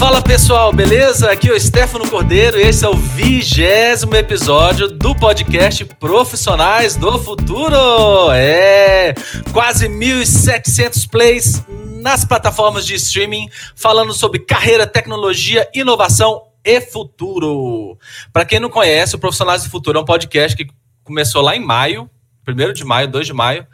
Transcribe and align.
Fala 0.00 0.22
pessoal, 0.22 0.72
beleza? 0.72 1.30
Aqui 1.30 1.50
é 1.50 1.52
o 1.52 1.60
Stefano 1.60 2.08
Cordeiro 2.08 2.58
e 2.58 2.62
esse 2.62 2.86
é 2.86 2.88
o 2.88 2.96
vigésimo 2.96 4.16
episódio 4.16 4.88
do 4.88 5.14
podcast 5.14 5.84
Profissionais 5.84 6.96
do 6.96 7.18
Futuro. 7.18 8.32
É, 8.32 9.12
quase 9.52 9.90
1.700 9.90 11.06
plays 11.06 11.62
nas 12.00 12.24
plataformas 12.24 12.86
de 12.86 12.94
streaming, 12.94 13.50
falando 13.76 14.14
sobre 14.14 14.38
carreira, 14.38 14.86
tecnologia, 14.86 15.68
inovação 15.74 16.44
e 16.64 16.80
futuro. 16.80 17.98
Para 18.32 18.46
quem 18.46 18.58
não 18.58 18.70
conhece, 18.70 19.16
o 19.16 19.18
Profissionais 19.18 19.64
do 19.64 19.68
Futuro 19.68 19.98
é 19.98 20.00
um 20.00 20.06
podcast 20.06 20.56
que 20.56 20.72
começou 21.04 21.42
lá 21.42 21.54
em 21.54 21.60
maio, 21.60 22.08
1 22.48 22.72
de 22.72 22.84
maio, 22.86 23.06
2 23.06 23.26
de 23.26 23.34
maio, 23.34 23.66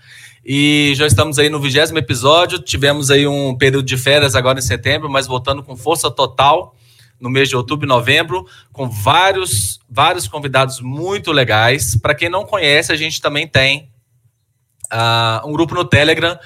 e 0.49 0.93
já 0.95 1.09
estamos 1.09 1.41
aí 1.41 1.51
no 1.51 1.59
vigésimo 1.59 1.99
episódio. 1.99 2.61
Tivemos 2.61 3.11
aí 3.11 3.27
um 3.27 3.53
período 3.59 3.85
de 3.85 3.99
férias 3.99 4.37
agora 4.37 4.61
em 4.61 4.63
setembro, 4.63 5.11
mas 5.11 5.27
voltando 5.27 5.61
com 5.61 5.77
força 5.77 6.09
total 6.09 6.77
no 7.19 7.29
mês 7.29 7.49
de 7.49 7.57
outubro 7.57 7.85
e 7.85 7.89
novembro, 7.89 8.47
com 8.73 8.89
vários, 8.89 9.81
vários 9.91 10.29
convidados 10.29 10.81
muito 10.81 11.33
legais. 11.33 11.97
Para 11.97 12.15
quem 12.15 12.29
não 12.29 12.45
conhece, 12.45 12.93
a 12.93 12.97
gente 12.97 13.21
também 13.21 13.49
tem 13.49 13.91
uh, 14.93 15.49
um 15.49 15.53
grupo 15.53 15.75
no 15.75 15.85
Telegram. 15.85 16.39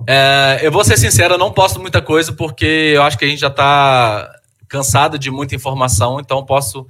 Uh, 0.00 0.58
eu 0.60 0.72
vou 0.72 0.82
ser 0.82 0.96
sincero, 0.96 1.34
eu 1.34 1.38
não 1.38 1.52
posto 1.52 1.78
muita 1.78 2.02
coisa 2.02 2.32
porque 2.32 2.92
eu 2.96 3.04
acho 3.04 3.16
que 3.16 3.24
a 3.24 3.28
gente 3.28 3.40
já 3.40 3.46
está 3.46 4.34
cansado 4.66 5.16
de 5.16 5.30
muita 5.30 5.54
informação, 5.54 6.18
então 6.18 6.44
posso 6.44 6.88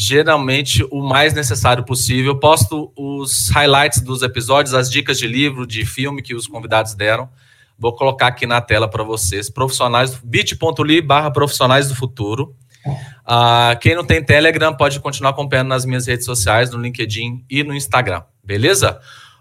geralmente 0.00 0.86
o 0.92 1.02
mais 1.02 1.34
necessário 1.34 1.84
possível. 1.84 2.38
Posto 2.38 2.92
os 2.94 3.48
highlights 3.48 4.00
dos 4.00 4.22
episódios, 4.22 4.72
as 4.72 4.88
dicas 4.88 5.18
de 5.18 5.26
livro, 5.26 5.66
de 5.66 5.84
filme 5.84 6.22
que 6.22 6.36
os 6.36 6.46
convidados 6.46 6.94
deram. 6.94 7.28
Vou 7.76 7.92
colocar 7.92 8.28
aqui 8.28 8.46
na 8.46 8.60
tela 8.60 8.88
para 8.88 9.02
vocês. 9.02 9.50
Profissionais, 9.50 10.14
bit.ly 10.22 11.02
barra 11.02 11.32
profissionais 11.32 11.88
do 11.88 11.96
futuro. 11.96 12.54
Uh, 12.86 13.76
quem 13.80 13.96
não 13.96 14.04
tem 14.04 14.24
Telegram 14.24 14.72
pode 14.72 15.00
continuar 15.00 15.30
acompanhando 15.30 15.68
nas 15.68 15.84
minhas 15.84 16.06
redes 16.06 16.24
sociais, 16.24 16.70
no 16.70 16.80
LinkedIn 16.80 17.44
e 17.50 17.64
no 17.64 17.74
Instagram, 17.74 18.22
beleza? 18.42 19.00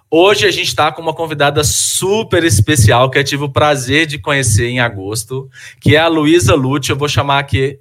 Hoje 0.10 0.48
a 0.48 0.52
gente 0.52 0.70
está 0.70 0.92
com 0.92 1.04
uma 1.04 1.14
convidada 1.14 1.64
super 1.64 2.44
especial 2.44 3.12
que 3.12 3.20
eu 3.20 3.24
tive 3.24 3.44
o 3.44 3.50
prazer 3.50 4.08
de 4.08 4.18
conhecer 4.18 4.68
em 4.70 4.80
agosto, 4.80 5.50
que 5.80 5.96
é 5.96 6.00
a 6.00 6.08
Luísa 6.08 6.56
Lute. 6.56 6.90
Eu 6.90 6.98
vou 6.98 7.08
chamar 7.08 7.38
aqui 7.40 7.80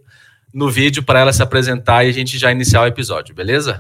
no 0.57 0.71
vídeo 0.71 1.03
para 1.03 1.21
ela 1.21 1.35
se 1.35 1.43
apresentar 1.43 2.03
e 2.05 2.09
a 2.09 2.13
gente 2.13 2.39
já 2.39 2.51
iniciar 2.51 2.81
o 2.81 2.87
episódio, 2.87 3.35
beleza? 3.35 3.79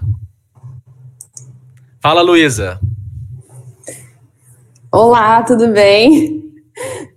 Fala, 2.02 2.20
Luísa. 2.20 2.78
Olá, 4.92 5.42
tudo 5.42 5.68
bem? 5.68 6.44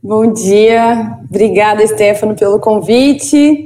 Bom 0.01 0.31
dia. 0.31 1.19
Obrigada, 1.29 1.85
Stefano, 1.85 2.37
pelo 2.37 2.57
convite. 2.57 3.65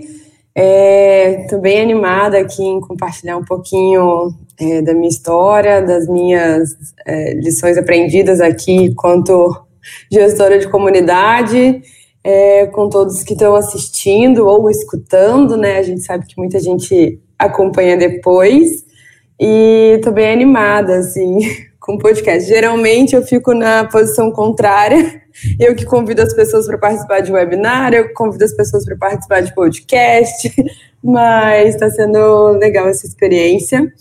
Estou 0.55 1.59
é, 1.59 1.61
bem 1.61 1.79
animada 1.79 2.39
aqui 2.39 2.63
em 2.63 2.81
compartilhar 2.81 3.37
um 3.37 3.45
pouquinho 3.45 4.35
é, 4.59 4.81
da 4.81 4.95
minha 4.95 5.09
história, 5.09 5.79
das 5.79 6.07
minhas 6.07 6.75
é, 7.05 7.35
lições 7.35 7.77
aprendidas 7.77 8.41
aqui 8.41 8.73
enquanto 8.73 9.63
gestora 10.11 10.57
de 10.57 10.67
comunidade 10.67 11.83
é, 12.23 12.65
com 12.67 12.87
todos 12.87 13.23
que 13.23 13.33
estão 13.33 13.55
assistindo 13.55 14.47
ou 14.47 14.69
escutando, 14.69 15.57
né? 15.57 15.77
A 15.77 15.83
gente 15.83 16.01
sabe 16.01 16.25
que 16.25 16.37
muita 16.37 16.59
gente 16.59 17.19
acompanha 17.37 17.97
depois. 17.97 18.85
E 19.39 19.99
tô 20.03 20.11
bem 20.11 20.31
animada, 20.31 20.97
assim, 20.97 21.39
com 21.79 21.95
o 21.95 21.99
podcast. 21.99 22.47
Geralmente 22.47 23.13
eu 23.13 23.23
fico 23.23 23.53
na 23.53 23.83
posição 23.85 24.31
contrária. 24.31 25.21
Eu 25.59 25.75
que 25.75 25.83
convido 25.85 26.21
as 26.21 26.33
pessoas 26.33 26.67
para 26.67 26.77
participar 26.77 27.19
de 27.19 27.31
webinar, 27.31 27.93
eu 27.93 28.07
que 28.07 28.13
convido 28.13 28.45
as 28.45 28.53
pessoas 28.53 28.85
para 28.85 28.95
participar 28.95 29.41
de 29.41 29.53
podcast, 29.53 30.53
mas 31.03 31.73
está 31.73 31.89
sendo 31.89 32.49
legal 32.59 32.87
essa 32.87 33.05
experiência. 33.05 33.91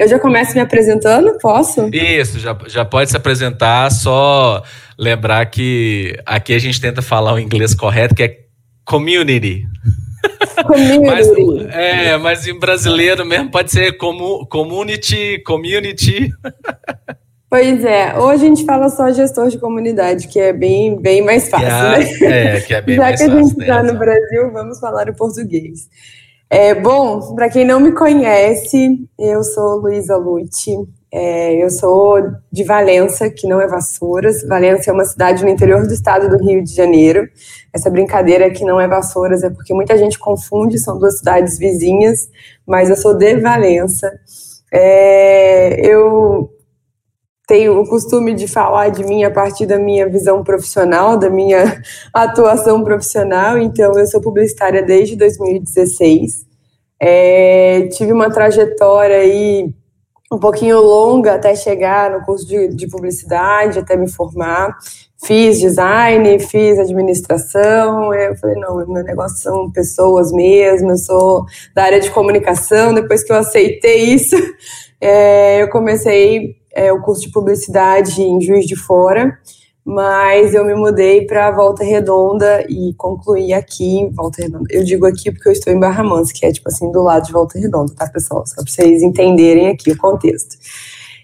Eu 0.00 0.08
já 0.08 0.18
começo 0.18 0.54
me 0.54 0.60
apresentando, 0.60 1.36
posso? 1.36 1.90
Isso, 1.92 2.38
já, 2.38 2.56
já 2.66 2.86
pode 2.86 3.10
se 3.10 3.16
apresentar, 3.18 3.92
só 3.92 4.62
lembrar 4.98 5.44
que 5.44 6.18
aqui 6.24 6.54
a 6.54 6.58
gente 6.58 6.80
tenta 6.80 7.02
falar 7.02 7.34
o 7.34 7.38
inglês 7.38 7.74
correto, 7.74 8.14
que 8.14 8.22
é 8.22 8.38
community. 8.82 9.66
Community. 10.66 11.04
mas, 11.04 11.28
é, 11.74 12.16
mas 12.16 12.46
em 12.46 12.58
brasileiro 12.58 13.26
mesmo 13.26 13.50
pode 13.50 13.70
ser 13.70 13.98
comu, 13.98 14.46
community, 14.46 15.42
community. 15.44 16.30
Pois 17.50 17.84
é, 17.84 18.18
hoje 18.18 18.44
a 18.44 18.48
gente 18.48 18.64
fala 18.64 18.88
só 18.88 19.12
gestor 19.12 19.48
de 19.48 19.58
comunidade, 19.58 20.28
que 20.28 20.40
é 20.40 20.50
bem, 20.50 20.98
bem 20.98 21.20
mais 21.20 21.50
fácil, 21.50 22.16
que 22.16 22.24
é, 22.24 22.28
né? 22.28 22.56
É, 22.56 22.60
que 22.62 22.72
é 22.72 22.80
bem 22.80 22.96
Já 22.96 23.02
mais 23.02 23.20
fácil. 23.20 23.26
Já 23.26 23.34
que 23.34 23.38
a 23.38 23.48
gente 23.48 23.60
está 23.60 23.82
no 23.82 23.98
Brasil, 23.98 24.50
vamos 24.50 24.80
falar 24.80 25.10
o 25.10 25.14
português. 25.14 25.88
É, 26.52 26.74
bom, 26.74 27.32
para 27.36 27.48
quem 27.48 27.64
não 27.64 27.78
me 27.78 27.92
conhece, 27.92 29.08
eu 29.16 29.44
sou 29.44 29.76
Luísa 29.76 30.16
Lute, 30.16 30.72
é, 31.12 31.62
eu 31.62 31.70
sou 31.70 32.20
de 32.50 32.64
Valença, 32.64 33.30
que 33.30 33.46
não 33.46 33.60
é 33.60 33.68
Vassouras. 33.68 34.42
Valença 34.42 34.90
é 34.90 34.92
uma 34.92 35.04
cidade 35.04 35.44
no 35.44 35.48
interior 35.48 35.86
do 35.86 35.94
estado 35.94 36.28
do 36.28 36.44
Rio 36.44 36.64
de 36.64 36.74
Janeiro. 36.74 37.28
Essa 37.72 37.88
brincadeira 37.88 38.50
que 38.50 38.64
não 38.64 38.80
é 38.80 38.88
Vassouras 38.88 39.44
é 39.44 39.50
porque 39.50 39.72
muita 39.72 39.96
gente 39.96 40.18
confunde, 40.18 40.76
são 40.80 40.98
duas 40.98 41.18
cidades 41.18 41.56
vizinhas, 41.56 42.28
mas 42.66 42.90
eu 42.90 42.96
sou 42.96 43.14
de 43.14 43.36
Valença. 43.36 44.12
É, 44.72 45.86
eu 45.86 46.50
tenho 47.50 47.80
o 47.80 47.88
costume 47.88 48.32
de 48.32 48.46
falar 48.46 48.90
de 48.90 49.02
mim 49.02 49.24
a 49.24 49.30
partir 49.30 49.66
da 49.66 49.76
minha 49.76 50.08
visão 50.08 50.44
profissional, 50.44 51.16
da 51.16 51.28
minha 51.28 51.82
atuação 52.14 52.84
profissional. 52.84 53.58
Então, 53.58 53.92
eu 53.98 54.06
sou 54.06 54.20
publicitária 54.20 54.80
desde 54.84 55.16
2016. 55.16 56.46
É, 57.00 57.88
tive 57.88 58.12
uma 58.12 58.30
trajetória 58.30 59.16
aí 59.16 59.74
um 60.30 60.38
pouquinho 60.38 60.80
longa 60.80 61.34
até 61.34 61.56
chegar 61.56 62.12
no 62.12 62.24
curso 62.24 62.46
de, 62.46 62.68
de 62.68 62.86
publicidade, 62.86 63.80
até 63.80 63.96
me 63.96 64.08
formar. 64.08 64.78
Fiz 65.20 65.58
design, 65.58 66.38
fiz 66.38 66.78
administração. 66.78 68.14
Eu 68.14 68.36
falei, 68.36 68.54
não, 68.60 68.76
meu 68.76 69.02
negócio 69.02 69.38
são 69.38 69.72
pessoas 69.72 70.30
mesmo, 70.30 70.92
eu 70.92 70.98
sou 70.98 71.44
da 71.74 71.82
área 71.82 71.98
de 71.98 72.12
comunicação. 72.12 72.94
Depois 72.94 73.24
que 73.24 73.32
eu 73.32 73.36
aceitei 73.36 74.14
isso, 74.14 74.36
é, 75.02 75.60
eu 75.60 75.68
comecei 75.68 76.59
é, 76.74 76.92
o 76.92 77.00
curso 77.00 77.22
de 77.22 77.32
publicidade 77.32 78.22
em 78.22 78.40
Juiz 78.40 78.66
de 78.66 78.76
Fora, 78.76 79.38
mas 79.84 80.54
eu 80.54 80.64
me 80.64 80.74
mudei 80.74 81.26
para 81.26 81.50
Volta 81.50 81.82
Redonda 81.82 82.64
e 82.68 82.94
concluí 82.94 83.52
aqui 83.52 83.98
em 83.98 84.10
Volta 84.10 84.42
Redonda. 84.42 84.66
Eu 84.70 84.84
digo 84.84 85.06
aqui 85.06 85.32
porque 85.32 85.48
eu 85.48 85.52
estou 85.52 85.72
em 85.72 85.80
Barra 85.80 86.04
Mansa, 86.04 86.32
que 86.34 86.44
é 86.44 86.52
tipo 86.52 86.68
assim 86.68 86.90
do 86.92 87.02
lado 87.02 87.26
de 87.26 87.32
Volta 87.32 87.58
Redonda, 87.58 87.92
tá, 87.94 88.06
pessoal? 88.06 88.46
Só 88.46 88.56
para 88.56 88.70
vocês 88.70 89.02
entenderem 89.02 89.68
aqui 89.68 89.90
o 89.90 89.96
contexto. 89.96 90.56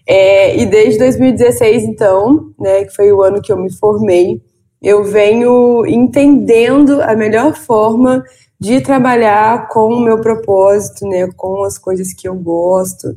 É, 0.07 0.57
e 0.57 0.67
desde 0.67 0.99
2016, 1.01 1.83
então, 1.85 2.51
né, 2.59 2.85
que 2.85 2.95
foi 2.95 3.13
o 3.13 3.23
ano 3.23 3.43
que 3.43 3.53
eu 3.53 3.57
me 3.57 3.73
formei, 3.73 4.41
eu 4.81 5.05
venho 5.05 5.85
entendendo 5.87 7.03
a 7.03 7.15
melhor 7.17 7.55
forma 7.55 8.23
de 8.59 8.81
trabalhar 8.81 9.69
com 9.69 9.93
o 9.93 10.01
meu 10.01 10.21
propósito, 10.21 11.07
né, 11.07 11.29
com 11.37 11.65
as 11.65 11.77
coisas 11.77 12.13
que 12.13 12.29
eu 12.29 12.35
gosto, 12.35 13.15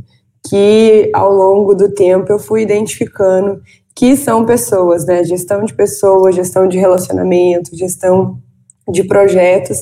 que 0.49 1.11
ao 1.13 1.31
longo 1.31 1.75
do 1.75 1.93
tempo 1.93 2.31
eu 2.31 2.39
fui 2.39 2.63
identificando 2.63 3.61
que 3.95 4.15
são 4.15 4.45
pessoas, 4.45 5.05
né? 5.05 5.23
Gestão 5.23 5.63
de 5.63 5.73
pessoas, 5.73 6.33
gestão 6.33 6.67
de 6.67 6.77
relacionamento, 6.77 7.75
gestão 7.75 8.39
de 8.89 9.03
projetos. 9.03 9.77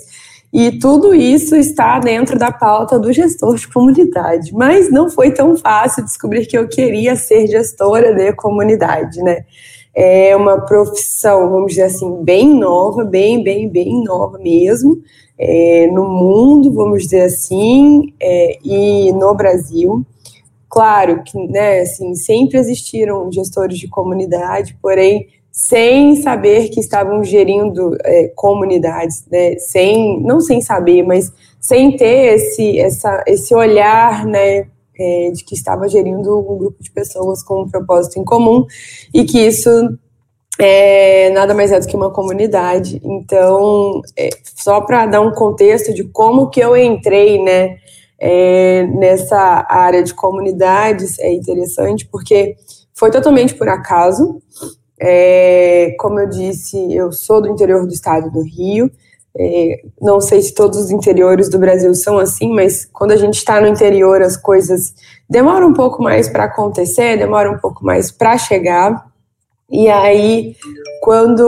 E 0.52 0.80
tudo 0.80 1.14
isso 1.14 1.56
está 1.56 2.00
dentro 2.00 2.38
da 2.38 2.52
pauta 2.52 2.98
do 2.98 3.14
gestor 3.14 3.56
de 3.56 3.68
comunidade. 3.68 4.54
Mas 4.54 4.92
não 4.92 5.10
foi 5.10 5.32
tão 5.32 5.56
fácil 5.56 6.04
descobrir 6.04 6.46
que 6.46 6.58
eu 6.58 6.68
queria 6.68 7.16
ser 7.16 7.48
gestora 7.48 8.14
de 8.14 8.34
comunidade, 8.34 9.22
né? 9.22 9.46
É 9.94 10.36
uma 10.36 10.62
profissão, 10.62 11.50
vamos 11.50 11.72
dizer 11.72 11.84
assim, 11.84 12.24
bem 12.24 12.54
nova, 12.54 13.04
bem, 13.04 13.44
bem, 13.44 13.70
bem 13.70 14.04
nova 14.04 14.38
mesmo, 14.38 15.02
é, 15.38 15.88
no 15.92 16.08
mundo, 16.08 16.72
vamos 16.74 17.04
dizer 17.04 17.22
assim, 17.22 18.14
é, 18.20 18.60
e 18.64 19.12
no 19.14 19.34
Brasil. 19.36 20.06
Claro 20.70 21.24
que, 21.24 21.38
né, 21.48 21.82
assim, 21.82 22.14
sempre 22.16 22.58
existiram 22.58 23.32
gestores 23.32 23.78
de 23.78 23.88
comunidade, 23.88 24.78
porém 24.82 25.28
sem 25.52 26.18
saber 26.18 26.70
que 26.70 26.80
estavam 26.80 27.24
gerindo 27.24 27.98
é, 28.04 28.28
comunidades, 28.36 29.26
né, 29.32 29.56
sem, 29.58 30.22
não 30.22 30.40
sem 30.40 30.62
saber, 30.62 31.04
mas 31.04 31.34
sem 31.60 31.98
ter 31.98 32.36
esse, 32.36 32.80
essa, 32.80 33.24
esse 33.26 33.56
olhar, 33.56 34.24
né, 34.26 34.68
é, 35.00 35.32
de 35.32 35.44
que 35.44 35.56
estava 35.56 35.88
gerindo 35.88 36.38
um 36.38 36.58
grupo 36.58 36.84
de 36.84 36.92
pessoas 36.92 37.42
com 37.44 37.64
um 37.64 37.70
propósito 37.70 38.20
em 38.20 38.24
comum 38.24 38.66
e 39.14 39.24
que 39.24 39.40
isso 39.40 39.70
é, 40.60 41.30
nada 41.32 41.54
mais 41.54 41.72
é 41.72 41.80
do 41.80 41.88
que 41.88 41.96
uma 41.96 42.12
comunidade. 42.12 43.02
Então, 43.04 44.02
é, 44.18 44.30
só 44.56 44.82
para 44.82 45.06
dar 45.06 45.22
um 45.22 45.32
contexto 45.32 45.94
de 45.94 46.04
como 46.04 46.50
que 46.50 46.60
eu 46.60 46.76
entrei, 46.76 47.42
né, 47.42 47.78
é, 48.20 48.86
nessa 48.88 49.66
área 49.70 50.04
de 50.04 50.14
comunidades 50.14 51.20
é 51.20 51.32
interessante 51.32 52.08
porque 52.08 52.56
foi 52.94 53.12
totalmente 53.12 53.54
por 53.54 53.70
acaso. 53.70 54.42
É, 55.00 55.96
como 56.00 56.20
eu 56.20 56.28
disse, 56.28 56.78
eu 56.94 57.12
sou 57.12 57.42
do 57.42 57.48
interior 57.48 57.86
do 57.86 57.94
estado 57.94 58.32
do 58.32 58.42
Rio. 58.42 58.90
É, 59.40 59.82
não 60.02 60.20
sei 60.20 60.42
se 60.42 60.54
todos 60.54 60.80
os 60.80 60.90
interiores 60.90 61.48
do 61.48 61.60
Brasil 61.60 61.94
são 61.94 62.18
assim, 62.18 62.52
mas 62.52 62.86
quando 62.92 63.12
a 63.12 63.18
gente 63.18 63.36
está 63.36 63.62
no 63.62 63.68
interior, 63.68 64.20
as 64.24 64.36
coisas 64.36 64.96
demoram 65.30 65.68
um 65.68 65.74
pouco 65.74 66.02
mais 66.02 66.28
para 66.28 66.46
acontecer, 66.46 67.18
demoram 67.18 67.54
um 67.54 67.60
pouco 67.60 67.86
mais 67.86 68.12
para 68.12 68.36
chegar. 68.38 69.06
E 69.70 69.90
aí, 69.90 70.56
quando 71.02 71.42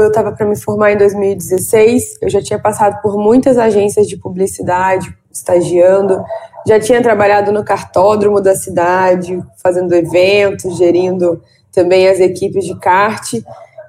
eu 0.00 0.08
estava 0.08 0.30
para 0.30 0.46
me 0.46 0.56
formar 0.56 0.92
em 0.92 0.96
2016, 0.96 2.18
eu 2.22 2.30
já 2.30 2.40
tinha 2.40 2.58
passado 2.58 3.02
por 3.02 3.18
muitas 3.18 3.58
agências 3.58 4.06
de 4.06 4.16
publicidade, 4.16 5.12
estagiando, 5.30 6.22
já 6.66 6.78
tinha 6.78 7.02
trabalhado 7.02 7.50
no 7.50 7.64
cartódromo 7.64 8.40
da 8.40 8.54
cidade, 8.54 9.42
fazendo 9.60 9.92
eventos, 9.92 10.76
gerindo 10.76 11.42
também 11.72 12.08
as 12.08 12.20
equipes 12.20 12.64
de 12.64 12.78
kart. 12.78 13.34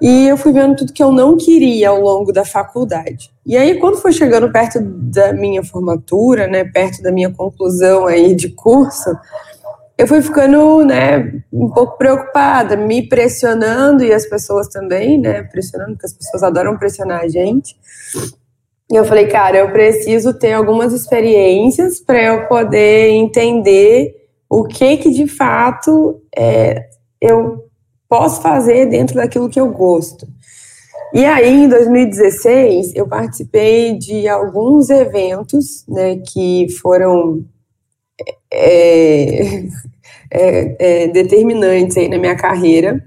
E 0.02 0.26
eu 0.26 0.36
fui 0.36 0.52
vendo 0.52 0.76
tudo 0.76 0.92
que 0.92 1.02
eu 1.02 1.12
não 1.12 1.36
queria 1.36 1.90
ao 1.90 2.00
longo 2.00 2.32
da 2.32 2.44
faculdade. 2.44 3.30
E 3.46 3.56
aí, 3.56 3.78
quando 3.78 3.98
foi 3.98 4.12
chegando 4.12 4.50
perto 4.50 4.80
da 4.80 5.32
minha 5.32 5.62
formatura, 5.62 6.46
né, 6.48 6.64
perto 6.64 7.02
da 7.02 7.12
minha 7.12 7.30
conclusão 7.30 8.06
aí 8.06 8.34
de 8.34 8.48
curso, 8.48 9.10
eu 10.00 10.06
fui 10.06 10.22
ficando, 10.22 10.82
né, 10.82 11.42
um 11.52 11.68
pouco 11.68 11.98
preocupada, 11.98 12.74
me 12.74 13.06
pressionando 13.06 14.02
e 14.02 14.10
as 14.14 14.26
pessoas 14.26 14.66
também, 14.68 15.20
né, 15.20 15.42
pressionando, 15.42 15.92
porque 15.92 16.06
as 16.06 16.14
pessoas 16.14 16.42
adoram 16.42 16.78
pressionar 16.78 17.20
a 17.20 17.28
gente. 17.28 17.76
E 18.90 18.96
eu 18.96 19.04
falei, 19.04 19.26
cara, 19.26 19.58
eu 19.58 19.70
preciso 19.70 20.32
ter 20.32 20.54
algumas 20.54 20.94
experiências 20.94 22.00
para 22.00 22.22
eu 22.22 22.48
poder 22.48 23.10
entender 23.10 24.26
o 24.48 24.64
que 24.64 24.96
que 24.96 25.10
de 25.10 25.28
fato 25.28 26.22
é, 26.34 26.86
eu 27.20 27.66
posso 28.08 28.40
fazer 28.40 28.86
dentro 28.86 29.16
daquilo 29.16 29.50
que 29.50 29.60
eu 29.60 29.70
gosto. 29.70 30.26
E 31.12 31.26
aí, 31.26 31.64
em 31.64 31.68
2016, 31.68 32.94
eu 32.94 33.06
participei 33.06 33.98
de 33.98 34.26
alguns 34.26 34.88
eventos, 34.88 35.84
né, 35.86 36.16
que 36.16 36.68
foram 36.80 37.44
é, 38.52 39.62
é, 40.30 40.76
é, 41.04 41.08
determinantes 41.08 41.96
aí 41.96 42.08
na 42.08 42.18
minha 42.18 42.36
carreira. 42.36 43.04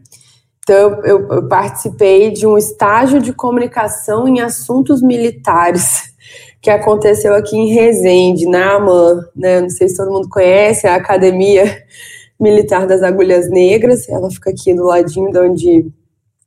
Então, 0.63 1.01
eu, 1.03 1.27
eu, 1.29 1.47
participei 1.47 2.31
de 2.31 2.47
um 2.47 2.57
estágio 2.57 3.21
de 3.21 3.33
comunicação 3.33 4.27
em 4.27 4.39
assuntos 4.39 5.01
militares 5.01 6.13
que 6.61 6.69
aconteceu 6.69 7.35
aqui 7.35 7.57
em 7.57 7.73
Resende, 7.73 8.47
na 8.47 8.75
AMAN, 8.75 9.25
né? 9.35 9.59
Não 9.59 9.69
sei 9.69 9.89
se 9.89 9.97
todo 9.97 10.11
mundo 10.11 10.29
conhece, 10.29 10.87
a 10.87 10.95
Academia 10.95 11.83
Militar 12.39 12.87
das 12.87 13.03
Agulhas 13.03 13.49
Negras, 13.49 14.07
ela 14.07 14.31
fica 14.31 14.51
aqui 14.51 14.73
do 14.73 14.85
ladinho 14.85 15.29
de 15.31 15.39
onde, 15.39 15.91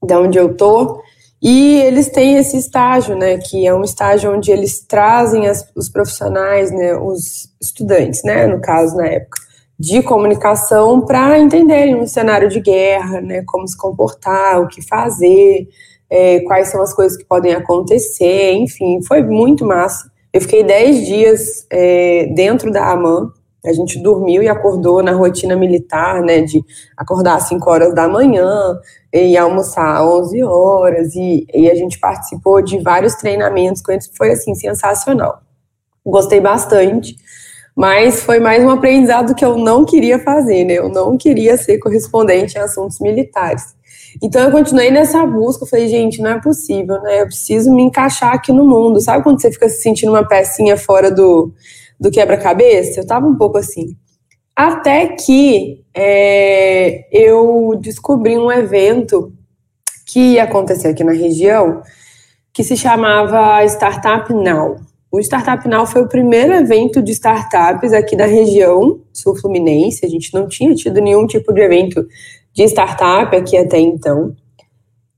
de 0.02 0.14
onde 0.14 0.38
eu 0.38 0.56
tô. 0.56 1.02
E 1.43 1.81
eles 1.81 2.09
têm 2.09 2.37
esse 2.37 2.56
estágio, 2.56 3.17
né, 3.17 3.37
que 3.37 3.67
é 3.67 3.75
um 3.75 3.83
estágio 3.83 4.35
onde 4.35 4.50
eles 4.50 4.81
trazem 4.81 5.47
as, 5.47 5.71
os 5.77 5.88
profissionais, 5.88 6.71
né, 6.71 6.97
os 6.97 7.50
estudantes, 7.61 8.23
né, 8.25 8.47
no 8.47 8.61
caso, 8.61 8.97
na 8.97 9.06
época, 9.06 9.38
de 9.79 10.03
comunicação 10.03 11.03
para 11.03 11.38
entenderem 11.38 11.94
um 11.97 12.06
cenário 12.06 12.49
de 12.49 12.61
guerra, 12.61 13.21
né, 13.21 13.43
como 13.47 13.69
se 13.69 13.77
comportar, 13.77 14.61
o 14.62 14.69
que 14.69 14.81
fazer, 14.81 15.69
é, 16.09 16.41
quais 16.41 16.69
são 16.69 16.81
as 16.81 16.94
coisas 16.94 17.19
que 17.19 17.25
podem 17.25 17.55
acontecer, 17.55 18.53
enfim, 18.55 19.03
foi 19.03 19.23
muito 19.23 19.67
massa. 19.67 20.11
Eu 20.32 20.41
fiquei 20.41 20.62
10 20.62 21.06
dias 21.06 21.67
é, 21.71 22.27
dentro 22.35 22.71
da 22.71 22.91
AMAN, 22.91 23.31
a 23.69 23.73
gente 23.73 23.99
dormiu 23.99 24.43
e 24.43 24.49
acordou 24.49 25.03
na 25.03 25.13
rotina 25.13 25.57
militar, 25.57 26.23
né, 26.23 26.41
de 26.41 26.63
acordar 26.97 27.37
às 27.37 27.45
5 27.49 27.71
horas 27.71 27.95
da 27.95 28.09
manhã 28.09 28.79
e 29.13 29.37
almoçar 29.37 29.97
às 29.97 30.03
11 30.03 30.43
horas, 30.45 31.15
e, 31.15 31.47
e 31.55 31.71
a 31.71 31.75
gente 31.75 31.99
participou 31.99 32.63
de 32.63 32.79
vários 32.79 33.15
treinamentos 33.15 33.83
com 33.83 33.93
eles, 33.93 34.11
foi, 34.17 34.31
assim, 34.33 34.55
sensacional. 34.55 35.41
Gostei 36.05 36.41
bastante, 36.41 37.17
mas 37.75 38.23
foi 38.23 38.39
mais 38.39 38.63
um 38.63 38.71
aprendizado 38.71 39.35
que 39.35 39.45
eu 39.45 39.59
não 39.59 39.85
queria 39.85 40.19
fazer, 40.19 40.65
né, 40.65 40.75
eu 40.75 40.89
não 40.89 41.17
queria 41.17 41.57
ser 41.57 41.79
correspondente 41.79 42.57
em 42.57 42.61
assuntos 42.61 43.01
militares. 43.01 43.75
Então 44.23 44.43
eu 44.43 44.51
continuei 44.51 44.91
nessa 44.91 45.27
busca, 45.27 45.67
falei, 45.67 45.89
gente, 45.89 46.23
não 46.23 46.31
é 46.31 46.41
possível, 46.41 47.01
né, 47.03 47.23
eu 47.23 47.27
preciso 47.27 47.75
me 47.75 47.83
encaixar 47.83 48.33
aqui 48.33 48.53
no 48.53 48.65
mundo, 48.65 49.01
sabe 49.01 49.23
quando 49.23 49.41
você 49.41 49.51
fica 49.53 49.69
se 49.69 49.83
sentindo 49.83 50.13
uma 50.13 50.27
pecinha 50.27 50.77
fora 50.77 51.11
do 51.11 51.53
do 51.98 52.10
quebra-cabeça, 52.10 53.00
eu 53.00 53.06
tava 53.06 53.26
um 53.26 53.37
pouco 53.37 53.58
assim. 53.58 53.96
Até 54.54 55.08
que 55.08 55.84
é, 55.94 57.06
eu 57.12 57.78
descobri 57.81 58.38
um 58.38 58.50
evento 58.50 59.32
que 60.06 60.34
ia 60.34 60.44
acontecer 60.44 60.88
aqui 60.88 61.04
na 61.04 61.12
região, 61.12 61.82
que 62.52 62.62
se 62.62 62.76
chamava 62.76 63.62
Startup 63.66 64.32
Now. 64.32 64.76
O 65.10 65.20
Startup 65.20 65.66
Now 65.69 65.87
foi 65.87 66.02
o 66.02 66.08
primeiro 66.08 66.54
evento 66.54 67.02
de 67.02 67.12
startups 67.12 67.93
aqui 67.93 68.16
da 68.16 68.26
região 68.26 69.00
sul-fluminense. 69.12 70.04
A 70.04 70.08
gente 70.08 70.32
não 70.32 70.48
tinha 70.48 70.75
tido 70.75 71.00
nenhum 71.00 71.26
tipo 71.26 71.52
de 71.52 71.60
evento 71.60 72.06
de 72.52 72.64
startup 72.64 73.37
aqui 73.37 73.56
até 73.56 73.78
então. 73.78 74.34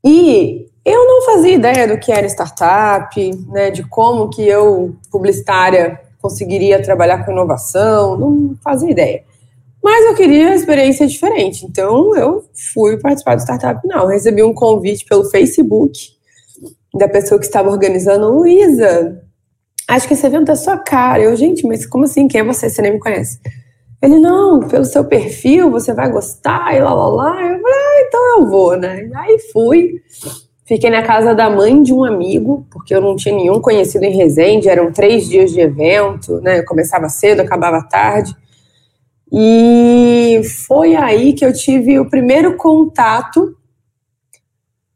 E 0.05 0.67
eu 0.85 1.07
não 1.07 1.23
fazia 1.23 1.55
ideia 1.55 1.87
do 1.87 1.99
que 1.99 2.11
era 2.11 2.27
startup, 2.27 3.31
né, 3.49 3.71
de 3.71 3.83
como 3.89 4.31
que 4.31 4.43
eu, 4.43 4.97
publicitária, 5.11 6.01
conseguiria 6.21 6.83
trabalhar 6.83 7.25
com 7.25 7.33
inovação, 7.33 8.17
não 8.17 8.57
fazia 8.63 8.91
ideia. 8.91 9.23
Mas 9.83 10.05
eu 10.07 10.15
queria 10.15 10.55
experiência 10.55 11.07
diferente, 11.07 11.65
então 11.65 12.15
eu 12.17 12.45
fui 12.73 12.99
participar 12.99 13.37
do 13.37 13.43
Startup 13.43 13.81
Now. 13.87 14.07
Recebi 14.07 14.43
um 14.43 14.53
convite 14.53 15.05
pelo 15.05 15.25
Facebook 15.25 16.11
da 16.95 17.09
pessoa 17.09 17.39
que 17.39 17.47
estava 17.47 17.71
organizando, 17.71 18.29
Luísa, 18.29 19.23
acho 19.87 20.09
que 20.09 20.15
esse 20.15 20.27
evento 20.27 20.51
é 20.51 20.57
sua 20.57 20.77
cara. 20.77 21.23
Eu, 21.23 21.37
gente, 21.37 21.67
mas 21.67 21.87
como 21.87 22.05
assim? 22.05 22.27
Quem 22.27 22.41
é 22.41 22.45
você? 22.45 22.69
Você 22.69 22.83
nem 22.83 22.93
me 22.93 22.99
conhece. 22.99 23.39
Ele, 24.01 24.19
não, 24.19 24.61
pelo 24.61 24.85
seu 24.85 25.05
perfil, 25.05 25.71
você 25.71 25.93
vai 25.93 26.11
gostar, 26.11 26.75
e 26.75 26.81
lá, 26.81 26.95
lá, 26.95 27.09
lá. 27.09 27.35
Eu 27.35 27.61
falei, 27.61 27.75
ah, 27.75 28.05
então 28.07 28.39
eu 28.39 28.47
vou, 28.47 28.77
né? 28.77 29.11
Aí 29.15 29.39
fui. 29.53 30.03
Fiquei 30.69 30.91
na 30.91 31.03
casa 31.03 31.35
da 31.35 31.49
mãe 31.49 31.83
de 31.83 31.95
um 31.95 32.05
amigo, 32.05 32.67
porque 32.71 32.95
eu 32.95 33.01
não 33.01 33.17
tinha 33.17 33.35
nenhum 33.35 33.59
conhecido 33.59 34.05
em 34.05 34.15
Resende, 34.15 34.69
eram 34.69 34.93
três 34.93 35.27
dias 35.27 35.51
de 35.51 35.61
evento, 35.61 36.43
né? 36.43 36.59
Eu 36.59 36.65
começava 36.67 37.09
cedo, 37.09 37.41
acabava 37.41 37.83
tarde. 37.83 38.37
E 39.33 40.43
foi 40.67 40.95
aí 40.95 41.33
que 41.33 41.43
eu 41.43 41.55
tive 41.55 41.99
o 41.99 42.11
primeiro 42.11 42.55
contato 42.59 43.57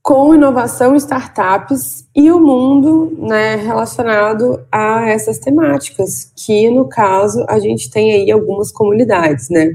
com 0.03 0.35
inovação, 0.35 0.95
startups 0.95 2.07
e 2.15 2.31
o 2.31 2.39
mundo 2.39 3.17
né, 3.19 3.57
relacionado 3.57 4.61
a 4.71 5.09
essas 5.09 5.39
temáticas, 5.39 6.31
que 6.37 6.69
no 6.69 6.87
caso 6.87 7.47
a 7.49 7.59
gente 7.59 7.91
tem 7.91 8.13
aí 8.13 8.31
algumas 8.31 8.71
comunidades, 8.71 9.49
né? 9.49 9.75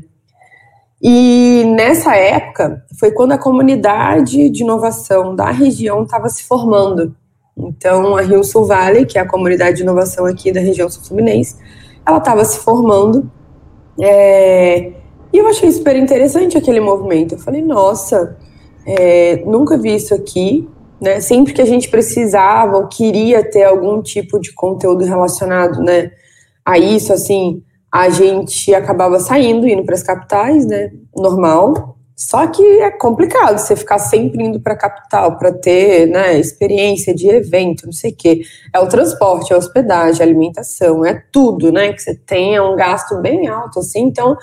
E 1.02 1.64
nessa 1.76 2.16
época 2.16 2.84
foi 3.00 3.12
quando 3.12 3.34
a 3.34 3.38
comunidade 3.38 4.50
de 4.50 4.64
inovação 4.64 5.36
da 5.36 5.52
região 5.52 6.04
estava 6.04 6.28
se 6.30 6.44
formando. 6.44 7.16
Então, 7.56 8.16
a 8.16 8.22
Rio 8.22 8.44
Sul 8.44 8.66
Valley, 8.66 9.06
que 9.06 9.18
é 9.18 9.22
a 9.22 9.28
comunidade 9.28 9.78
de 9.78 9.84
inovação 9.84 10.26
aqui 10.26 10.52
da 10.52 10.60
região 10.60 10.90
sul-fluminense, 10.90 11.56
ela 12.06 12.18
estava 12.20 12.46
se 12.46 12.60
formando. 12.60 13.30
É, 14.00 14.92
e 15.34 15.38
eu 15.38 15.48
achei 15.48 15.72
super 15.72 15.96
interessante 15.96 16.58
aquele 16.58 16.80
movimento. 16.80 17.36
Eu 17.36 17.40
falei, 17.40 17.62
nossa, 17.62 18.38
é, 18.86 19.44
nunca 19.46 19.78
vi 19.78 19.96
isso 19.96 20.14
aqui. 20.14 20.70
Né? 21.02 21.20
Sempre 21.20 21.54
que 21.54 21.62
a 21.62 21.66
gente 21.66 21.90
precisava 21.90 22.78
ou 22.78 22.88
queria 22.88 23.44
ter 23.44 23.64
algum 23.64 24.02
tipo 24.02 24.40
de 24.40 24.52
conteúdo 24.54 25.06
relacionado 25.06 25.82
né, 25.82 26.12
a 26.66 26.78
isso, 26.78 27.14
assim, 27.14 27.62
a 27.92 28.10
gente 28.10 28.74
acabava 28.74 29.20
saindo, 29.20 29.68
indo 29.68 29.84
para 29.84 29.96
as 29.96 30.04
capitais, 30.04 30.66
né? 30.66 30.92
Normal. 31.16 31.98
Só 32.16 32.48
que 32.48 32.64
é 32.64 32.90
complicado 32.90 33.60
você 33.60 33.76
ficar 33.76 34.00
sempre 34.00 34.44
indo 34.44 34.60
para 34.60 34.74
a 34.74 34.78
capital 34.78 35.38
para 35.38 35.54
ter 35.54 36.08
né, 36.08 36.40
experiência 36.40 37.14
de 37.14 37.30
evento, 37.30 37.86
não 37.86 37.94
sei 37.94 38.12
o 38.12 38.16
quê. 38.16 38.42
É 38.74 38.80
o 38.80 38.88
transporte, 38.88 39.54
é 39.54 39.56
a 39.56 39.60
hospedagem, 39.60 40.22
a 40.22 40.26
alimentação, 40.26 41.06
é 41.06 41.24
tudo, 41.32 41.72
né? 41.72 41.94
Que 41.94 42.02
você 42.02 42.16
tem, 42.16 42.56
é 42.56 42.62
um 42.62 42.76
gasto 42.76 43.22
bem 43.22 43.48
alto, 43.48 43.80
assim. 43.80 44.02
Então, 44.02 44.36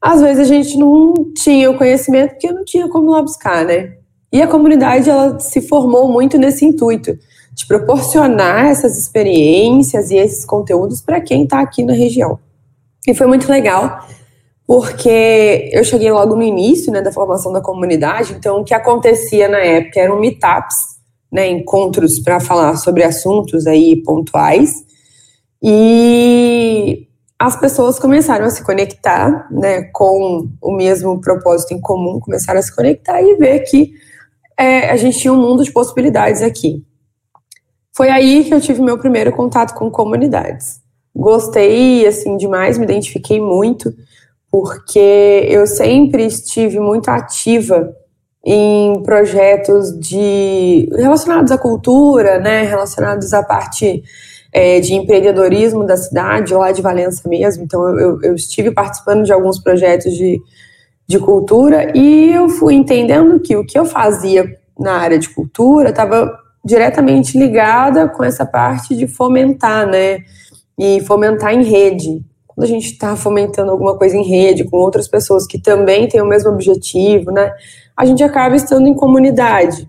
às 0.00 0.20
vezes 0.20 0.48
a 0.48 0.54
gente 0.54 0.78
não 0.78 1.14
tinha 1.34 1.68
o 1.68 1.76
conhecimento 1.76 2.30
porque 2.30 2.52
não 2.52 2.64
tinha 2.64 2.88
como 2.88 3.10
lá 3.10 3.20
buscar, 3.20 3.64
né? 3.64 3.94
E 4.32 4.40
a 4.40 4.46
comunidade, 4.46 5.10
ela 5.10 5.38
se 5.40 5.60
formou 5.62 6.08
muito 6.08 6.38
nesse 6.38 6.64
intuito 6.64 7.18
de 7.52 7.66
proporcionar 7.66 8.66
essas 8.66 8.98
experiências 8.98 10.10
e 10.10 10.16
esses 10.16 10.44
conteúdos 10.44 11.00
para 11.00 11.20
quem 11.20 11.44
está 11.44 11.60
aqui 11.60 11.82
na 11.82 11.94
região. 11.94 12.38
E 13.06 13.14
foi 13.14 13.26
muito 13.26 13.48
legal, 13.48 14.06
porque 14.66 15.70
eu 15.72 15.84
cheguei 15.84 16.10
logo 16.10 16.34
no 16.34 16.42
início 16.42 16.92
né, 16.92 17.00
da 17.00 17.12
formação 17.12 17.52
da 17.52 17.60
comunidade, 17.60 18.32
então 18.32 18.60
o 18.60 18.64
que 18.64 18.74
acontecia 18.74 19.48
na 19.48 19.58
época 19.58 20.00
eram 20.00 20.18
meetups, 20.18 20.96
né, 21.30 21.48
encontros 21.48 22.18
para 22.18 22.40
falar 22.40 22.76
sobre 22.76 23.04
assuntos 23.04 23.66
aí 23.66 24.02
pontuais, 24.02 24.84
e 25.62 27.06
as 27.38 27.54
pessoas 27.54 27.98
começaram 27.98 28.46
a 28.46 28.50
se 28.50 28.64
conectar 28.64 29.46
né, 29.50 29.82
com 29.92 30.48
o 30.60 30.72
mesmo 30.72 31.20
propósito 31.20 31.74
em 31.74 31.80
comum, 31.80 32.18
começaram 32.18 32.58
a 32.58 32.62
se 32.62 32.74
conectar 32.74 33.22
e 33.22 33.36
ver 33.36 33.60
que 33.60 33.92
é, 34.58 34.90
a 34.90 34.96
gente 34.96 35.18
tinha 35.18 35.32
um 35.32 35.40
mundo 35.40 35.62
de 35.62 35.70
possibilidades 35.70 36.42
aqui. 36.42 36.84
foi 37.94 38.08
aí 38.10 38.44
que 38.44 38.54
eu 38.54 38.60
tive 38.60 38.82
meu 38.82 38.98
primeiro 38.98 39.32
contato 39.32 39.74
com 39.74 39.90
comunidades. 39.90 40.85
Gostei, 41.16 42.06
assim, 42.06 42.36
demais, 42.36 42.76
me 42.76 42.84
identifiquei 42.84 43.40
muito, 43.40 43.94
porque 44.50 45.46
eu 45.48 45.66
sempre 45.66 46.26
estive 46.26 46.78
muito 46.78 47.08
ativa 47.08 47.90
em 48.44 49.02
projetos 49.02 49.98
de 49.98 50.88
relacionados 50.94 51.50
à 51.50 51.56
cultura, 51.56 52.38
né, 52.38 52.62
relacionados 52.62 53.32
à 53.32 53.42
parte 53.42 54.04
é, 54.52 54.78
de 54.78 54.94
empreendedorismo 54.94 55.86
da 55.86 55.96
cidade, 55.96 56.54
lá 56.54 56.70
de 56.70 56.82
Valença 56.82 57.26
mesmo. 57.26 57.64
Então, 57.64 57.98
eu, 57.98 58.22
eu 58.22 58.34
estive 58.34 58.70
participando 58.70 59.24
de 59.24 59.32
alguns 59.32 59.58
projetos 59.58 60.14
de, 60.14 60.38
de 61.08 61.18
cultura 61.18 61.96
e 61.96 62.30
eu 62.30 62.48
fui 62.50 62.74
entendendo 62.74 63.40
que 63.40 63.56
o 63.56 63.64
que 63.64 63.78
eu 63.78 63.86
fazia 63.86 64.46
na 64.78 64.92
área 64.92 65.18
de 65.18 65.30
cultura 65.30 65.88
estava 65.88 66.30
diretamente 66.62 67.38
ligada 67.38 68.06
com 68.08 68.22
essa 68.22 68.44
parte 68.44 68.94
de 68.94 69.06
fomentar, 69.06 69.86
né? 69.86 70.18
E 70.78 71.00
fomentar 71.02 71.54
em 71.54 71.64
rede. 71.64 72.22
Quando 72.46 72.64
a 72.64 72.68
gente 72.68 72.92
está 72.92 73.16
fomentando 73.16 73.70
alguma 73.70 73.96
coisa 73.96 74.16
em 74.16 74.22
rede 74.22 74.64
com 74.64 74.76
outras 74.78 75.08
pessoas 75.08 75.46
que 75.46 75.60
também 75.60 76.08
têm 76.08 76.20
o 76.20 76.26
mesmo 76.26 76.50
objetivo, 76.50 77.30
né? 77.30 77.52
A 77.96 78.04
gente 78.04 78.22
acaba 78.22 78.56
estando 78.56 78.86
em 78.86 78.94
comunidade. 78.94 79.88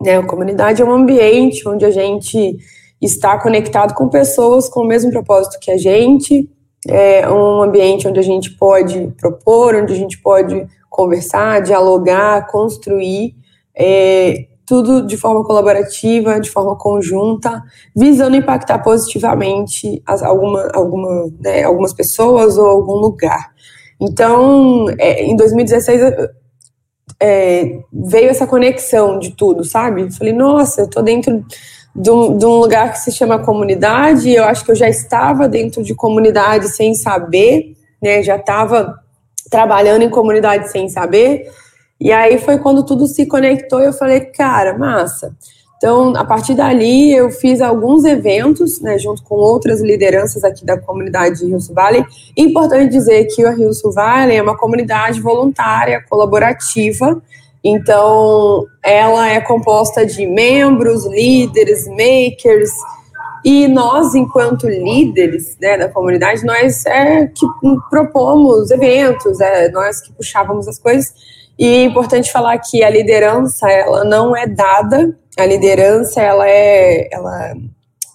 Né? 0.00 0.18
A 0.18 0.26
comunidade 0.26 0.82
é 0.82 0.84
um 0.84 0.92
ambiente 0.92 1.68
onde 1.68 1.84
a 1.84 1.90
gente 1.90 2.56
estar 3.00 3.40
conectado 3.42 3.94
com 3.94 4.08
pessoas 4.08 4.68
com 4.68 4.80
o 4.80 4.86
mesmo 4.86 5.10
propósito 5.10 5.58
que 5.60 5.70
a 5.70 5.76
gente, 5.76 6.48
é 6.88 7.28
um 7.28 7.62
ambiente 7.62 8.08
onde 8.08 8.18
a 8.18 8.22
gente 8.22 8.50
pode 8.50 9.12
propor, 9.20 9.74
onde 9.74 9.92
a 9.92 9.96
gente 9.96 10.18
pode 10.20 10.66
conversar, 10.90 11.62
dialogar, 11.62 12.46
construir, 12.48 13.34
é, 13.74 14.46
tudo 14.72 15.06
de 15.06 15.18
forma 15.18 15.44
colaborativa, 15.44 16.40
de 16.40 16.48
forma 16.48 16.74
conjunta, 16.76 17.62
visando 17.94 18.36
impactar 18.36 18.78
positivamente 18.78 20.02
as, 20.06 20.22
alguma, 20.22 20.70
alguma, 20.72 21.30
né, 21.38 21.62
algumas 21.62 21.92
pessoas 21.92 22.56
ou 22.56 22.64
algum 22.64 22.94
lugar. 22.94 23.52
Então, 24.00 24.86
é, 24.98 25.24
em 25.24 25.36
2016, 25.36 26.00
é, 27.20 27.80
veio 27.92 28.30
essa 28.30 28.46
conexão 28.46 29.18
de 29.18 29.36
tudo, 29.36 29.62
sabe? 29.62 30.10
Falei, 30.10 30.32
nossa, 30.32 30.80
eu 30.80 30.88
tô 30.88 31.02
dentro 31.02 31.44
de 31.94 32.10
um, 32.10 32.58
lugar 32.60 32.92
que 32.92 33.00
se 33.00 33.12
chama 33.12 33.38
comunidade. 33.40 34.32
Eu 34.32 34.44
acho 34.44 34.64
que 34.64 34.70
eu 34.70 34.76
já 34.76 34.88
estava 34.88 35.46
dentro 35.46 35.82
de 35.82 35.94
comunidade 35.94 36.70
sem 36.70 36.94
saber, 36.94 37.76
né? 38.02 38.22
Já 38.22 38.36
estava 38.36 38.98
trabalhando 39.50 40.00
em 40.00 40.08
comunidade 40.08 40.70
sem 40.70 40.88
saber. 40.88 41.46
E 42.02 42.10
aí 42.10 42.38
foi 42.38 42.58
quando 42.58 42.84
tudo 42.84 43.06
se 43.06 43.26
conectou 43.26 43.80
e 43.80 43.86
eu 43.86 43.92
falei, 43.92 44.20
cara, 44.20 44.76
massa. 44.76 45.34
Então, 45.76 46.14
a 46.16 46.24
partir 46.24 46.54
dali, 46.54 47.12
eu 47.12 47.30
fiz 47.30 47.60
alguns 47.60 48.04
eventos, 48.04 48.80
né, 48.80 48.98
junto 48.98 49.22
com 49.22 49.36
outras 49.36 49.80
lideranças 49.80 50.42
aqui 50.44 50.64
da 50.64 50.76
comunidade 50.78 51.38
de 51.38 51.46
Rio 51.46 51.60
Sul 51.60 51.74
Valley. 51.74 52.04
Importante 52.36 52.90
dizer 52.90 53.26
que 53.26 53.44
o 53.44 53.54
Rio 53.54 53.72
Sul 53.72 53.92
Valley 53.92 54.36
é 54.36 54.42
uma 54.42 54.56
comunidade 54.56 55.20
voluntária, 55.20 56.04
colaborativa, 56.08 57.22
então, 57.64 58.66
ela 58.82 59.28
é 59.28 59.40
composta 59.40 60.04
de 60.04 60.26
membros, 60.26 61.06
líderes, 61.06 61.86
makers, 61.86 62.72
e 63.44 63.68
nós, 63.68 64.14
enquanto 64.14 64.68
líderes 64.68 65.56
né, 65.60 65.78
da 65.78 65.88
comunidade, 65.88 66.44
nós 66.44 66.84
é 66.86 67.26
que 67.26 67.46
propomos 67.90 68.70
eventos, 68.70 69.40
é 69.40 69.68
nós 69.70 70.00
que 70.00 70.12
puxávamos 70.12 70.66
as 70.68 70.78
coisas. 70.78 71.12
E 71.62 71.64
é 71.64 71.84
importante 71.84 72.32
falar 72.32 72.58
que 72.58 72.82
a 72.82 72.90
liderança, 72.90 73.70
ela 73.70 74.04
não 74.04 74.36
é 74.36 74.48
dada, 74.48 75.16
a 75.38 75.46
liderança, 75.46 76.20
ela 76.20 76.50
é, 76.50 77.08
ela, 77.12 77.54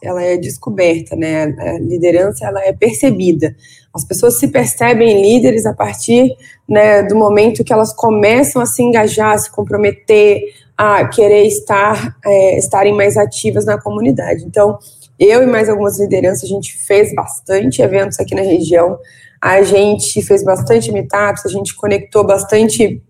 ela 0.04 0.22
é 0.22 0.36
descoberta, 0.36 1.16
né? 1.16 1.56
A 1.58 1.80
liderança, 1.80 2.46
ela 2.46 2.62
é 2.66 2.74
percebida. 2.74 3.56
As 3.96 4.04
pessoas 4.04 4.38
se 4.38 4.50
percebem 4.50 5.22
líderes 5.22 5.66
a 5.66 5.74
partir 5.74 6.36
né, 6.68 7.04
do 7.04 7.16
momento 7.16 7.64
que 7.64 7.72
elas 7.72 7.94
começam 7.94 8.62
a 8.62 8.66
se 8.66 8.84
engajar, 8.84 9.36
a 9.36 9.38
se 9.38 9.50
comprometer, 9.50 10.42
a 10.78 11.08
querer 11.08 11.44
estar, 11.44 12.18
é, 12.26 12.58
estarem 12.58 12.94
mais 12.94 13.16
ativas 13.16 13.64
na 13.64 13.80
comunidade. 13.80 14.44
Então, 14.44 14.78
eu 15.18 15.42
e 15.42 15.46
mais 15.46 15.70
algumas 15.70 15.98
lideranças, 15.98 16.44
a 16.44 16.54
gente 16.54 16.78
fez 16.78 17.16
bastante 17.16 17.82
eventos 17.82 18.20
aqui 18.20 18.36
na 18.36 18.42
região, 18.42 19.00
a 19.42 19.62
gente 19.62 20.22
fez 20.22 20.44
bastante 20.44 20.92
meetups, 20.92 21.46
a 21.46 21.50
gente 21.50 21.74
conectou 21.74 22.26
bastante 22.26 23.02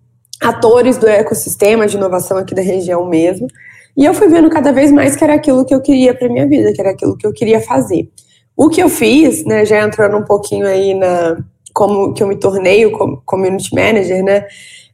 atores 0.42 0.98
do 0.98 1.08
ecossistema 1.08 1.88
de 1.88 1.98
inovação 1.98 2.38
aqui 2.38 2.54
da 2.54 2.62
região 2.62 3.06
mesmo. 3.06 3.48
E 3.96 4.06
eu 4.06 4.14
fui 4.14 4.28
vendo 4.28 4.50
cada 4.50 4.72
vez 4.72 4.92
mais 4.92 5.16
que 5.16 5.24
era 5.24 5.34
aquilo 5.34 5.66
que 5.66 5.74
eu 5.74 5.82
queria 5.82 6.14
para 6.14 6.30
minha 6.30 6.48
vida, 6.48 6.72
que 6.72 6.80
era 6.80 6.92
aquilo 6.92 7.18
que 7.18 7.26
eu 7.26 7.34
queria 7.34 7.60
fazer. 7.60 8.10
O 8.56 8.70
que 8.70 8.82
eu 8.82 8.90
fiz, 8.90 9.44
né, 9.46 9.66
já 9.66 9.84
entrando 9.84 10.18
um 10.18 10.24
pouquinho 10.24 10.68
aí 10.68 10.94
na 10.94 11.38
como 11.74 12.14
que 12.14 12.24
eu 12.24 12.28
me 12.28 12.36
tornei 12.36 12.86
o 12.88 13.22
community 13.24 13.74
manager, 13.74 14.24
né, 14.24 14.48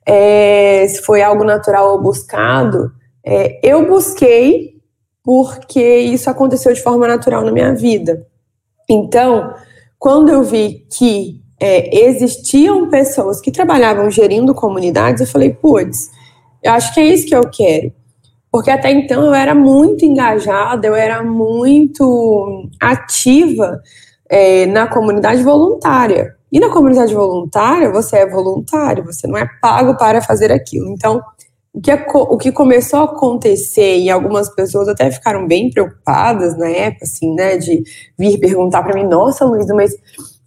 é, 0.06 0.86
se 0.88 1.02
foi 1.02 1.22
algo 1.22 1.44
natural 1.44 1.94
ou 1.94 2.02
buscado, 2.02 2.92
é, 3.26 3.60
eu 3.64 3.88
busquei 3.88 4.74
porque 5.24 6.00
isso 6.00 6.30
aconteceu 6.30 6.74
de 6.74 6.82
forma 6.82 7.08
natural 7.08 7.44
na 7.44 7.52
minha 7.52 7.74
vida. 7.74 8.28
Então, 8.90 9.54
quando 9.98 10.30
eu 10.30 10.44
vi 10.44 10.86
que 10.92 11.43
é, 11.66 12.08
existiam 12.10 12.90
pessoas 12.90 13.40
que 13.40 13.50
trabalhavam 13.50 14.12
gerindo 14.12 14.54
comunidades, 14.54 15.22
eu 15.22 15.28
falei, 15.28 15.54
putz, 15.54 16.12
eu 16.62 16.74
acho 16.74 16.94
que 16.94 17.00
é 17.00 17.06
isso 17.06 17.26
que 17.26 17.34
eu 17.34 17.50
quero. 17.50 17.90
Porque 18.52 18.70
até 18.70 18.92
então 18.92 19.24
eu 19.24 19.34
era 19.34 19.56
muito 19.56 20.04
engajada, 20.04 20.86
eu 20.86 20.94
era 20.94 21.24
muito 21.24 22.70
ativa 22.82 23.82
é, 24.30 24.66
na 24.66 24.88
comunidade 24.88 25.42
voluntária. 25.42 26.36
E 26.52 26.60
na 26.60 26.70
comunidade 26.70 27.16
voluntária, 27.16 27.90
você 27.90 28.18
é 28.18 28.30
voluntário, 28.30 29.06
você 29.06 29.26
não 29.26 29.38
é 29.38 29.48
pago 29.62 29.96
para 29.96 30.22
fazer 30.22 30.52
aquilo. 30.52 30.90
Então, 30.90 31.22
o 31.74 31.80
que, 31.80 31.94
o 31.94 32.38
que 32.38 32.52
começou 32.52 33.00
a 33.00 33.06
acontecer, 33.06 34.00
e 34.00 34.10
algumas 34.10 34.54
pessoas 34.54 34.90
até 34.90 35.10
ficaram 35.10 35.48
bem 35.48 35.70
preocupadas 35.72 36.58
na 36.58 36.68
época, 36.68 37.06
assim, 37.06 37.34
né, 37.34 37.58
de 37.58 37.84
vir 38.20 38.38
perguntar 38.38 38.84
para 38.84 38.94
mim: 38.94 39.08
nossa, 39.08 39.46
Luísa, 39.46 39.74
mas 39.74 39.94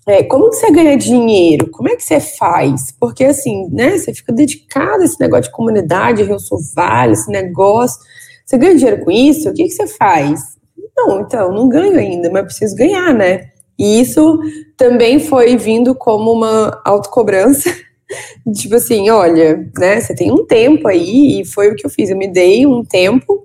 é, 0.06 0.22
como 0.22 0.48
que 0.50 0.56
você 0.56 0.70
ganha 0.70 0.96
dinheiro? 0.96 1.68
Como 1.70 1.88
é 1.88 1.96
que 1.96 2.02
você 2.04 2.20
faz? 2.20 2.92
Porque 2.98 3.24
assim, 3.24 3.68
né, 3.72 3.98
você 3.98 4.14
fica 4.14 4.32
dedicado 4.32 5.02
a 5.02 5.04
esse 5.04 5.18
negócio 5.20 5.44
de 5.44 5.50
comunidade, 5.50 6.22
Rio 6.22 6.38
Sul 6.38 6.60
Vale, 6.76 7.14
esse 7.14 7.28
negócio. 7.28 8.00
Você 8.44 8.56
ganha 8.56 8.76
dinheiro 8.76 9.04
com 9.04 9.10
isso? 9.10 9.48
O 9.48 9.52
que, 9.52 9.64
que 9.64 9.70
você 9.70 9.88
faz? 9.88 10.56
Não, 10.96 11.20
então, 11.20 11.52
não 11.52 11.68
ganho 11.68 11.98
ainda, 11.98 12.30
mas 12.30 12.44
preciso 12.44 12.76
ganhar, 12.76 13.12
né? 13.12 13.50
E 13.76 14.00
isso 14.00 14.38
também 14.76 15.18
foi 15.18 15.56
vindo 15.56 15.92
como 15.94 16.32
uma 16.32 16.80
autocobrança. 16.84 17.68
tipo 18.54 18.76
assim, 18.76 19.10
olha, 19.10 19.68
né, 19.76 20.00
você 20.00 20.14
tem 20.14 20.30
um 20.30 20.46
tempo 20.46 20.86
aí, 20.86 21.40
e 21.40 21.44
foi 21.44 21.72
o 21.72 21.74
que 21.74 21.84
eu 21.84 21.90
fiz. 21.90 22.08
Eu 22.08 22.16
me 22.16 22.28
dei 22.28 22.64
um 22.64 22.84
tempo 22.84 23.44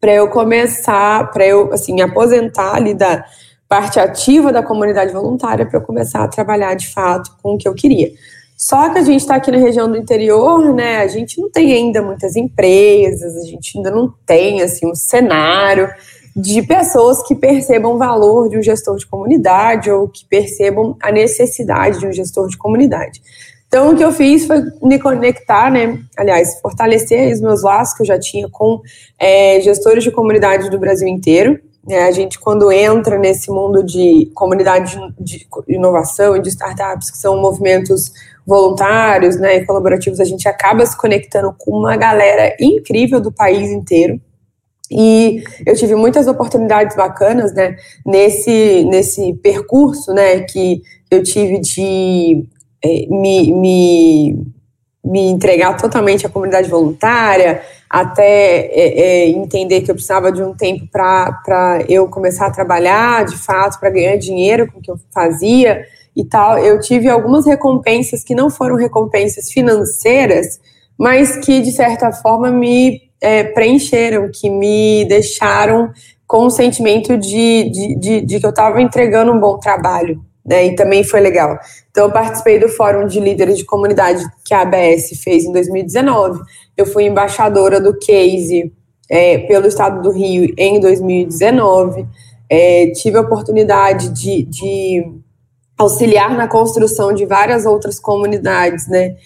para 0.00 0.12
eu 0.12 0.28
começar, 0.28 1.30
para 1.30 1.46
eu, 1.46 1.72
assim, 1.72 1.94
me 1.94 2.02
aposentar 2.02 2.74
ali 2.74 2.92
da 2.92 3.24
parte 3.68 3.98
ativa 3.98 4.52
da 4.52 4.62
comunidade 4.62 5.12
voluntária 5.12 5.66
para 5.66 5.78
eu 5.78 5.82
começar 5.82 6.22
a 6.22 6.28
trabalhar 6.28 6.74
de 6.74 6.88
fato 6.92 7.36
com 7.42 7.54
o 7.54 7.58
que 7.58 7.68
eu 7.68 7.74
queria. 7.74 8.12
Só 8.56 8.88
que 8.88 8.98
a 8.98 9.02
gente 9.02 9.20
está 9.20 9.36
aqui 9.36 9.50
na 9.50 9.58
região 9.58 9.90
do 9.90 9.98
interior, 9.98 10.74
né? 10.74 10.98
A 10.98 11.06
gente 11.06 11.40
não 11.40 11.50
tem 11.50 11.72
ainda 11.72 12.00
muitas 12.00 12.36
empresas, 12.36 13.36
a 13.36 13.44
gente 13.44 13.76
ainda 13.76 13.90
não 13.90 14.12
tem 14.24 14.62
assim 14.62 14.90
um 14.90 14.94
cenário 14.94 15.90
de 16.34 16.62
pessoas 16.62 17.22
que 17.22 17.34
percebam 17.34 17.94
o 17.94 17.98
valor 17.98 18.48
de 18.48 18.58
um 18.58 18.62
gestor 18.62 18.96
de 18.96 19.06
comunidade 19.06 19.90
ou 19.90 20.08
que 20.08 20.24
percebam 20.26 20.96
a 21.02 21.10
necessidade 21.12 21.98
de 21.98 22.06
um 22.06 22.12
gestor 22.12 22.48
de 22.48 22.56
comunidade. 22.56 23.22
Então, 23.68 23.92
o 23.92 23.96
que 23.96 24.04
eu 24.04 24.12
fiz 24.12 24.46
foi 24.46 24.62
me 24.82 24.98
conectar, 24.98 25.70
né? 25.70 25.98
Aliás, 26.16 26.60
fortalecer 26.60 27.32
os 27.32 27.40
meus 27.40 27.62
laços 27.62 27.96
que 27.96 28.02
eu 28.02 28.06
já 28.06 28.18
tinha 28.18 28.48
com 28.48 28.80
é, 29.18 29.60
gestores 29.60 30.04
de 30.04 30.10
comunidade 30.10 30.70
do 30.70 30.78
Brasil 30.78 31.08
inteiro. 31.08 31.58
É, 31.88 32.02
a 32.02 32.10
gente, 32.10 32.38
quando 32.38 32.72
entra 32.72 33.16
nesse 33.16 33.50
mundo 33.50 33.84
de 33.84 34.30
comunidade 34.34 34.98
de 35.20 35.46
inovação 35.68 36.36
e 36.36 36.42
de 36.42 36.48
startups, 36.48 37.10
que 37.10 37.18
são 37.18 37.40
movimentos 37.40 38.12
voluntários 38.44 39.36
né, 39.36 39.56
e 39.56 39.66
colaborativos, 39.66 40.18
a 40.18 40.24
gente 40.24 40.48
acaba 40.48 40.84
se 40.84 40.96
conectando 40.96 41.54
com 41.56 41.78
uma 41.78 41.96
galera 41.96 42.56
incrível 42.60 43.20
do 43.20 43.30
país 43.30 43.70
inteiro. 43.70 44.20
E 44.90 45.42
eu 45.64 45.74
tive 45.74 45.94
muitas 45.94 46.26
oportunidades 46.26 46.96
bacanas 46.96 47.52
né, 47.52 47.76
nesse, 48.04 48.84
nesse 48.84 49.34
percurso 49.34 50.12
né, 50.12 50.40
que 50.40 50.82
eu 51.10 51.22
tive 51.22 51.60
de 51.60 52.44
é, 52.84 53.06
me, 53.08 53.52
me, 53.52 54.46
me 55.06 55.20
entregar 55.20 55.76
totalmente 55.76 56.26
à 56.26 56.28
comunidade 56.28 56.68
voluntária, 56.68 57.62
até 57.88 58.66
é, 58.66 59.00
é, 59.00 59.28
entender 59.28 59.82
que 59.82 59.90
eu 59.90 59.94
precisava 59.94 60.32
de 60.32 60.42
um 60.42 60.52
tempo 60.52 60.86
para 60.90 61.84
eu 61.88 62.08
começar 62.08 62.46
a 62.46 62.50
trabalhar 62.50 63.24
de 63.24 63.36
fato, 63.36 63.78
para 63.78 63.90
ganhar 63.90 64.16
dinheiro 64.16 64.70
com 64.70 64.78
o 64.78 64.82
que 64.82 64.90
eu 64.90 64.98
fazia 65.14 65.84
e 66.14 66.24
tal. 66.24 66.58
Eu 66.58 66.80
tive 66.80 67.08
algumas 67.08 67.46
recompensas 67.46 68.24
que 68.24 68.34
não 68.34 68.50
foram 68.50 68.74
recompensas 68.74 69.50
financeiras, 69.50 70.60
mas 70.98 71.36
que 71.36 71.60
de 71.60 71.70
certa 71.70 72.10
forma 72.10 72.50
me 72.50 73.00
é, 73.20 73.44
preencheram, 73.44 74.28
que 74.32 74.50
me 74.50 75.04
deixaram 75.04 75.92
com 76.26 76.46
o 76.46 76.50
sentimento 76.50 77.16
de, 77.16 77.70
de, 77.70 77.94
de, 78.00 78.20
de 78.22 78.40
que 78.40 78.46
eu 78.46 78.50
estava 78.50 78.82
entregando 78.82 79.32
um 79.32 79.38
bom 79.38 79.58
trabalho, 79.58 80.20
né? 80.46 80.66
E 80.66 80.76
também 80.76 81.02
foi 81.02 81.20
legal. 81.20 81.58
Então, 81.90 82.04
eu 82.04 82.12
participei 82.12 82.58
do 82.58 82.68
Fórum 82.68 83.06
de 83.06 83.18
Líderes 83.18 83.58
de 83.58 83.64
Comunidade 83.64 84.24
que 84.44 84.54
a 84.54 84.62
ABS 84.62 85.20
fez 85.22 85.44
em 85.44 85.52
2019. 85.52 86.40
Eu 86.76 86.86
fui 86.86 87.04
embaixadora 87.04 87.80
do 87.80 87.98
Case 87.98 88.72
é, 89.10 89.38
pelo 89.38 89.66
Estado 89.66 90.00
do 90.02 90.10
Rio 90.10 90.54
em 90.56 90.78
2019. 90.78 92.06
É, 92.48 92.92
tive 92.92 93.18
a 93.18 93.22
oportunidade 93.22 94.10
de, 94.10 94.44
de 94.44 95.04
auxiliar 95.76 96.36
na 96.36 96.46
construção 96.46 97.12
de 97.12 97.26
várias 97.26 97.66
outras 97.66 97.98
comunidades, 97.98 98.86
né? 98.86 99.16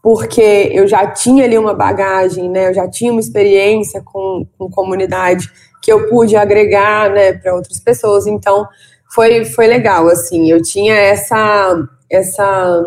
Porque 0.00 0.70
eu 0.72 0.86
já 0.86 1.08
tinha 1.08 1.44
ali 1.44 1.58
uma 1.58 1.74
bagagem, 1.74 2.48
né? 2.48 2.68
Eu 2.68 2.74
já 2.74 2.88
tinha 2.88 3.10
uma 3.10 3.20
experiência 3.20 4.00
com, 4.00 4.46
com 4.56 4.70
comunidade 4.70 5.50
que 5.82 5.92
eu 5.92 6.08
pude 6.08 6.36
agregar, 6.36 7.10
né, 7.10 7.32
para 7.32 7.54
outras 7.54 7.80
pessoas. 7.80 8.26
Então, 8.26 8.66
foi, 9.10 9.44
foi 9.44 9.66
legal, 9.66 10.08
assim. 10.08 10.50
Eu 10.50 10.62
tinha 10.62 10.94
essa 10.94 11.76
essa 12.10 12.82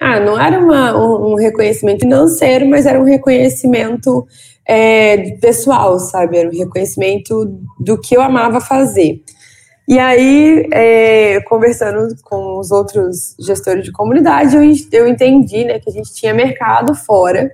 ah, 0.00 0.20
não 0.20 0.40
era 0.40 0.60
uma, 0.60 0.96
um, 0.96 1.34
reconhecimento 1.34 2.00
financeiro, 2.00 2.68
mas 2.68 2.86
era 2.86 3.00
um 3.00 3.04
reconhecimento 3.04 4.26
é, 4.66 5.32
pessoal, 5.40 5.98
sabe? 5.98 6.38
Era 6.38 6.48
um 6.48 6.56
reconhecimento 6.56 7.60
do 7.80 8.00
que 8.00 8.16
eu 8.16 8.22
amava 8.22 8.60
fazer. 8.60 9.20
E 9.88 9.98
aí, 9.98 10.68
é, 10.72 11.40
conversando 11.48 12.14
com 12.22 12.58
os 12.58 12.70
outros 12.70 13.34
gestores 13.40 13.84
de 13.84 13.90
comunidade, 13.90 14.54
eu, 14.54 14.62
eu 14.92 15.08
entendi 15.08 15.64
né, 15.64 15.80
que 15.80 15.90
a 15.90 15.92
gente 15.92 16.14
tinha 16.14 16.32
mercado 16.32 16.94
fora 16.94 17.50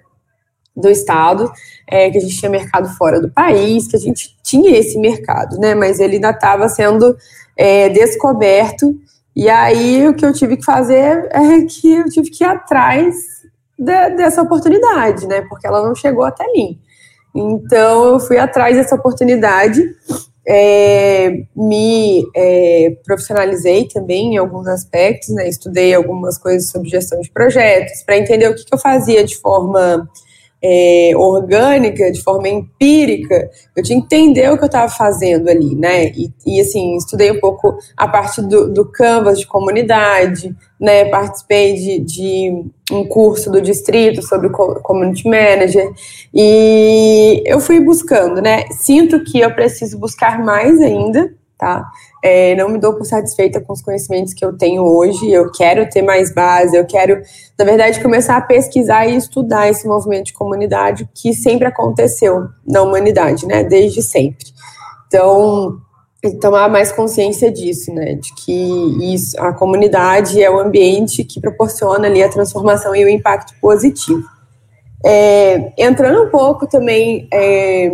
do 0.76 0.90
estado, 0.90 1.50
é, 1.88 2.10
que 2.10 2.18
a 2.18 2.20
gente 2.20 2.36
tinha 2.36 2.50
mercado 2.50 2.88
fora 2.98 3.20
do 3.20 3.30
país, 3.30 3.86
que 3.86 3.96
a 3.96 4.00
gente 4.00 4.36
tinha 4.42 4.76
esse 4.76 4.98
mercado, 4.98 5.56
né? 5.58 5.74
Mas 5.74 6.00
ele 6.00 6.16
ainda 6.16 6.30
estava 6.30 6.68
sendo 6.68 7.16
é, 7.56 7.88
descoberto. 7.88 8.94
E 9.34 9.48
aí 9.48 10.06
o 10.06 10.14
que 10.14 10.24
eu 10.24 10.32
tive 10.32 10.56
que 10.56 10.64
fazer 10.64 11.28
é 11.32 11.62
que 11.62 11.94
eu 11.94 12.04
tive 12.04 12.30
que 12.30 12.44
ir 12.44 12.46
atrás 12.46 13.16
de, 13.78 14.10
dessa 14.10 14.42
oportunidade, 14.42 15.26
né? 15.26 15.42
Porque 15.48 15.66
ela 15.66 15.86
não 15.86 15.94
chegou 15.94 16.24
até 16.24 16.46
mim. 16.52 16.78
Então 17.34 18.04
eu 18.04 18.20
fui 18.20 18.38
atrás 18.38 18.76
dessa 18.76 18.94
oportunidade 18.94 19.82
é, 20.46 21.44
me 21.56 22.22
é, 22.36 22.96
profissionalizei 23.04 23.88
também 23.88 24.34
em 24.34 24.36
alguns 24.36 24.66
aspectos, 24.66 25.30
né? 25.30 25.48
Estudei 25.48 25.94
algumas 25.94 26.36
coisas 26.36 26.70
sobre 26.70 26.88
gestão 26.88 27.20
de 27.20 27.30
projetos 27.30 28.02
para 28.02 28.18
entender 28.18 28.48
o 28.48 28.54
que, 28.54 28.64
que 28.64 28.74
eu 28.74 28.78
fazia 28.78 29.24
de 29.24 29.36
forma 29.38 30.08
é, 30.66 31.12
orgânica, 31.14 32.10
de 32.10 32.22
forma 32.22 32.48
empírica, 32.48 33.50
eu 33.76 33.82
tinha 33.82 34.00
que 34.00 34.06
entender 34.06 34.50
o 34.50 34.56
que 34.56 34.64
eu 34.64 34.66
estava 34.66 34.90
fazendo 34.90 35.50
ali, 35.50 35.76
né? 35.76 36.06
E, 36.06 36.32
e, 36.46 36.58
assim, 36.58 36.96
estudei 36.96 37.30
um 37.30 37.38
pouco 37.38 37.76
a 37.94 38.08
parte 38.08 38.40
do, 38.40 38.72
do 38.72 38.90
Canvas 38.90 39.38
de 39.40 39.46
comunidade, 39.46 40.56
né? 40.80 41.04
Participei 41.10 41.74
de, 41.74 41.98
de 41.98 42.64
um 42.90 43.04
curso 43.04 43.50
do 43.50 43.60
distrito 43.60 44.22
sobre 44.22 44.48
community 44.48 45.28
manager 45.28 45.92
e 46.32 47.42
eu 47.44 47.60
fui 47.60 47.78
buscando, 47.78 48.40
né? 48.40 48.64
Sinto 48.70 49.22
que 49.22 49.40
eu 49.40 49.54
preciso 49.54 49.98
buscar 49.98 50.42
mais 50.42 50.80
ainda, 50.80 51.30
tá? 51.58 51.84
É, 52.22 52.54
não 52.56 52.68
me 52.68 52.78
dou 52.78 52.94
por 52.94 53.04
satisfeita 53.04 53.60
com 53.60 53.72
os 53.72 53.82
conhecimentos 53.82 54.34
que 54.34 54.44
eu 54.44 54.56
tenho 54.56 54.82
hoje, 54.82 55.30
eu 55.30 55.50
quero 55.50 55.88
ter 55.88 56.02
mais 56.02 56.32
base, 56.34 56.76
eu 56.76 56.84
quero, 56.86 57.20
na 57.58 57.64
verdade, 57.64 58.02
começar 58.02 58.36
a 58.36 58.40
pesquisar 58.40 59.06
e 59.06 59.16
estudar 59.16 59.68
esse 59.68 59.86
movimento 59.86 60.26
de 60.26 60.32
comunidade 60.32 61.08
que 61.14 61.32
sempre 61.32 61.66
aconteceu 61.66 62.48
na 62.66 62.82
humanidade, 62.82 63.46
né, 63.46 63.62
desde 63.62 64.02
sempre. 64.02 64.46
Então, 65.06 65.78
tomar 66.40 66.68
mais 66.68 66.90
consciência 66.90 67.52
disso, 67.52 67.92
né, 67.92 68.14
de 68.14 68.34
que 68.34 69.12
isso, 69.14 69.38
a 69.40 69.52
comunidade 69.52 70.42
é 70.42 70.50
o 70.50 70.58
ambiente 70.58 71.22
que 71.24 71.40
proporciona 71.40 72.06
ali 72.06 72.22
a 72.22 72.28
transformação 72.28 72.94
e 72.96 73.04
o 73.04 73.08
impacto 73.08 73.54
positivo. 73.60 74.22
É, 75.06 75.70
entrando 75.76 76.22
um 76.22 76.30
pouco 76.30 76.66
também 76.66 77.28
é, 77.30 77.92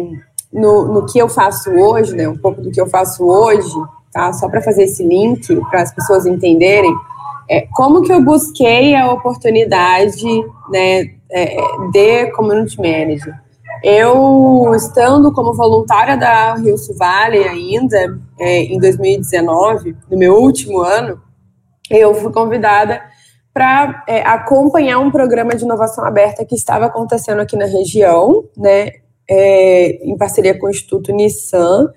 no, 0.52 0.92
no 0.92 1.06
que 1.06 1.18
eu 1.18 1.28
faço 1.28 1.70
hoje, 1.70 2.14
né, 2.14 2.28
um 2.28 2.36
pouco 2.36 2.60
do 2.60 2.70
que 2.70 2.80
eu 2.80 2.86
faço 2.86 3.24
hoje, 3.24 3.70
tá? 4.12 4.32
Só 4.32 4.48
para 4.48 4.60
fazer 4.60 4.84
esse 4.84 5.04
link 5.04 5.54
para 5.70 5.82
as 5.82 5.94
pessoas 5.94 6.26
entenderem, 6.26 6.92
é, 7.48 7.66
como 7.72 8.02
que 8.02 8.12
eu 8.12 8.22
busquei 8.22 8.94
a 8.94 9.12
oportunidade, 9.12 10.24
né, 10.68 11.10
é, 11.30 11.56
de 11.92 12.30
community 12.32 12.76
manager. 12.76 13.34
Eu, 13.82 14.72
estando 14.74 15.32
como 15.32 15.54
voluntária 15.54 16.16
da 16.16 16.54
Rio 16.54 16.76
Valley 16.98 17.48
ainda, 17.48 18.20
é, 18.38 18.62
em 18.64 18.78
2019, 18.78 19.96
no 20.10 20.18
meu 20.18 20.34
último 20.34 20.80
ano, 20.80 21.20
eu 21.90 22.14
fui 22.14 22.30
convidada 22.30 23.00
para 23.52 24.04
é, 24.06 24.22
acompanhar 24.22 24.98
um 24.98 25.10
programa 25.10 25.54
de 25.54 25.64
inovação 25.64 26.04
aberta 26.04 26.44
que 26.44 26.54
estava 26.54 26.86
acontecendo 26.86 27.40
aqui 27.40 27.56
na 27.56 27.66
região, 27.66 28.44
né, 28.56 28.92
é, 29.30 30.00
em 30.02 30.16
parceria 30.16 30.58
com 30.58 30.66
o 30.66 30.70
Instituto 30.70 31.12
Nissan, 31.12 31.88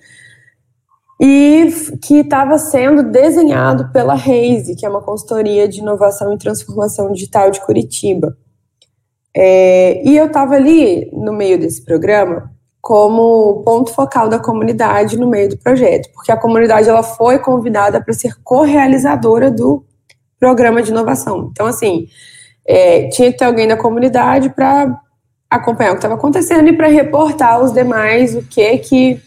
e 1.20 1.68
que 2.02 2.20
estava 2.20 2.58
sendo 2.60 3.02
desenhado 3.02 3.92
pela 3.92 4.14
Reise, 4.14 4.76
que 4.76 4.86
é 4.86 4.90
uma 4.90 5.02
consultoria 5.02 5.68
de 5.68 5.80
inovação 5.80 6.34
e 6.34 6.38
transformação 6.38 7.12
digital 7.12 7.50
de 7.50 7.62
Curitiba. 7.62 8.38
É, 9.36 10.08
e 10.08 10.16
eu 10.16 10.28
estava 10.28 10.54
ali 10.54 11.10
no 11.12 11.34
meio 11.34 11.58
desse 11.58 11.84
programa 11.84 12.52
como 12.80 13.64
ponto 13.64 13.92
focal 13.92 14.28
da 14.28 14.38
comunidade 14.38 15.18
no 15.18 15.26
meio 15.26 15.50
do 15.50 15.58
projeto, 15.58 16.10
porque 16.14 16.32
a 16.32 16.38
comunidade 16.38 16.90
ela 16.90 17.02
foi 17.02 17.40
convidada 17.40 18.04
para 18.04 18.14
ser 18.14 18.36
co-realizadora 18.44 19.50
do 19.50 19.86
programa 20.38 20.84
de 20.84 20.92
inovação. 20.92 21.50
Então, 21.52 21.66
assim, 21.66 22.08
é, 22.68 23.08
tinha 23.08 23.32
que 23.32 23.38
ter 23.38 23.46
alguém 23.46 23.68
da 23.68 23.78
comunidade 23.78 24.50
para 24.50 25.00
acompanhar 25.56 25.92
o 25.92 25.94
que 25.94 26.00
estava 26.00 26.16
acontecendo 26.16 26.68
e 26.68 26.74
para 26.76 26.88
reportar 26.88 27.54
aos 27.54 27.72
demais 27.72 28.36
o 28.36 28.42
que 28.42 28.78
que 28.80 29.22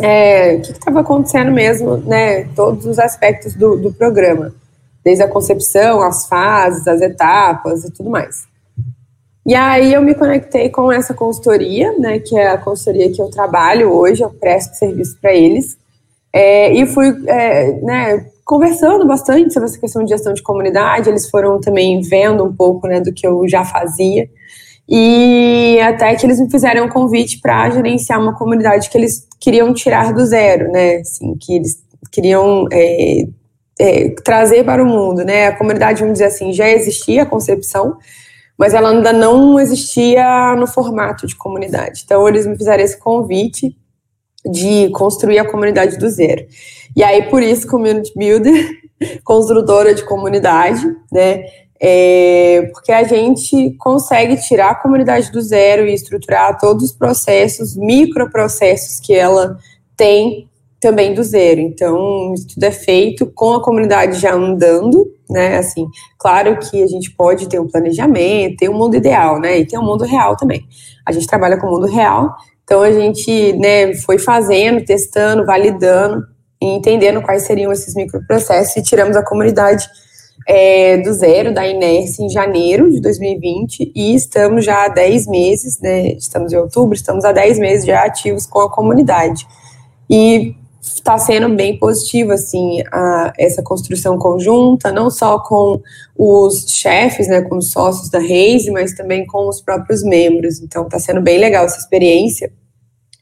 é, 0.00 0.58
que 0.58 0.70
estava 0.70 1.00
acontecendo 1.00 1.50
mesmo, 1.50 1.96
né, 1.96 2.44
todos 2.54 2.86
os 2.86 2.98
aspectos 2.98 3.54
do, 3.54 3.76
do 3.76 3.92
programa, 3.92 4.54
desde 5.04 5.24
a 5.24 5.28
concepção, 5.28 6.00
as 6.02 6.26
fases, 6.26 6.86
as 6.86 7.00
etapas 7.00 7.84
e 7.84 7.90
tudo 7.90 8.08
mais. 8.08 8.46
E 9.44 9.54
aí 9.54 9.92
eu 9.92 10.02
me 10.02 10.14
conectei 10.14 10.68
com 10.68 10.92
essa 10.92 11.14
consultoria, 11.14 11.96
né, 11.98 12.18
que 12.20 12.36
é 12.36 12.50
a 12.50 12.58
consultoria 12.58 13.10
que 13.10 13.20
eu 13.20 13.28
trabalho 13.28 13.90
hoje, 13.90 14.22
eu 14.22 14.30
presto 14.30 14.74
serviço 14.74 15.18
para 15.20 15.34
eles, 15.34 15.76
é, 16.32 16.72
e 16.72 16.86
fui, 16.86 17.08
é, 17.26 17.72
né, 17.80 18.26
conversando 18.44 19.06
bastante 19.06 19.52
sobre 19.52 19.68
essa 19.68 19.78
questão 19.80 20.04
de 20.04 20.10
gestão 20.10 20.32
de 20.32 20.42
comunidade, 20.42 21.08
eles 21.08 21.28
foram 21.28 21.60
também 21.60 22.00
vendo 22.02 22.44
um 22.44 22.54
pouco, 22.54 22.86
né, 22.86 23.00
do 23.00 23.12
que 23.12 23.26
eu 23.26 23.48
já 23.48 23.64
fazia, 23.64 24.28
e 24.88 25.78
até 25.80 26.14
que 26.16 26.24
eles 26.24 26.40
me 26.40 26.50
fizeram 26.50 26.86
um 26.86 26.88
convite 26.88 27.40
para 27.40 27.68
gerenciar 27.68 28.18
uma 28.18 28.34
comunidade 28.34 28.88
que 28.88 28.96
eles 28.96 29.26
queriam 29.38 29.74
tirar 29.74 30.14
do 30.14 30.24
zero, 30.24 30.72
né? 30.72 30.96
Assim, 30.96 31.36
que 31.36 31.56
eles 31.56 31.82
queriam 32.10 32.66
é, 32.72 33.26
é, 33.78 34.10
trazer 34.24 34.64
para 34.64 34.82
o 34.82 34.86
mundo, 34.86 35.22
né? 35.24 35.48
A 35.48 35.56
comunidade, 35.56 36.00
vamos 36.00 36.14
dizer 36.14 36.24
assim, 36.24 36.54
já 36.54 36.70
existia 36.70 37.22
a 37.22 37.26
concepção, 37.26 37.98
mas 38.56 38.72
ela 38.72 38.88
ainda 38.88 39.12
não 39.12 39.60
existia 39.60 40.56
no 40.56 40.66
formato 40.66 41.26
de 41.26 41.36
comunidade. 41.36 42.02
Então, 42.04 42.26
eles 42.26 42.46
me 42.46 42.56
fizeram 42.56 42.82
esse 42.82 42.98
convite 42.98 43.76
de 44.44 44.88
construir 44.90 45.38
a 45.38 45.48
comunidade 45.48 45.98
do 45.98 46.08
zero. 46.08 46.46
E 46.96 47.02
aí, 47.02 47.28
por 47.28 47.42
isso, 47.42 47.68
Community 47.68 48.12
Builder, 48.16 48.70
construtora 49.22 49.94
de 49.94 50.02
comunidade, 50.04 50.82
né? 51.12 51.44
É, 51.80 52.70
porque 52.72 52.90
a 52.90 53.04
gente 53.04 53.72
consegue 53.78 54.36
tirar 54.36 54.70
a 54.70 54.74
comunidade 54.74 55.30
do 55.30 55.40
zero 55.40 55.86
e 55.86 55.94
estruturar 55.94 56.58
todos 56.58 56.84
os 56.84 56.92
processos, 56.92 57.76
microprocessos 57.76 58.98
que 58.98 59.14
ela 59.14 59.56
tem 59.96 60.48
também 60.80 61.14
do 61.14 61.22
zero. 61.22 61.60
Então, 61.60 62.32
isso 62.34 62.48
tudo 62.48 62.64
é 62.64 62.70
feito 62.70 63.26
com 63.26 63.54
a 63.54 63.62
comunidade 63.62 64.18
já 64.18 64.34
andando, 64.34 65.06
né? 65.28 65.58
Assim, 65.58 65.86
claro 66.18 66.58
que 66.58 66.82
a 66.82 66.86
gente 66.86 67.10
pode 67.12 67.48
ter 67.48 67.60
um 67.60 67.68
planejamento, 67.68 68.56
ter 68.56 68.68
um 68.68 68.76
mundo 68.76 68.96
ideal, 68.96 69.40
né? 69.40 69.58
E 69.58 69.66
ter 69.66 69.78
um 69.78 69.84
mundo 69.84 70.04
real 70.04 70.36
também. 70.36 70.66
A 71.06 71.12
gente 71.12 71.26
trabalha 71.26 71.56
com 71.58 71.66
o 71.66 71.70
mundo 71.70 71.86
real, 71.86 72.34
então 72.62 72.82
a 72.82 72.92
gente, 72.92 73.54
né, 73.54 73.94
foi 73.94 74.18
fazendo, 74.18 74.84
testando, 74.84 75.46
validando 75.46 76.22
e 76.60 76.66
entendendo 76.66 77.22
quais 77.22 77.44
seriam 77.44 77.72
esses 77.72 77.94
microprocessos 77.94 78.76
e 78.76 78.82
tiramos 78.82 79.16
a 79.16 79.24
comunidade 79.24 79.88
é, 80.48 80.96
do 80.96 81.12
zero 81.12 81.52
da 81.52 81.68
inércia 81.68 82.24
em 82.24 82.30
janeiro 82.30 82.90
de 82.90 83.02
2020 83.02 83.92
e 83.94 84.14
estamos 84.14 84.64
já 84.64 84.86
há 84.86 84.88
10 84.88 85.26
meses, 85.26 85.78
né, 85.78 86.12
estamos 86.12 86.54
em 86.54 86.56
outubro, 86.56 86.94
estamos 86.94 87.26
há 87.26 87.32
10 87.32 87.58
meses 87.58 87.84
já 87.84 88.02
ativos 88.02 88.46
com 88.46 88.60
a 88.60 88.70
comunidade. 88.70 89.46
E 90.08 90.54
está 90.80 91.18
sendo 91.18 91.54
bem 91.54 91.78
positivo 91.78 92.32
assim 92.32 92.82
a, 92.90 93.30
essa 93.38 93.62
construção 93.62 94.16
conjunta, 94.16 94.90
não 94.90 95.10
só 95.10 95.38
com 95.38 95.82
os 96.16 96.64
chefes, 96.70 97.28
né, 97.28 97.42
com 97.42 97.58
os 97.58 97.70
sócios 97.70 98.08
da 98.08 98.18
Reise, 98.18 98.70
mas 98.70 98.94
também 98.94 99.26
com 99.26 99.48
os 99.48 99.60
próprios 99.60 100.02
membros. 100.02 100.62
Então 100.62 100.84
está 100.84 100.98
sendo 100.98 101.20
bem 101.20 101.36
legal 101.36 101.66
essa 101.66 101.78
experiência. 101.78 102.50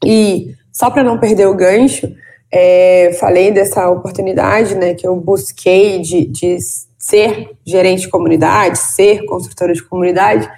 E 0.05 0.55
só 0.71 0.89
para 0.89 1.03
não 1.03 1.19
perder 1.19 1.47
o 1.47 1.55
gancho, 1.55 2.09
é, 2.49 3.11
falei 3.19 3.51
dessa 3.51 3.89
oportunidade, 3.89 4.75
né, 4.75 4.93
que 4.93 5.05
eu 5.05 5.17
busquei 5.17 5.99
de, 5.99 6.25
de 6.25 6.57
ser 7.07 7.51
gerente 7.65 8.01
de 8.01 8.09
comunidade, 8.09 8.77
ser 8.79 9.25
construtora 9.25 9.73
de 9.73 9.81
comunidade. 9.81 10.49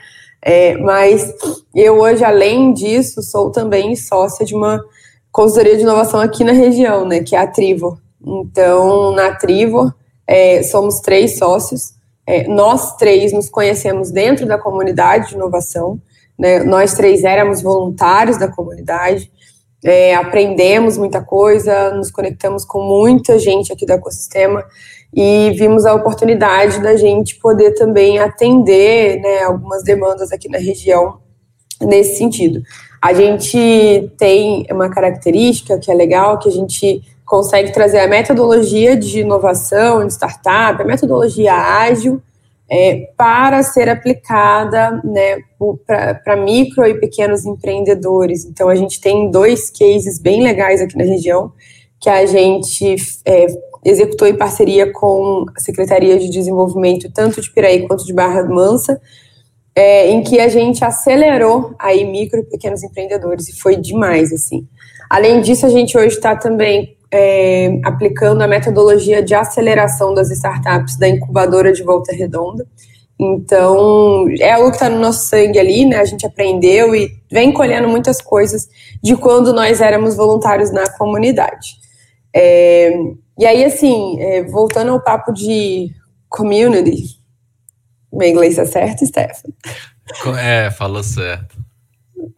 É, 0.41 0.75
mas 0.77 1.31
eu 1.75 1.99
hoje, 1.99 2.23
além 2.23 2.73
disso, 2.73 3.21
sou 3.21 3.51
também 3.51 3.95
sócia 3.95 4.43
de 4.43 4.55
uma 4.55 4.83
consultoria 5.31 5.75
de 5.75 5.83
inovação 5.83 6.19
aqui 6.19 6.43
na 6.43 6.51
região, 6.51 7.05
né, 7.05 7.19
que 7.19 7.35
é 7.35 7.39
a 7.39 7.45
Trivor. 7.45 7.99
Então, 8.25 9.11
na 9.11 9.35
Trivor, 9.35 9.93
é, 10.25 10.63
somos 10.63 10.99
três 11.01 11.37
sócios. 11.37 11.93
É, 12.25 12.47
nós 12.47 12.95
três 12.95 13.31
nos 13.31 13.47
conhecemos 13.47 14.09
dentro 14.09 14.47
da 14.47 14.57
comunidade 14.57 15.29
de 15.29 15.35
inovação. 15.35 16.01
Né, 16.37 16.63
nós 16.63 16.95
três 16.95 17.23
éramos 17.23 17.61
voluntários 17.61 18.39
da 18.39 18.47
comunidade. 18.47 19.31
É, 19.85 20.15
aprendemos 20.15 20.97
muita 20.97 21.21
coisa, 21.21 21.91
nos 21.91 22.09
conectamos 22.09 22.65
com 22.65 22.81
muita 22.81 23.37
gente 23.37 23.71
aqui 23.71 23.85
do 23.85 23.93
ecossistema 23.93 24.65
e 25.13 25.51
vimos 25.57 25.85
a 25.85 25.93
oportunidade 25.93 26.81
da 26.81 26.95
gente 26.95 27.35
poder 27.35 27.71
também 27.71 28.19
atender 28.19 29.19
né, 29.19 29.43
algumas 29.43 29.83
demandas 29.83 30.31
aqui 30.31 30.47
na 30.47 30.57
região 30.57 31.17
nesse 31.81 32.17
sentido. 32.17 32.61
A 33.01 33.13
gente 33.13 34.11
tem 34.17 34.65
uma 34.71 34.89
característica 34.89 35.79
que 35.79 35.89
é 35.89 35.93
legal, 35.93 36.37
que 36.37 36.49
a 36.49 36.51
gente 36.51 37.01
consegue 37.25 37.71
trazer 37.71 37.99
a 37.99 38.07
metodologia 38.07 38.97
de 38.97 39.21
inovação 39.21 40.05
de 40.05 40.13
startup, 40.13 40.81
a 40.81 40.85
metodologia 40.85 41.53
ágil, 41.53 42.21
é, 42.69 43.09
para 43.17 43.63
ser 43.63 43.89
aplicada 43.89 45.01
né, 45.03 45.37
para 46.23 46.35
micro 46.35 46.85
e 46.85 46.99
pequenos 46.99 47.45
empreendedores. 47.45 48.45
Então, 48.45 48.69
a 48.69 48.75
gente 48.75 49.01
tem 49.01 49.31
dois 49.31 49.71
cases 49.71 50.19
bem 50.19 50.43
legais 50.43 50.81
aqui 50.81 50.97
na 50.97 51.03
região 51.03 51.51
que 51.99 52.09
a 52.09 52.25
gente 52.25 52.95
é, 53.25 53.47
executou 53.83 54.27
em 54.27 54.35
parceria 54.35 54.91
com 54.91 55.45
a 55.55 55.59
Secretaria 55.59 56.17
de 56.19 56.29
Desenvolvimento, 56.29 57.11
tanto 57.11 57.41
de 57.41 57.51
Piraí 57.51 57.87
quanto 57.87 58.05
de 58.05 58.13
Barra 58.13 58.43
Mansa, 58.43 58.99
é, 59.75 60.09
em 60.09 60.21
que 60.21 60.39
a 60.39 60.47
gente 60.47 60.83
acelerou 60.83 61.73
aí 61.79 62.03
micro 62.03 62.39
e 62.39 62.43
pequenos 62.43 62.83
empreendedores 62.83 63.47
e 63.49 63.59
foi 63.59 63.75
demais 63.75 64.33
assim. 64.33 64.67
Além 65.09 65.41
disso, 65.41 65.65
a 65.65 65.69
gente 65.69 65.97
hoje 65.97 66.15
está 66.15 66.35
também 66.35 66.97
é, 67.11 67.79
aplicando 67.83 68.41
a 68.41 68.47
metodologia 68.47 69.23
de 69.23 69.33
aceleração 69.33 70.13
das 70.13 70.29
startups 70.29 70.97
da 70.97 71.07
incubadora 71.07 71.71
de 71.71 71.81
Volta 71.81 72.13
Redonda. 72.13 72.67
Então, 73.19 74.27
é 74.39 74.51
algo 74.51 74.69
que 74.69 74.77
está 74.77 74.89
no 74.89 74.99
nosso 74.99 75.27
sangue 75.27 75.59
ali, 75.59 75.85
né? 75.85 75.97
A 75.97 76.05
gente 76.05 76.25
aprendeu 76.25 76.95
e 76.95 77.11
vem 77.29 77.51
colhendo 77.51 77.87
muitas 77.87 78.21
coisas 78.21 78.69
de 79.03 79.15
quando 79.17 79.51
nós 79.51 79.81
éramos 79.81 80.15
voluntários 80.15 80.71
na 80.71 80.89
comunidade. 80.97 81.79
É, 82.35 82.91
e 83.37 83.45
aí, 83.45 83.63
assim, 83.63 84.19
é, 84.19 84.43
voltando 84.43 84.91
ao 84.91 85.01
papo 85.01 85.31
de 85.31 85.91
community, 86.27 87.19
meu 88.11 88.27
inglês 88.27 88.57
é 88.57 88.65
certo, 88.65 89.05
Stefan? 89.05 89.49
É, 90.37 90.71
falou 90.71 91.03
certo. 91.03 91.57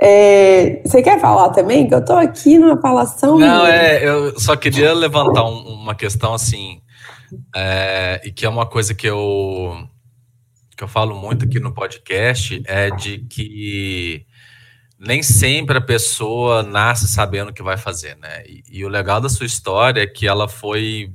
É, 0.02 0.82
você 0.84 1.02
quer 1.02 1.20
falar 1.20 1.50
também? 1.50 1.88
Que 1.88 1.96
eu 1.96 2.04
tô 2.04 2.14
aqui 2.14 2.58
numa 2.58 2.80
falação. 2.80 3.38
Não, 3.38 3.66
é, 3.66 4.04
eu 4.08 4.40
só 4.40 4.56
queria 4.56 4.94
levantar 4.94 5.46
um, 5.46 5.74
uma 5.74 5.96
questão 5.96 6.34
assim, 6.34 6.82
é, 7.56 8.22
e 8.24 8.32
que 8.32 8.46
é 8.46 8.50
uma 8.50 8.66
coisa 8.66 8.94
que 8.94 9.08
eu, 9.08 9.88
que 10.76 10.84
eu 10.84 10.88
falo 10.88 11.16
muito 11.16 11.46
aqui 11.46 11.60
no 11.60 11.74
podcast, 11.74 12.62
é 12.66 12.90
de 12.92 13.20
que 13.20 14.26
nem 15.04 15.24
sempre 15.24 15.80
a 15.80 15.82
pessoa 15.82 16.62
nasce 16.62 17.08
sabendo 17.08 17.50
o 17.50 17.54
que 17.54 17.64
vai 17.64 17.76
fazer, 17.76 18.16
né? 18.18 18.44
E, 18.46 18.64
e 18.70 18.86
o 18.86 18.90
legal 18.90 19.20
da 19.20 19.30
sua 19.30 19.48
história 19.48 20.02
é 20.02 20.08
que 20.08 20.28
ela 20.28 20.48
foi 20.48 21.12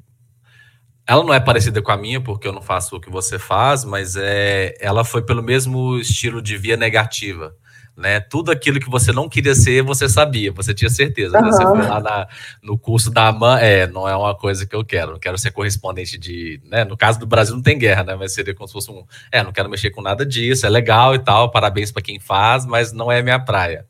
ela 1.06 1.22
não 1.22 1.32
é 1.32 1.38
parecida 1.38 1.80
com 1.80 1.92
a 1.92 1.96
minha, 1.96 2.20
porque 2.20 2.48
eu 2.48 2.52
não 2.52 2.60
faço 2.60 2.96
o 2.96 3.00
que 3.00 3.08
você 3.08 3.38
faz, 3.38 3.84
mas 3.84 4.16
é, 4.16 4.76
ela 4.80 5.04
foi 5.04 5.22
pelo 5.22 5.40
mesmo 5.40 5.98
estilo 5.98 6.42
de 6.42 6.56
via 6.56 6.76
negativa. 6.76 7.54
Né? 7.96 8.20
Tudo 8.20 8.50
aquilo 8.50 8.78
que 8.78 8.90
você 8.90 9.10
não 9.10 9.28
queria 9.28 9.54
ser, 9.54 9.82
você 9.82 10.06
sabia, 10.08 10.52
você 10.52 10.74
tinha 10.74 10.90
certeza. 10.90 11.38
Uhum. 11.38 11.44
Né? 11.44 11.52
Você 11.52 11.62
foi 11.62 11.88
lá 11.88 12.00
na, 12.00 12.28
no 12.62 12.78
curso 12.78 13.10
da 13.10 13.28
AMAN, 13.28 13.58
é, 13.58 13.86
não 13.86 14.06
é 14.06 14.14
uma 14.14 14.34
coisa 14.34 14.66
que 14.66 14.76
eu 14.76 14.84
quero, 14.84 15.12
não 15.12 15.18
quero 15.18 15.38
ser 15.38 15.50
correspondente 15.50 16.18
de. 16.18 16.60
Né? 16.64 16.84
No 16.84 16.96
caso 16.96 17.18
do 17.18 17.26
Brasil 17.26 17.54
não 17.54 17.62
tem 17.62 17.78
guerra, 17.78 18.04
né? 18.04 18.14
Mas 18.14 18.34
seria 18.34 18.54
como 18.54 18.68
se 18.68 18.74
fosse 18.74 18.90
um. 18.90 19.04
É, 19.32 19.42
não 19.42 19.52
quero 19.52 19.70
mexer 19.70 19.90
com 19.90 20.02
nada 20.02 20.26
disso, 20.26 20.66
é 20.66 20.68
legal 20.68 21.14
e 21.14 21.18
tal, 21.18 21.50
parabéns 21.50 21.90
para 21.90 22.02
quem 22.02 22.20
faz, 22.20 22.66
mas 22.66 22.92
não 22.92 23.10
é 23.10 23.22
minha 23.22 23.38
praia. 23.38 23.86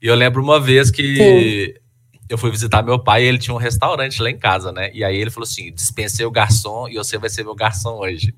E 0.00 0.06
eu 0.06 0.14
lembro 0.14 0.42
uma 0.42 0.58
vez 0.58 0.90
que. 0.90 1.16
Sim 1.16 1.84
eu 2.28 2.38
fui 2.38 2.50
visitar 2.50 2.82
meu 2.82 2.98
pai 2.98 3.24
e 3.24 3.26
ele 3.26 3.38
tinha 3.38 3.54
um 3.54 3.58
restaurante 3.58 4.22
lá 4.22 4.30
em 4.30 4.38
casa, 4.38 4.72
né? 4.72 4.90
E 4.94 5.04
aí 5.04 5.16
ele 5.16 5.30
falou 5.30 5.44
assim: 5.44 5.72
dispensei 5.72 6.24
o 6.24 6.30
garçom 6.30 6.88
e 6.88 6.94
você 6.94 7.18
vai 7.18 7.28
ser 7.28 7.44
meu 7.44 7.54
garçom 7.54 7.98
hoje. 7.98 8.34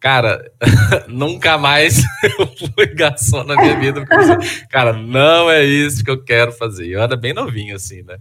Cara, 0.00 0.50
nunca 1.08 1.56
mais 1.56 2.02
eu 2.38 2.46
fui 2.74 2.86
garçom 2.94 3.44
na 3.44 3.56
minha 3.56 3.78
vida. 3.78 4.04
Porque, 4.04 4.66
cara, 4.68 4.92
não 4.92 5.50
é 5.50 5.64
isso 5.64 6.04
que 6.04 6.10
eu 6.10 6.22
quero 6.22 6.52
fazer. 6.52 6.88
Eu 6.88 7.00
era 7.00 7.16
bem 7.16 7.32
novinho, 7.32 7.74
assim, 7.74 8.02
né? 8.02 8.18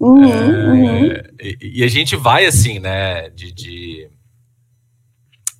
Uhum, 0.00 0.24
é, 0.24 0.36
uhum. 0.36 1.22
E, 1.40 1.80
e, 1.80 1.84
a 1.84 1.88
gente 1.88 2.16
vai, 2.16 2.46
assim, 2.46 2.78
né? 2.78 3.28
De, 3.30 3.52
de, 3.52 4.08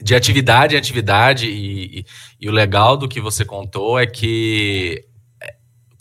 de 0.03 0.15
atividade 0.15 0.75
em 0.75 0.79
atividade. 0.79 1.47
E, 1.47 2.01
e, 2.01 2.07
e 2.41 2.49
o 2.49 2.53
legal 2.53 2.97
do 2.97 3.09
que 3.09 3.21
você 3.21 3.45
contou 3.45 3.99
é 3.99 4.07
que 4.07 5.05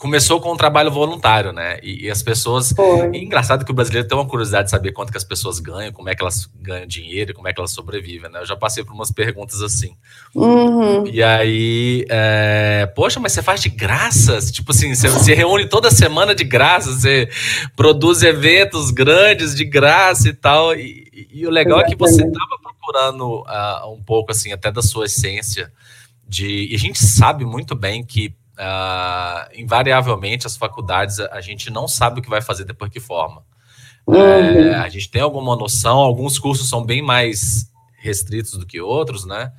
começou 0.00 0.40
com 0.40 0.50
um 0.50 0.56
trabalho 0.56 0.90
voluntário, 0.90 1.52
né? 1.52 1.78
E, 1.82 2.06
e 2.06 2.10
as 2.10 2.22
pessoas. 2.22 2.72
Foi. 2.72 3.10
E 3.12 3.22
engraçado 3.22 3.66
que 3.66 3.70
o 3.70 3.74
brasileiro 3.74 4.08
tem 4.08 4.16
uma 4.16 4.26
curiosidade 4.26 4.64
de 4.64 4.70
saber 4.70 4.92
quanto 4.92 5.12
que 5.12 5.18
as 5.18 5.24
pessoas 5.24 5.60
ganham, 5.60 5.92
como 5.92 6.08
é 6.08 6.14
que 6.14 6.22
elas 6.22 6.48
ganham 6.58 6.86
dinheiro, 6.86 7.34
como 7.34 7.46
é 7.46 7.52
que 7.52 7.60
elas 7.60 7.70
sobrevivem, 7.70 8.30
né? 8.30 8.40
Eu 8.40 8.46
já 8.46 8.56
passei 8.56 8.82
por 8.82 8.94
umas 8.94 9.12
perguntas 9.12 9.60
assim. 9.60 9.94
Uhum. 10.34 11.06
E 11.06 11.22
aí, 11.22 12.06
é, 12.08 12.90
poxa, 12.96 13.20
mas 13.20 13.32
você 13.32 13.42
faz 13.42 13.60
de 13.60 13.68
graça? 13.68 14.40
Tipo 14.50 14.72
assim, 14.72 14.94
você, 14.94 15.06
você 15.08 15.34
reúne 15.34 15.68
toda 15.68 15.90
semana 15.90 16.34
de 16.34 16.44
graça, 16.44 16.90
você 16.92 17.28
produz 17.76 18.22
eventos 18.22 18.90
grandes 18.90 19.54
de 19.54 19.66
graça 19.66 20.30
e 20.30 20.32
tal. 20.32 20.74
E, 20.74 21.28
e 21.30 21.46
o 21.46 21.50
legal 21.50 21.78
Exatamente. 21.78 21.92
é 21.92 22.06
que 22.06 22.12
você 22.12 22.26
estava 22.26 22.58
procurando 22.62 23.42
uh, 23.42 23.92
um 23.92 24.02
pouco 24.02 24.32
assim, 24.32 24.50
até 24.50 24.72
da 24.72 24.80
sua 24.80 25.04
essência. 25.04 25.70
De, 26.26 26.68
e 26.70 26.74
a 26.74 26.78
gente 26.78 27.04
sabe 27.04 27.44
muito 27.44 27.74
bem 27.74 28.02
que 28.02 28.32
uh, 28.60 29.50
invariavelmente 29.54 30.46
as 30.46 30.56
faculdades 30.56 31.18
a 31.18 31.40
gente 31.40 31.70
não 31.70 31.88
sabe 31.88 32.20
o 32.20 32.22
que 32.22 32.28
vai 32.28 32.42
fazer 32.42 32.64
depois 32.64 32.90
que 32.90 33.00
forma. 33.00 33.42
Uhum. 34.06 34.16
É, 34.16 34.74
a 34.74 34.88
gente 34.88 35.10
tem 35.10 35.22
alguma 35.22 35.56
noção, 35.56 35.98
alguns 35.98 36.38
cursos 36.38 36.68
são 36.68 36.84
bem 36.84 37.02
mais 37.02 37.70
restritos 37.98 38.52
do 38.52 38.66
que 38.66 38.80
outros, 38.80 39.24
né? 39.24 39.52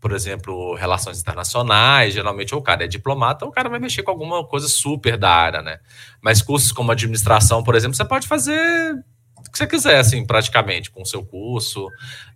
Por 0.00 0.12
exemplo, 0.12 0.74
relações 0.74 1.20
internacionais, 1.20 2.12
geralmente 2.12 2.54
o 2.54 2.60
cara 2.60 2.84
é 2.84 2.88
diplomata, 2.88 3.46
o 3.46 3.50
cara 3.50 3.70
vai 3.70 3.78
mexer 3.78 4.02
com 4.02 4.10
alguma 4.10 4.44
coisa 4.46 4.68
super 4.68 5.16
da 5.16 5.30
área, 5.30 5.62
né? 5.62 5.78
Mas 6.20 6.42
cursos 6.42 6.72
como 6.72 6.92
administração, 6.92 7.62
por 7.62 7.74
exemplo, 7.74 7.96
você 7.96 8.04
pode 8.04 8.26
fazer 8.26 8.92
o 9.38 9.50
que 9.50 9.56
você 9.56 9.66
quiser, 9.66 9.98
assim, 9.98 10.26
praticamente, 10.26 10.90
com 10.90 11.02
o 11.02 11.06
seu 11.06 11.24
curso. 11.24 11.88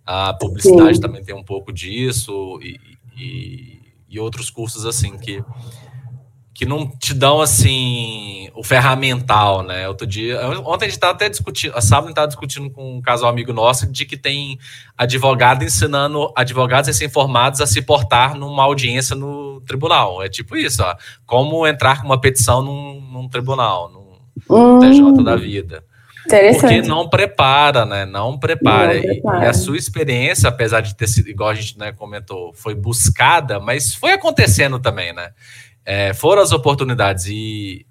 A 0.05 0.33
publicidade 0.33 0.95
Sim. 0.95 1.01
também 1.01 1.23
tem 1.23 1.35
um 1.35 1.43
pouco 1.43 1.71
disso 1.71 2.59
e, 2.61 2.79
e, 3.17 3.79
e 4.07 4.19
outros 4.19 4.49
cursos, 4.49 4.85
assim, 4.85 5.17
que 5.17 5.43
que 6.53 6.65
não 6.65 6.87
te 6.87 7.13
dão 7.13 7.39
assim 7.39 8.49
o 8.55 8.63
ferramental, 8.63 9.63
né? 9.63 9.87
Outro 9.87 10.05
dia, 10.05 10.39
ontem 10.65 10.85
a 10.85 10.87
gente 10.87 10.97
estava 10.97 11.13
até 11.13 11.29
discutindo, 11.29 11.75
a 11.75 11.81
sábado 11.81 12.09
estava 12.09 12.27
discutindo 12.27 12.69
com 12.69 12.97
um 12.97 13.01
casal 13.01 13.29
amigo 13.29 13.53
nosso 13.53 13.89
de 13.89 14.05
que 14.05 14.17
tem 14.17 14.59
advogado 14.97 15.63
ensinando 15.63 16.31
advogados 16.35 16.87
recém-formados 16.87 17.61
a 17.61 17.67
se 17.67 17.81
portar 17.81 18.35
numa 18.35 18.63
audiência 18.63 19.15
no 19.15 19.61
tribunal. 19.61 20.21
É 20.21 20.27
tipo 20.27 20.57
isso, 20.57 20.83
ó, 20.83 20.95
como 21.25 21.65
entrar 21.65 22.01
com 22.01 22.07
uma 22.07 22.19
petição 22.19 22.61
num, 22.61 22.99
num 23.01 23.29
tribunal, 23.29 23.89
num 23.89 24.17
hum, 24.49 24.79
TJ 24.79 25.23
da 25.23 25.35
vida. 25.35 25.83
Porque 26.59 26.81
não 26.81 27.09
prepara, 27.09 27.85
né? 27.85 28.05
Não 28.05 28.37
prepara. 28.37 28.93
Não 28.93 29.01
prepara. 29.01 29.41
E, 29.41 29.45
e, 29.45 29.47
a 29.47 29.53
sua 29.53 29.77
experiência, 29.77 30.47
apesar 30.47 30.81
de 30.81 30.95
ter 30.95 31.07
sido, 31.07 31.27
igual 31.29 31.49
a 31.49 31.55
gente 31.55 31.77
né, 31.77 31.91
comentou, 31.91 32.53
foi 32.53 32.75
buscada, 32.75 33.59
mas 33.59 33.95
foi 33.95 34.11
acontecendo 34.11 34.79
também, 34.79 35.11
né? 35.11 35.31
É, 35.89 36.13
foram 36.13 36.43
as 36.43 36.51
oportunidades. 36.51 37.25
E, 37.25 37.83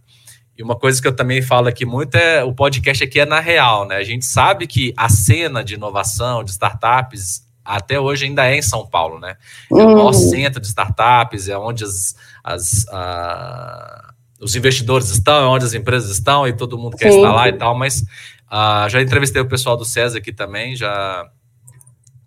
e 0.57 0.63
uma 0.63 0.77
coisa 0.77 1.03
que 1.03 1.09
eu 1.09 1.15
também 1.15 1.43
falo 1.43 1.67
aqui 1.67 1.85
muito 1.85 2.15
é 2.15 2.45
o 2.45 2.55
podcast 2.55 3.03
aqui 3.03 3.19
é 3.19 3.27
na 3.27 3.41
real, 3.41 3.89
né? 3.89 3.97
A 3.97 4.05
gente 4.05 4.25
sabe 4.25 4.69
que 4.69 4.95
a 4.97 5.09
cena 5.09 5.65
de 5.65 5.75
inovação, 5.75 6.45
de 6.45 6.53
startups, 6.53 7.43
até 7.65 7.99
hoje 7.99 8.27
ainda 8.27 8.47
é 8.47 8.57
em 8.57 8.63
São 8.63 8.87
Paulo, 8.87 9.19
né? 9.19 9.37
É 9.69 9.75
o 9.75 9.95
maior 9.95 10.07
uhum. 10.07 10.13
centro 10.13 10.61
de 10.61 10.69
startups, 10.69 11.49
é 11.49 11.59
onde 11.59 11.83
as, 11.83 12.15
as 12.45 12.87
a, 12.89 14.15
os 14.41 14.55
investidores 14.55 15.11
estão, 15.11 15.43
é 15.43 15.47
onde 15.49 15.65
as 15.65 15.75
empresas 15.75 16.09
estão 16.09 16.47
e 16.47 16.53
todo 16.53 16.79
mundo 16.79 16.97
quer 16.97 17.11
Sim. 17.11 17.19
estar 17.19 17.33
lá 17.33 17.49
e 17.49 17.53
tal, 17.55 17.77
mas 17.77 18.05
Uh, 18.49 18.89
já 18.89 19.03
entrevistei 19.03 19.43
o 19.43 19.47
pessoal 19.47 19.77
do 19.77 19.85
César 19.85 20.17
aqui 20.19 20.33
também, 20.33 20.75
já 20.75 21.29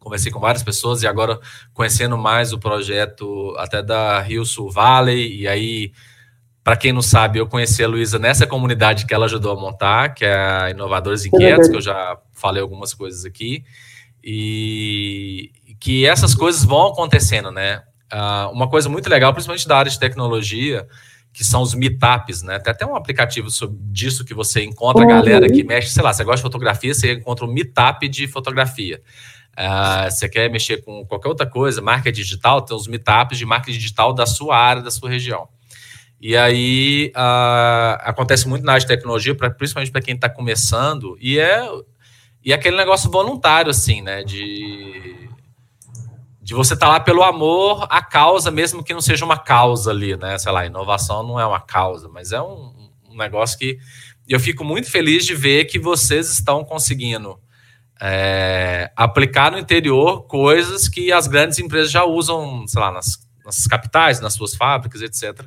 conversei 0.01 0.31
com 0.31 0.39
várias 0.39 0.63
pessoas 0.63 1.03
e 1.03 1.07
agora 1.07 1.39
conhecendo 1.73 2.17
mais 2.17 2.51
o 2.51 2.59
projeto 2.59 3.55
até 3.57 3.81
da 3.81 4.19
Rio 4.19 4.43
Sul 4.43 4.69
Valley, 4.69 5.41
e 5.41 5.47
aí, 5.47 5.91
para 6.63 6.75
quem 6.75 6.91
não 6.91 7.03
sabe, 7.03 7.39
eu 7.39 7.47
conheci 7.47 7.83
a 7.83 7.87
Luísa 7.87 8.17
nessa 8.17 8.47
comunidade 8.47 9.05
que 9.05 9.13
ela 9.13 9.25
ajudou 9.25 9.55
a 9.55 9.61
montar, 9.61 10.09
que 10.15 10.25
é 10.25 10.33
a 10.33 10.69
Inovadores 10.71 11.23
Inquietos, 11.25 11.69
que 11.69 11.75
eu 11.75 11.81
já 11.81 12.17
falei 12.33 12.61
algumas 12.61 12.93
coisas 12.95 13.25
aqui, 13.25 13.63
e 14.23 15.51
que 15.79 16.05
essas 16.05 16.33
coisas 16.33 16.63
vão 16.63 16.87
acontecendo, 16.87 17.51
né? 17.51 17.83
Uh, 18.11 18.51
uma 18.51 18.67
coisa 18.69 18.89
muito 18.89 19.09
legal, 19.09 19.31
principalmente 19.33 19.67
da 19.67 19.77
área 19.77 19.89
de 19.89 19.99
tecnologia, 19.99 20.87
que 21.31 21.43
são 21.43 21.61
os 21.61 21.73
meetups, 21.73 22.41
né? 22.41 22.59
Tem 22.59 22.71
até 22.71 22.85
um 22.85 22.95
aplicativo 22.95 23.49
sobre, 23.49 23.77
disso 23.83 24.25
que 24.25 24.33
você 24.33 24.63
encontra 24.63 25.03
a 25.03 25.07
galera 25.07 25.47
que 25.47 25.63
mexe, 25.63 25.89
sei 25.89 26.03
lá, 26.03 26.11
você 26.11 26.23
gosta 26.23 26.37
de 26.37 26.43
fotografia, 26.43 26.93
você 26.93 27.13
encontra 27.13 27.45
um 27.45 27.53
meetup 27.53 28.07
de 28.09 28.27
fotografia. 28.27 29.01
Uh, 29.57 30.09
você 30.09 30.29
quer 30.29 30.49
mexer 30.49 30.83
com 30.83 31.05
qualquer 31.05 31.27
outra 31.27 31.45
coisa, 31.45 31.81
marca 31.81 32.11
digital, 32.11 32.61
tem 32.61 32.75
os 32.75 32.87
meetups 32.87 33.37
de 33.37 33.45
marca 33.45 33.71
digital 33.71 34.13
da 34.13 34.25
sua 34.25 34.57
área, 34.57 34.81
da 34.81 34.91
sua 34.91 35.09
região. 35.09 35.47
E 36.19 36.37
aí 36.37 37.11
uh, 37.15 37.97
acontece 38.01 38.47
muito 38.47 38.63
na 38.63 38.73
área 38.73 38.81
de 38.81 38.87
tecnologia, 38.87 39.35
pra, 39.35 39.49
principalmente 39.49 39.91
para 39.91 40.01
quem 40.01 40.15
está 40.15 40.29
começando, 40.29 41.17
e 41.19 41.39
é, 41.39 41.67
e 42.43 42.51
é 42.51 42.55
aquele 42.55 42.77
negócio 42.77 43.09
voluntário, 43.09 43.71
assim, 43.71 44.01
né? 44.01 44.23
De 44.23 45.29
de 46.51 46.55
você 46.55 46.73
estar 46.73 46.87
tá 46.87 46.91
lá 46.93 46.99
pelo 46.99 47.23
amor 47.23 47.87
à 47.89 48.01
causa, 48.01 48.51
mesmo 48.51 48.83
que 48.83 48.93
não 48.93 48.99
seja 48.99 49.23
uma 49.23 49.37
causa 49.37 49.91
ali, 49.91 50.17
né? 50.17 50.37
Sei 50.37 50.51
lá, 50.51 50.65
inovação 50.65 51.23
não 51.23 51.39
é 51.39 51.45
uma 51.45 51.61
causa, 51.61 52.09
mas 52.09 52.31
é 52.31 52.41
um, 52.41 52.89
um 53.09 53.15
negócio 53.15 53.57
que 53.57 53.77
eu 54.27 54.39
fico 54.39 54.63
muito 54.63 54.89
feliz 54.89 55.25
de 55.25 55.35
ver 55.35 55.65
que 55.65 55.79
vocês 55.79 56.29
estão 56.29 56.63
conseguindo 56.65 57.39
é, 58.01 58.91
aplicar 58.95 59.51
no 59.51 59.59
interior 59.59 60.23
coisas 60.23 60.87
que 60.87 61.11
as 61.11 61.27
grandes 61.27 61.59
empresas 61.59 61.91
já 61.91 62.03
usam, 62.03 62.65
sei 62.67 62.81
lá, 62.81 62.91
nas, 62.91 63.19
nas 63.45 63.67
capitais, 63.67 64.19
nas 64.19 64.33
suas 64.33 64.55
fábricas, 64.55 65.01
etc. 65.01 65.45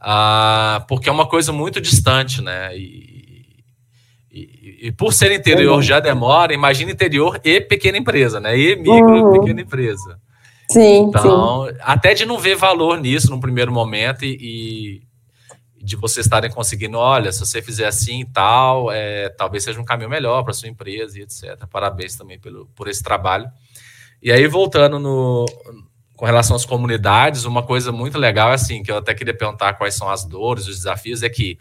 Ah, 0.00 0.84
porque 0.88 1.08
é 1.08 1.12
uma 1.12 1.26
coisa 1.26 1.52
muito 1.52 1.80
distante, 1.80 2.42
né? 2.42 2.76
E, 2.76 3.62
e, 4.30 4.88
e 4.88 4.92
por 4.92 5.12
ser 5.12 5.30
interior 5.30 5.80
já 5.80 6.00
demora, 6.00 6.52
imagina 6.52 6.90
interior 6.90 7.40
e 7.44 7.60
pequena 7.60 7.96
empresa, 7.96 8.40
né? 8.40 8.58
E 8.58 8.74
micro 8.74 9.26
uhum. 9.26 9.38
pequena 9.38 9.60
empresa. 9.60 10.18
Sim, 10.70 11.04
então, 11.08 11.66
sim. 11.66 11.76
até 11.80 12.12
de 12.12 12.26
não 12.26 12.38
ver 12.38 12.56
valor 12.56 13.00
nisso 13.00 13.30
no 13.30 13.40
primeiro 13.40 13.72
momento 13.72 14.24
e, 14.24 14.36
e 14.40 15.07
de 15.88 15.96
vocês 15.96 16.26
estarem 16.26 16.50
conseguindo, 16.50 16.98
olha, 16.98 17.32
se 17.32 17.40
você 17.40 17.62
fizer 17.62 17.86
assim 17.86 18.20
e 18.20 18.26
tal, 18.26 18.92
é, 18.92 19.30
talvez 19.30 19.64
seja 19.64 19.80
um 19.80 19.84
caminho 19.84 20.10
melhor 20.10 20.42
para 20.44 20.52
sua 20.52 20.68
empresa 20.68 21.18
e 21.18 21.22
etc. 21.22 21.66
Parabéns 21.70 22.14
também 22.14 22.38
pelo, 22.38 22.66
por 22.76 22.88
esse 22.88 23.02
trabalho. 23.02 23.50
E 24.22 24.30
aí, 24.30 24.46
voltando 24.46 24.98
no, 24.98 25.46
com 26.14 26.26
relação 26.26 26.54
às 26.54 26.66
comunidades, 26.66 27.46
uma 27.46 27.62
coisa 27.62 27.90
muito 27.90 28.18
legal, 28.18 28.52
assim, 28.52 28.82
que 28.82 28.92
eu 28.92 28.98
até 28.98 29.14
queria 29.14 29.34
perguntar 29.34 29.74
quais 29.74 29.94
são 29.94 30.10
as 30.10 30.26
dores, 30.26 30.66
os 30.66 30.76
desafios, 30.76 31.22
é 31.22 31.28
que 31.30 31.58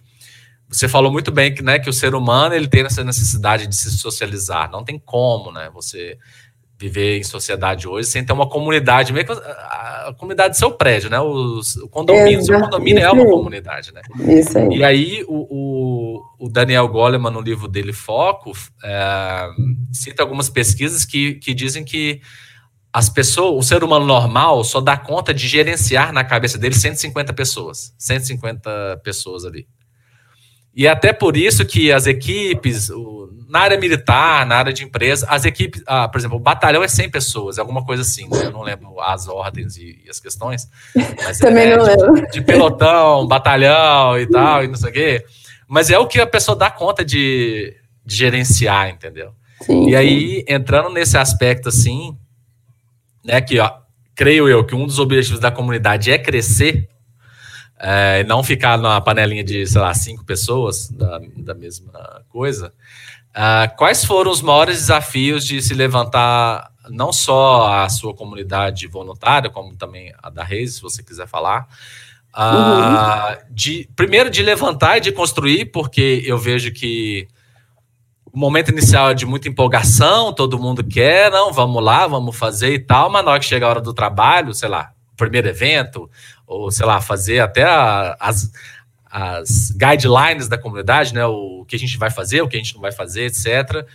você 0.67 0.89
falou 0.89 1.09
muito 1.09 1.31
bem 1.31 1.53
que, 1.53 1.63
né, 1.63 1.79
que 1.79 1.89
o 1.89 1.93
ser 1.93 2.13
humano 2.13 2.53
ele 2.53 2.67
tem 2.67 2.81
essa 2.81 3.01
necessidade 3.01 3.65
de 3.65 3.75
se 3.75 3.89
socializar. 3.97 4.69
Não 4.69 4.83
tem 4.83 4.99
como, 4.99 5.53
né? 5.53 5.69
Você 5.73 6.17
viver 6.79 7.17
em 7.17 7.23
sociedade 7.23 7.87
hoje 7.87 8.07
sem 8.07 8.23
ter 8.23 8.33
uma 8.33 8.47
comunidade, 8.47 9.11
meio 9.11 9.25
que 9.25 9.31
a, 9.31 10.07
a 10.09 10.13
comunidade 10.13 10.53
do 10.53 10.57
seu 10.57 10.71
prédio, 10.71 11.09
né? 11.09 11.19
Os, 11.19 11.75
o 11.77 11.89
condomínio, 11.89 12.39
o 12.39 12.43
seu 12.43 12.59
condomínio 12.59 13.03
é 13.03 13.11
uma 13.11 13.25
comunidade, 13.25 13.91
né? 13.93 14.01
Isso 14.39 14.57
aí. 14.57 14.67
E 14.77 14.83
aí 14.83 15.25
o, 15.27 15.47
o, 15.49 16.45
o 16.45 16.49
Daniel 16.49 16.87
Goleman, 16.87 17.31
no 17.31 17.41
livro 17.41 17.67
dele 17.67 17.91
Foco, 17.91 18.51
é, 18.83 19.47
cita 19.91 20.21
algumas 20.21 20.49
pesquisas 20.49 21.03
que, 21.03 21.35
que 21.35 21.53
dizem 21.53 21.83
que 21.83 22.21
as 22.93 23.09
pessoas, 23.09 23.65
o 23.65 23.67
ser 23.67 23.83
humano 23.83 24.05
normal 24.05 24.63
só 24.63 24.79
dá 24.79 24.97
conta 24.97 25.33
de 25.33 25.47
gerenciar 25.47 26.13
na 26.13 26.23
cabeça 26.23 26.57
dele 26.57 26.75
150 26.75 27.33
pessoas, 27.33 27.93
150 27.97 29.01
pessoas 29.03 29.45
ali. 29.45 29.67
E 30.77 30.85
é 30.85 30.91
até 30.91 31.11
por 31.11 31.35
isso 31.35 31.65
que 31.65 31.91
as 31.91 32.05
equipes, 32.05 32.91
o, 32.91 33.31
na 33.49 33.61
área 33.61 33.79
militar, 33.79 34.45
na 34.45 34.57
área 34.57 34.71
de 34.71 34.83
empresa, 34.83 35.25
as 35.27 35.43
equipes, 35.43 35.81
ah, 35.87 36.07
por 36.07 36.19
exemplo, 36.19 36.37
o 36.37 36.39
batalhão 36.39 36.83
é 36.83 36.87
100 36.87 37.09
pessoas, 37.09 37.57
é 37.57 37.61
alguma 37.61 37.83
coisa 37.83 38.03
assim, 38.03 38.29
né? 38.29 38.45
eu 38.45 38.51
não 38.51 38.61
lembro 38.61 39.01
as 39.01 39.27
ordens 39.27 39.75
e, 39.75 39.99
e 40.05 40.07
as 40.07 40.19
questões. 40.19 40.69
Também 41.41 41.71
é, 41.71 41.77
não 41.77 41.83
lembro. 41.83 42.13
De, 42.13 42.29
de, 42.29 42.41
pelotão, 42.41 43.27
batalhão 43.27 44.19
e 44.19 44.27
tal, 44.27 44.63
e 44.63 44.67
não 44.67 44.75
sei 44.75 44.89
o 44.91 44.93
quê. 44.93 45.25
Mas 45.67 45.89
é 45.89 45.97
o 45.97 46.05
que 46.05 46.21
a 46.21 46.27
pessoa 46.27 46.55
dá 46.55 46.69
conta 46.69 47.03
de, 47.03 47.75
de 48.05 48.15
gerenciar, 48.15 48.87
entendeu? 48.91 49.31
Sim, 49.63 49.89
e 49.89 49.95
aí, 49.95 50.45
entrando 50.47 50.91
nesse 50.91 51.17
aspecto 51.17 51.69
assim, 51.69 52.15
né, 53.25 53.41
que 53.41 53.59
ó, 53.59 53.79
creio 54.13 54.47
eu 54.47 54.63
que 54.63 54.75
um 54.75 54.85
dos 54.85 54.99
objetivos 54.99 55.39
da 55.39 55.49
comunidade 55.49 56.11
é 56.11 56.19
crescer, 56.19 56.87
é, 57.79 58.23
não 58.23 58.43
ficar 58.43 58.77
numa 58.77 58.99
panelinha 59.01 59.43
de, 59.43 59.65
sei 59.67 59.81
lá, 59.81 59.93
cinco 59.93 60.25
pessoas 60.25 60.89
da, 60.89 61.19
da 61.37 61.53
mesma 61.53 62.23
coisa. 62.29 62.73
Uh, 63.29 63.75
quais 63.77 64.03
foram 64.03 64.31
os 64.31 64.41
maiores 64.41 64.77
desafios 64.77 65.45
de 65.45 65.61
se 65.61 65.75
levantar 65.75 66.71
não 66.89 67.13
só 67.13 67.83
a 67.83 67.89
sua 67.89 68.13
comunidade 68.13 68.87
voluntária, 68.87 69.49
como 69.49 69.75
também 69.75 70.11
a 70.23 70.29
da 70.29 70.43
Reis, 70.43 70.75
se 70.75 70.81
você 70.81 71.03
quiser 71.03 71.27
falar? 71.27 71.67
Uh, 72.35 73.37
de, 73.51 73.87
primeiro, 73.95 74.29
de 74.29 74.41
levantar 74.41 74.97
e 74.97 75.01
de 75.01 75.11
construir, 75.11 75.65
porque 75.65 76.23
eu 76.25 76.37
vejo 76.37 76.71
que 76.71 77.27
o 78.25 78.39
momento 78.39 78.71
inicial 78.71 79.11
é 79.11 79.13
de 79.13 79.25
muita 79.25 79.49
empolgação, 79.49 80.33
todo 80.33 80.59
mundo 80.59 80.83
quer, 80.83 81.31
não, 81.31 81.51
vamos 81.53 81.83
lá, 81.83 82.07
vamos 82.07 82.35
fazer 82.35 82.73
e 82.73 82.79
tal, 82.79 83.09
mas 83.09 83.23
na 83.23 83.31
hora 83.31 83.39
que 83.39 83.45
chega 83.45 83.65
a 83.65 83.69
hora 83.69 83.81
do 83.81 83.93
trabalho, 83.93 84.53
sei 84.53 84.69
lá, 84.69 84.91
primeiro 85.17 85.49
evento, 85.49 86.10
ou 86.45 86.71
sei 86.71 86.86
lá, 86.86 87.01
fazer 87.01 87.39
até 87.39 87.63
a, 87.63 88.15
as, 88.19 88.51
as 89.12 89.71
guidelines 89.71 90.47
da 90.47 90.58
comunidade, 90.58 91.13
né? 91.13 91.25
O 91.25 91.65
que 91.67 91.75
a 91.75 91.80
gente 91.80 91.97
vai 91.97 92.10
fazer, 92.10 92.41
o 92.41 92.47
que 92.47 92.56
a 92.56 92.60
gente 92.60 92.75
não 92.75 92.82
vai 92.82 92.91
fazer, 92.91 93.25
etc. 93.25 93.86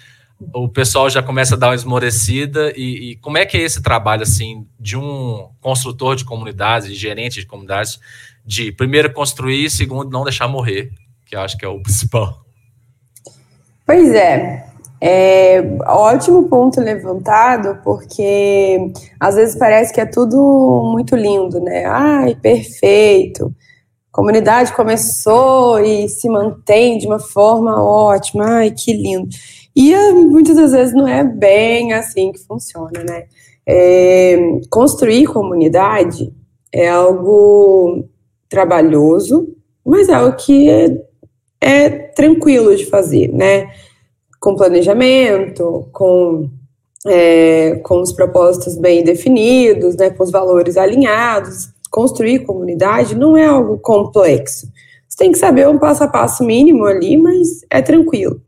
O 0.52 0.68
pessoal 0.68 1.08
já 1.08 1.22
começa 1.22 1.54
a 1.54 1.58
dar 1.58 1.68
uma 1.68 1.74
esmorecida. 1.74 2.72
E, 2.76 3.12
e 3.12 3.16
como 3.16 3.38
é 3.38 3.46
que 3.46 3.56
é 3.56 3.60
esse 3.60 3.80
trabalho, 3.80 4.22
assim, 4.22 4.66
de 4.78 4.96
um 4.96 5.48
construtor 5.60 6.16
de 6.16 6.24
comunidades, 6.24 6.94
gerente 6.96 7.40
de 7.40 7.46
comunidades, 7.46 8.00
de 8.44 8.72
primeiro 8.72 9.12
construir, 9.12 9.70
segundo 9.70 10.10
não 10.10 10.24
deixar 10.24 10.48
morrer, 10.48 10.90
que 11.24 11.36
eu 11.36 11.40
acho 11.40 11.56
que 11.56 11.64
é 11.64 11.68
o 11.68 11.80
principal. 11.82 12.44
Pois 13.86 14.12
é, 14.14 14.71
é, 15.04 15.60
ótimo 15.84 16.44
ponto 16.44 16.80
levantado, 16.80 17.80
porque 17.82 18.92
às 19.18 19.34
vezes 19.34 19.56
parece 19.56 19.92
que 19.92 20.00
é 20.00 20.06
tudo 20.06 20.92
muito 20.92 21.16
lindo, 21.16 21.58
né? 21.60 21.84
Ai, 21.86 22.36
perfeito. 22.36 23.52
Comunidade 24.12 24.72
começou 24.72 25.80
e 25.80 26.08
se 26.08 26.28
mantém 26.28 26.98
de 26.98 27.08
uma 27.08 27.18
forma 27.18 27.82
ótima, 27.82 28.44
ai, 28.44 28.70
que 28.70 28.92
lindo. 28.92 29.28
E 29.74 29.92
ah, 29.92 30.12
muitas 30.12 30.54
das 30.54 30.70
vezes 30.70 30.94
não 30.94 31.08
é 31.08 31.24
bem 31.24 31.92
assim 31.94 32.30
que 32.30 32.38
funciona, 32.38 33.02
né? 33.02 33.24
É, 33.66 34.36
construir 34.70 35.24
comunidade 35.26 36.32
é 36.70 36.88
algo 36.88 38.04
trabalhoso, 38.48 39.48
mas 39.84 40.08
é 40.08 40.14
algo 40.14 40.36
que 40.36 40.70
é, 40.70 40.96
é 41.60 41.88
tranquilo 41.90 42.76
de 42.76 42.86
fazer, 42.86 43.32
né? 43.32 43.68
Com 44.42 44.56
planejamento, 44.56 45.88
com, 45.92 46.50
é, 47.06 47.76
com 47.84 48.00
os 48.00 48.12
propósitos 48.12 48.76
bem 48.76 49.04
definidos, 49.04 49.94
né, 49.94 50.10
com 50.10 50.24
os 50.24 50.32
valores 50.32 50.76
alinhados. 50.76 51.68
Construir 51.88 52.40
comunidade 52.40 53.14
não 53.14 53.36
é 53.36 53.46
algo 53.46 53.78
complexo. 53.78 54.66
Você 55.08 55.16
tem 55.16 55.30
que 55.30 55.38
saber 55.38 55.68
um 55.68 55.78
passo 55.78 56.02
a 56.02 56.08
passo 56.08 56.42
mínimo 56.42 56.86
ali, 56.86 57.16
mas 57.16 57.60
é 57.70 57.80
tranquilo. 57.80 58.42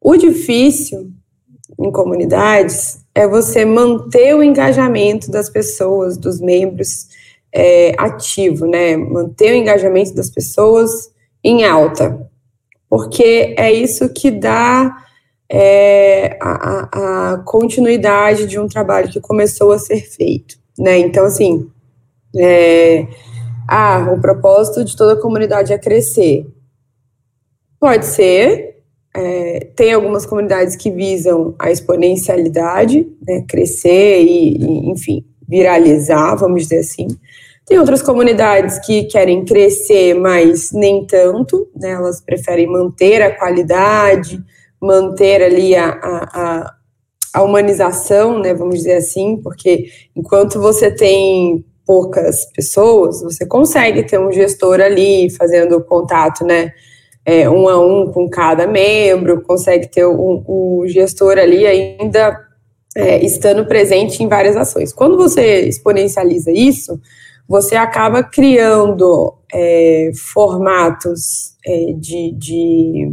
O 0.00 0.16
difícil 0.16 1.08
em 1.78 1.92
comunidades 1.92 2.98
é 3.14 3.28
você 3.28 3.64
manter 3.64 4.34
o 4.34 4.42
engajamento 4.42 5.30
das 5.30 5.48
pessoas, 5.48 6.16
dos 6.16 6.40
membros 6.40 7.06
é, 7.54 7.94
ativo, 7.96 8.66
né? 8.66 8.96
Manter 8.96 9.52
o 9.52 9.56
engajamento 9.56 10.12
das 10.14 10.30
pessoas 10.30 11.12
em 11.44 11.64
alta, 11.64 12.28
porque 12.90 13.54
é 13.56 13.72
isso 13.72 14.08
que 14.08 14.32
dá 14.32 15.04
é, 15.50 16.38
a, 16.40 17.32
a, 17.32 17.38
continuidade 17.38 18.46
de 18.46 18.58
um 18.58 18.68
trabalho 18.68 19.08
que 19.08 19.20
começou 19.20 19.72
a 19.72 19.78
ser 19.78 20.00
feito, 20.00 20.58
né? 20.78 20.98
Então, 20.98 21.24
assim, 21.24 21.70
é, 22.36 23.06
ah, 23.66 24.12
o 24.12 24.20
propósito 24.20 24.84
de 24.84 24.96
toda 24.96 25.14
a 25.14 25.20
comunidade 25.20 25.72
é 25.72 25.78
crescer. 25.78 26.46
Pode 27.80 28.06
ser, 28.06 28.78
é, 29.16 29.68
tem 29.74 29.92
algumas 29.92 30.26
comunidades 30.26 30.76
que 30.76 30.90
visam 30.90 31.54
a 31.58 31.70
exponencialidade, 31.70 33.06
né, 33.26 33.44
crescer 33.48 34.22
e, 34.22 34.56
e, 34.56 34.90
enfim, 34.90 35.24
viralizar, 35.48 36.36
vamos 36.36 36.62
dizer 36.64 36.80
assim. 36.80 37.08
Tem 37.66 37.78
outras 37.78 38.00
comunidades 38.00 38.78
que 38.78 39.04
querem 39.04 39.44
crescer, 39.44 40.14
mas 40.14 40.72
nem 40.72 41.06
tanto, 41.06 41.68
né, 41.76 41.90
elas 41.90 42.20
preferem 42.20 42.66
manter 42.66 43.22
a 43.22 43.36
qualidade, 43.36 44.42
manter 44.80 45.42
ali 45.42 45.74
a, 45.74 45.88
a, 45.88 46.74
a 47.34 47.42
humanização, 47.42 48.38
né, 48.38 48.54
vamos 48.54 48.76
dizer 48.76 48.94
assim, 48.94 49.36
porque 49.42 49.86
enquanto 50.14 50.60
você 50.60 50.90
tem 50.90 51.64
poucas 51.86 52.46
pessoas, 52.52 53.22
você 53.22 53.46
consegue 53.46 54.02
ter 54.04 54.18
um 54.18 54.30
gestor 54.30 54.80
ali 54.80 55.30
fazendo 55.30 55.82
contato, 55.82 56.44
né, 56.44 56.72
é, 57.24 57.48
um 57.48 57.68
a 57.68 57.78
um 57.78 58.10
com 58.12 58.28
cada 58.28 58.66
membro, 58.66 59.42
consegue 59.42 59.86
ter 59.86 60.04
o, 60.04 60.44
o 60.46 60.86
gestor 60.86 61.38
ali 61.38 61.66
ainda 61.66 62.38
é, 62.96 63.24
estando 63.24 63.66
presente 63.66 64.22
em 64.22 64.28
várias 64.28 64.56
ações. 64.56 64.92
Quando 64.92 65.16
você 65.16 65.62
exponencializa 65.62 66.50
isso, 66.50 67.00
você 67.48 67.76
acaba 67.76 68.22
criando 68.22 69.34
é, 69.52 70.10
formatos 70.14 71.54
é, 71.64 71.92
de, 71.94 72.32
de, 72.32 73.12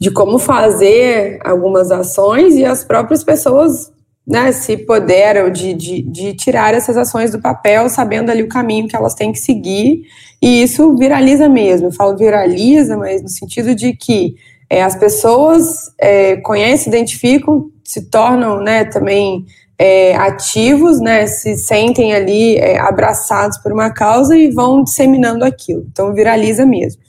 de 0.00 0.10
como 0.10 0.38
fazer 0.38 1.38
algumas 1.44 1.90
ações 1.90 2.54
e 2.54 2.64
as 2.64 2.82
próprias 2.82 3.22
pessoas 3.22 3.92
né, 4.26 4.52
se 4.52 4.76
puderam 4.76 5.50
de, 5.50 5.74
de, 5.74 6.02
de, 6.02 6.34
tirar 6.34 6.72
essas 6.72 6.96
ações 6.96 7.32
do 7.32 7.40
papel, 7.40 7.88
sabendo 7.88 8.30
ali 8.30 8.42
o 8.42 8.48
caminho 8.48 8.86
que 8.86 8.96
elas 8.96 9.14
têm 9.14 9.32
que 9.32 9.38
seguir, 9.38 10.02
e 10.40 10.62
isso 10.62 10.96
viraliza 10.96 11.48
mesmo. 11.48 11.88
Eu 11.88 11.92
falo 11.92 12.16
viraliza, 12.16 12.96
mas 12.96 13.20
no 13.22 13.28
sentido 13.28 13.74
de 13.74 13.92
que 13.92 14.36
é, 14.70 14.82
as 14.82 14.94
pessoas 14.94 15.90
é, 15.98 16.36
conhecem, 16.36 16.88
identificam, 16.88 17.70
se 17.82 18.08
tornam 18.08 18.60
né, 18.60 18.84
também 18.84 19.44
é, 19.76 20.14
ativos, 20.14 21.00
né, 21.00 21.26
se 21.26 21.56
sentem 21.56 22.14
ali 22.14 22.56
é, 22.56 22.78
abraçados 22.78 23.58
por 23.58 23.72
uma 23.72 23.90
causa 23.90 24.36
e 24.36 24.50
vão 24.50 24.84
disseminando 24.84 25.44
aquilo. 25.44 25.84
Então 25.90 26.14
viraliza 26.14 26.64
mesmo. 26.64 27.02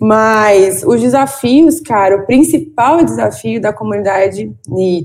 Mas 0.00 0.84
os 0.84 1.00
desafios, 1.00 1.80
cara, 1.80 2.16
o 2.16 2.26
principal 2.26 3.04
desafio 3.04 3.60
da 3.60 3.72
comunidade, 3.72 4.52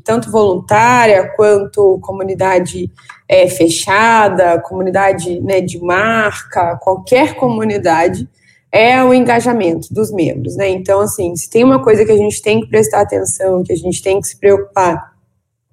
tanto 0.04 0.30
voluntária 0.30 1.32
quanto 1.36 2.00
comunidade 2.00 2.92
é, 3.28 3.48
fechada, 3.48 4.62
comunidade 4.62 5.42
né, 5.42 5.62
de 5.62 5.80
marca, 5.82 6.78
qualquer 6.78 7.36
comunidade, 7.36 8.30
é 8.72 9.04
o 9.04 9.14
engajamento 9.14 9.92
dos 9.92 10.12
membros, 10.12 10.56
né? 10.56 10.68
Então, 10.70 11.00
assim, 11.00 11.36
se 11.36 11.50
tem 11.50 11.64
uma 11.64 11.84
coisa 11.84 12.06
que 12.06 12.12
a 12.12 12.18
gente 12.18 12.42
tem 12.42 12.62
que 12.62 12.68
prestar 12.68 13.02
atenção, 13.02 13.64
que 13.64 13.74
a 13.74 13.78
gente 13.78 14.02
tem 14.02 14.20
que 14.20 14.28
se 14.28 14.40
preocupar, 14.40 15.14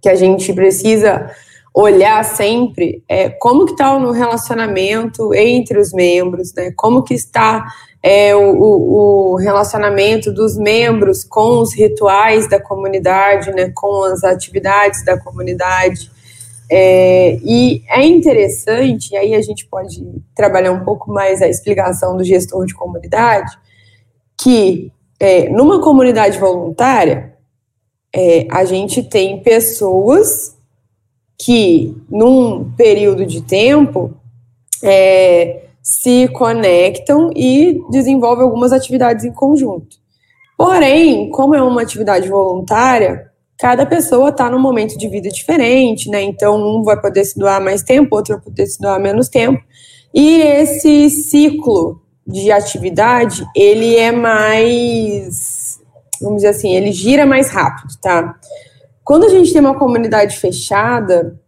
que 0.02 0.08
a 0.08 0.14
gente 0.14 0.52
precisa 0.52 1.30
olhar 1.72 2.24
sempre, 2.24 3.02
é 3.08 3.28
como 3.28 3.64
que 3.64 3.72
está 3.72 3.96
o 3.96 4.10
relacionamento 4.10 5.32
entre 5.34 5.78
os 5.78 5.92
membros, 5.92 6.52
né? 6.54 6.72
Como 6.76 7.02
que 7.02 7.14
está 7.14 7.64
é, 8.02 8.34
o, 8.34 9.32
o, 9.32 9.34
relacionamento 9.36 10.32
dos 10.32 10.56
membros 10.56 11.22
com 11.22 11.60
os 11.60 11.74
rituais 11.74 12.48
da 12.48 12.60
comunidade, 12.60 13.50
né, 13.52 13.70
com 13.74 14.04
as 14.04 14.24
atividades 14.24 15.04
da 15.04 15.18
comunidade. 15.18 16.10
É, 16.70 17.38
e 17.42 17.82
é 17.88 18.04
interessante, 18.04 19.12
e 19.12 19.16
aí 19.16 19.34
a 19.34 19.42
gente 19.42 19.66
pode 19.66 20.02
trabalhar 20.34 20.72
um 20.72 20.84
pouco 20.84 21.12
mais 21.12 21.42
a 21.42 21.48
explicação 21.48 22.16
do 22.16 22.24
gestor 22.24 22.64
de 22.64 22.74
comunidade, 22.74 23.50
que 24.40 24.90
é, 25.18 25.50
numa 25.50 25.82
comunidade 25.82 26.38
voluntária, 26.38 27.34
é, 28.14 28.46
a 28.50 28.64
gente 28.64 29.02
tem 29.02 29.42
pessoas 29.42 30.56
que, 31.42 31.96
num 32.10 32.70
período 32.72 33.24
de 33.24 33.40
tempo, 33.40 34.12
é, 34.82 35.64
se 35.82 36.28
conectam 36.28 37.30
e 37.34 37.80
desenvolvem 37.90 38.44
algumas 38.44 38.72
atividades 38.72 39.24
em 39.24 39.32
conjunto. 39.32 39.96
Porém, 40.56 41.30
como 41.30 41.54
é 41.54 41.62
uma 41.62 41.80
atividade 41.80 42.28
voluntária, 42.28 43.30
cada 43.58 43.86
pessoa 43.86 44.28
está 44.28 44.50
num 44.50 44.60
momento 44.60 44.98
de 44.98 45.08
vida 45.08 45.30
diferente, 45.30 46.10
né? 46.10 46.22
Então, 46.22 46.56
um 46.56 46.82
vai 46.82 47.00
poder 47.00 47.24
se 47.24 47.38
doar 47.38 47.62
mais 47.62 47.82
tempo, 47.82 48.14
outro 48.14 48.34
vai 48.34 48.44
poder 48.44 48.66
se 48.66 48.78
doar 48.78 49.00
menos 49.00 49.28
tempo. 49.30 49.62
E 50.12 50.42
esse 50.42 51.08
ciclo 51.08 52.02
de 52.26 52.52
atividade, 52.52 53.46
ele 53.56 53.96
é 53.96 54.12
mais, 54.12 55.78
vamos 56.20 56.36
dizer 56.36 56.48
assim, 56.48 56.74
ele 56.74 56.92
gira 56.92 57.24
mais 57.24 57.48
rápido, 57.48 57.94
tá? 58.02 58.34
Quando 59.04 59.24
a 59.24 59.28
gente 59.28 59.52
tem 59.52 59.60
uma 59.60 59.78
comunidade 59.78 60.36
fechada, 60.36 61.38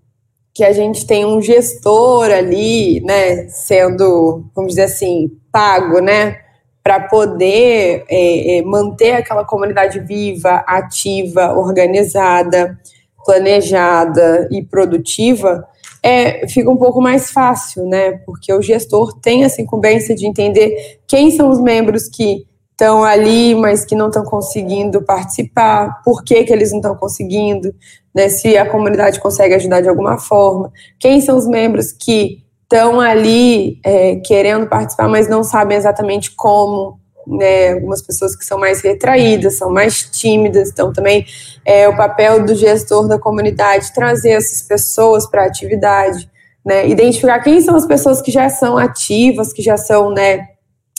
que 0.54 0.64
a 0.64 0.72
gente 0.72 1.06
tem 1.06 1.24
um 1.24 1.40
gestor 1.40 2.30
ali, 2.30 3.00
né, 3.00 3.48
sendo, 3.48 4.44
vamos 4.54 4.70
dizer 4.70 4.84
assim, 4.84 5.30
pago, 5.50 6.00
né, 6.00 6.38
para 6.82 7.00
poder 7.00 8.04
é, 8.08 8.58
é, 8.58 8.62
manter 8.62 9.12
aquela 9.12 9.44
comunidade 9.44 10.00
viva, 10.00 10.64
ativa, 10.66 11.52
organizada, 11.52 12.78
planejada 13.24 14.48
e 14.50 14.62
produtiva, 14.62 15.66
é, 16.02 16.46
fica 16.48 16.68
um 16.68 16.76
pouco 16.76 17.00
mais 17.00 17.30
fácil, 17.30 17.86
né? 17.86 18.20
Porque 18.26 18.52
o 18.52 18.60
gestor 18.60 19.16
tem 19.20 19.44
essa 19.44 19.62
incumbência 19.62 20.16
de 20.16 20.26
entender 20.26 20.98
quem 21.06 21.30
são 21.30 21.48
os 21.48 21.60
membros 21.60 22.08
que 22.08 22.44
estão 22.82 23.04
ali, 23.04 23.54
mas 23.54 23.84
que 23.84 23.94
não 23.94 24.08
estão 24.08 24.24
conseguindo 24.24 25.02
participar, 25.02 26.02
por 26.04 26.24
que, 26.24 26.42
que 26.42 26.52
eles 26.52 26.72
não 26.72 26.80
estão 26.80 26.96
conseguindo, 26.96 27.72
né, 28.12 28.28
se 28.28 28.56
a 28.56 28.68
comunidade 28.68 29.20
consegue 29.20 29.54
ajudar 29.54 29.80
de 29.80 29.88
alguma 29.88 30.18
forma, 30.18 30.72
quem 30.98 31.20
são 31.20 31.36
os 31.36 31.46
membros 31.46 31.92
que 31.92 32.42
estão 32.64 33.00
ali 33.00 33.78
é, 33.84 34.16
querendo 34.16 34.66
participar, 34.66 35.08
mas 35.08 35.28
não 35.28 35.44
sabem 35.44 35.76
exatamente 35.76 36.32
como, 36.34 36.98
né, 37.24 37.74
algumas 37.74 38.02
pessoas 38.02 38.34
que 38.34 38.44
são 38.44 38.58
mais 38.58 38.80
retraídas, 38.80 39.58
são 39.58 39.70
mais 39.70 40.02
tímidas, 40.02 40.70
então 40.70 40.92
também 40.92 41.24
é 41.64 41.88
o 41.88 41.96
papel 41.96 42.44
do 42.44 42.54
gestor 42.56 43.06
da 43.06 43.18
comunidade 43.18 43.94
trazer 43.94 44.30
essas 44.30 44.60
pessoas 44.60 45.30
para 45.30 45.44
a 45.44 45.46
atividade, 45.46 46.28
né, 46.66 46.88
identificar 46.88 47.38
quem 47.38 47.60
são 47.60 47.76
as 47.76 47.86
pessoas 47.86 48.20
que 48.20 48.32
já 48.32 48.48
são 48.48 48.76
ativas, 48.76 49.52
que 49.52 49.62
já 49.62 49.76
são, 49.76 50.10
né, 50.10 50.48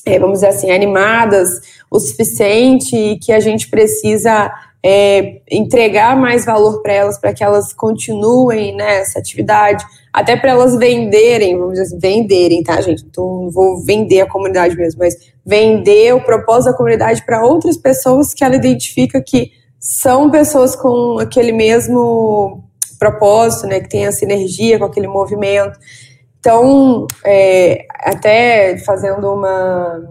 é, 0.06 0.20
vamos 0.20 0.40
dizer 0.40 0.48
assim, 0.48 0.72
animadas 0.72 1.50
o 1.90 2.00
suficiente 2.00 2.96
e 2.96 3.20
que 3.20 3.32
a 3.32 3.40
gente 3.40 3.70
precisa 3.70 4.52
é, 4.84 5.42
entregar 5.50 6.18
mais 6.18 6.44
valor 6.46 6.82
para 6.82 6.92
elas, 6.92 7.18
para 7.18 7.34
que 7.34 7.44
elas 7.44 7.72
continuem 7.72 8.76
nessa 8.76 9.20
atividade, 9.20 9.86
até 10.12 10.36
para 10.36 10.52
elas 10.52 10.76
venderem, 10.76 11.58
vamos 11.58 11.74
dizer 11.74 11.84
assim, 11.84 12.00
venderem, 12.00 12.64
tá, 12.64 12.82
gente? 12.82 13.06
Então, 13.06 13.44
não 13.44 13.50
vou 13.50 13.78
vender 13.78 14.22
a 14.22 14.30
comunidade 14.30 14.76
mesmo, 14.76 15.00
mas 15.00 15.16
vender 15.46 16.14
o 16.14 16.22
propósito 16.22 16.72
da 16.72 16.78
comunidade 16.78 17.26
para 17.26 17.46
outras 17.46 17.78
pessoas 17.78 18.34
que 18.34 18.44
ela 18.44 18.56
identifica 18.56 19.22
que 19.22 19.52
são 19.80 20.30
pessoas 20.30 20.76
com 20.76 21.18
aquele 21.20 21.52
mesmo 21.52 22.64
propósito, 23.00 23.68
né, 23.68 23.80
que 23.80 23.90
tem 23.90 24.06
essa 24.06 24.24
energia 24.24 24.80
com 24.80 24.86
aquele 24.86 25.08
movimento. 25.08 25.78
Então, 26.44 27.08
é, 27.24 27.86
até 28.02 28.78
fazendo 28.80 29.32
uma 29.32 30.02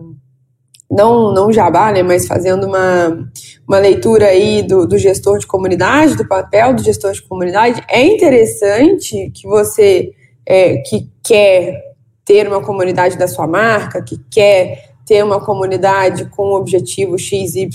não, 0.91 1.31
não 1.31 1.53
jabá, 1.53 1.93
né, 1.93 2.03
mas 2.03 2.27
fazendo 2.27 2.67
uma, 2.67 3.29
uma 3.69 3.79
leitura 3.79 4.29
aí 4.29 4.63
do, 4.63 4.87
do 4.87 4.97
gestor 4.97 5.39
de 5.39 5.47
comunidade, 5.47 6.17
do 6.17 6.27
papel 6.27 6.73
do 6.73 6.83
gestor 6.83 7.13
de 7.13 7.21
comunidade, 7.21 7.85
é 7.87 8.03
interessante 8.03 9.31
que 9.35 9.47
você 9.47 10.13
é, 10.47 10.79
que 10.79 11.07
quer 11.23 11.79
ter 12.25 12.49
uma 12.49 12.63
comunidade 12.63 13.19
da 13.19 13.29
sua 13.29 13.47
marca, 13.47 14.03
que 14.03 14.17
quer 14.31 14.95
ter 15.07 15.23
uma 15.23 15.39
comunidade 15.39 16.31
com 16.31 16.45
o 16.45 16.57
objetivo 16.57 17.19
XYZ, 17.19 17.69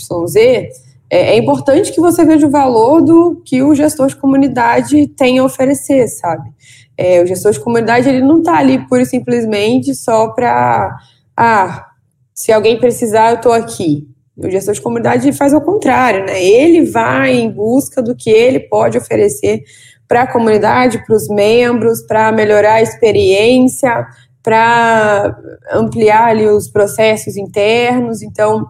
é, 1.09 1.35
é 1.35 1.37
importante 1.37 1.93
que 1.93 2.01
você 2.01 2.25
veja 2.25 2.47
o 2.47 2.51
valor 2.51 3.01
do 3.01 3.41
que 3.45 3.61
o 3.61 3.75
gestor 3.75 4.07
de 4.07 4.15
comunidade 4.15 5.07
tem 5.09 5.37
a 5.37 5.43
oferecer, 5.43 6.07
sabe? 6.07 6.49
É, 6.97 7.21
o 7.21 7.27
gestor 7.27 7.51
de 7.51 7.59
comunidade 7.59 8.09
ele 8.09 8.21
não 8.21 8.39
está 8.39 8.57
ali 8.57 8.79
pura 8.87 9.03
e 9.03 9.05
simplesmente 9.05 9.93
só 9.93 10.29
para 10.29 10.97
ah, 11.35 11.87
se 12.33 12.51
alguém 12.51 12.79
precisar, 12.79 13.31
eu 13.31 13.35
estou 13.35 13.51
aqui. 13.51 14.07
O 14.35 14.49
gestor 14.49 14.75
de 14.75 14.81
comunidade 14.81 15.31
faz 15.33 15.53
ao 15.53 15.61
contrário, 15.61 16.23
né? 16.25 16.43
Ele 16.43 16.85
vai 16.85 17.33
em 17.33 17.49
busca 17.49 18.01
do 18.01 18.15
que 18.15 18.29
ele 18.29 18.59
pode 18.59 18.97
oferecer 18.97 19.63
para 20.07 20.21
a 20.21 20.31
comunidade, 20.31 21.03
para 21.05 21.15
os 21.15 21.27
membros, 21.27 22.03
para 22.03 22.31
melhorar 22.31 22.75
a 22.75 22.81
experiência, 22.81 24.05
para 24.43 25.35
ampliar 25.73 26.29
ali 26.29 26.47
os 26.47 26.67
processos 26.67 27.35
internos. 27.35 28.21
Então, 28.21 28.67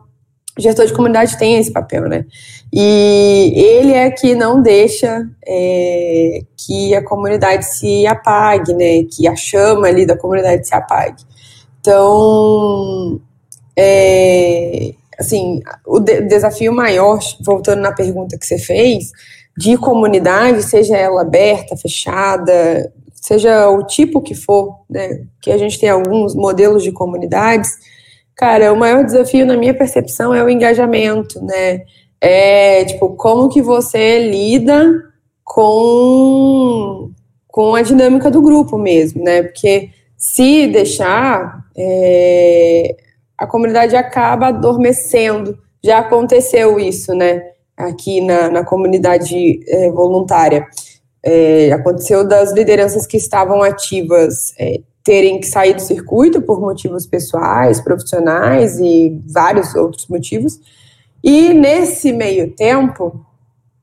gestor 0.58 0.86
de 0.86 0.94
comunidade 0.94 1.38
tem 1.38 1.58
esse 1.58 1.72
papel, 1.72 2.04
né? 2.08 2.26
E 2.72 3.54
ele 3.56 3.94
é 3.94 4.12
que 4.12 4.36
não 4.36 4.62
deixa 4.62 5.28
é, 5.46 6.42
que 6.58 6.94
a 6.94 7.04
comunidade 7.04 7.66
se 7.66 8.06
apague, 8.06 8.74
né? 8.74 9.04
Que 9.04 9.28
a 9.28 9.36
chama 9.36 9.88
ali 9.88 10.06
da 10.06 10.18
comunidade 10.18 10.68
se 10.68 10.76
apague. 10.76 11.24
Então, 11.80 13.20
é, 13.78 14.94
assim, 15.18 15.62
o 15.86 16.00
de 16.00 16.22
desafio 16.22 16.74
maior, 16.74 17.20
voltando 17.42 17.82
na 17.82 17.94
pergunta 17.94 18.38
que 18.38 18.46
você 18.46 18.58
fez, 18.58 19.12
de 19.58 19.78
comunidade, 19.78 20.62
seja 20.64 20.96
ela 20.98 21.22
aberta, 21.22 21.76
fechada, 21.76 22.92
seja 23.14 23.70
o 23.70 23.84
tipo 23.84 24.22
que 24.22 24.36
for, 24.36 24.80
né, 24.90 25.22
que 25.42 25.52
a 25.52 25.58
gente 25.58 25.80
tem 25.80 25.90
alguns 25.90 26.36
modelos 26.36 26.84
de 26.84 26.92
comunidades, 26.92 27.70
cara, 28.38 28.72
o 28.72 28.78
maior 28.78 29.04
desafio 29.04 29.46
na 29.46 29.58
minha 29.58 29.74
percepção 29.74 30.34
é 30.34 30.44
o 30.44 30.50
engajamento, 30.50 31.44
né, 31.44 31.82
é 32.22 32.86
tipo 32.86 33.10
como 33.16 33.50
que 33.50 33.62
você 33.62 34.30
lida 34.30 35.04
com 35.44 37.12
com 37.58 37.74
a 37.74 37.82
dinâmica 37.82 38.30
do 38.30 38.40
grupo 38.40 38.78
mesmo, 38.78 39.24
né? 39.24 39.42
Porque 39.42 39.90
se 40.16 40.68
deixar, 40.68 41.66
é, 41.76 42.96
a 43.36 43.48
comunidade 43.48 43.96
acaba 43.96 44.50
adormecendo. 44.50 45.58
Já 45.84 45.98
aconteceu 45.98 46.80
isso, 46.80 47.16
né? 47.16 47.42
Aqui 47.76 48.22
na, 48.22 48.50
na 48.52 48.64
comunidade 48.64 49.60
é, 49.68 49.90
voluntária. 49.90 50.68
É, 51.24 51.72
aconteceu 51.72 52.28
das 52.28 52.52
lideranças 52.54 53.08
que 53.08 53.18
estavam 53.18 53.64
ativas 53.64 54.54
é, 54.60 54.82
terem 55.08 55.40
que 55.40 55.48
sair 55.48 55.74
do 55.74 55.82
circuito 55.82 56.42
por 56.42 56.60
motivos 56.60 57.06
pessoais, 57.06 57.80
profissionais 57.80 58.78
e 58.78 59.18
vários 59.26 59.74
outros 59.74 60.06
motivos. 60.08 60.60
E 61.24 61.54
nesse 61.54 62.12
meio 62.12 62.52
tempo, 62.52 63.26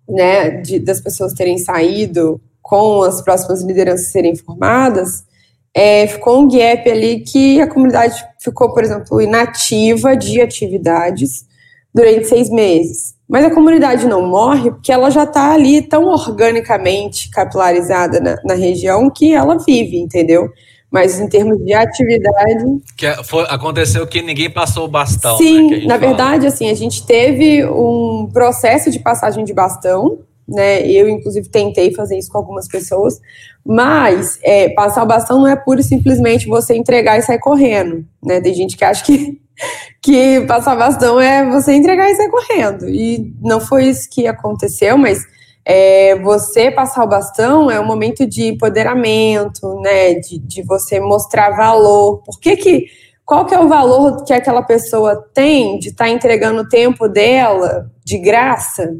né, 0.06 0.50
de, 0.60 0.78
das 0.78 1.00
pessoas 1.00 1.32
terem 1.32 1.56
saído 1.56 2.38
com 2.60 3.02
as 3.02 3.22
próximas 3.22 3.62
lideranças 3.62 4.12
serem 4.12 4.36
formadas, 4.36 5.24
é, 5.72 6.06
ficou 6.06 6.42
um 6.42 6.48
gap 6.48 6.90
ali 6.90 7.20
que 7.20 7.58
a 7.58 7.66
comunidade 7.66 8.22
ficou, 8.38 8.74
por 8.74 8.84
exemplo, 8.84 9.18
inativa 9.18 10.14
de 10.14 10.42
atividades 10.42 11.46
durante 11.94 12.26
seis 12.26 12.50
meses. 12.50 13.14
Mas 13.26 13.46
a 13.46 13.50
comunidade 13.50 14.06
não 14.06 14.26
morre 14.26 14.70
porque 14.70 14.92
ela 14.92 15.10
já 15.10 15.24
está 15.24 15.54
ali 15.54 15.80
tão 15.80 16.04
organicamente 16.04 17.30
capilarizada 17.30 18.20
na, 18.20 18.36
na, 18.44 18.54
região 18.54 19.08
que 19.08 19.32
ela 19.32 19.56
vive, 19.56 19.98
entendeu? 19.98 20.50
Mas 20.94 21.18
em 21.18 21.28
termos 21.28 21.58
de 21.58 21.74
atividade. 21.74 22.64
Que 22.96 23.06
é, 23.06 23.24
foi, 23.24 23.44
aconteceu 23.48 24.06
que 24.06 24.22
ninguém 24.22 24.48
passou 24.48 24.84
o 24.84 24.88
bastão. 24.88 25.32
Né, 25.32 25.38
Sim, 25.38 25.70
né, 25.70 25.86
na 25.86 25.98
fala. 25.98 25.98
verdade, 25.98 26.46
assim, 26.46 26.70
a 26.70 26.74
gente 26.74 27.04
teve 27.04 27.66
um 27.66 28.30
processo 28.32 28.92
de 28.92 29.00
passagem 29.00 29.44
de 29.44 29.52
bastão 29.52 30.20
né? 30.46 30.86
Eu, 30.86 31.08
inclusive, 31.08 31.48
tentei 31.48 31.92
fazer 31.94 32.18
isso 32.18 32.30
com 32.30 32.38
algumas 32.38 32.68
pessoas, 32.68 33.20
mas 33.64 34.38
é, 34.42 34.68
passar 34.70 35.02
o 35.02 35.06
bastão 35.06 35.40
não 35.40 35.48
é 35.48 35.56
pura 35.56 35.80
e 35.80 35.84
simplesmente 35.84 36.46
você 36.46 36.76
entregar 36.76 37.18
e 37.18 37.22
sair 37.22 37.38
correndo, 37.38 38.04
né? 38.22 38.40
Tem 38.40 38.52
gente 38.52 38.76
que 38.76 38.84
acha 38.84 39.04
que, 39.04 39.40
que 40.02 40.42
passar 40.42 40.76
bastão 40.76 41.18
é 41.20 41.48
você 41.48 41.72
entregar 41.72 42.10
e 42.10 42.14
sair 42.14 42.30
correndo, 42.30 42.88
e 42.88 43.32
não 43.40 43.60
foi 43.60 43.86
isso 43.86 44.08
que 44.10 44.26
aconteceu, 44.26 44.98
mas 44.98 45.24
é, 45.64 46.18
você 46.20 46.70
passar 46.70 47.04
o 47.04 47.08
bastão 47.08 47.70
é 47.70 47.80
um 47.80 47.86
momento 47.86 48.26
de 48.26 48.48
empoderamento, 48.48 49.80
né? 49.80 50.14
De, 50.14 50.38
de 50.38 50.62
você 50.62 51.00
mostrar 51.00 51.56
valor. 51.56 52.22
Por 52.24 52.38
que 52.38 52.56
que 52.56 52.86
qual 53.24 53.46
que 53.46 53.54
é 53.54 53.58
o 53.58 53.68
valor 53.68 54.22
que 54.24 54.34
aquela 54.34 54.62
pessoa 54.62 55.16
tem 55.32 55.78
de 55.78 55.88
estar 55.88 56.04
tá 56.04 56.10
entregando 56.10 56.60
o 56.60 56.68
tempo 56.68 57.08
dela 57.08 57.90
de 58.04 58.18
graça 58.18 58.94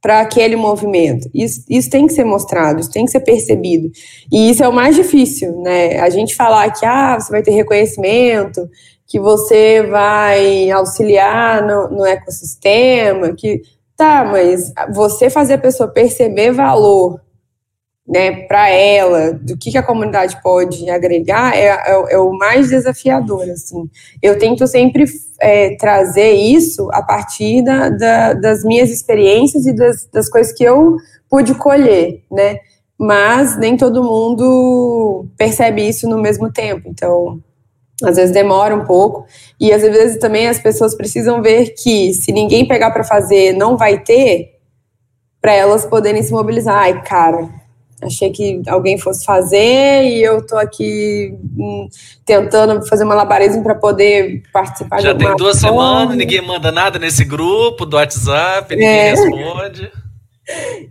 para 0.00 0.20
aquele 0.20 0.56
movimento. 0.56 1.28
Isso, 1.34 1.62
isso 1.68 1.90
tem 1.90 2.06
que 2.06 2.14
ser 2.14 2.24
mostrado, 2.24 2.80
isso 2.80 2.90
tem 2.90 3.04
que 3.04 3.10
ser 3.10 3.20
percebido. 3.20 3.90
E 4.32 4.50
isso 4.50 4.62
é 4.64 4.68
o 4.68 4.72
mais 4.72 4.96
difícil, 4.96 5.60
né? 5.60 5.98
A 6.00 6.08
gente 6.08 6.34
falar 6.34 6.70
que 6.70 6.86
ah, 6.86 7.18
você 7.20 7.30
vai 7.30 7.42
ter 7.42 7.50
reconhecimento, 7.50 8.66
que 9.06 9.20
você 9.20 9.82
vai 9.82 10.70
auxiliar 10.70 11.66
no, 11.66 11.90
no 11.90 12.06
ecossistema, 12.06 13.34
que 13.34 13.60
tá, 14.00 14.24
mas 14.24 14.72
você 14.94 15.28
fazer 15.28 15.54
a 15.54 15.58
pessoa 15.58 15.86
perceber 15.86 16.52
valor 16.52 17.20
né, 18.08 18.46
para 18.46 18.70
ela, 18.70 19.34
do 19.34 19.58
que, 19.58 19.70
que, 19.70 19.78
a 19.78 19.82
comunidade 19.82 20.40
pode 20.42 20.88
agregar, 20.88 21.54
é, 21.54 21.66
é, 21.66 22.14
é, 22.14 22.18
o 22.18 22.32
mais 22.32 22.70
desafiador, 22.70 23.42
assim. 23.42 23.88
Eu 24.22 24.38
tento 24.38 24.66
sempre 24.66 25.04
é, 25.38 25.76
trazer 25.76 26.32
isso 26.32 26.88
a 26.92 27.02
partir 27.02 27.62
da, 27.62 27.90
da, 27.90 28.32
das 28.32 28.64
minhas 28.64 28.90
experiências 28.90 29.66
e 29.66 29.72
das, 29.74 30.06
das 30.06 30.28
coisas 30.30 30.52
que 30.52 30.64
eu 30.64 30.96
pude 31.28 31.54
colher, 31.54 32.24
né, 32.32 32.58
mas 32.98 33.56
nem 33.58 33.76
todo 33.76 34.02
mundo 34.02 35.26
percebe 35.36 35.86
isso 35.86 36.08
no 36.08 36.20
mesmo 36.20 36.50
tempo, 36.50 36.88
então, 36.88 37.38
às 38.04 38.16
vezes 38.16 38.32
demora 38.32 38.74
um 38.74 38.84
pouco, 38.84 39.26
e 39.58 39.72
às 39.72 39.82
vezes 39.82 40.18
também 40.18 40.48
as 40.48 40.58
pessoas 40.58 40.94
precisam 40.94 41.42
ver 41.42 41.74
que 41.74 42.12
se 42.14 42.32
ninguém 42.32 42.66
pegar 42.66 42.90
para 42.90 43.04
fazer, 43.04 43.52
não 43.52 43.76
vai 43.76 43.98
ter, 43.98 44.58
para 45.40 45.52
elas 45.52 45.86
poderem 45.86 46.22
se 46.22 46.32
mobilizar. 46.32 46.76
Ai, 46.76 47.02
cara, 47.02 47.48
Achei 48.02 48.30
que 48.30 48.62
alguém 48.66 48.96
fosse 48.96 49.24
fazer 49.26 50.04
e 50.04 50.22
eu 50.22 50.44
tô 50.46 50.56
aqui 50.56 51.34
hum, 51.56 51.86
tentando 52.24 52.82
fazer 52.86 53.04
uma 53.04 53.14
labarismo 53.14 53.62
para 53.62 53.74
poder 53.74 54.42
participar 54.50 55.02
Já 55.02 55.14
tem 55.14 55.36
duas 55.36 55.58
semanas, 55.58 56.16
ninguém 56.16 56.40
manda 56.40 56.72
nada 56.72 56.98
nesse 56.98 57.24
grupo 57.24 57.84
do 57.84 57.96
WhatsApp, 57.96 58.74
ninguém 58.74 58.88
é. 58.88 59.10
responde. 59.10 59.92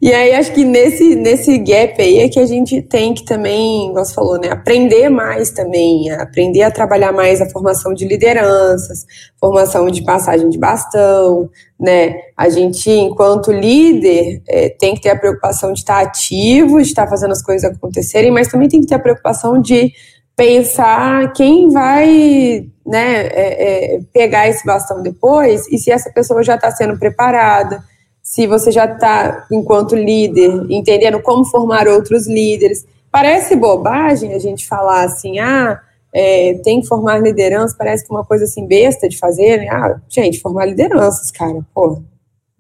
E 0.02 0.14
aí 0.14 0.34
acho 0.34 0.54
que 0.54 0.64
nesse, 0.64 1.16
nesse 1.16 1.58
gap 1.58 2.02
aí 2.02 2.20
é 2.20 2.30
que 2.30 2.40
a 2.40 2.46
gente 2.46 2.82
tem 2.82 3.14
que 3.14 3.26
também, 3.26 3.92
você 3.94 4.14
falou, 4.14 4.40
né, 4.40 4.50
aprender 4.50 5.10
mais 5.10 5.52
também, 5.52 6.10
aprender 6.12 6.64
a 6.64 6.72
trabalhar 6.72 7.12
mais 7.12 7.42
a 7.42 7.50
formação 7.50 7.94
de 7.94 8.08
lideranças, 8.08 9.06
formação 9.40 9.90
de 9.90 10.04
passagem 10.04 10.50
de 10.50 10.58
bastão, 10.58 11.50
né? 11.80 12.16
A 12.38 12.50
gente, 12.50 12.90
enquanto 12.90 13.52
líder, 13.52 14.42
é, 14.48 14.70
tem 14.70 14.96
que 14.96 15.02
ter 15.02 15.10
a 15.10 15.20
preocupação 15.20 15.74
de 15.74 15.80
estar 15.80 16.00
ativo, 16.00 16.82
de 16.82 16.88
estar 16.88 17.08
fazendo 17.08 17.32
as 17.32 17.44
coisas 17.44 17.70
acontecerem, 17.70 18.32
mas 18.32 18.48
também 18.48 18.70
tem 18.70 18.82
que 18.82 18.88
ter 18.88 18.96
a 18.96 19.00
preocupação 19.00 19.62
de 19.62 19.92
pensar 20.36 21.34
quem 21.34 21.70
vai 21.70 22.66
né, 22.86 23.28
é, 23.28 23.96
é, 23.96 24.00
pegar 24.14 24.48
esse 24.48 24.66
bastão 24.66 25.04
depois 25.04 25.68
e 25.68 25.78
se 25.78 25.92
essa 25.92 26.10
pessoa 26.12 26.42
já 26.42 26.56
está 26.56 26.72
sendo 26.72 26.98
preparada 26.98 27.84
se 28.30 28.46
você 28.46 28.72
já 28.72 28.86
está, 28.86 29.48
enquanto 29.52 29.96
líder, 29.96 30.68
entendendo 30.70 31.20
como 31.20 31.44
formar 31.44 31.88
outros 31.88 32.28
líderes. 32.28 32.86
Parece 33.12 33.56
bobagem 33.56 34.36
a 34.36 34.38
gente 34.38 34.68
falar 34.68 35.02
assim, 35.02 35.40
ah, 35.40 35.82
é, 36.14 36.54
tem 36.64 36.80
que 36.80 36.86
formar 36.88 37.18
liderança, 37.18 37.76
parece 37.76 38.06
que 38.06 38.14
é 38.14 38.16
uma 38.16 38.24
coisa 38.24 38.44
assim 38.44 38.68
besta 38.68 39.10
de 39.10 39.18
fazer, 39.18 39.58
né? 39.58 39.68
Ah, 39.72 40.00
gente, 40.08 40.40
formar 40.42 40.68
lideranças, 40.68 41.32
cara, 41.32 41.66
pô. 41.74 42.04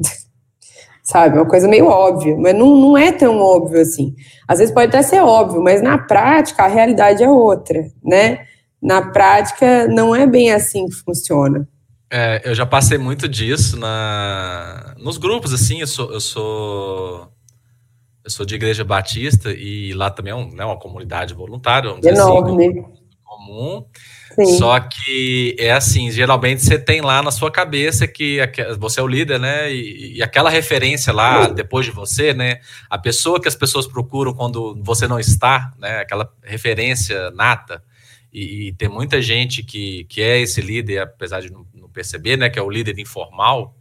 Sabe, 1.03 1.38
uma 1.38 1.45
coisa 1.45 1.67
meio 1.67 1.86
óbvia, 1.86 2.36
mas 2.36 2.55
não, 2.55 2.76
não 2.76 2.97
é 2.97 3.11
tão 3.11 3.38
óbvio 3.38 3.80
assim. 3.80 4.15
Às 4.47 4.57
vezes 4.57 4.74
pode 4.74 4.88
até 4.88 5.03
ser 5.03 5.22
óbvio, 5.22 5.61
mas 5.61 5.84
na 5.84 5.99
prática 5.99 6.63
a 6.63 6.67
realidade 6.67 7.24
é 7.24 7.30
outra, 7.30 7.86
né? 8.03 8.39
Na 8.82 9.11
prática 9.11 9.88
não 9.88 10.15
é 10.15 10.26
bem 10.26 10.51
assim 10.51 10.88
que 10.88 10.95
funciona. 10.95 11.67
É, 12.12 12.41
eu 12.43 12.55
já 12.55 12.66
passei 12.66 12.97
muito 12.97 13.28
disso 13.28 13.78
na, 13.78 14.95
nos 14.97 15.18
grupos, 15.18 15.53
assim, 15.53 15.82
eu 15.82 15.88
sou, 15.88 16.12
eu 16.12 16.20
sou, 16.20 17.32
eu 18.24 18.32
sou 18.32 18.45
de 18.45 18.55
igreja 18.55 18.84
batista 18.84 19.51
e 19.51 19.93
lá 19.93 20.10
também 20.10 20.32
é 20.34 20.36
um, 20.36 20.49
né, 20.51 20.66
uma 20.66 20.80
comunidade 20.80 21.36
voluntária, 21.36 21.89
vamos 21.89 22.01
dizer 22.01 22.20
assim, 22.20 22.32
Enorme. 22.32 22.68
assim, 22.68 22.99
comum. 23.24 23.86
Sim. 24.34 24.57
Só 24.57 24.80
que 24.80 25.55
é 25.60 25.72
assim, 25.72 26.10
geralmente 26.12 26.64
você 26.64 26.80
tem 26.80 27.01
lá 27.01 27.22
na 27.22 27.32
sua 27.32 27.51
cabeça 27.51 28.07
que 28.07 28.39
você 28.80 28.99
é 28.99 29.03
o 29.03 29.07
líder, 29.07 29.39
né? 29.39 29.72
E, 29.72 30.18
e, 30.18 30.24
aquela 30.24 30.49
referência 30.49 31.12
lá 31.12 31.47
depois 31.47 31.86
de 31.86 31.91
você, 31.91 32.34
né? 32.34 32.60
A 32.89 32.97
pessoa 32.97 33.39
que 33.41 33.47
as 33.47 33.55
pessoas 33.55 33.88
procuram 33.88 34.34
quando 34.34 34.80
você 34.84 35.07
não 35.07 35.20
está, 35.20 35.74
né? 35.78 35.99
Aquela 35.99 36.32
referência 36.43 37.32
nata. 37.32 37.84
E, 38.32 38.68
e 38.68 38.74
tem 38.74 38.88
muita 38.88 39.22
gente 39.22 39.64
que, 39.64 40.05
que 40.05 40.22
é 40.22 40.39
esse 40.39 40.62
líder, 40.62 40.99
apesar 40.99 41.41
de 41.41 41.51
não 41.51 41.66
perceber, 42.00 42.38
né, 42.38 42.50
que 42.50 42.58
é 42.58 42.62
o 42.62 42.70
líder 42.70 42.97
informal, 42.97 43.76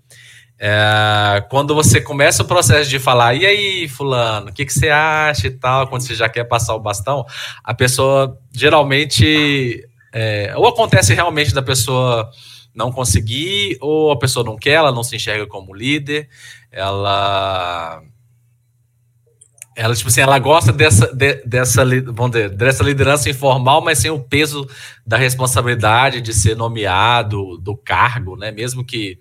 é, 0.59 1.45
quando 1.49 1.73
você 1.73 2.01
começa 2.01 2.43
o 2.43 2.47
processo 2.47 2.91
de 2.91 2.99
falar, 2.99 3.35
e 3.35 3.47
aí, 3.47 3.89
fulano, 3.89 4.51
o 4.51 4.53
que, 4.53 4.66
que 4.66 4.73
você 4.73 4.89
acha 4.89 5.47
e 5.47 5.53
tal, 5.53 5.87
quando 5.87 6.03
você 6.03 6.16
já 6.16 6.29
quer 6.29 6.43
passar 6.43 6.75
o 6.75 6.81
bastão, 6.81 7.25
a 7.62 7.73
pessoa 7.73 8.37
geralmente, 8.53 9.89
é, 10.12 10.53
ou 10.57 10.66
acontece 10.66 11.14
realmente 11.14 11.55
da 11.55 11.62
pessoa 11.62 12.29
não 12.75 12.91
conseguir, 12.91 13.79
ou 13.81 14.11
a 14.11 14.19
pessoa 14.19 14.45
não 14.45 14.57
quer, 14.57 14.73
ela 14.73 14.91
não 14.91 15.05
se 15.05 15.14
enxerga 15.14 15.47
como 15.47 15.73
líder, 15.73 16.29
ela 16.73 18.03
ela, 19.79 19.95
tipo 19.95 20.09
assim, 20.09 20.20
ela 20.20 20.41
gosta 20.41 20.72
dessa, 20.72 21.07
de, 21.14 21.35
dessa, 21.47 21.85
vamos 22.07 22.33
dizer, 22.33 22.51
dessa 22.51 22.83
liderança 22.83 23.31
informal, 23.31 23.81
mas 23.81 24.01
sem 24.01 24.11
o 24.11 24.18
peso 24.18 24.68
da 25.07 25.16
responsabilidade 25.16 26.20
de 26.20 26.35
ser 26.35 26.57
nomeado, 26.57 27.57
do 27.59 27.76
cargo, 27.76 28.37
né? 28.37 28.51
Mesmo 28.51 28.85
que, 28.85 29.20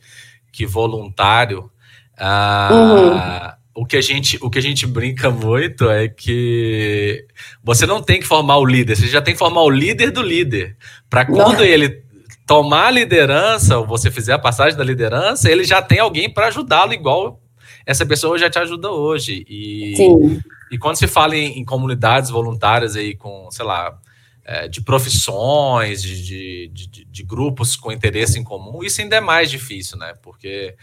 que 0.52 0.66
voluntário. 0.66 1.70
Ah, 2.18 3.56
uhum. 3.76 3.84
o, 3.84 3.86
que 3.86 3.98
a 3.98 4.02
gente, 4.02 4.40
o 4.42 4.50
que 4.50 4.58
a 4.58 4.62
gente 4.62 4.88
brinca 4.88 5.30
muito 5.30 5.92
é 5.92 6.08
que 6.08 7.24
você 7.64 7.86
não 7.86 8.02
tem 8.02 8.20
que 8.20 8.26
formar 8.26 8.58
o 8.58 8.66
líder, 8.66 8.96
você 8.96 9.06
já 9.06 9.22
tem 9.22 9.36
que 9.36 9.40
formar 9.40 9.62
o 9.62 9.70
líder 9.70 10.10
do 10.10 10.24
líder. 10.24 10.76
Para 11.08 11.24
quando 11.24 11.60
não. 11.60 11.66
ele 11.66 12.02
tomar 12.48 12.88
a 12.88 12.92
liderança, 12.92 13.78
ou 13.78 13.86
você 13.86 14.10
fizer 14.10 14.34
a 14.34 14.40
passagem 14.40 14.76
da 14.76 14.84
liderança, 14.84 15.52
ele 15.52 15.64
já 15.64 15.84
tem 15.84 16.00
alguém 16.00 16.34
para 16.34 16.48
ajudá-lo, 16.48 16.94
igual 16.94 17.40
essa 17.88 18.06
pessoa 18.06 18.38
já 18.38 18.50
te 18.50 18.60
ajuda 18.60 18.92
hoje. 18.92 19.46
E, 19.48 19.96
Sim. 19.96 20.42
e 20.70 20.78
quando 20.78 20.98
se 20.98 21.08
fala 21.08 21.38
em, 21.38 21.58
em 21.58 21.64
comunidades 21.64 22.30
voluntárias 22.30 22.98
aí 22.98 23.16
com, 23.16 23.50
sei 23.50 23.66
lá, 23.66 23.98
é, 24.44 24.68
de 24.68 24.82
profissões, 24.82 26.04
de, 26.04 26.22
de, 26.22 26.68
de, 26.68 27.06
de, 27.06 27.24
grupos 27.24 27.78
com 27.78 27.90
interesse 27.90 28.38
em 28.38 28.44
comum, 28.44 28.84
isso 28.84 29.00
ainda 29.00 29.16
é 29.16 29.22
mais 29.22 29.50
difícil, 29.50 29.98
né? 29.98 30.14
Porque 30.22 30.76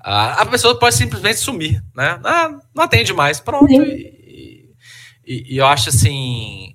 a, 0.00 0.42
a 0.42 0.46
pessoa 0.46 0.76
pode 0.76 0.96
simplesmente 0.96 1.38
sumir, 1.38 1.80
né? 1.94 2.20
Ah, 2.24 2.58
não 2.74 2.82
atende 2.82 3.12
mais, 3.12 3.38
pronto. 3.38 3.70
E, 3.70 4.74
e, 5.24 5.54
e, 5.54 5.56
eu 5.56 5.66
acho 5.66 5.90
assim. 5.90 6.74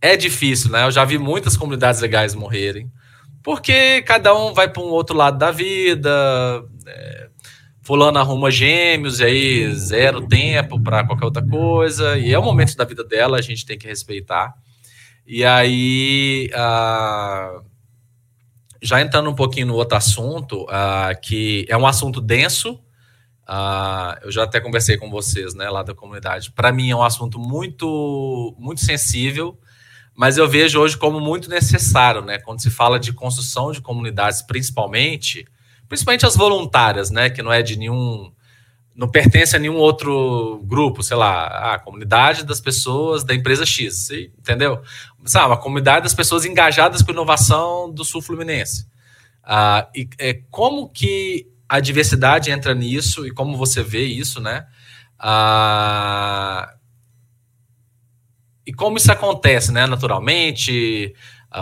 É 0.00 0.16
difícil, 0.16 0.70
né? 0.70 0.84
Eu 0.84 0.90
já 0.90 1.04
vi 1.04 1.18
muitas 1.18 1.56
comunidades 1.56 2.00
legais 2.00 2.34
morrerem, 2.34 2.90
porque 3.42 4.00
cada 4.02 4.34
um 4.34 4.54
vai 4.54 4.70
para 4.70 4.82
um 4.82 4.88
outro 4.88 5.14
lado 5.14 5.36
da 5.36 5.50
vida. 5.50 6.64
É, 6.86 7.25
fulano 7.86 8.18
arruma 8.18 8.50
gêmeos 8.50 9.20
e 9.20 9.24
aí 9.24 9.74
zero 9.76 10.26
tempo 10.26 10.82
para 10.82 11.06
qualquer 11.06 11.24
outra 11.24 11.46
coisa. 11.46 12.18
E 12.18 12.34
é 12.34 12.38
o 12.38 12.42
momento 12.42 12.76
da 12.76 12.84
vida 12.84 13.04
dela, 13.04 13.38
a 13.38 13.40
gente 13.40 13.64
tem 13.64 13.78
que 13.78 13.86
respeitar. 13.86 14.52
E 15.24 15.44
aí, 15.44 16.50
uh, 16.52 17.64
já 18.82 19.00
entrando 19.00 19.30
um 19.30 19.34
pouquinho 19.36 19.68
no 19.68 19.74
outro 19.74 19.96
assunto, 19.96 20.64
uh, 20.64 21.20
que 21.22 21.64
é 21.68 21.76
um 21.76 21.86
assunto 21.86 22.20
denso, 22.20 22.74
uh, 23.48 24.18
eu 24.22 24.32
já 24.32 24.42
até 24.42 24.60
conversei 24.60 24.96
com 24.96 25.08
vocês, 25.08 25.54
né, 25.54 25.70
lá 25.70 25.84
da 25.84 25.94
comunidade. 25.94 26.50
Para 26.50 26.72
mim 26.72 26.90
é 26.90 26.96
um 26.96 27.04
assunto 27.04 27.38
muito, 27.38 28.52
muito 28.58 28.80
sensível, 28.80 29.56
mas 30.12 30.36
eu 30.36 30.48
vejo 30.48 30.80
hoje 30.80 30.98
como 30.98 31.20
muito 31.20 31.48
necessário, 31.48 32.20
né, 32.20 32.38
quando 32.40 32.60
se 32.60 32.70
fala 32.70 32.98
de 32.98 33.12
construção 33.12 33.70
de 33.70 33.80
comunidades, 33.80 34.42
principalmente, 34.42 35.46
principalmente 35.88 36.26
as 36.26 36.36
voluntárias, 36.36 37.10
né, 37.10 37.30
que 37.30 37.42
não 37.42 37.52
é 37.52 37.62
de 37.62 37.76
nenhum 37.76 38.32
não 38.96 39.08
pertence 39.08 39.54
a 39.54 39.58
nenhum 39.58 39.76
outro 39.76 40.62
grupo, 40.64 41.02
sei 41.02 41.18
lá, 41.18 41.74
a 41.74 41.78
comunidade 41.78 42.44
das 42.44 42.62
pessoas 42.62 43.22
da 43.22 43.34
empresa 43.34 43.66
X, 43.66 44.08
entendeu? 44.10 44.80
Sabe, 45.26 45.52
a 45.52 45.56
comunidade 45.58 46.04
das 46.04 46.14
pessoas 46.14 46.46
engajadas 46.46 47.02
com 47.02 47.12
inovação 47.12 47.92
do 47.92 48.04
Sul 48.06 48.22
Fluminense. 48.22 48.86
Ah, 49.44 49.86
e 49.94 50.08
é, 50.18 50.40
como 50.50 50.88
que 50.88 51.46
a 51.68 51.78
diversidade 51.78 52.50
entra 52.50 52.74
nisso 52.74 53.26
e 53.26 53.30
como 53.30 53.56
você 53.56 53.82
vê 53.82 54.04
isso, 54.04 54.40
né? 54.40 54.66
Ah, 55.18 56.74
e 58.66 58.72
como 58.72 58.96
isso 58.96 59.12
acontece, 59.12 59.70
né? 59.72 59.86
Naturalmente, 59.86 61.14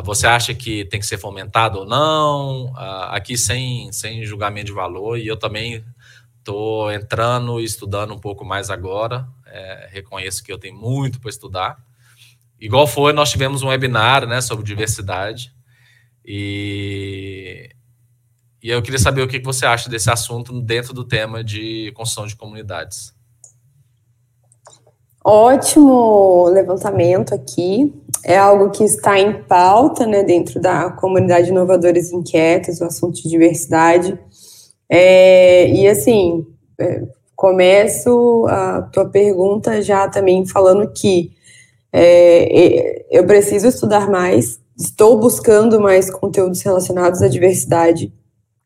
você 0.05 0.27
acha 0.27 0.55
que 0.55 0.85
tem 0.85 0.99
que 0.99 1.07
ser 1.07 1.19
fomentado 1.19 1.81
ou 1.81 1.87
não? 1.87 2.73
Ah, 2.77 3.17
aqui 3.17 3.37
sem, 3.37 3.93
sem 3.93 4.25
julgamento 4.25 4.67
de 4.67 4.73
valor, 4.73 5.19
e 5.19 5.27
eu 5.27 5.37
também 5.37 5.85
Estou 6.45 6.93
entrando 6.93 7.59
e 7.59 7.65
estudando 7.65 8.13
um 8.13 8.19
pouco 8.19 8.45
mais 8.45 8.69
agora. 8.69 9.27
É, 9.47 9.89
reconheço 9.91 10.45
que 10.45 10.53
eu 10.53 10.59
tenho 10.59 10.77
muito 10.77 11.19
para 11.19 11.31
estudar. 11.31 11.83
Igual 12.61 12.87
foi, 12.87 13.15
nós 13.15 13.31
tivemos 13.31 13.63
um 13.63 13.69
webinar 13.69 14.27
né, 14.27 14.43
sobre 14.43 14.63
diversidade. 14.63 15.55
E, 16.23 17.71
e 18.63 18.69
eu 18.69 18.83
queria 18.83 18.99
saber 18.99 19.23
o 19.23 19.27
que 19.27 19.41
você 19.41 19.65
acha 19.65 19.89
desse 19.89 20.11
assunto 20.11 20.61
dentro 20.61 20.93
do 20.93 21.03
tema 21.03 21.43
de 21.43 21.91
construção 21.93 22.27
de 22.27 22.37
comunidades. 22.37 23.14
Ótimo 25.25 26.45
levantamento 26.49 27.35
aqui. 27.35 27.95
É 28.23 28.37
algo 28.37 28.71
que 28.71 28.85
está 28.85 29.19
em 29.19 29.43
pauta 29.45 30.07
né, 30.07 30.23
dentro 30.23 30.61
da 30.61 30.91
comunidade 30.91 31.49
Inovadores 31.49 32.13
Inquietos, 32.13 32.81
o 32.81 32.85
assunto 32.85 33.23
de 33.23 33.29
diversidade. 33.29 34.19
É, 34.89 35.67
e 35.71 35.89
assim, 35.89 36.47
é, 36.79 37.03
começo 37.35 38.47
a 38.49 38.83
tua 38.83 39.07
pergunta 39.07 39.81
já 39.81 40.09
também 40.09 40.47
falando 40.47 40.93
que 40.93 41.33
é, 41.93 43.07
eu 43.11 43.27
preciso 43.27 43.69
estudar 43.69 44.11
mais, 44.11 44.61
estou 44.77 45.19
buscando 45.19 45.81
mais 45.81 46.11
conteúdos 46.11 46.61
relacionados 46.61 47.23
à 47.23 47.29
diversidade 47.29 48.13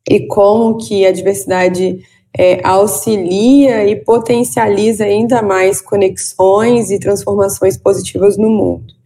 e 0.09 0.26
como 0.26 0.78
que 0.78 1.06
a 1.06 1.12
diversidade 1.12 2.00
é, 2.37 2.61
auxilia 2.66 3.87
e 3.87 3.97
potencializa 3.97 5.05
ainda 5.05 5.43
mais 5.43 5.81
conexões 5.81 6.91
e 6.91 6.99
transformações 6.99 7.76
positivas 7.76 8.37
no 8.37 8.51
mundo. 8.51 8.99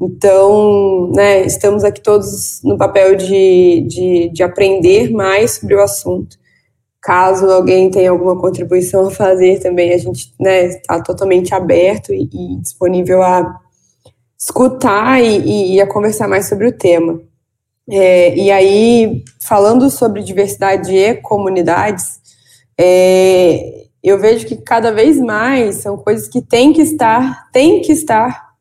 Então, 0.00 1.10
né, 1.12 1.44
estamos 1.44 1.82
aqui 1.82 2.00
todos 2.00 2.60
no 2.62 2.78
papel 2.78 3.16
de, 3.16 3.84
de, 3.86 4.28
de 4.28 4.42
aprender 4.42 5.10
mais 5.10 5.52
sobre 5.58 5.74
o 5.74 5.82
assunto. 5.82 6.36
Caso 7.00 7.46
alguém 7.46 7.90
tenha 7.90 8.10
alguma 8.10 8.38
contribuição 8.38 9.06
a 9.06 9.10
fazer 9.10 9.60
também, 9.60 9.92
a 9.92 9.98
gente 9.98 10.26
está 10.26 10.44
né, 10.44 10.68
tá 10.86 11.00
totalmente 11.00 11.54
aberto 11.54 12.12
e, 12.12 12.28
e, 12.32 12.56
disponível 12.60 13.22
a 13.22 13.60
escutar 14.38 15.22
e, 15.22 15.74
e, 15.74 15.80
a 15.80 15.86
conversar 15.86 16.28
mais 16.28 16.48
sobre 16.48 16.66
o 16.66 16.72
tema. 16.72 17.20
É, 17.90 18.36
e 18.36 18.50
aí, 18.50 19.24
falando 19.40 19.90
sobre 19.90 20.22
diversidade 20.22 20.94
e 20.94 21.14
comunidades, 21.14 22.20
é, 22.78 23.86
eu 24.02 24.18
vejo 24.20 24.46
que 24.46 24.56
cada 24.56 24.92
vez 24.92 25.18
mais 25.18 25.76
são 25.76 25.96
coisas 25.96 26.28
que 26.28 26.40
têm 26.40 26.72
que 26.72 26.82
estar, 26.82 27.50
têm 27.52 27.80
que 27.80 27.92
estar 27.92 28.54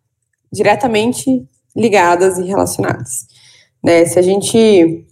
diretamente 0.51 1.45
ligadas 1.75 2.37
e 2.37 2.43
relacionadas. 2.43 3.27
Né? 3.83 4.05
Se 4.05 4.17
a 4.17 4.21
gente 4.21 5.05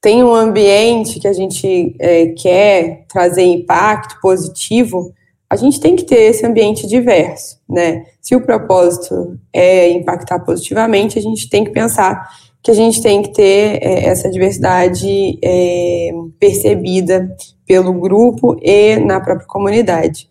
tem 0.00 0.24
um 0.24 0.34
ambiente 0.34 1.20
que 1.20 1.28
a 1.28 1.32
gente 1.32 1.94
é, 1.98 2.28
quer 2.28 3.04
trazer 3.08 3.42
impacto 3.42 4.20
positivo, 4.20 5.12
a 5.48 5.56
gente 5.56 5.78
tem 5.78 5.94
que 5.94 6.04
ter 6.04 6.22
esse 6.22 6.44
ambiente 6.44 6.86
diverso, 6.86 7.60
né? 7.68 8.04
Se 8.20 8.34
o 8.34 8.40
propósito 8.40 9.38
é 9.52 9.88
impactar 9.90 10.40
positivamente, 10.40 11.18
a 11.18 11.22
gente 11.22 11.48
tem 11.48 11.64
que 11.64 11.70
pensar 11.70 12.28
que 12.62 12.70
a 12.70 12.74
gente 12.74 13.00
tem 13.00 13.22
que 13.22 13.32
ter 13.32 13.78
é, 13.80 14.06
essa 14.06 14.28
diversidade 14.28 15.38
é, 15.42 16.10
percebida 16.40 17.32
pelo 17.66 17.92
grupo 17.92 18.56
e 18.62 18.96
na 18.96 19.20
própria 19.20 19.46
comunidade. 19.46 20.28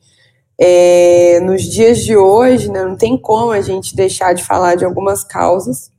É, 0.58 1.40
nos 1.42 1.64
dias 1.64 2.04
de 2.04 2.16
hoje, 2.16 2.72
né, 2.72 2.84
não 2.84 2.96
tem 2.96 3.18
como 3.18 3.52
a 3.52 3.62
gente 3.62 3.96
deixar 3.96 4.34
de 4.34 4.44
falar 4.44 4.76
de 4.76 4.86
algumas 4.86 5.24
causas. 5.24 5.92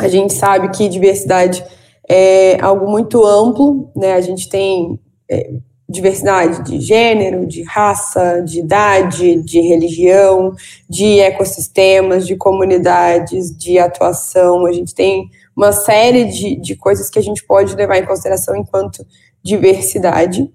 A 0.00 0.08
gente 0.08 0.32
sabe 0.32 0.70
que 0.70 0.88
diversidade 0.88 1.62
é 2.08 2.58
algo 2.60 2.90
muito 2.90 3.24
amplo, 3.24 3.90
né? 3.94 4.14
A 4.14 4.20
gente 4.20 4.48
tem 4.48 4.98
é, 5.30 5.52
diversidade 5.88 6.64
de 6.64 6.80
gênero, 6.80 7.46
de 7.46 7.62
raça, 7.62 8.40
de 8.40 8.60
idade, 8.60 9.42
de 9.42 9.60
religião, 9.60 10.54
de 10.88 11.20
ecossistemas, 11.20 12.26
de 12.26 12.34
comunidades, 12.34 13.56
de 13.56 13.78
atuação. 13.78 14.64
A 14.66 14.72
gente 14.72 14.94
tem 14.94 15.28
uma 15.54 15.72
série 15.72 16.24
de, 16.24 16.56
de 16.56 16.74
coisas 16.74 17.10
que 17.10 17.18
a 17.18 17.22
gente 17.22 17.44
pode 17.44 17.76
levar 17.76 17.98
em 17.98 18.06
consideração 18.06 18.56
enquanto 18.56 19.06
diversidade. 19.42 20.50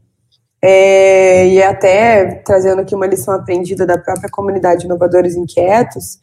É, 0.61 1.47
e 1.47 1.61
até 1.61 2.41
trazendo 2.43 2.81
aqui 2.81 2.95
uma 2.95 3.05
lição 3.05 3.33
aprendida 3.33 3.85
da 3.85 3.97
própria 3.97 4.29
comunidade 4.29 4.85
Inovadores 4.85 5.35
Inquietos, 5.35 6.19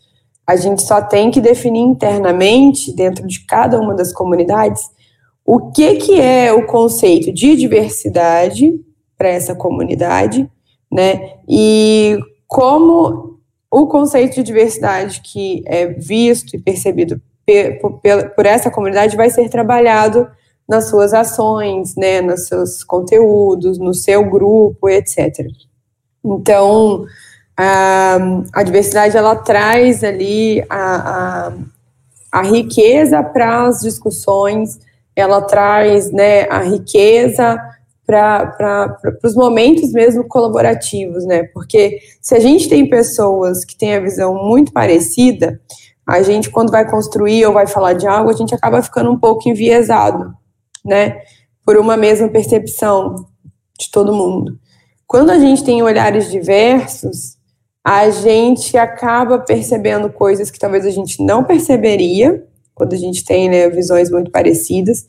a 0.46 0.56
gente 0.56 0.82
só 0.82 1.00
tem 1.00 1.30
que 1.30 1.40
definir 1.40 1.80
internamente, 1.80 2.94
dentro 2.94 3.26
de 3.26 3.46
cada 3.46 3.80
uma 3.80 3.94
das 3.94 4.12
comunidades, 4.12 4.82
o 5.44 5.70
que, 5.70 5.96
que 5.96 6.20
é 6.20 6.52
o 6.52 6.66
conceito 6.66 7.32
de 7.32 7.56
diversidade 7.56 8.72
para 9.16 9.28
essa 9.28 9.54
comunidade, 9.54 10.50
né? 10.90 11.34
E 11.48 12.18
como 12.46 13.38
o 13.70 13.86
conceito 13.86 14.34
de 14.34 14.42
diversidade 14.42 15.20
que 15.20 15.62
é 15.66 15.86
visto 15.86 16.54
e 16.54 16.58
percebido 16.58 17.20
por, 17.80 18.00
por 18.34 18.46
essa 18.46 18.70
comunidade 18.70 19.16
vai 19.16 19.30
ser 19.30 19.48
trabalhado 19.48 20.28
nas 20.68 20.88
suas 20.88 21.12
ações, 21.12 21.94
né, 21.94 22.20
nos 22.20 22.46
seus 22.46 22.82
conteúdos, 22.82 23.78
no 23.78 23.92
seu 23.92 24.28
grupo, 24.28 24.88
etc. 24.88 25.46
Então, 26.24 27.04
a, 27.56 28.18
a 28.52 28.62
diversidade 28.62 29.16
ela 29.16 29.36
traz 29.36 30.02
ali 30.02 30.64
a, 30.68 31.48
a, 31.48 31.52
a 32.32 32.42
riqueza 32.42 33.22
para 33.22 33.66
as 33.66 33.80
discussões, 33.80 34.80
ela 35.14 35.42
traz 35.42 36.10
né, 36.10 36.48
a 36.48 36.60
riqueza 36.60 37.60
para 38.06 38.98
os 39.22 39.34
momentos 39.34 39.92
mesmo 39.92 40.24
colaborativos, 40.24 41.24
né? 41.24 41.44
Porque 41.54 42.00
se 42.20 42.34
a 42.34 42.40
gente 42.40 42.68
tem 42.68 42.88
pessoas 42.88 43.64
que 43.64 43.76
têm 43.76 43.94
a 43.94 44.00
visão 44.00 44.34
muito 44.34 44.72
parecida, 44.72 45.58
a 46.06 46.20
gente, 46.20 46.50
quando 46.50 46.70
vai 46.70 46.88
construir 46.90 47.46
ou 47.46 47.54
vai 47.54 47.66
falar 47.66 47.94
de 47.94 48.06
algo, 48.06 48.28
a 48.28 48.34
gente 48.34 48.54
acaba 48.54 48.82
ficando 48.82 49.10
um 49.10 49.18
pouco 49.18 49.48
enviesado 49.48 50.34
né? 50.84 51.22
Por 51.64 51.76
uma 51.76 51.96
mesma 51.96 52.28
percepção 52.28 53.26
de 53.78 53.90
todo 53.90 54.14
mundo. 54.14 54.58
Quando 55.06 55.30
a 55.30 55.38
gente 55.38 55.64
tem 55.64 55.82
olhares 55.82 56.30
diversos, 56.30 57.36
a 57.84 58.08
gente 58.10 58.76
acaba 58.76 59.38
percebendo 59.38 60.10
coisas 60.10 60.50
que 60.50 60.58
talvez 60.58 60.86
a 60.86 60.90
gente 60.90 61.22
não 61.22 61.44
perceberia, 61.44 62.44
quando 62.74 62.94
a 62.94 62.98
gente 62.98 63.24
tem 63.24 63.48
né, 63.48 63.68
visões 63.68 64.10
muito 64.10 64.30
parecidas. 64.30 65.06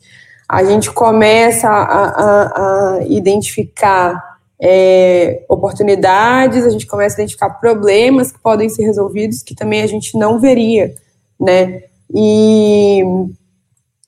A 0.48 0.62
gente 0.62 0.90
começa 0.92 1.68
a, 1.68 2.04
a, 2.06 2.96
a 2.98 3.04
identificar 3.06 4.36
é, 4.60 5.44
oportunidades, 5.48 6.64
a 6.64 6.70
gente 6.70 6.86
começa 6.86 7.16
a 7.16 7.18
identificar 7.20 7.50
problemas 7.50 8.30
que 8.30 8.38
podem 8.38 8.68
ser 8.68 8.84
resolvidos 8.84 9.42
que 9.42 9.54
também 9.54 9.82
a 9.82 9.86
gente 9.86 10.16
não 10.16 10.38
veria, 10.38 10.94
né? 11.38 11.82
E 12.14 13.02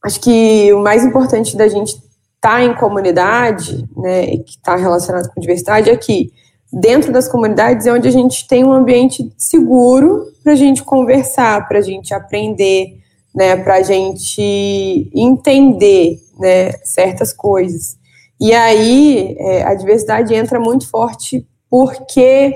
acho 0.04 0.20
que 0.20 0.72
o 0.72 0.80
mais 0.80 1.04
importante 1.04 1.56
da 1.56 1.68
gente 1.68 1.90
estar 1.90 2.08
tá 2.40 2.62
em 2.62 2.74
comunidade, 2.74 3.86
né, 3.96 4.26
que 4.38 4.50
está 4.50 4.76
relacionado 4.76 5.28
com 5.32 5.40
diversidade, 5.40 5.90
é 5.90 5.96
que 5.96 6.32
dentro 6.72 7.12
das 7.12 7.28
comunidades 7.28 7.86
é 7.86 7.92
onde 7.92 8.08
a 8.08 8.12
gente 8.12 8.46
tem 8.46 8.64
um 8.64 8.72
ambiente 8.72 9.32
seguro 9.36 10.26
para 10.42 10.52
a 10.52 10.56
gente 10.56 10.82
conversar, 10.82 11.66
para 11.66 11.78
a 11.78 11.82
gente 11.82 12.14
aprender, 12.14 12.98
né, 13.34 13.56
para 13.56 13.76
a 13.76 13.82
gente 13.82 15.10
entender 15.14 16.18
né, 16.38 16.72
certas 16.84 17.32
coisas. 17.32 17.96
E 18.40 18.52
aí 18.52 19.36
é, 19.38 19.64
a 19.64 19.74
diversidade 19.74 20.34
entra 20.34 20.60
muito 20.60 20.88
forte 20.88 21.46
porque 21.68 22.54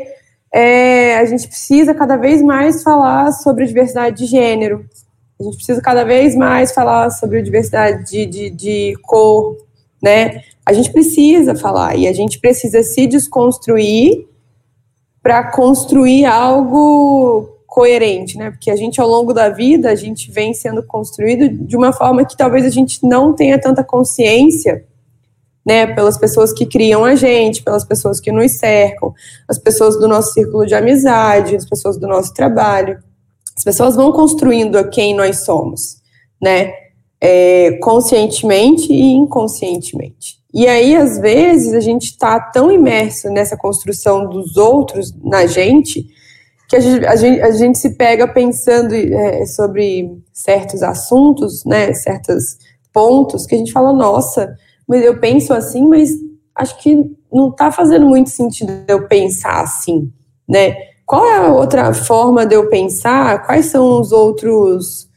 é, 0.52 1.16
a 1.16 1.24
gente 1.24 1.48
precisa 1.48 1.94
cada 1.94 2.16
vez 2.16 2.40
mais 2.42 2.82
falar 2.82 3.32
sobre 3.32 3.66
diversidade 3.66 4.18
de 4.18 4.26
gênero, 4.26 4.84
a 5.40 5.44
gente 5.44 5.56
precisa 5.56 5.80
cada 5.80 6.04
vez 6.04 6.36
mais 6.36 6.72
falar 6.72 7.10
sobre 7.10 7.42
diversidade 7.42 8.10
de, 8.10 8.26
de, 8.26 8.50
de 8.50 8.96
cor, 9.02 9.56
né? 10.02 10.42
A 10.64 10.72
gente 10.72 10.92
precisa 10.92 11.54
falar 11.54 11.96
e 11.96 12.06
a 12.06 12.12
gente 12.12 12.38
precisa 12.38 12.82
se 12.82 13.06
desconstruir 13.06 14.26
para 15.22 15.50
construir 15.50 16.24
algo 16.24 17.48
coerente, 17.66 18.36
né? 18.36 18.50
Porque 18.50 18.70
a 18.70 18.76
gente 18.76 19.00
ao 19.00 19.08
longo 19.08 19.32
da 19.32 19.48
vida 19.48 19.90
a 19.90 19.94
gente 19.94 20.30
vem 20.30 20.52
sendo 20.52 20.82
construído 20.82 21.48
de 21.48 21.76
uma 21.76 21.92
forma 21.92 22.24
que 22.24 22.36
talvez 22.36 22.66
a 22.66 22.68
gente 22.68 22.98
não 23.02 23.32
tenha 23.32 23.58
tanta 23.58 23.82
consciência, 23.82 24.84
né? 25.64 25.86
Pelas 25.86 26.18
pessoas 26.18 26.52
que 26.52 26.66
criam 26.66 27.04
a 27.04 27.14
gente, 27.14 27.62
pelas 27.62 27.84
pessoas 27.84 28.20
que 28.20 28.30
nos 28.30 28.58
cercam, 28.58 29.14
as 29.48 29.58
pessoas 29.58 29.98
do 29.98 30.06
nosso 30.06 30.32
círculo 30.32 30.66
de 30.66 30.74
amizade, 30.74 31.56
as 31.56 31.64
pessoas 31.64 31.96
do 31.96 32.06
nosso 32.06 32.34
trabalho. 32.34 33.02
As 33.62 33.64
pessoas 33.64 33.94
vão 33.94 34.10
construindo 34.10 34.76
a 34.76 34.82
quem 34.82 35.14
nós 35.14 35.44
somos, 35.44 35.98
né? 36.42 36.72
É, 37.20 37.78
conscientemente 37.80 38.92
e 38.92 39.12
inconscientemente. 39.12 40.38
E 40.52 40.66
aí, 40.66 40.96
às 40.96 41.16
vezes, 41.20 41.72
a 41.72 41.78
gente 41.78 42.06
está 42.06 42.40
tão 42.40 42.72
imerso 42.72 43.30
nessa 43.30 43.56
construção 43.56 44.28
dos 44.28 44.56
outros 44.56 45.14
na 45.22 45.46
gente 45.46 46.08
que 46.68 46.74
a 46.74 46.80
gente, 46.80 47.06
a 47.06 47.14
gente, 47.14 47.40
a 47.40 47.50
gente 47.52 47.78
se 47.78 47.90
pega 47.90 48.26
pensando 48.26 48.96
é, 48.96 49.46
sobre 49.46 50.10
certos 50.32 50.82
assuntos, 50.82 51.64
né, 51.64 51.92
certos 51.94 52.58
pontos, 52.92 53.46
que 53.46 53.54
a 53.54 53.58
gente 53.58 53.70
fala, 53.70 53.92
nossa, 53.92 54.56
mas 54.88 55.04
eu 55.04 55.20
penso 55.20 55.54
assim, 55.54 55.86
mas 55.86 56.10
acho 56.56 56.76
que 56.80 57.14
não 57.32 57.50
está 57.50 57.70
fazendo 57.70 58.06
muito 58.06 58.30
sentido 58.30 58.72
eu 58.88 59.06
pensar 59.06 59.60
assim, 59.60 60.10
né? 60.48 60.74
Qual 61.12 61.26
é 61.26 61.36
a 61.36 61.52
outra 61.52 61.92
forma 61.92 62.46
de 62.46 62.54
eu 62.54 62.70
pensar? 62.70 63.44
Quais 63.44 63.66
são 63.66 64.00
os 64.00 64.12
outros 64.12 65.10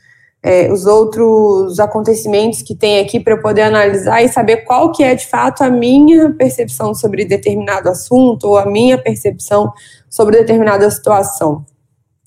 é, 0.44 0.70
os 0.70 0.86
outros 0.86 1.80
acontecimentos 1.80 2.62
que 2.62 2.76
tem 2.76 3.00
aqui 3.00 3.18
para 3.18 3.32
eu 3.32 3.42
poder 3.42 3.62
analisar 3.62 4.22
e 4.22 4.28
saber 4.28 4.66
qual 4.66 4.92
que 4.92 5.02
é 5.02 5.16
de 5.16 5.26
fato 5.26 5.64
a 5.64 5.70
minha 5.70 6.34
percepção 6.34 6.94
sobre 6.94 7.24
determinado 7.24 7.88
assunto 7.88 8.44
ou 8.44 8.58
a 8.58 8.66
minha 8.66 8.98
percepção 8.98 9.72
sobre 10.10 10.40
determinada 10.40 10.92
situação. 10.92 11.66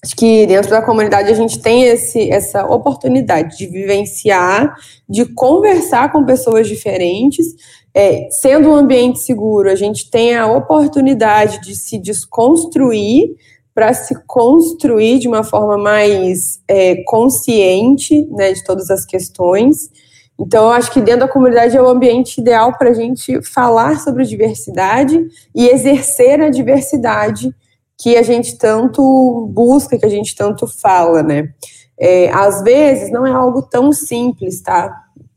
Acho 0.03 0.17
que 0.17 0.47
dentro 0.47 0.71
da 0.71 0.81
comunidade 0.81 1.31
a 1.31 1.35
gente 1.35 1.61
tem 1.61 1.85
esse, 1.85 2.31
essa 2.31 2.65
oportunidade 2.65 3.59
de 3.59 3.67
vivenciar, 3.67 4.77
de 5.07 5.27
conversar 5.27 6.11
com 6.11 6.25
pessoas 6.25 6.67
diferentes, 6.67 7.47
é, 7.93 8.29
sendo 8.31 8.71
um 8.71 8.75
ambiente 8.75 9.19
seguro, 9.19 9.69
a 9.69 9.75
gente 9.75 10.11
tem 10.11 10.35
a 10.35 10.47
oportunidade 10.47 11.61
de 11.61 11.75
se 11.75 11.99
desconstruir 11.99 13.37
para 13.79 13.95
se 13.95 14.13
construir 14.27 15.21
de 15.21 15.29
uma 15.29 15.45
forma 15.45 15.79
mais 15.79 16.61
é, 16.67 16.97
consciente 17.05 18.27
né, 18.33 18.53
de 18.53 18.65
todas 18.65 18.91
as 18.91 19.07
questões. 19.07 19.89
Então, 20.37 20.65
eu 20.65 20.73
acho 20.73 20.93
que 20.93 21.01
dentro 21.01 21.21
da 21.21 21.29
comunidade 21.29 21.77
é 21.77 21.81
o 21.81 21.87
ambiente 21.87 22.41
ideal 22.41 22.77
para 22.77 22.91
a 22.91 22.93
gente 22.93 23.41
falar 23.41 24.01
sobre 24.01 24.25
diversidade 24.25 25.25
e 25.55 25.69
exercer 25.69 26.41
a 26.41 26.51
diversidade 26.51 27.55
que 27.97 28.17
a 28.17 28.23
gente 28.25 28.59
tanto 28.59 29.49
busca, 29.53 29.97
que 29.97 30.07
a 30.07 30.11
gente 30.11 30.35
tanto 30.35 30.67
fala, 30.67 31.23
né? 31.23 31.49
É, 31.97 32.33
às 32.33 32.65
vezes 32.65 33.13
não 33.13 33.25
é 33.25 33.31
algo 33.31 33.63
tão 33.63 33.93
simples, 33.93 34.61
tá? 34.61 34.93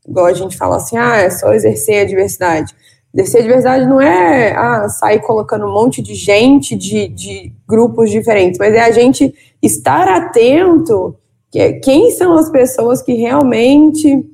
Igual 0.07 0.25
a 0.25 0.33
gente 0.33 0.57
fala 0.57 0.77
assim, 0.77 0.97
ah, 0.97 1.17
é 1.17 1.29
só 1.29 1.53
exercer 1.53 2.01
a 2.01 2.09
diversidade. 2.09 2.73
Descer 3.14 3.41
de 3.41 3.49
verdade 3.49 3.86
não 3.86 3.99
é 3.99 4.53
ah, 4.53 4.88
sair 4.88 5.20
colocando 5.20 5.66
um 5.66 5.74
monte 5.74 6.01
de 6.01 6.16
gente 6.16 6.76
de, 6.76 7.09
de 7.09 7.53
grupos 7.68 8.09
diferentes, 8.09 8.57
mas 8.57 8.74
é 8.74 8.80
a 8.80 8.91
gente 8.91 9.34
estar 9.62 10.07
atento 10.07 11.18
que, 11.51 11.74
quem 11.74 12.12
são 12.12 12.34
as 12.34 12.49
pessoas 12.49 13.01
que 13.01 13.14
realmente 13.14 14.26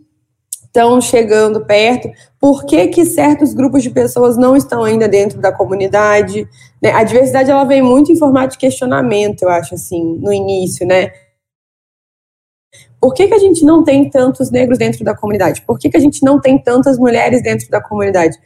estão 0.78 1.02
chegando 1.02 1.66
perto, 1.66 2.08
por 2.40 2.66
que, 2.66 2.88
que 2.88 3.04
certos 3.04 3.54
grupos 3.56 3.82
de 3.82 3.90
pessoas 3.90 4.38
não 4.38 4.56
estão 4.56 4.84
ainda 4.84 5.08
dentro 5.08 5.42
da 5.42 5.52
comunidade. 5.52 6.48
Né? 6.80 6.92
A 6.92 7.04
diversidade 7.04 7.50
ela 7.50 7.64
vem 7.64 7.82
muito 7.82 8.12
em 8.12 8.16
formato 8.18 8.54
de 8.54 8.60
questionamento, 8.60 9.42
eu 9.42 9.50
acho, 9.50 9.74
assim, 9.74 10.18
no 10.20 10.32
início, 10.32 10.86
né? 10.86 11.12
Por 13.02 13.14
que, 13.14 13.28
que 13.28 13.34
a 13.34 13.40
gente 13.40 13.64
não 13.64 13.84
tem 13.84 14.10
tantos 14.10 14.52
negros 14.52 14.78
dentro 14.78 15.04
da 15.04 15.16
comunidade? 15.16 15.62
Por 15.62 15.80
que, 15.80 15.90
que 15.90 15.98
a 15.98 16.00
gente 16.00 16.24
não 16.24 16.40
tem 16.40 16.58
tantas 16.58 16.98
mulheres 16.98 17.42
dentro 17.42 17.70
da 17.70 17.82
comunidade? 17.82 18.38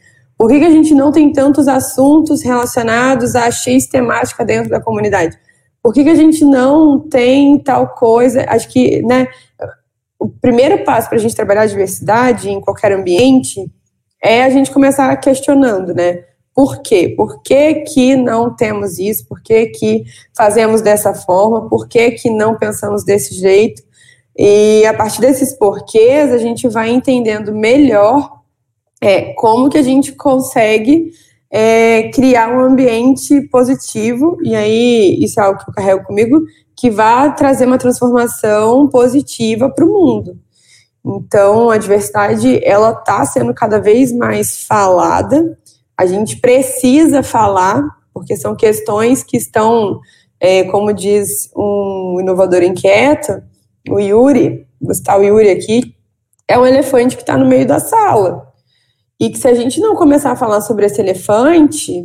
Por 0.42 0.50
que, 0.50 0.58
que 0.58 0.64
a 0.64 0.70
gente 0.70 0.92
não 0.92 1.12
tem 1.12 1.30
tantos 1.30 1.68
assuntos 1.68 2.42
relacionados 2.42 3.36
a 3.36 3.48
X 3.48 3.86
temática 3.86 4.44
dentro 4.44 4.70
da 4.70 4.80
comunidade? 4.80 5.38
Por 5.80 5.94
que, 5.94 6.02
que 6.02 6.10
a 6.10 6.16
gente 6.16 6.44
não 6.44 6.98
tem 6.98 7.56
tal 7.60 7.94
coisa? 7.94 8.44
Acho 8.48 8.68
que 8.68 9.00
né, 9.02 9.28
o 10.18 10.28
primeiro 10.28 10.82
passo 10.82 11.08
para 11.08 11.16
a 11.16 11.20
gente 11.20 11.36
trabalhar 11.36 11.62
a 11.62 11.66
diversidade 11.66 12.50
em 12.50 12.60
qualquer 12.60 12.90
ambiente 12.90 13.70
é 14.20 14.42
a 14.42 14.50
gente 14.50 14.72
começar 14.72 15.16
questionando, 15.18 15.94
né? 15.94 16.24
Por 16.52 16.82
quê? 16.82 17.14
Por 17.16 17.40
que, 17.40 17.74
que 17.82 18.16
não 18.16 18.52
temos 18.52 18.98
isso? 18.98 19.24
Por 19.28 19.40
que, 19.40 19.66
que 19.66 20.02
fazemos 20.36 20.82
dessa 20.82 21.14
forma? 21.14 21.68
Por 21.68 21.86
que, 21.86 22.10
que 22.10 22.28
não 22.28 22.58
pensamos 22.58 23.04
desse 23.04 23.32
jeito? 23.32 23.80
E 24.36 24.84
a 24.86 24.92
partir 24.92 25.20
desses 25.20 25.56
porquês, 25.56 26.32
a 26.32 26.38
gente 26.38 26.66
vai 26.66 26.90
entendendo 26.90 27.54
melhor 27.54 28.31
é 29.02 29.32
como 29.34 29.68
que 29.68 29.76
a 29.76 29.82
gente 29.82 30.12
consegue 30.12 31.10
é, 31.50 32.08
criar 32.10 32.56
um 32.56 32.60
ambiente 32.60 33.42
positivo, 33.48 34.38
e 34.42 34.54
aí 34.54 35.18
isso 35.22 35.40
é 35.40 35.42
algo 35.42 35.58
que 35.58 35.68
eu 35.68 35.74
carrego 35.74 36.04
comigo, 36.04 36.40
que 36.76 36.88
vai 36.88 37.34
trazer 37.34 37.66
uma 37.66 37.78
transformação 37.78 38.88
positiva 38.88 39.68
para 39.68 39.84
o 39.84 39.92
mundo. 39.92 40.38
Então, 41.04 41.68
a 41.68 41.78
diversidade, 41.78 42.64
ela 42.64 42.92
está 42.92 43.26
sendo 43.26 43.52
cada 43.52 43.80
vez 43.80 44.12
mais 44.12 44.64
falada, 44.64 45.58
a 45.98 46.06
gente 46.06 46.36
precisa 46.36 47.24
falar, 47.24 47.84
porque 48.14 48.36
são 48.36 48.54
questões 48.54 49.24
que 49.24 49.36
estão, 49.36 50.00
é, 50.38 50.62
como 50.64 50.92
diz 50.92 51.50
um 51.56 52.18
inovador 52.20 52.62
inquieto, 52.62 53.42
o 53.90 53.98
Yuri, 53.98 54.64
Gustavo 54.80 55.24
Yuri 55.24 55.50
aqui, 55.50 55.96
é 56.46 56.56
um 56.56 56.64
elefante 56.64 57.16
que 57.16 57.22
está 57.22 57.36
no 57.36 57.46
meio 57.46 57.66
da 57.66 57.80
sala. 57.80 58.51
E 59.22 59.30
que 59.30 59.38
se 59.38 59.46
a 59.46 59.54
gente 59.54 59.78
não 59.78 59.94
começar 59.94 60.32
a 60.32 60.36
falar 60.36 60.60
sobre 60.60 60.84
esse 60.84 61.00
elefante, 61.00 62.04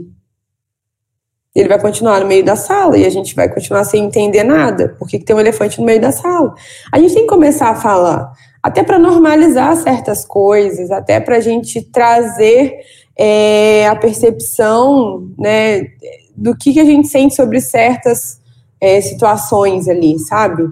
ele 1.55 1.67
vai 1.67 1.81
continuar 1.81 2.19
no 2.19 2.27
meio 2.27 2.45
da 2.45 2.55
sala 2.55 2.95
e 2.95 3.07
a 3.07 3.09
gente 3.09 3.33
vai 3.33 3.51
continuar 3.51 3.85
sem 3.85 4.05
entender 4.05 4.43
nada. 4.43 4.95
Por 4.99 5.07
que, 5.07 5.17
que 5.17 5.25
tem 5.25 5.35
um 5.35 5.39
elefante 5.39 5.79
no 5.79 5.85
meio 5.87 5.99
da 5.99 6.11
sala? 6.11 6.53
A 6.93 6.99
gente 6.99 7.15
tem 7.15 7.23
que 7.23 7.29
começar 7.29 7.69
a 7.69 7.75
falar, 7.75 8.31
até 8.61 8.83
para 8.83 8.99
normalizar 8.99 9.75
certas 9.77 10.23
coisas, 10.23 10.91
até 10.91 11.19
para 11.19 11.37
a 11.37 11.39
gente 11.39 11.81
trazer 11.81 12.75
é, 13.17 13.87
a 13.87 13.95
percepção 13.95 15.27
né, 15.39 15.87
do 16.35 16.55
que, 16.55 16.71
que 16.71 16.79
a 16.79 16.85
gente 16.85 17.07
sente 17.07 17.33
sobre 17.33 17.59
certas 17.59 18.39
é, 18.79 19.01
situações 19.01 19.87
ali, 19.87 20.19
sabe? 20.19 20.69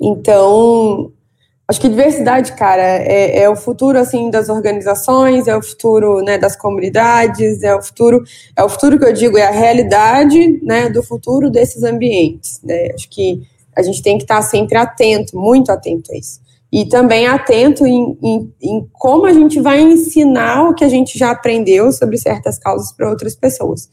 Então, 0.00 1.12
Acho 1.70 1.80
que 1.82 1.88
diversidade, 1.88 2.52
cara, 2.54 2.82
é, 2.82 3.42
é, 3.42 3.48
o 3.48 3.54
futuro 3.54 3.96
assim 3.96 4.28
das 4.28 4.48
organizações, 4.48 5.46
é 5.46 5.56
o 5.56 5.62
futuro 5.62 6.20
né, 6.20 6.36
das 6.36 6.56
comunidades, 6.56 7.62
é 7.62 7.72
o 7.72 7.80
futuro, 7.80 8.24
é 8.56 8.64
o 8.64 8.68
futuro 8.68 8.98
que 8.98 9.04
eu 9.04 9.12
digo 9.12 9.38
é 9.38 9.46
a 9.46 9.52
realidade, 9.52 10.58
né, 10.64 10.88
do 10.88 11.00
futuro 11.00 11.48
desses 11.48 11.84
ambientes. 11.84 12.60
Né? 12.64 12.88
Acho 12.92 13.08
que 13.08 13.42
a 13.76 13.82
gente 13.82 14.02
tem 14.02 14.18
que 14.18 14.24
estar 14.24 14.42
sempre 14.42 14.76
atento, 14.76 15.38
muito 15.38 15.70
atento 15.70 16.12
a 16.12 16.18
isso, 16.18 16.40
e 16.72 16.86
também 16.86 17.28
atento 17.28 17.86
em, 17.86 18.18
em, 18.20 18.52
em 18.60 18.88
como 18.92 19.26
a 19.26 19.32
gente 19.32 19.60
vai 19.60 19.80
ensinar 19.80 20.68
o 20.68 20.74
que 20.74 20.82
a 20.82 20.88
gente 20.88 21.16
já 21.16 21.30
aprendeu 21.30 21.92
sobre 21.92 22.18
certas 22.18 22.58
causas 22.58 22.90
para 22.90 23.08
outras 23.08 23.36
pessoas 23.36 23.88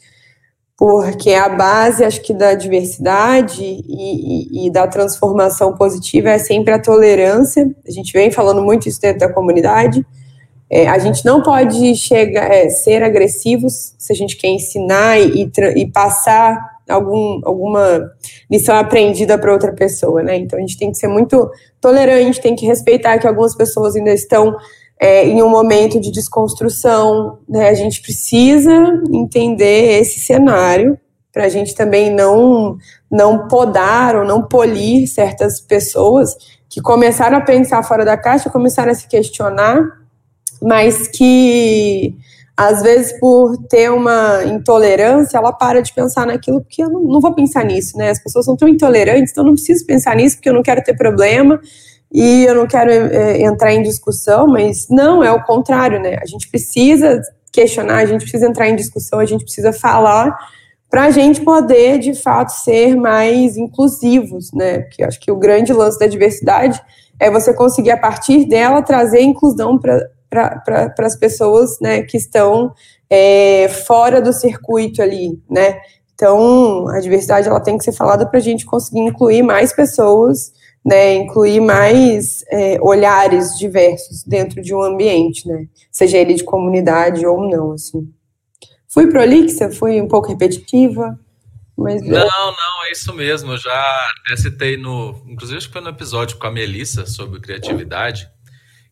porque 0.78 1.34
a 1.34 1.50
base, 1.50 2.04
acho 2.04 2.22
que, 2.22 2.34
da 2.34 2.54
diversidade 2.54 3.64
e, 3.64 3.82
e, 3.88 4.68
e, 4.68 4.72
da 4.72 4.88
transformação 4.88 5.74
positiva 5.74 6.30
é 6.30 6.38
sempre 6.38 6.72
a 6.72 6.80
tolerância. 6.80 7.68
A 7.86 7.92
gente 7.92 8.14
vem 8.14 8.30
falando 8.30 8.62
muito 8.62 8.88
isso 8.88 9.02
dentro 9.02 9.20
da 9.20 9.34
comunidade. 9.34 10.06
É, 10.70 10.88
a 10.88 11.00
gente 11.00 11.26
não 11.26 11.42
pode 11.42 11.96
chegar, 11.96 12.52
é, 12.52 12.70
ser 12.70 13.02
agressivos 13.02 13.96
se 13.98 14.14
a 14.14 14.16
gente 14.16 14.38
quer 14.38 14.50
ensinar 14.50 15.20
e, 15.20 15.50
e 15.76 15.92
passar 15.92 16.56
algum, 16.88 17.42
alguma 17.44 18.12
lição 18.52 18.76
aprendida 18.76 19.36
para 19.38 19.52
outra 19.52 19.74
pessoa, 19.74 20.22
né? 20.22 20.38
Então 20.38 20.60
a 20.60 20.62
gente 20.62 20.78
tem 20.78 20.92
que 20.92 20.98
ser 20.98 21.08
muito 21.08 21.50
tolerante, 21.82 22.40
tem 22.40 22.56
que 22.56 22.68
respeitar 22.68 23.18
que 23.18 23.28
algumas 23.28 23.56
pessoas 23.56 23.96
ainda 23.96 24.12
estão 24.12 24.56
é, 25.00 25.26
em 25.28 25.42
um 25.42 25.50
momento 25.50 26.00
de 26.00 26.12
desconstrução, 26.12 27.40
né? 27.48 27.70
A 27.70 27.74
gente 27.74 28.02
precisa 28.02 28.72
entender 29.12 30.00
esse 30.00 30.20
cenário 30.20 30.98
para 31.32 31.46
a 31.46 31.50
gente 31.50 31.76
também 31.76 32.14
não 32.14 32.78
não 33.10 33.48
podar 33.48 34.16
ou 34.16 34.26
não 34.26 34.42
polir 34.42 35.08
certas 35.08 35.62
pessoas 35.62 36.36
que 36.68 36.82
começaram 36.82 37.38
a 37.38 37.42
pensar 37.42 37.84
fora 37.84 38.04
da 38.04 38.18
caixa, 38.18 38.50
começaram 38.50 38.92
a 38.92 38.96
se 38.96 39.08
questionar, 39.08 39.80
mas 40.62 41.08
que 41.08 42.16
às 42.58 42.82
vezes 42.82 43.18
por 43.20 43.56
ter 43.70 43.92
uma 43.92 44.44
intolerância, 44.46 45.38
ela 45.38 45.54
para 45.54 45.80
de 45.80 45.94
pensar 45.94 46.26
naquilo 46.26 46.60
porque 46.60 46.84
eu 46.84 46.90
não, 46.90 47.04
não 47.04 47.22
vou 47.22 47.36
pensar 47.36 47.64
nisso, 47.64 47.96
né? 47.96 48.10
As 48.10 48.22
pessoas 48.22 48.46
são 48.46 48.58
tão 48.58 48.68
intolerantes, 48.68 49.32
então 49.32 49.44
eu 49.44 49.50
não 49.50 49.54
preciso 49.54 49.86
pensar 49.86 50.16
nisso 50.16 50.38
porque 50.38 50.50
eu 50.50 50.54
não 50.54 50.64
quero 50.64 50.84
ter 50.84 50.98
problema 50.98 51.62
e 52.12 52.46
eu 52.46 52.56
não 52.56 52.68
quero 52.68 52.92
é, 52.92 53.42
entrar 53.42 53.74
em 53.74 53.82
discussão, 53.82 54.48
mas 54.48 54.88
não, 54.90 55.24
é 55.24 55.32
o 55.32 55.44
contrário, 55.44 56.00
né? 56.00 56.18
A 56.22 56.26
gente 56.26 56.50
precisa 56.50 57.22
questionar, 57.52 57.98
a 57.98 58.06
gente 58.06 58.22
precisa 58.22 58.48
entrar 58.48 58.70
em 58.70 58.76
discussão, 58.76 59.20
a 59.20 59.26
gente 59.26 59.44
precisa 59.44 59.74
falar 59.74 60.38
para 60.90 61.06
a 61.06 61.12
gente 61.12 61.42
poder, 61.42 62.00
de 62.00 62.14
fato, 62.14 62.50
ser 62.50 62.96
mais 62.96 63.58
inclusivos, 63.58 64.52
né? 64.54 64.80
Porque 64.80 65.04
acho 65.04 65.20
que 65.20 65.32
o 65.32 65.36
grande 65.36 65.74
lance 65.74 66.00
da 66.00 66.08
diversidade 66.08 66.82
é 67.20 67.30
você 67.30 67.54
conseguir, 67.54 67.92
a 67.92 67.98
partir 67.98 68.46
dela, 68.46 68.82
trazer 68.82 69.22
inclusão 69.22 69.78
para 69.78 70.00
para 70.30 70.94
as 71.00 71.16
pessoas 71.16 71.80
né, 71.80 72.02
que 72.02 72.18
estão 72.18 72.74
é, 73.10 73.70
fora 73.70 74.22
do 74.22 74.34
circuito 74.34 75.02
ali, 75.02 75.42
né? 75.50 75.80
Então, 76.14 76.88
a 76.90 77.00
diversidade 77.00 77.48
ela 77.48 77.60
tem 77.60 77.78
que 77.78 77.84
ser 77.84 77.92
falada 77.92 78.26
para 78.26 78.40
a 78.40 78.42
gente 78.42 78.66
conseguir 78.66 79.02
incluir 79.02 79.44
mais 79.44 79.72
pessoas, 79.72 80.52
né, 80.88 81.16
incluir 81.16 81.60
mais 81.60 82.46
é, 82.50 82.80
olhares 82.82 83.58
diversos 83.60 84.24
dentro 84.24 84.62
de 84.62 84.74
um 84.74 84.82
ambiente, 84.82 85.46
né? 85.46 85.68
Seja 85.92 86.18
ele 86.18 86.34
de 86.34 86.46
comunidade 86.46 87.26
ou 87.26 87.46
não, 87.46 87.74
assim. 87.74 88.10
Fui 88.88 89.08
prolixa, 89.08 89.70
fui 89.70 90.00
um 90.00 90.08
pouco 90.08 90.30
repetitiva, 90.30 91.20
mas... 91.78 92.02
Não, 92.02 92.22
não, 92.22 92.86
é 92.86 92.92
isso 92.94 93.14
mesmo. 93.14 93.52
Eu 93.52 93.58
já 93.58 94.08
até 94.24 94.38
citei 94.38 94.78
no... 94.78 95.22
Inclusive, 95.28 95.58
acho 95.58 95.68
que 95.68 95.74
foi 95.74 95.82
no 95.82 95.90
episódio 95.90 96.38
com 96.38 96.48
a 96.48 96.52
Melissa 96.52 97.06
sobre 97.06 97.42
criatividade, 97.42 98.30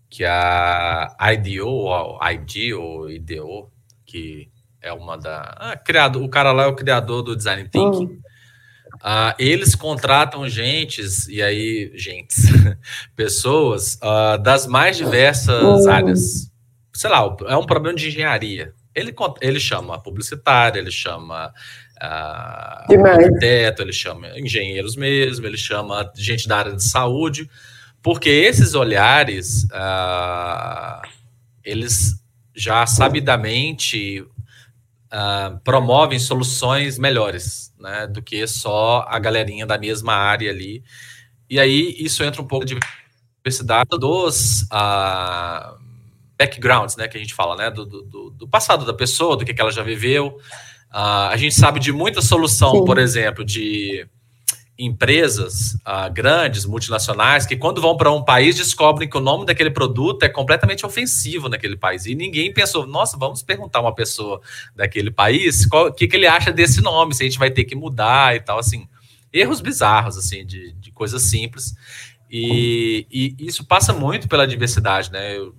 que 0.10 0.26
a 0.26 1.16
IDO, 1.32 2.20
ID 2.30 2.74
ou 2.78 3.10
IDO, 3.10 3.72
que 4.06 4.52
é 4.82 4.91
uma 4.91 5.18
da. 5.18 5.56
Ah, 5.58 5.78
criado, 5.78 6.22
o 6.22 6.30
cara 6.30 6.52
lá 6.52 6.64
é 6.64 6.68
o 6.68 6.76
criador 6.76 7.24
do 7.24 7.38
Design 7.38 7.64
Thinking. 7.70 8.06
Uhum. 8.06 8.20
Uh, 9.06 9.36
eles 9.38 9.76
contratam 9.76 10.49
gentes, 10.49 11.28
e 11.28 11.39
aí, 11.39 11.91
gentes, 11.93 12.38
pessoas 13.16 13.99
uh, 14.01 14.41
das 14.41 14.66
mais 14.66 14.97
diversas 14.97 15.86
uhum. 15.86 15.91
áreas. 15.91 16.51
Sei 16.91 17.08
lá, 17.08 17.20
é 17.45 17.56
um 17.56 17.68
problema 17.68 17.95
de 17.95 18.08
engenharia. 18.08 18.74
Ele, 18.95 19.14
ele 19.41 19.60
chama 19.60 20.01
publicitário, 20.01 20.80
ele 20.80 20.89
chama 20.89 21.53
uh, 22.01 23.06
arquiteto, 23.06 23.84
ele 23.84 23.93
chama 23.93 24.39
engenheiros 24.39 24.95
mesmo, 24.95 25.45
ele 25.45 25.58
chama 25.58 26.12
gente 26.16 26.47
da 26.47 26.58
área 26.58 26.76
de 26.76 26.84
saúde. 26.84 27.47
Porque 28.01 28.30
esses 28.30 28.74
olhares, 28.74 29.66
uh, 29.66 31.08
eles 31.64 32.16
já 32.56 32.88
sabidamente 32.88 34.26
uh, 35.12 35.60
promovem 35.64 36.20
soluções 36.20 36.97
melhores, 36.97 37.74
né, 37.80 38.08
do 38.08 38.22
que 38.22 38.45
só 38.47 39.06
a 39.08 39.20
galerinha 39.20 39.66
da 39.66 39.78
mesma 39.78 40.14
área 40.14 40.49
ali. 40.49 40.84
E 41.49 41.60
aí 41.60 41.95
isso 41.99 42.24
entra 42.24 42.41
um 42.41 42.47
pouco 42.47 42.66
de 42.66 42.78
diversidade 43.38 43.89
dos 43.99 44.64
uh, 44.64 45.78
backgrounds, 46.38 46.95
né, 46.95 47.08
que 47.08 47.18
a 47.18 47.20
gente 47.20 47.34
fala, 47.34 47.56
né, 47.56 47.70
do, 47.70 47.86
do, 47.86 48.30
do 48.32 48.47
passado 48.47 48.86
da 48.86 48.93
pessoa, 48.93 49.38
do 49.38 49.45
que, 49.45 49.53
que 49.53 49.62
ela 49.62 49.72
já 49.72 49.84
viveu. 49.84 50.38
a 50.91 51.36
gente 51.38 51.56
sabe 51.56 51.80
de 51.80 51.91
muita 51.91 52.22
solução, 52.22 52.72
Sim. 52.72 52.86
por 52.86 52.97
exemplo, 52.97 53.45
de 53.45 54.08
empresas 54.78 55.76
uh, 55.76 56.11
grandes, 56.11 56.65
multinacionais, 56.65 57.45
que 57.45 57.55
quando 57.55 57.82
vão 57.82 57.95
para 57.95 58.11
um 58.11 58.23
país 58.23 58.55
descobrem 58.55 59.09
que 59.09 59.17
o 59.17 59.21
nome 59.21 59.45
daquele 59.45 59.71
produto 59.71 60.23
é 60.23 60.30
completamente 60.30 60.86
ofensivo 60.86 61.47
naquele 61.47 61.78
país. 61.78 62.05
E 62.05 62.13
ninguém 62.13 62.53
pensou, 62.53 62.86
nossa, 62.86 63.17
vamos 63.17 63.41
perguntar 63.41 63.80
uma 63.80 63.95
pessoa 63.95 64.41
daquele 64.76 65.11
país 65.11 65.65
o 65.71 65.91
que, 65.93 66.07
que 66.07 66.15
ele 66.15 66.28
acha 66.28 66.51
desse 66.51 66.82
nome, 66.82 67.15
se 67.15 67.23
a 67.23 67.26
gente 67.26 67.39
vai 67.39 67.49
ter 67.49 67.63
que 67.63 67.76
mudar 67.76 68.36
e 68.36 68.41
tal, 68.41 68.59
assim. 68.59 68.88
Erros 69.32 69.61
bizarros, 69.61 70.17
assim, 70.17 70.45
de, 70.45 70.73
de 70.73 70.91
coisas 70.91 71.23
simples. 71.23 71.73
E, 72.30 73.05
e, 73.11 73.36
isso 73.39 73.65
passa 73.65 73.93
muito 73.93 74.28
pela 74.28 74.47
diversidade, 74.47 75.11
né? 75.11 75.38
Eu, 75.38 75.55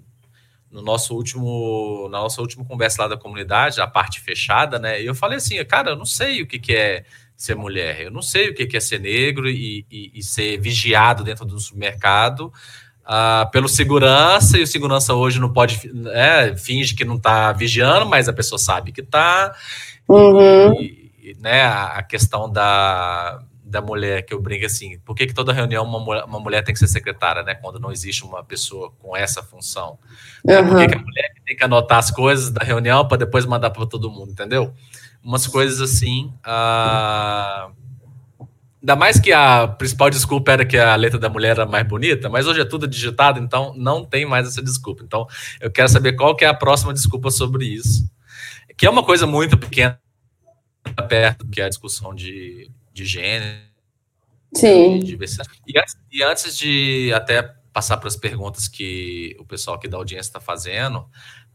no 0.70 0.82
nosso 0.82 1.14
último, 1.14 2.08
na 2.10 2.20
nossa 2.20 2.40
última 2.42 2.64
conversa 2.64 3.02
lá 3.02 3.08
da 3.08 3.16
comunidade, 3.16 3.80
a 3.80 3.86
parte 3.86 4.20
fechada, 4.20 4.78
né? 4.78 5.00
Eu 5.00 5.14
falei 5.14 5.38
assim, 5.38 5.62
cara, 5.64 5.90
eu 5.90 5.96
não 5.96 6.04
sei 6.04 6.42
o 6.42 6.46
que, 6.46 6.58
que 6.58 6.74
é 6.74 7.04
ser 7.37 7.55
mulher. 7.55 8.03
Eu 8.03 8.11
não 8.11 8.22
sei 8.22 8.51
o 8.51 8.55
que 8.55 8.76
é 8.76 8.80
ser 8.80 9.01
negro 9.01 9.49
e, 9.49 9.84
e, 9.91 10.12
e 10.14 10.22
ser 10.22 10.59
vigiado 10.59 11.22
dentro 11.22 11.45
do 11.45 11.61
supermercado 11.61 12.53
uh, 13.07 13.51
pelo 13.51 13.68
segurança, 13.68 14.59
e 14.59 14.62
o 14.62 14.66
segurança 14.66 15.14
hoje 15.14 15.41
não 15.41 15.53
pode, 15.53 15.91
é, 16.12 16.55
finge 16.57 16.95
que 16.95 17.05
não 17.05 17.16
está 17.16 17.53
vigiando, 17.53 18.07
mas 18.07 18.28
a 18.28 18.32
pessoa 18.32 18.59
sabe 18.59 18.93
que 18.93 19.01
está. 19.01 19.55
Uhum. 20.09 20.72
E, 20.80 21.37
né, 21.41 21.64
a, 21.64 22.03
questão 22.03 22.51
da, 22.51 23.41
da 23.64 23.80
mulher, 23.80 24.22
que 24.22 24.32
eu 24.32 24.41
brinco 24.41 24.66
assim, 24.66 24.99
por 25.01 25.14
que, 25.14 25.26
que 25.26 25.34
toda 25.34 25.53
reunião 25.53 25.84
uma 25.84 25.99
mulher, 25.99 26.24
uma 26.24 26.39
mulher 26.39 26.62
tem 26.62 26.72
que 26.72 26.78
ser 26.78 26.87
secretária, 26.87 27.43
né? 27.43 27.55
Quando 27.55 27.80
não 27.80 27.91
existe 27.91 28.24
uma 28.24 28.45
pessoa 28.45 28.93
com 29.01 29.16
essa 29.16 29.43
função. 29.43 29.99
Uhum. 30.45 30.68
Por 30.68 30.78
que, 30.78 30.89
que 30.89 30.95
a 30.95 31.01
mulher 31.01 31.32
tem 31.45 31.57
que 31.57 31.64
anotar 31.64 31.99
as 31.99 32.11
coisas 32.11 32.51
da 32.51 32.64
reunião 32.64 33.07
para 33.09 33.18
depois 33.18 33.45
mandar 33.45 33.70
para 33.70 33.87
todo 33.87 34.11
mundo, 34.11 34.30
entendeu? 34.30 34.72
Umas 35.27 35.47
coisas 35.47 35.81
assim. 35.81 36.33
Uh... 36.47 37.74
Ainda 38.81 38.95
mais 38.95 39.18
que 39.18 39.33
a 39.33 39.66
principal 39.66 40.09
desculpa 40.09 40.53
era 40.53 40.64
que 40.64 40.79
a 40.79 40.95
letra 40.95 41.18
da 41.18 41.29
mulher 41.29 41.51
era 41.51 41.66
mais 41.66 41.85
bonita, 41.89 42.29
mas 42.29 42.47
hoje 42.47 42.61
é 42.61 42.64
tudo 42.64 42.87
digitado, 42.87 43.41
então 43.41 43.74
não 43.77 44.05
tem 44.05 44.24
mais 44.24 44.47
essa 44.47 44.62
desculpa. 44.62 45.03
Então, 45.03 45.27
eu 45.61 45.72
quero 45.72 45.89
saber 45.89 46.12
qual 46.12 46.37
que 46.37 46.45
é 46.45 46.49
a 46.49 46.55
próxima 46.55 46.95
desculpa 46.95 47.33
sobre 47.33 47.64
isso. 47.66 48.09
Que 48.77 48.87
é 48.87 48.91
uma 48.91 49.03
coisa 49.03 49.27
muito 49.27 49.59
pequena 49.59 50.01
perto, 51.09 51.49
que 51.49 51.61
é 51.61 51.64
a 51.64 51.68
discussão 51.68 52.14
de, 52.14 52.70
de 52.93 53.05
gênero. 53.05 53.59
Sim. 54.55 55.01
De 55.01 55.07
diversidade. 55.07 55.51
E, 55.66 55.74
e 56.12 56.22
antes 56.22 56.57
de 56.57 57.12
até 57.12 57.43
passar 57.72 57.97
para 57.97 58.07
as 58.07 58.16
perguntas 58.16 58.68
que 58.68 59.37
o 59.41 59.45
pessoal 59.45 59.77
aqui 59.77 59.89
da 59.89 59.97
audiência 59.97 60.29
está 60.29 60.41
fazendo, 60.41 61.05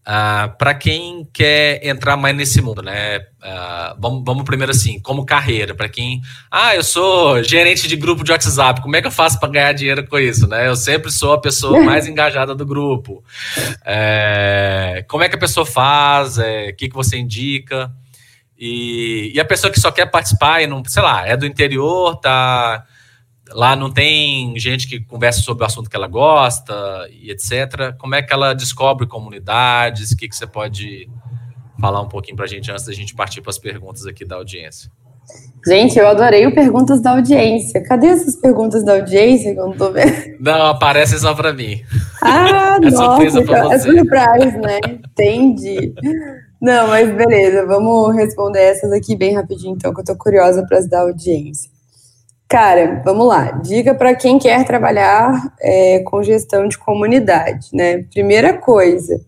Uh, 0.01 0.03
ah, 0.03 0.55
para 0.57 0.73
quem 0.73 1.27
quer 1.31 1.85
entrar 1.85 2.17
mais 2.17 2.35
nesse 2.35 2.59
mundo, 2.59 2.81
né? 2.81 3.19
Uh, 3.19 3.95
vamos, 3.99 4.23
vamos, 4.25 4.43
primeiro 4.43 4.71
assim, 4.71 4.99
como 4.99 5.25
carreira, 5.25 5.75
para 5.75 5.87
quem, 5.87 6.21
ah, 6.49 6.75
eu 6.75 6.83
sou 6.83 7.43
gerente 7.43 7.87
de 7.87 7.95
grupo 7.95 8.23
de 8.23 8.31
WhatsApp, 8.31 8.81
como 8.81 8.95
é 8.95 9.01
que 9.01 9.07
eu 9.07 9.11
faço 9.11 9.39
para 9.39 9.49
ganhar 9.49 9.73
dinheiro 9.73 10.07
com 10.07 10.17
isso, 10.17 10.47
né? 10.47 10.67
Eu 10.67 10.75
sempre 10.75 11.11
sou 11.11 11.33
a 11.33 11.39
pessoa 11.39 11.79
mais 11.85 12.07
engajada 12.07 12.55
do 12.55 12.65
grupo. 12.65 13.23
É, 13.85 15.05
como 15.07 15.23
é 15.23 15.29
que 15.29 15.35
a 15.35 15.39
pessoa 15.39 15.65
faz? 15.67 16.39
É, 16.39 16.69
o 16.69 16.75
que, 16.75 16.89
que 16.89 16.95
você 16.95 17.17
indica? 17.17 17.91
E, 18.57 19.31
e, 19.35 19.39
a 19.39 19.45
pessoa 19.45 19.71
que 19.71 19.79
só 19.79 19.91
quer 19.91 20.07
participar 20.07 20.61
e 20.61 20.67
não, 20.67 20.83
sei 20.85 21.01
lá, 21.01 21.27
é 21.27 21.37
do 21.37 21.45
interior, 21.45 22.15
tá 22.19 22.85
Lá 23.53 23.75
não 23.75 23.91
tem 23.91 24.57
gente 24.57 24.87
que 24.87 24.99
conversa 24.99 25.41
sobre 25.41 25.63
o 25.63 25.67
assunto 25.67 25.89
que 25.89 25.95
ela 25.95 26.07
gosta 26.07 26.73
e 27.11 27.31
etc. 27.31 27.95
Como 27.97 28.15
é 28.15 28.21
que 28.21 28.33
ela 28.33 28.53
descobre 28.53 29.07
comunidades? 29.07 30.11
O 30.11 30.17
que, 30.17 30.27
que 30.27 30.35
você 30.35 30.47
pode 30.47 31.09
falar 31.79 32.01
um 32.01 32.07
pouquinho 32.07 32.35
para 32.35 32.45
a 32.45 32.47
gente 32.47 32.71
antes 32.71 32.85
da 32.85 32.93
gente 32.93 33.15
partir 33.15 33.41
para 33.41 33.49
as 33.49 33.57
perguntas 33.57 34.05
aqui 34.05 34.23
da 34.23 34.35
audiência? 34.35 34.91
Gente, 35.65 35.97
eu 35.99 36.07
adorei 36.07 36.47
o 36.47 36.55
perguntas 36.55 37.01
da 37.01 37.11
audiência. 37.11 37.83
Cadê 37.83 38.07
essas 38.07 38.35
perguntas 38.35 38.83
da 38.83 38.93
audiência 38.93 39.53
que 39.53 39.59
eu 39.59 39.67
não 39.67 39.77
tô 39.77 39.91
vendo? 39.91 40.11
Não, 40.39 40.67
aparece 40.67 41.19
só 41.19 41.35
para 41.35 41.53
mim. 41.53 41.81
Ah, 42.21 42.77
é 42.81 42.89
nossa, 42.89 43.39
então, 43.39 43.71
é 43.71 43.77
surprise, 43.77 44.57
né? 44.57 44.79
Entendi. 44.87 45.93
Não, 46.59 46.87
mas 46.87 47.15
beleza, 47.15 47.65
vamos 47.65 48.15
responder 48.15 48.59
essas 48.59 48.91
aqui 48.91 49.15
bem 49.15 49.35
rapidinho, 49.35 49.75
então, 49.75 49.93
que 49.93 50.01
eu 50.01 50.05
tô 50.05 50.15
curiosa 50.15 50.65
para 50.67 50.79
as 50.79 50.87
da 50.87 51.01
audiência. 51.01 51.69
Cara, 52.51 53.01
vamos 53.05 53.27
lá. 53.27 53.51
Dica 53.63 53.95
para 53.95 54.13
quem 54.13 54.37
quer 54.37 54.65
trabalhar 54.65 55.53
é, 55.61 55.99
com 55.99 56.21
gestão 56.21 56.67
de 56.67 56.77
comunidade, 56.77 57.69
né? 57.71 58.03
Primeira 58.11 58.57
coisa, 58.57 59.21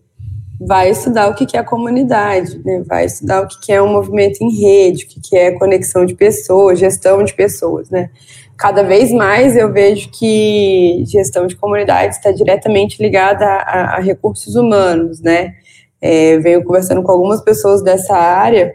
vai 0.60 0.90
estudar 0.90 1.30
o 1.30 1.34
que 1.34 1.56
é 1.56 1.62
comunidade, 1.62 2.60
né? 2.62 2.82
Vai 2.86 3.06
estudar 3.06 3.40
o 3.40 3.48
que 3.48 3.72
é 3.72 3.80
um 3.80 3.90
movimento 3.90 4.42
em 4.42 4.50
rede, 4.60 5.06
o 5.06 5.08
que 5.08 5.38
é 5.38 5.52
conexão 5.52 6.04
de 6.04 6.14
pessoas, 6.14 6.78
gestão 6.78 7.24
de 7.24 7.32
pessoas, 7.32 7.88
né? 7.88 8.10
Cada 8.58 8.82
vez 8.82 9.10
mais 9.10 9.56
eu 9.56 9.72
vejo 9.72 10.10
que 10.10 11.02
gestão 11.06 11.46
de 11.46 11.56
comunidade 11.56 12.16
está 12.16 12.30
diretamente 12.30 13.02
ligada 13.02 13.46
a, 13.46 13.96
a, 13.96 14.00
recursos 14.00 14.54
humanos, 14.54 15.22
né? 15.22 15.54
É, 15.98 16.36
venho 16.40 16.62
conversando 16.62 17.02
com 17.02 17.10
algumas 17.10 17.40
pessoas 17.40 17.82
dessa 17.82 18.14
área 18.14 18.74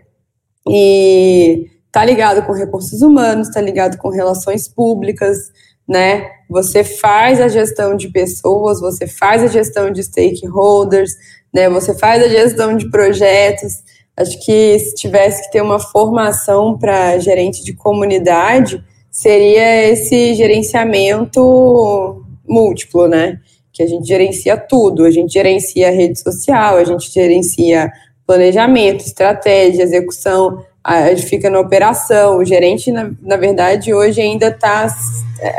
e 0.68 1.68
tá 1.92 2.06
ligado 2.06 2.46
com 2.46 2.54
recursos 2.54 3.02
humanos, 3.02 3.50
tá 3.50 3.62
ligado 3.62 3.98
com 3.98 4.10
relações 4.10 4.68
públicas, 4.68 5.52
né? 5.88 6.30
Você 6.50 6.84
faz 6.84 7.42
a 7.42 7.48
gestão 7.48 7.96
de 7.96 8.10
pessoas, 8.10 8.80
você 8.80 9.08
faz 9.08 9.44
a 9.44 9.48
gestão 9.48 9.92
de 9.92 10.04
stakeholders, 10.04 11.12
né? 11.54 11.70
Você 11.70 11.98
faz 11.98 12.24
a 12.24 12.28
gestão 12.28 12.78
de 12.78 12.90
projetos. 12.90 13.84
Acho 14.16 14.40
que 14.46 14.78
se 14.80 14.96
tivesse 14.96 15.44
que 15.44 15.52
ter 15.52 15.62
uma 15.62 15.80
formação 15.80 16.78
para 16.78 17.18
gerente 17.18 17.64
de 17.64 17.74
comunidade, 17.74 18.84
seria 19.10 19.88
esse 19.88 20.36
gerenciamento 20.36 22.24
múltiplo, 22.48 23.08
né? 23.08 23.40
Que 23.74 23.82
a 23.82 23.88
gente 23.88 24.08
gerencia 24.08 24.58
tudo, 24.58 25.06
a 25.06 25.12
gente 25.12 25.34
gerencia 25.34 25.90
rede 25.90 26.20
social, 26.20 26.76
a 26.78 26.84
gente 26.84 27.12
gerencia 27.12 27.92
planejamento, 28.28 29.04
estratégia, 29.04 29.84
execução, 29.84 30.64
a 30.98 31.16
gente 31.16 31.28
fica 31.28 31.50
na 31.50 31.60
operação. 31.60 32.38
O 32.38 32.46
gerente, 32.46 32.92
na, 32.92 33.12
na 33.22 33.38
verdade, 33.38 33.94
hoje 33.94 34.22
ainda 34.22 34.48
está. 34.48 34.86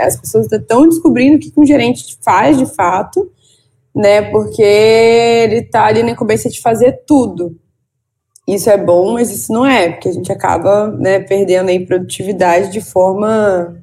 As 0.03 0.17
pessoas 0.17 0.51
estão 0.51 0.89
descobrindo 0.89 1.37
o 1.37 1.39
que 1.39 1.53
um 1.57 1.65
gerente 1.65 2.19
faz 2.21 2.59
de 2.59 2.67
fato, 2.67 3.31
né? 3.95 4.23
Porque 4.23 4.63
ele 4.63 5.57
está 5.57 5.87
ali 5.87 6.03
na 6.03 6.11
incumbência 6.11 6.51
de 6.51 6.61
fazer 6.61 7.03
tudo. 7.07 7.57
Isso 8.47 8.69
é 8.69 8.77
bom, 8.77 9.13
mas 9.13 9.31
isso 9.31 9.53
não 9.53 9.65
é, 9.65 9.91
porque 9.91 10.09
a 10.09 10.13
gente 10.13 10.33
acaba 10.33 10.89
né, 10.89 11.21
perdendo 11.21 11.69
aí 11.69 11.87
produtividade 11.87 12.73
de 12.73 12.81
forma 12.81 13.81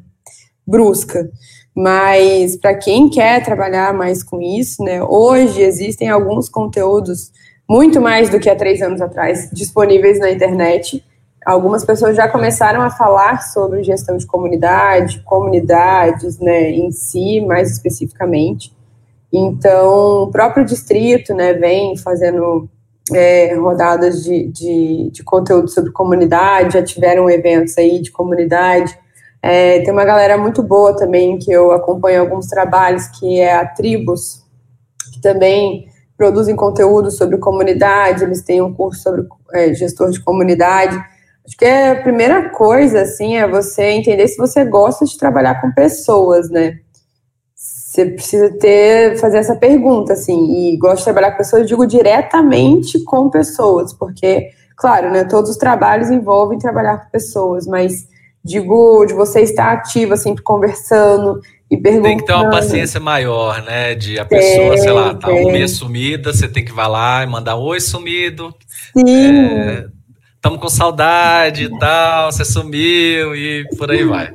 brusca. 0.65 1.29
Mas 1.73 2.57
para 2.57 2.75
quem 2.75 3.09
quer 3.09 3.43
trabalhar 3.45 3.93
mais 3.93 4.23
com 4.23 4.41
isso, 4.41 4.83
né, 4.83 5.01
hoje 5.01 5.61
existem 5.61 6.09
alguns 6.09 6.49
conteúdos 6.49 7.31
muito 7.69 8.01
mais 8.01 8.29
do 8.29 8.39
que 8.39 8.49
há 8.49 8.55
três 8.55 8.81
anos 8.81 8.99
atrás 8.99 9.49
disponíveis 9.53 10.19
na 10.19 10.31
internet. 10.31 11.03
Algumas 11.45 11.85
pessoas 11.85 12.15
já 12.15 12.27
começaram 12.27 12.81
a 12.81 12.89
falar 12.89 13.41
sobre 13.41 13.83
gestão 13.83 14.17
de 14.17 14.25
comunidade, 14.25 15.21
comunidades, 15.23 16.39
né, 16.39 16.71
em 16.71 16.91
si, 16.91 17.39
mais 17.41 17.71
especificamente. 17.71 18.75
Então, 19.31 20.23
o 20.23 20.31
próprio 20.31 20.65
distrito, 20.65 21.33
né, 21.33 21.53
vem 21.53 21.95
fazendo 21.97 22.69
é, 23.13 23.55
rodadas 23.55 24.23
de, 24.23 24.47
de, 24.47 25.09
de, 25.11 25.23
conteúdo 25.23 25.69
sobre 25.69 25.91
comunidade, 25.91 26.73
já 26.73 26.83
tiveram 26.83 27.29
eventos 27.29 27.77
aí 27.77 28.01
de 28.01 28.11
comunidade. 28.11 28.97
É, 29.41 29.79
tem 29.81 29.93
uma 29.93 30.03
galera 30.03 30.37
muito 30.37 30.61
boa 30.61 30.95
também 30.95 31.37
que 31.37 31.51
eu 31.51 31.71
acompanho 31.71 32.21
alguns 32.21 32.47
trabalhos, 32.47 33.07
que 33.07 33.39
é 33.39 33.55
a 33.55 33.65
Tribos, 33.65 34.43
que 35.13 35.21
também 35.21 35.87
produzem 36.17 36.55
conteúdo 36.55 37.11
sobre 37.11 37.37
comunidade, 37.37 38.23
eles 38.23 38.41
têm 38.41 38.61
um 38.61 38.73
curso 38.73 39.03
sobre 39.03 39.25
é, 39.53 39.73
gestor 39.73 40.09
de 40.09 40.19
comunidade. 40.19 40.97
Acho 41.47 41.55
que 41.57 41.63
é 41.63 41.91
a 41.91 42.01
primeira 42.01 42.49
coisa, 42.49 43.03
assim, 43.03 43.37
é 43.37 43.47
você 43.47 43.83
entender 43.91 44.27
se 44.27 44.35
você 44.35 44.65
gosta 44.65 45.05
de 45.05 45.17
trabalhar 45.17 45.61
com 45.61 45.71
pessoas, 45.71 46.49
né? 46.49 46.79
Você 47.55 48.05
precisa 48.05 48.49
ter, 48.59 49.17
fazer 49.17 49.37
essa 49.37 49.55
pergunta, 49.55 50.11
assim, 50.11 50.73
e 50.73 50.77
gosto 50.77 50.97
de 50.97 51.03
trabalhar 51.05 51.31
com 51.31 51.37
pessoas, 51.37 51.61
eu 51.61 51.67
digo 51.67 51.87
diretamente 51.87 53.01
com 53.05 53.29
pessoas, 53.29 53.93
porque, 53.93 54.49
claro, 54.75 55.09
né, 55.09 55.23
todos 55.23 55.49
os 55.49 55.57
trabalhos 55.57 56.11
envolvem 56.11 56.59
trabalhar 56.59 56.97
com 56.97 57.11
pessoas, 57.11 57.65
mas 57.65 58.05
digo 58.43 59.05
de 59.05 59.13
você 59.13 59.39
estar 59.39 59.71
ativa, 59.71 60.17
sempre 60.17 60.43
conversando 60.43 61.39
e 61.71 61.77
perguntando. 61.77 62.09
Tem 62.09 62.17
que 62.17 62.25
ter 62.25 62.33
uma 62.33 62.49
paciência 62.49 62.99
maior, 62.99 63.63
né, 63.63 63.95
de 63.95 64.19
a 64.19 64.25
pessoa, 64.25 64.71
tem, 64.71 64.77
sei 64.79 64.91
lá, 64.91 65.15
tá 65.15 65.27
tem. 65.27 65.47
um 65.47 65.51
mês 65.53 65.71
sumida, 65.71 66.33
você 66.33 66.47
tem 66.47 66.65
que 66.65 66.71
ir 66.71 66.75
lá 66.75 67.23
e 67.23 67.25
mandar 67.25 67.55
oi 67.55 67.79
sumido. 67.79 68.53
Sim. 68.93 69.96
Estamos 70.37 70.59
com 70.61 70.69
saudade 70.69 71.65
e 71.65 71.79
tal, 71.79 72.31
você 72.31 72.45
sumiu 72.45 73.35
e 73.35 73.67
por 73.77 73.91
aí 73.91 74.03
vai. 74.05 74.31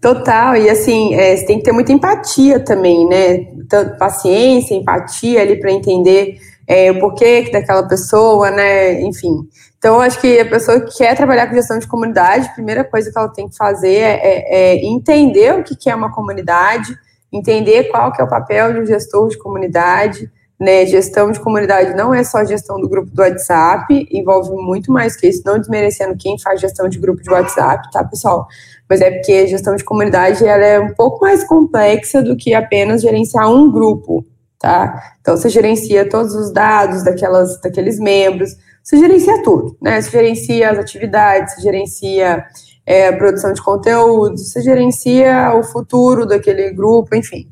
Total, 0.00 0.54
e 0.56 0.68
assim, 0.68 1.14
é, 1.14 1.34
você 1.34 1.46
tem 1.46 1.58
que 1.58 1.64
ter 1.64 1.72
muita 1.72 1.90
empatia 1.90 2.60
também, 2.60 3.08
né? 3.08 3.46
Tanto 3.68 3.96
paciência, 3.96 4.74
empatia 4.74 5.40
ali 5.40 5.58
para 5.58 5.72
entender 5.72 6.36
é, 6.66 6.90
o 6.90 6.98
porquê 6.98 7.48
daquela 7.50 7.88
pessoa, 7.88 8.50
né? 8.50 9.00
Enfim. 9.00 9.48
Então, 9.78 10.00
acho 10.00 10.20
que 10.20 10.40
a 10.40 10.46
pessoa 10.46 10.80
que 10.80 10.98
quer 10.98 11.16
trabalhar 11.16 11.46
com 11.46 11.54
gestão 11.54 11.78
de 11.78 11.86
comunidade, 11.86 12.48
a 12.48 12.52
primeira 12.52 12.84
coisa 12.84 13.10
que 13.10 13.18
ela 13.18 13.28
tem 13.28 13.48
que 13.48 13.56
fazer 13.56 13.96
é, 13.96 14.20
é, 14.22 14.56
é 14.56 14.84
entender 14.84 15.54
o 15.54 15.62
que 15.62 15.88
é 15.88 15.94
uma 15.94 16.12
comunidade, 16.12 16.94
entender 17.32 17.84
qual 17.84 18.12
que 18.12 18.20
é 18.20 18.24
o 18.24 18.28
papel 18.28 18.74
de 18.74 18.80
um 18.80 18.86
gestor 18.86 19.28
de 19.28 19.38
comunidade, 19.38 20.30
né, 20.60 20.86
gestão 20.86 21.30
de 21.30 21.40
comunidade 21.40 21.94
não 21.96 22.14
é 22.14 22.22
só 22.22 22.44
gestão 22.44 22.80
do 22.80 22.88
grupo 22.88 23.10
do 23.10 23.20
WhatsApp, 23.20 24.06
envolve 24.10 24.50
muito 24.52 24.92
mais 24.92 25.16
que 25.16 25.26
isso, 25.26 25.42
não 25.44 25.58
desmerecendo 25.58 26.16
quem 26.16 26.38
faz 26.38 26.60
gestão 26.60 26.88
de 26.88 26.98
grupo 26.98 27.22
de 27.22 27.30
WhatsApp, 27.30 27.90
tá, 27.90 28.04
pessoal? 28.04 28.46
Mas 28.88 29.00
é 29.00 29.10
porque 29.10 29.32
a 29.32 29.46
gestão 29.46 29.74
de 29.74 29.84
comunidade 29.84 30.46
ela 30.46 30.64
é 30.64 30.78
um 30.78 30.94
pouco 30.94 31.20
mais 31.20 31.44
complexa 31.44 32.22
do 32.22 32.36
que 32.36 32.54
apenas 32.54 33.02
gerenciar 33.02 33.50
um 33.50 33.70
grupo, 33.70 34.24
tá? 34.58 35.02
Então 35.20 35.36
você 35.36 35.48
gerencia 35.48 36.08
todos 36.08 36.34
os 36.34 36.52
dados 36.52 37.02
daquelas, 37.02 37.60
daqueles 37.60 37.98
membros, 37.98 38.56
você 38.82 38.96
gerencia 38.98 39.42
tudo, 39.42 39.76
né? 39.82 40.00
Você 40.00 40.10
gerencia 40.10 40.70
as 40.70 40.78
atividades, 40.78 41.54
você 41.54 41.62
gerencia 41.62 42.44
é, 42.86 43.08
a 43.08 43.16
produção 43.16 43.52
de 43.52 43.62
conteúdo, 43.62 44.38
você 44.38 44.60
gerencia 44.60 45.52
o 45.56 45.62
futuro 45.64 46.26
daquele 46.26 46.70
grupo, 46.70 47.16
enfim. 47.16 47.48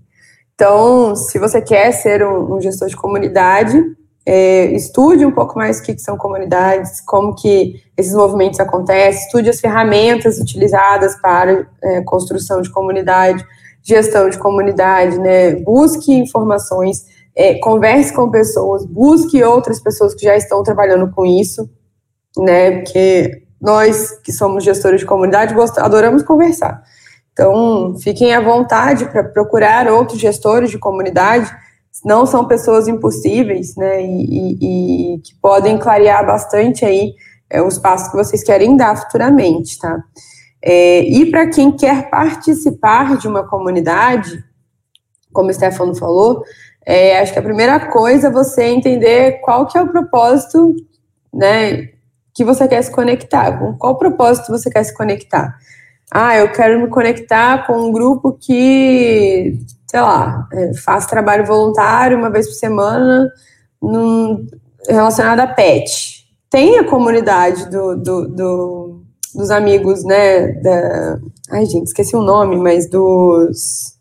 Então, 0.62 1.16
se 1.16 1.40
você 1.40 1.60
quer 1.60 1.90
ser 1.90 2.24
um, 2.24 2.54
um 2.54 2.60
gestor 2.60 2.86
de 2.86 2.94
comunidade, 2.94 3.82
é, 4.24 4.66
estude 4.66 5.26
um 5.26 5.32
pouco 5.32 5.58
mais 5.58 5.80
o 5.80 5.82
que, 5.82 5.92
que, 5.92 6.00
são 6.00 6.16
comunidades, 6.16 7.00
como 7.00 7.34
que 7.34 7.82
esses 7.98 8.14
movimentos 8.14 8.60
acontecem, 8.60 9.24
estude 9.24 9.50
as 9.50 9.58
ferramentas 9.58 10.38
utilizadas 10.38 11.20
para 11.20 11.66
é, 11.82 12.00
construção 12.02 12.62
de 12.62 12.70
comunidade, 12.70 13.44
gestão 13.82 14.30
de 14.30 14.38
comunidade, 14.38 15.18
né? 15.18 15.56
Busque 15.56 16.12
informações, 16.12 17.06
é, 17.34 17.58
converse 17.58 18.14
com 18.14 18.30
pessoas, 18.30 18.86
busque 18.86 19.42
outras 19.42 19.80
pessoas 19.80 20.14
que 20.14 20.24
já 20.24 20.36
estão 20.36 20.62
trabalhando 20.62 21.10
com 21.10 21.26
isso, 21.26 21.68
né? 22.38 22.82
Porque 22.82 23.42
nós 23.60 24.12
que 24.20 24.30
somos 24.30 24.62
gestores 24.62 25.00
de 25.00 25.06
comunidade 25.06 25.56
adoramos 25.78 26.22
conversar. 26.22 26.84
Então, 27.32 27.96
fiquem 27.98 28.34
à 28.34 28.40
vontade 28.40 29.06
para 29.06 29.24
procurar 29.24 29.88
outros 29.88 30.20
gestores 30.20 30.70
de 30.70 30.78
comunidade, 30.78 31.50
não 32.04 32.26
são 32.26 32.46
pessoas 32.46 32.88
impossíveis, 32.88 33.74
né, 33.76 34.02
e, 34.02 34.24
e, 34.24 35.14
e 35.14 35.18
que 35.18 35.34
podem 35.40 35.78
clarear 35.78 36.26
bastante 36.26 36.84
aí 36.84 37.14
é, 37.48 37.62
os 37.62 37.78
passos 37.78 38.08
que 38.08 38.16
vocês 38.16 38.42
querem 38.42 38.76
dar 38.76 38.96
futuramente, 38.96 39.78
tá? 39.78 40.02
É, 40.62 41.00
e 41.00 41.30
para 41.30 41.48
quem 41.48 41.72
quer 41.72 42.08
participar 42.10 43.16
de 43.16 43.26
uma 43.26 43.46
comunidade, 43.46 44.44
como 45.32 45.50
o 45.50 45.54
Stefano 45.54 45.94
falou, 45.94 46.44
é, 46.84 47.18
acho 47.18 47.32
que 47.32 47.38
a 47.38 47.42
primeira 47.42 47.80
coisa 47.90 48.28
é 48.28 48.30
você 48.30 48.64
entender 48.64 49.40
qual 49.40 49.66
que 49.66 49.78
é 49.78 49.82
o 49.82 49.88
propósito, 49.88 50.74
né, 51.32 51.88
que 52.34 52.44
você 52.44 52.68
quer 52.68 52.82
se 52.82 52.90
conectar, 52.90 53.58
com 53.58 53.76
qual 53.76 53.96
propósito 53.96 54.50
você 54.50 54.70
quer 54.70 54.84
se 54.84 54.94
conectar 54.94 55.56
ah, 56.14 56.36
eu 56.36 56.52
quero 56.52 56.78
me 56.78 56.88
conectar 56.88 57.66
com 57.66 57.72
um 57.72 57.90
grupo 57.90 58.36
que, 58.38 59.58
sei 59.86 60.00
lá, 60.00 60.46
é, 60.52 60.74
faz 60.74 61.06
trabalho 61.06 61.46
voluntário 61.46 62.18
uma 62.18 62.28
vez 62.28 62.46
por 62.46 62.52
semana 62.52 63.32
num, 63.80 64.46
relacionado 64.86 65.40
a 65.40 65.46
pet. 65.46 66.26
Tem 66.50 66.78
a 66.78 66.84
comunidade 66.84 67.70
do, 67.70 67.96
do, 67.96 68.28
do, 68.28 69.02
dos 69.34 69.50
amigos, 69.50 70.04
né? 70.04 70.48
Da, 70.60 71.18
ai, 71.50 71.64
gente, 71.64 71.86
esqueci 71.86 72.14
o 72.14 72.20
nome, 72.20 72.56
mas 72.56 72.90
dos 72.90 73.96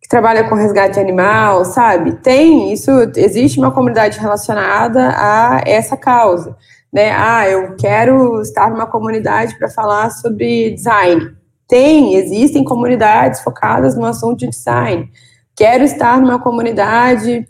que 0.00 0.08
trabalha 0.08 0.48
com 0.48 0.54
resgate 0.54 1.00
animal, 1.00 1.64
sabe? 1.64 2.12
Tem 2.22 2.72
isso, 2.72 2.90
existe 3.16 3.58
uma 3.58 3.72
comunidade 3.72 4.20
relacionada 4.20 5.08
a 5.16 5.60
essa 5.66 5.96
causa 5.96 6.56
né? 6.92 7.10
Ah, 7.12 7.48
eu 7.48 7.76
quero 7.76 8.40
estar 8.40 8.70
numa 8.70 8.86
comunidade 8.86 9.56
para 9.58 9.68
falar 9.68 10.10
sobre 10.10 10.70
design. 10.70 11.36
Tem, 11.66 12.14
existem 12.14 12.64
comunidades 12.64 13.40
focadas 13.40 13.96
no 13.96 14.06
assunto 14.06 14.38
de 14.38 14.48
design. 14.48 15.10
Quero 15.54 15.84
estar 15.84 16.20
numa 16.20 16.38
comunidade 16.38 17.46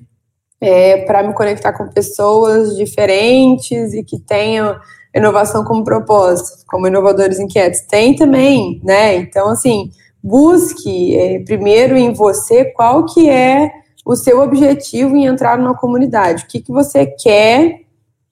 é, 0.60 1.04
para 1.04 1.22
me 1.22 1.32
conectar 1.34 1.72
com 1.72 1.88
pessoas 1.88 2.76
diferentes 2.76 3.94
e 3.94 4.02
que 4.02 4.18
tenham 4.18 4.76
inovação 5.14 5.64
como 5.64 5.84
propósito, 5.84 6.64
como 6.66 6.86
inovadores 6.86 7.38
inquietos. 7.38 7.80
Tem 7.82 8.16
também, 8.16 8.80
né? 8.84 9.16
Então, 9.16 9.48
assim, 9.48 9.90
busque 10.22 11.16
é, 11.16 11.38
primeiro 11.40 11.96
em 11.96 12.12
você 12.12 12.64
qual 12.64 13.06
que 13.06 13.28
é 13.30 13.70
o 14.04 14.16
seu 14.16 14.40
objetivo 14.40 15.16
em 15.16 15.26
entrar 15.26 15.58
numa 15.58 15.76
comunidade. 15.76 16.44
O 16.44 16.46
que, 16.48 16.60
que 16.60 16.72
você 16.72 17.06
quer 17.06 17.82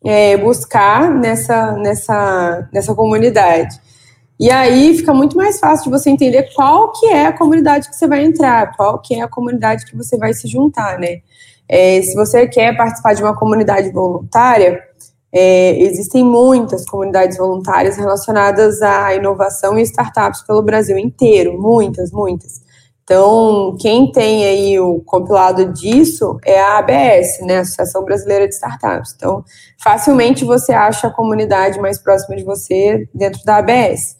é, 0.06 0.36
buscar 0.36 1.10
nessa, 1.10 1.72
nessa, 1.72 2.68
nessa 2.72 2.94
comunidade. 2.94 3.80
E 4.38 4.48
aí 4.50 4.96
fica 4.96 5.12
muito 5.12 5.36
mais 5.36 5.58
fácil 5.58 5.90
de 5.90 5.98
você 5.98 6.08
entender 6.10 6.48
qual 6.54 6.92
que 6.92 7.06
é 7.06 7.26
a 7.26 7.32
comunidade 7.32 7.88
que 7.88 7.96
você 7.96 8.06
vai 8.06 8.22
entrar, 8.22 8.76
qual 8.76 9.00
que 9.00 9.16
é 9.16 9.22
a 9.22 9.28
comunidade 9.28 9.84
que 9.84 9.96
você 9.96 10.16
vai 10.16 10.32
se 10.32 10.46
juntar, 10.46 10.96
né? 11.00 11.22
É, 11.68 12.00
se 12.02 12.14
você 12.14 12.46
quer 12.46 12.76
participar 12.76 13.14
de 13.14 13.22
uma 13.22 13.34
comunidade 13.34 13.90
voluntária, 13.90 14.80
é, 15.32 15.76
existem 15.82 16.22
muitas 16.22 16.84
comunidades 16.84 17.36
voluntárias 17.36 17.96
relacionadas 17.96 18.80
à 18.82 19.12
inovação 19.12 19.76
e 19.76 19.82
startups 19.82 20.42
pelo 20.42 20.62
Brasil 20.62 20.96
inteiro, 20.96 21.60
muitas, 21.60 22.12
muitas. 22.12 22.60
Então, 23.06 23.76
quem 23.80 24.10
tem 24.10 24.44
aí 24.44 24.80
o 24.80 25.00
compilado 25.06 25.72
disso 25.72 26.40
é 26.44 26.60
a 26.60 26.78
ABS, 26.78 27.38
né, 27.42 27.58
Associação 27.58 28.04
Brasileira 28.04 28.48
de 28.48 28.54
Startups. 28.54 29.14
Então, 29.16 29.44
facilmente 29.78 30.44
você 30.44 30.72
acha 30.72 31.06
a 31.06 31.12
comunidade 31.12 31.78
mais 31.78 32.00
próxima 32.00 32.34
de 32.34 32.42
você 32.42 33.08
dentro 33.14 33.40
da 33.44 33.58
ABS. 33.58 34.16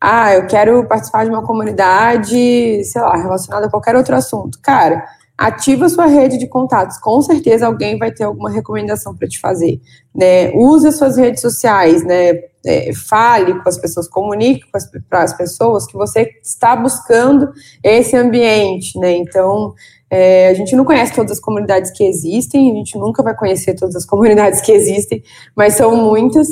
Ah, 0.00 0.34
eu 0.34 0.46
quero 0.46 0.86
participar 0.86 1.24
de 1.24 1.30
uma 1.30 1.44
comunidade, 1.44 2.84
sei 2.84 3.02
lá, 3.02 3.16
relacionada 3.16 3.66
a 3.66 3.70
qualquer 3.70 3.96
outro 3.96 4.14
assunto. 4.14 4.60
Cara, 4.62 5.04
ativa 5.36 5.88
sua 5.88 6.06
rede 6.06 6.38
de 6.38 6.46
contatos. 6.46 6.96
Com 6.98 7.20
certeza 7.20 7.66
alguém 7.66 7.98
vai 7.98 8.12
ter 8.12 8.22
alguma 8.22 8.50
recomendação 8.50 9.16
para 9.16 9.26
te 9.26 9.40
fazer. 9.40 9.80
Né? 10.14 10.52
Use 10.54 10.86
as 10.86 10.96
suas 10.96 11.16
redes 11.16 11.40
sociais, 11.40 12.04
né? 12.04 12.34
É, 12.66 12.92
fale 12.92 13.54
com 13.62 13.68
as 13.68 13.78
pessoas, 13.78 14.08
comunique 14.08 14.64
para 15.08 15.22
as 15.22 15.32
pessoas 15.32 15.86
que 15.86 15.96
você 15.96 16.28
está 16.42 16.74
buscando 16.74 17.50
esse 17.82 18.16
ambiente, 18.16 18.98
né? 18.98 19.12
Então, 19.12 19.74
é, 20.10 20.48
a 20.48 20.54
gente 20.54 20.74
não 20.74 20.84
conhece 20.84 21.14
todas 21.14 21.32
as 21.32 21.40
comunidades 21.40 21.90
que 21.90 22.04
existem, 22.04 22.72
a 22.72 22.74
gente 22.74 22.96
nunca 22.98 23.22
vai 23.22 23.36
conhecer 23.36 23.74
todas 23.74 23.94
as 23.94 24.04
comunidades 24.06 24.60
que 24.60 24.72
existem, 24.72 25.22
mas 25.56 25.74
são 25.74 25.94
muitas. 25.94 26.48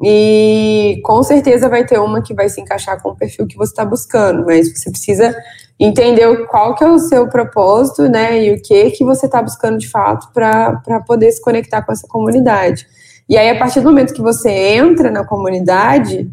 E 0.00 1.00
com 1.04 1.22
certeza 1.24 1.68
vai 1.68 1.84
ter 1.84 1.98
uma 1.98 2.22
que 2.22 2.32
vai 2.32 2.48
se 2.48 2.60
encaixar 2.60 3.02
com 3.02 3.10
o 3.10 3.16
perfil 3.16 3.48
que 3.48 3.56
você 3.56 3.72
está 3.72 3.84
buscando, 3.84 4.44
mas 4.46 4.72
você 4.72 4.90
precisa 4.90 5.34
entender 5.78 6.46
qual 6.46 6.74
que 6.76 6.84
é 6.84 6.88
o 6.88 7.00
seu 7.00 7.28
propósito, 7.28 8.08
né, 8.08 8.44
e 8.44 8.52
o 8.52 8.62
que 8.62 8.92
que 8.92 9.04
você 9.04 9.26
está 9.26 9.42
buscando 9.42 9.76
de 9.78 9.88
fato 9.88 10.32
para 10.32 11.00
poder 11.04 11.32
se 11.32 11.42
conectar 11.42 11.82
com 11.82 11.90
essa 11.90 12.06
comunidade. 12.06 12.86
E 13.28 13.36
aí, 13.36 13.50
a 13.50 13.58
partir 13.58 13.80
do 13.80 13.88
momento 13.88 14.14
que 14.14 14.22
você 14.22 14.50
entra 14.50 15.10
na 15.10 15.24
comunidade, 15.24 16.30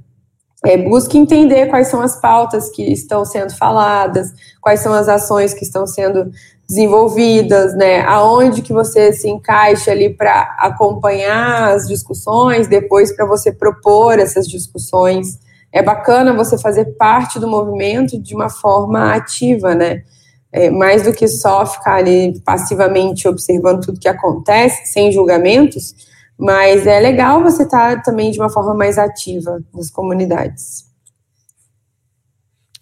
é, 0.65 0.77
busque 0.77 1.17
entender 1.17 1.67
quais 1.67 1.87
são 1.87 2.01
as 2.01 2.19
pautas 2.19 2.69
que 2.69 2.83
estão 2.91 3.25
sendo 3.25 3.55
faladas, 3.55 4.33
quais 4.61 4.79
são 4.79 4.93
as 4.93 5.07
ações 5.07 5.53
que 5.53 5.63
estão 5.63 5.85
sendo 5.85 6.31
desenvolvidas, 6.67 7.75
né? 7.75 8.01
Aonde 8.01 8.61
que 8.61 8.73
você 8.73 9.13
se 9.13 9.29
encaixa 9.29 9.91
ali 9.91 10.09
para 10.09 10.55
acompanhar 10.59 11.71
as 11.71 11.87
discussões, 11.87 12.67
depois 12.67 13.15
para 13.15 13.25
você 13.25 13.51
propor 13.51 14.17
essas 14.17 14.47
discussões 14.47 15.39
é 15.71 15.81
bacana 15.81 16.33
você 16.33 16.57
fazer 16.57 16.85
parte 16.97 17.37
do 17.37 17.49
movimento 17.49 18.17
de 18.17 18.33
uma 18.33 18.49
forma 18.49 19.13
ativa, 19.13 19.75
né? 19.75 20.03
É, 20.51 20.69
mais 20.69 21.03
do 21.03 21.11
que 21.11 21.27
só 21.27 21.65
ficar 21.65 21.95
ali 21.95 22.39
passivamente 22.45 23.27
observando 23.27 23.81
tudo 23.81 23.99
que 23.99 24.07
acontece, 24.07 24.85
sem 24.85 25.11
julgamentos, 25.11 25.93
mas 26.37 26.85
é 26.85 26.99
legal 26.99 27.41
você 27.41 27.63
estar 27.63 27.97
tá 27.97 28.01
também 28.01 28.31
de 28.31 28.39
uma 28.39 28.49
forma 28.49 28.73
mais 28.73 28.97
ativa 28.97 29.61
nas 29.73 29.89
comunidades. 29.89 30.85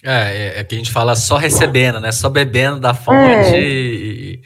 É, 0.03 0.57
é, 0.57 0.59
é 0.59 0.63
que 0.63 0.75
a 0.75 0.77
gente 0.77 0.91
fala 0.91 1.15
só 1.15 1.37
recebendo, 1.37 1.99
né? 1.99 2.11
Só 2.11 2.29
bebendo 2.29 2.79
da 2.79 2.93
fonte. 2.93 3.55
É. 3.55 3.59
E, 3.59 4.41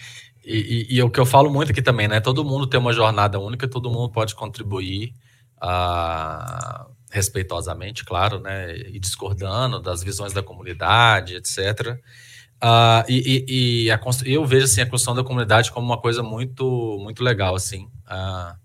e, 0.45 0.55
e, 0.55 0.97
e, 0.97 1.03
o 1.03 1.09
que 1.09 1.19
eu 1.19 1.25
falo 1.25 1.49
muito 1.49 1.71
aqui 1.71 1.81
também, 1.81 2.07
né? 2.07 2.19
Todo 2.19 2.45
mundo 2.45 2.67
tem 2.67 2.79
uma 2.79 2.93
jornada 2.93 3.39
única, 3.39 3.67
todo 3.67 3.89
mundo 3.89 4.11
pode 4.11 4.35
contribuir. 4.35 5.13
Uh, 5.57 6.97
respeitosamente, 7.11 8.03
claro, 8.03 8.39
né, 8.39 8.77
e 8.77 8.99
discordando 8.99 9.81
das 9.81 10.03
visões 10.03 10.33
da 10.33 10.43
comunidade, 10.43 11.35
etc. 11.35 11.57
Uh, 11.89 11.99
ah, 12.61 13.05
e, 13.07 13.45
e, 13.47 13.85
e 13.85 13.91
a, 13.91 13.99
eu 14.25 14.45
vejo 14.45 14.65
assim 14.65 14.81
a 14.81 14.85
construção 14.85 15.15
da 15.15 15.23
comunidade 15.23 15.71
como 15.71 15.85
uma 15.85 15.99
coisa 15.99 16.21
muito 16.21 16.97
muito 17.01 17.23
legal, 17.23 17.55
assim, 17.55 17.85
uh, 18.05 18.55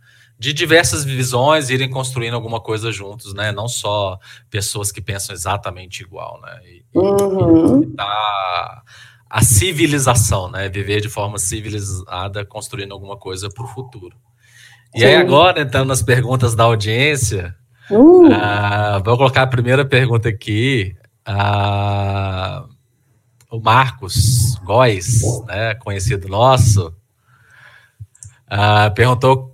de 0.42 0.52
diversas 0.52 1.04
visões 1.04 1.70
irem 1.70 1.88
construindo 1.88 2.34
alguma 2.34 2.60
coisa 2.60 2.90
juntos, 2.90 3.32
né? 3.32 3.52
Não 3.52 3.68
só 3.68 4.18
pessoas 4.50 4.90
que 4.90 5.00
pensam 5.00 5.32
exatamente 5.32 6.02
igual, 6.02 6.40
né? 6.42 6.60
E, 6.64 6.84
uhum. 6.98 7.82
e 7.82 7.86
tá 7.94 8.82
a 9.30 9.42
civilização, 9.44 10.50
né? 10.50 10.68
Viver 10.68 11.00
de 11.00 11.08
forma 11.08 11.38
civilizada, 11.38 12.44
construindo 12.44 12.92
alguma 12.92 13.16
coisa 13.16 13.48
para 13.48 13.64
o 13.64 13.68
futuro. 13.68 14.16
E 14.92 14.98
Sim. 14.98 15.06
aí 15.06 15.14
agora 15.14 15.62
entrando 15.62 15.86
nas 15.86 16.02
perguntas 16.02 16.56
da 16.56 16.64
audiência, 16.64 17.56
Uh. 17.90 18.26
Uh, 18.26 19.02
vou 19.04 19.16
colocar 19.18 19.42
a 19.42 19.46
primeira 19.46 19.84
pergunta 19.84 20.28
aqui. 20.28 20.96
Uh, 21.28 22.68
o 23.50 23.60
Marcos 23.60 24.54
Góes, 24.64 25.20
né, 25.46 25.74
conhecido 25.74 26.26
nosso, 26.26 26.88
uh, 28.48 28.94
perguntou 28.94 29.51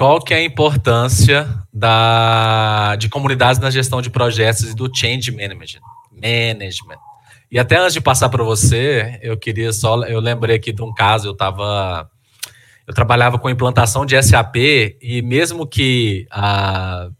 qual 0.00 0.18
que 0.18 0.32
é 0.32 0.38
a 0.38 0.42
importância 0.42 1.46
da, 1.70 2.96
de 2.96 3.10
comunidades 3.10 3.60
na 3.60 3.68
gestão 3.68 4.00
de 4.00 4.08
projetos 4.08 4.62
e 4.62 4.74
do 4.74 4.90
change 4.90 5.30
management. 5.30 5.82
management. 6.10 6.96
E 7.52 7.58
até 7.58 7.76
antes 7.76 7.92
de 7.92 8.00
passar 8.00 8.30
para 8.30 8.42
você, 8.42 9.18
eu 9.20 9.36
queria 9.36 9.74
só, 9.74 10.02
eu 10.04 10.18
lembrei 10.18 10.56
aqui 10.56 10.72
de 10.72 10.80
um 10.80 10.90
caso, 10.90 11.28
eu 11.28 11.32
estava 11.32 12.08
eu 12.88 12.94
trabalhava 12.94 13.38
com 13.38 13.50
implantação 13.50 14.06
de 14.06 14.20
SAP 14.22 14.56
e 15.02 15.20
mesmo 15.22 15.66
que 15.66 16.26
a 16.30 17.10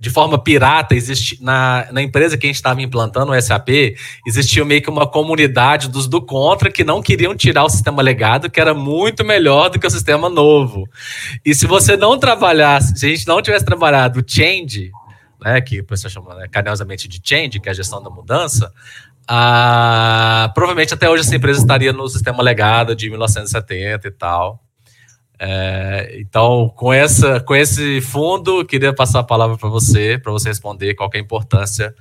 de 0.00 0.08
forma 0.08 0.42
pirata, 0.42 0.94
existe, 0.94 1.36
na, 1.42 1.86
na 1.92 2.00
empresa 2.00 2.38
que 2.38 2.46
a 2.46 2.48
gente 2.48 2.56
estava 2.56 2.80
implantando 2.80 3.32
o 3.32 3.40
SAP, 3.42 3.94
existia 4.26 4.64
meio 4.64 4.80
que 4.80 4.88
uma 4.88 5.06
comunidade 5.06 5.90
dos 5.90 6.08
do 6.08 6.22
contra 6.22 6.72
que 6.72 6.82
não 6.82 7.02
queriam 7.02 7.36
tirar 7.36 7.64
o 7.64 7.68
sistema 7.68 8.00
legado, 8.00 8.48
que 8.48 8.58
era 8.58 8.72
muito 8.72 9.22
melhor 9.22 9.68
do 9.68 9.78
que 9.78 9.86
o 9.86 9.90
sistema 9.90 10.30
novo. 10.30 10.88
E 11.44 11.54
se 11.54 11.66
você 11.66 11.98
não 11.98 12.18
trabalhasse, 12.18 12.96
se 12.96 13.04
a 13.04 13.08
gente 13.10 13.28
não 13.28 13.42
tivesse 13.42 13.66
trabalhado 13.66 14.20
o 14.20 14.24
change, 14.26 14.90
né, 15.38 15.60
que 15.60 15.80
o 15.80 15.84
pessoal 15.84 16.10
chama 16.10 16.34
né, 16.34 16.48
carinhosamente 16.50 17.06
de 17.06 17.20
change, 17.22 17.60
que 17.60 17.68
é 17.68 17.72
a 17.72 17.74
gestão 17.74 18.02
da 18.02 18.08
mudança, 18.08 18.72
ah, 19.28 20.50
provavelmente 20.54 20.94
até 20.94 21.10
hoje 21.10 21.24
essa 21.24 21.36
empresa 21.36 21.60
estaria 21.60 21.92
no 21.92 22.08
sistema 22.08 22.42
legado 22.42 22.96
de 22.96 23.10
1970 23.10 24.08
e 24.08 24.10
tal. 24.10 24.64
É, 25.42 26.18
então, 26.20 26.70
com, 26.76 26.92
essa, 26.92 27.40
com 27.40 27.54
esse 27.54 28.02
fundo, 28.02 28.62
queria 28.66 28.94
passar 28.94 29.20
a 29.20 29.24
palavra 29.24 29.56
para 29.56 29.70
você, 29.70 30.18
para 30.22 30.30
você 30.30 30.50
responder 30.50 30.94
qual 30.94 31.08
é 31.14 31.16
a 31.16 31.20
importância 31.20 31.94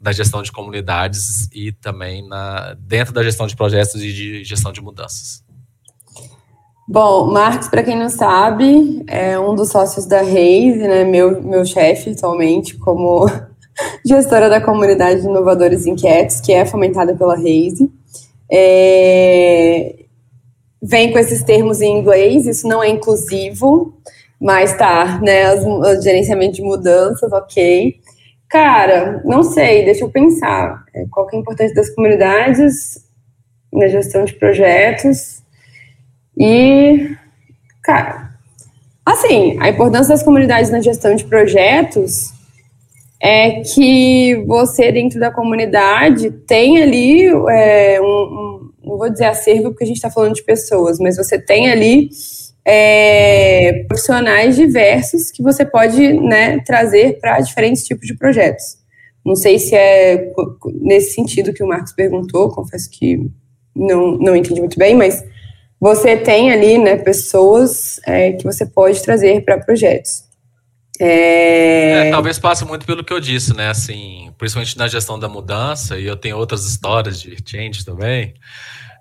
da 0.00 0.12
gestão 0.12 0.40
de 0.40 0.52
comunidades 0.52 1.48
e 1.52 1.72
também 1.72 2.26
na, 2.28 2.76
dentro 2.78 3.12
da 3.12 3.24
gestão 3.24 3.48
de 3.48 3.56
projetos 3.56 3.96
e 3.96 4.12
de 4.12 4.44
gestão 4.44 4.70
de 4.70 4.80
mudanças. 4.80 5.44
Bom, 6.88 7.32
Marcos, 7.32 7.66
para 7.66 7.82
quem 7.82 7.98
não 7.98 8.08
sabe, 8.08 9.02
é 9.08 9.36
um 9.36 9.56
dos 9.56 9.70
sócios 9.70 10.06
da 10.06 10.22
Reis, 10.22 10.76
né, 10.78 11.02
meu, 11.02 11.42
meu 11.42 11.64
chefe 11.64 12.10
atualmente 12.10 12.76
como 12.76 13.28
gestora 14.06 14.48
da 14.48 14.60
comunidade 14.60 15.22
de 15.22 15.26
inovadores 15.26 15.86
inquietos, 15.86 16.40
que 16.40 16.52
é 16.52 16.64
fomentada 16.64 17.16
pela 17.16 17.34
Reis. 17.34 17.80
É, 18.48 20.05
vem 20.82 21.12
com 21.12 21.18
esses 21.18 21.42
termos 21.42 21.80
em 21.80 21.98
inglês, 21.98 22.46
isso 22.46 22.68
não 22.68 22.82
é 22.82 22.88
inclusivo, 22.88 23.94
mas 24.40 24.76
tá, 24.76 25.20
né? 25.22 25.54
O 25.54 26.00
gerenciamento 26.00 26.56
de 26.56 26.62
mudanças, 26.62 27.32
ok. 27.32 27.96
Cara, 28.48 29.22
não 29.24 29.42
sei, 29.42 29.84
deixa 29.84 30.04
eu 30.04 30.10
pensar. 30.10 30.84
É, 30.94 31.04
qual 31.10 31.26
que 31.26 31.34
é 31.34 31.38
a 31.38 31.42
importância 31.42 31.74
das 31.74 31.90
comunidades 31.90 33.04
na 33.72 33.88
gestão 33.88 34.24
de 34.24 34.34
projetos? 34.34 35.42
E, 36.36 37.16
cara, 37.82 38.30
assim, 39.04 39.58
a 39.60 39.68
importância 39.68 40.14
das 40.14 40.22
comunidades 40.22 40.70
na 40.70 40.80
gestão 40.80 41.14
de 41.14 41.24
projetos 41.24 42.32
é 43.20 43.62
que 43.62 44.44
você, 44.46 44.92
dentro 44.92 45.18
da 45.18 45.30
comunidade, 45.30 46.30
tem 46.30 46.82
ali 46.82 47.26
é, 47.48 48.00
um 48.00 48.45
não 48.86 48.96
vou 48.96 49.10
dizer 49.10 49.24
acervo 49.24 49.70
porque 49.70 49.84
a 49.84 49.86
gente 49.86 49.96
está 49.96 50.10
falando 50.10 50.34
de 50.34 50.44
pessoas, 50.44 50.98
mas 51.00 51.16
você 51.16 51.38
tem 51.38 51.68
ali 51.68 52.08
é, 52.64 53.84
profissionais 53.88 54.54
diversos 54.54 55.30
que 55.32 55.42
você 55.42 55.64
pode 55.64 56.12
né, 56.12 56.60
trazer 56.60 57.18
para 57.20 57.40
diferentes 57.40 57.82
tipos 57.82 58.06
de 58.06 58.16
projetos. 58.16 58.78
Não 59.24 59.34
sei 59.34 59.58
se 59.58 59.74
é 59.74 60.32
nesse 60.80 61.14
sentido 61.14 61.52
que 61.52 61.62
o 61.62 61.66
Marcos 61.66 61.92
perguntou, 61.92 62.50
confesso 62.50 62.88
que 62.88 63.28
não, 63.74 64.16
não 64.18 64.36
entendi 64.36 64.60
muito 64.60 64.78
bem, 64.78 64.94
mas 64.94 65.24
você 65.80 66.16
tem 66.16 66.52
ali 66.52 66.78
né, 66.78 66.96
pessoas 66.96 68.00
é, 68.06 68.32
que 68.32 68.44
você 68.44 68.64
pode 68.64 69.02
trazer 69.02 69.44
para 69.44 69.58
projetos. 69.58 70.26
É... 70.98 72.08
É, 72.08 72.10
talvez 72.10 72.38
passe 72.38 72.64
muito 72.64 72.86
pelo 72.86 73.04
que 73.04 73.12
eu 73.12 73.20
disse, 73.20 73.54
né? 73.54 73.68
Assim, 73.68 74.32
principalmente 74.38 74.78
na 74.78 74.88
gestão 74.88 75.18
da 75.18 75.28
mudança, 75.28 75.98
e 75.98 76.06
eu 76.06 76.16
tenho 76.16 76.36
outras 76.38 76.64
histórias 76.64 77.20
de 77.20 77.36
change 77.44 77.84
também. 77.84 78.34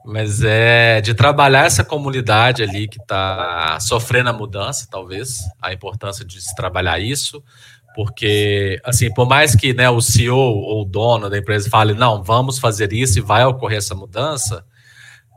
Mas 0.05 0.43
é 0.43 1.01
de 1.01 1.15
trabalhar 1.15 1.65
essa 1.65 1.83
comunidade 1.83 2.61
ali 2.61 2.87
que 2.87 3.01
está 3.01 3.79
sofrendo 3.79 4.29
a 4.29 4.33
mudança, 4.33 4.87
talvez, 4.89 5.39
a 5.59 5.73
importância 5.73 6.23
de 6.23 6.39
se 6.39 6.55
trabalhar 6.55 6.99
isso, 6.99 7.43
porque, 7.95 8.79
assim, 8.83 9.11
por 9.11 9.27
mais 9.27 9.55
que 9.55 9.73
né, 9.73 9.89
o 9.89 10.01
CEO 10.01 10.37
ou 10.37 10.81
o 10.81 10.85
dono 10.85 11.29
da 11.29 11.37
empresa 11.37 11.69
fale, 11.69 11.93
não, 11.93 12.21
vamos 12.21 12.59
fazer 12.59 12.93
isso 12.93 13.17
e 13.17 13.21
vai 13.21 13.43
ocorrer 13.45 13.79
essa 13.79 13.95
mudança, 13.95 14.63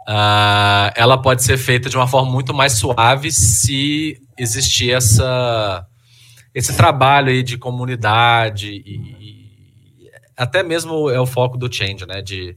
uh, 0.07 0.93
ela 0.95 1.17
pode 1.17 1.43
ser 1.43 1.57
feita 1.57 1.89
de 1.89 1.97
uma 1.97 2.09
forma 2.09 2.31
muito 2.31 2.53
mais 2.53 2.73
suave 2.75 3.31
se 3.33 4.21
existir 4.37 4.93
essa 4.93 5.87
esse 6.55 6.77
trabalho 6.77 7.29
aí 7.29 7.43
de 7.43 7.57
comunidade 7.57 8.69
e, 8.69 8.97
e, 9.21 10.11
até 10.37 10.63
mesmo 10.63 11.09
é 11.09 11.21
o 11.21 11.27
foco 11.27 11.57
do 11.57 11.73
Change, 11.73 12.05
né? 12.07 12.21
De, 12.21 12.57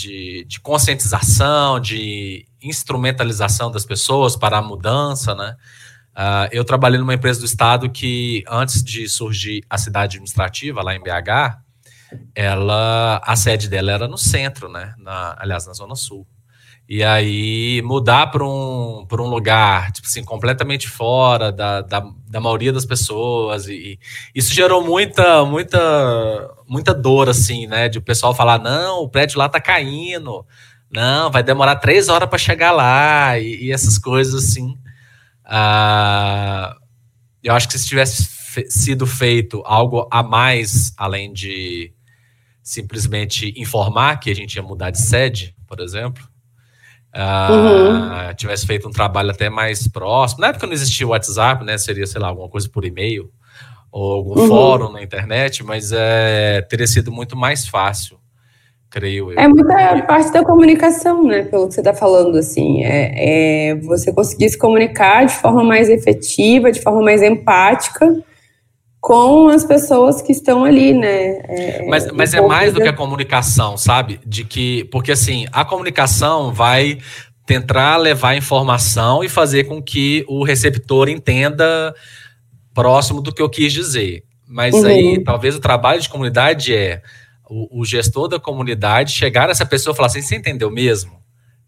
de, 0.00 0.44
de, 0.46 0.60
conscientização, 0.60 1.78
de 1.78 2.46
instrumentalização 2.62 3.70
das 3.70 3.84
pessoas 3.84 4.36
para 4.36 4.58
a 4.58 4.62
mudança, 4.62 5.34
né? 5.34 5.56
Uh, 6.10 6.48
eu 6.50 6.64
trabalhei 6.64 6.98
numa 6.98 7.14
empresa 7.14 7.40
do 7.40 7.46
estado 7.46 7.88
que, 7.88 8.44
antes 8.48 8.82
de 8.82 9.08
surgir 9.08 9.64
a 9.70 9.78
cidade 9.78 10.16
administrativa, 10.16 10.82
lá 10.82 10.94
em 10.94 11.00
BH, 11.00 11.58
ela, 12.34 13.20
a 13.24 13.36
sede 13.36 13.68
dela 13.68 13.92
era 13.92 14.08
no 14.08 14.18
centro, 14.18 14.68
né? 14.68 14.94
Na, 14.98 15.36
aliás, 15.38 15.66
na 15.66 15.72
Zona 15.72 15.94
Sul. 15.94 16.26
E 16.92 17.04
aí 17.04 17.80
mudar 17.82 18.26
para 18.32 18.44
um, 18.44 19.06
um 19.08 19.28
lugar, 19.28 19.92
tipo 19.92 20.08
assim, 20.08 20.24
completamente 20.24 20.88
fora 20.88 21.52
da, 21.52 21.82
da, 21.82 22.04
da 22.28 22.40
maioria 22.40 22.72
das 22.72 22.84
pessoas. 22.84 23.68
E, 23.68 23.74
e, 23.74 23.98
isso 24.34 24.52
gerou 24.52 24.84
muita, 24.84 25.44
muita, 25.44 26.50
muita 26.66 26.92
dor, 26.92 27.28
assim, 27.28 27.68
né? 27.68 27.88
De 27.88 27.98
o 27.98 28.02
pessoal 28.02 28.34
falar, 28.34 28.58
não, 28.58 29.04
o 29.04 29.08
prédio 29.08 29.38
lá 29.38 29.48
tá 29.48 29.60
caindo. 29.60 30.44
Não, 30.92 31.30
vai 31.30 31.44
demorar 31.44 31.76
três 31.76 32.08
horas 32.08 32.28
para 32.28 32.38
chegar 32.38 32.72
lá. 32.72 33.38
E, 33.38 33.66
e, 33.66 33.72
essas 33.72 33.96
coisas, 33.96 34.34
assim. 34.34 34.76
Ah, 35.44 36.74
eu 37.40 37.54
acho 37.54 37.68
que 37.68 37.78
se 37.78 37.86
tivesse 37.86 38.26
fe 38.26 38.68
sido 38.68 39.06
feito 39.06 39.62
algo 39.64 40.08
a 40.10 40.24
mais, 40.24 40.92
além 40.96 41.32
de 41.32 41.92
simplesmente 42.64 43.54
informar 43.56 44.18
que 44.18 44.28
a 44.28 44.34
gente 44.34 44.56
ia 44.56 44.62
mudar 44.62 44.90
de 44.90 45.00
sede, 45.00 45.54
por 45.68 45.78
exemplo, 45.78 46.28
uhum. 47.18 48.34
tivesse 48.34 48.66
feito 48.66 48.88
um 48.88 48.92
trabalho 48.92 49.30
até 49.30 49.50
mais 49.50 49.88
próximo. 49.88 50.40
Na 50.40 50.48
época 50.48 50.66
não 50.66 50.72
existia 50.72 51.06
o 51.06 51.10
WhatsApp, 51.10 51.64
né? 51.64 51.76
Seria, 51.78 52.06
sei 52.06 52.20
lá, 52.20 52.28
alguma 52.28 52.48
coisa 52.48 52.68
por 52.68 52.84
e-mail 52.84 53.30
ou 53.90 54.12
algum 54.12 54.40
uhum. 54.40 54.48
fórum 54.48 54.92
na 54.92 55.02
internet, 55.02 55.64
mas 55.64 55.90
é, 55.92 56.62
teria 56.62 56.86
sido 56.86 57.10
muito 57.10 57.36
mais 57.36 57.66
fácil, 57.66 58.18
creio 58.88 59.32
eu. 59.32 59.38
É 59.38 59.48
muita 59.48 60.02
parte 60.06 60.32
da 60.32 60.44
comunicação, 60.44 61.24
né? 61.24 61.42
Pelo 61.42 61.66
que 61.66 61.74
você 61.74 61.80
está 61.80 61.92
falando, 61.92 62.38
assim, 62.38 62.84
é, 62.84 63.70
é 63.70 63.74
você 63.74 64.12
conseguir 64.12 64.48
se 64.48 64.56
comunicar 64.56 65.26
de 65.26 65.34
forma 65.34 65.64
mais 65.64 65.88
efetiva, 65.88 66.70
de 66.70 66.80
forma 66.80 67.02
mais 67.02 67.20
empática 67.20 68.22
com 69.00 69.48
as 69.48 69.64
pessoas 69.64 70.20
que 70.20 70.30
estão 70.30 70.64
ali, 70.64 70.92
né? 70.92 71.40
É, 71.48 71.86
mas 71.88 72.10
mas 72.12 72.34
é 72.34 72.40
mais 72.40 72.72
do 72.72 72.80
que 72.80 72.88
a 72.88 72.92
comunicação, 72.92 73.76
sabe? 73.76 74.20
De 74.26 74.44
que, 74.44 74.84
porque 74.92 75.12
assim, 75.12 75.46
a 75.52 75.64
comunicação 75.64 76.52
vai 76.52 76.98
tentar 77.46 77.96
levar 77.96 78.36
informação 78.36 79.24
e 79.24 79.28
fazer 79.28 79.64
com 79.64 79.82
que 79.82 80.24
o 80.28 80.44
receptor 80.44 81.08
entenda 81.08 81.94
próximo 82.74 83.20
do 83.20 83.32
que 83.32 83.42
eu 83.42 83.48
quis 83.48 83.72
dizer. 83.72 84.22
Mas 84.46 84.74
uhum. 84.74 84.86
aí, 84.86 85.24
talvez 85.24 85.56
o 85.56 85.60
trabalho 85.60 86.00
de 86.00 86.08
comunidade 86.08 86.74
é 86.74 87.02
o, 87.48 87.80
o 87.80 87.84
gestor 87.84 88.28
da 88.28 88.38
comunidade 88.38 89.12
chegar 89.12 89.48
a 89.48 89.52
essa 89.52 89.66
pessoa 89.66 89.94
e 89.94 89.96
falar 89.96 90.06
assim: 90.06 90.22
você 90.22 90.36
entendeu 90.36 90.70
mesmo? 90.70 91.19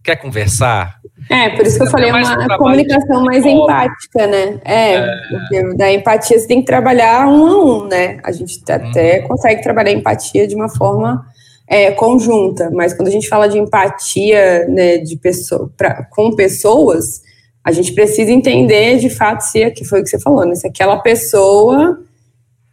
Quer 0.02 0.16
conversar? 0.16 1.00
É, 1.30 1.50
por 1.50 1.64
isso 1.64 1.76
que 1.78 1.84
eu 1.84 1.90
falei, 1.90 2.10
é 2.10 2.12
uma 2.12 2.58
comunicação 2.58 3.22
mais 3.22 3.44
empática, 3.46 4.26
né? 4.26 4.60
É, 4.64 4.94
é, 4.94 5.06
porque 5.30 5.76
da 5.76 5.92
empatia 5.92 6.38
você 6.38 6.46
tem 6.46 6.60
que 6.60 6.66
trabalhar 6.66 7.28
um 7.28 7.46
a 7.46 7.64
um, 7.64 7.84
né? 7.86 8.18
A 8.24 8.32
gente 8.32 8.60
até 8.70 9.20
uhum. 9.20 9.28
consegue 9.28 9.62
trabalhar 9.62 9.92
empatia 9.92 10.46
de 10.46 10.54
uma 10.54 10.68
forma 10.68 11.24
é, 11.68 11.92
conjunta, 11.92 12.70
mas 12.72 12.92
quando 12.92 13.08
a 13.08 13.10
gente 13.10 13.28
fala 13.28 13.48
de 13.48 13.58
empatia 13.58 14.66
né, 14.68 14.98
de 14.98 15.16
pessoa, 15.16 15.70
pra, 15.76 16.04
com 16.10 16.34
pessoas, 16.34 17.22
a 17.64 17.70
gente 17.70 17.94
precisa 17.94 18.30
entender 18.32 18.98
de 18.98 19.08
fato 19.08 19.40
se, 19.42 19.70
que 19.70 19.84
foi 19.84 20.00
o 20.00 20.02
que 20.02 20.10
você 20.10 20.18
falou, 20.18 20.44
né? 20.44 20.54
Se 20.56 20.66
aquela 20.66 20.98
pessoa 20.98 22.00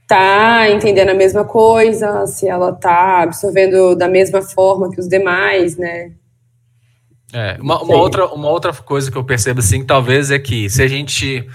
tá 0.07 0.67
entendendo 0.71 1.09
a 1.09 1.13
mesma 1.13 1.45
coisa, 1.45 2.25
se 2.25 2.47
ela 2.47 2.73
tá 2.73 3.21
absorvendo 3.21 3.95
da 3.95 4.07
mesma 4.07 4.41
forma 4.41 4.89
que 4.89 4.99
os 4.99 5.07
demais, 5.07 5.77
né? 5.77 6.11
É, 7.31 7.57
uma, 7.61 7.81
uma 7.81 7.95
outra, 7.95 8.27
uma 8.27 8.49
outra 8.49 8.73
coisa 8.73 9.11
que 9.11 9.17
eu 9.17 9.23
percebo 9.23 9.59
assim, 9.59 9.85
talvez 9.85 10.31
é 10.31 10.39
que 10.39 10.69
se 10.69 10.81
a 10.81 10.87
gente, 10.87 11.47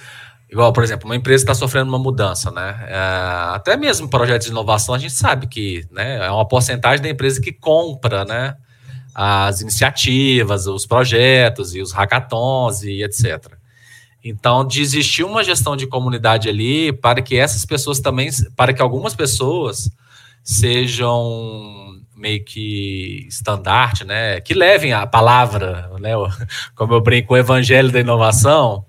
igual, 0.51 0.73
por 0.73 0.85
exemplo, 0.85 1.07
uma 1.07 1.17
empresa 1.17 1.43
está 1.43 1.55
sofrendo 1.55 1.89
uma 1.89 1.99
mudança, 1.99 2.51
né? 2.51 2.87
É, 2.89 3.55
até 3.55 3.77
mesmo 3.77 4.09
projetos 4.09 4.47
de 4.47 4.53
inovação, 4.53 4.95
a 4.95 4.99
gente 4.99 5.13
sabe 5.13 5.47
que 5.47 5.85
né, 5.91 6.25
é 6.25 6.31
uma 6.31 6.47
porcentagem 6.47 7.03
da 7.03 7.09
empresa 7.09 7.41
que 7.41 7.53
compra, 7.53 8.25
né? 8.25 8.57
As 9.15 9.61
iniciativas, 9.61 10.67
os 10.67 10.87
projetos 10.87 11.75
e 11.75 11.81
os 11.81 11.93
hackathons 11.93 12.83
e 12.83 13.03
etc. 13.03 13.55
Então, 14.25 14.67
de 14.67 14.81
existir 14.81 15.23
uma 15.23 15.45
gestão 15.45 15.77
de 15.77 15.87
comunidade 15.87 16.49
ali 16.49 16.93
para 16.93 17.21
que 17.21 17.37
essas 17.37 17.67
pessoas 17.67 18.01
também, 18.01 18.31
para 18.57 18.73
que 18.73 18.81
algumas 18.81 19.15
pessoas 19.15 19.91
sejam 20.43 21.84
meio 22.17 22.45
que 22.45 23.27
estandarte, 23.29 24.05
né? 24.05 24.41
Que 24.41 24.55
levem 24.55 24.93
a 24.93 25.07
palavra, 25.07 25.91
né? 26.01 26.13
Como 26.75 26.95
eu 26.95 27.01
brinco, 27.01 27.35
o 27.35 27.37
evangelho 27.37 27.91
da 27.91 28.01
inovação. 28.01 28.85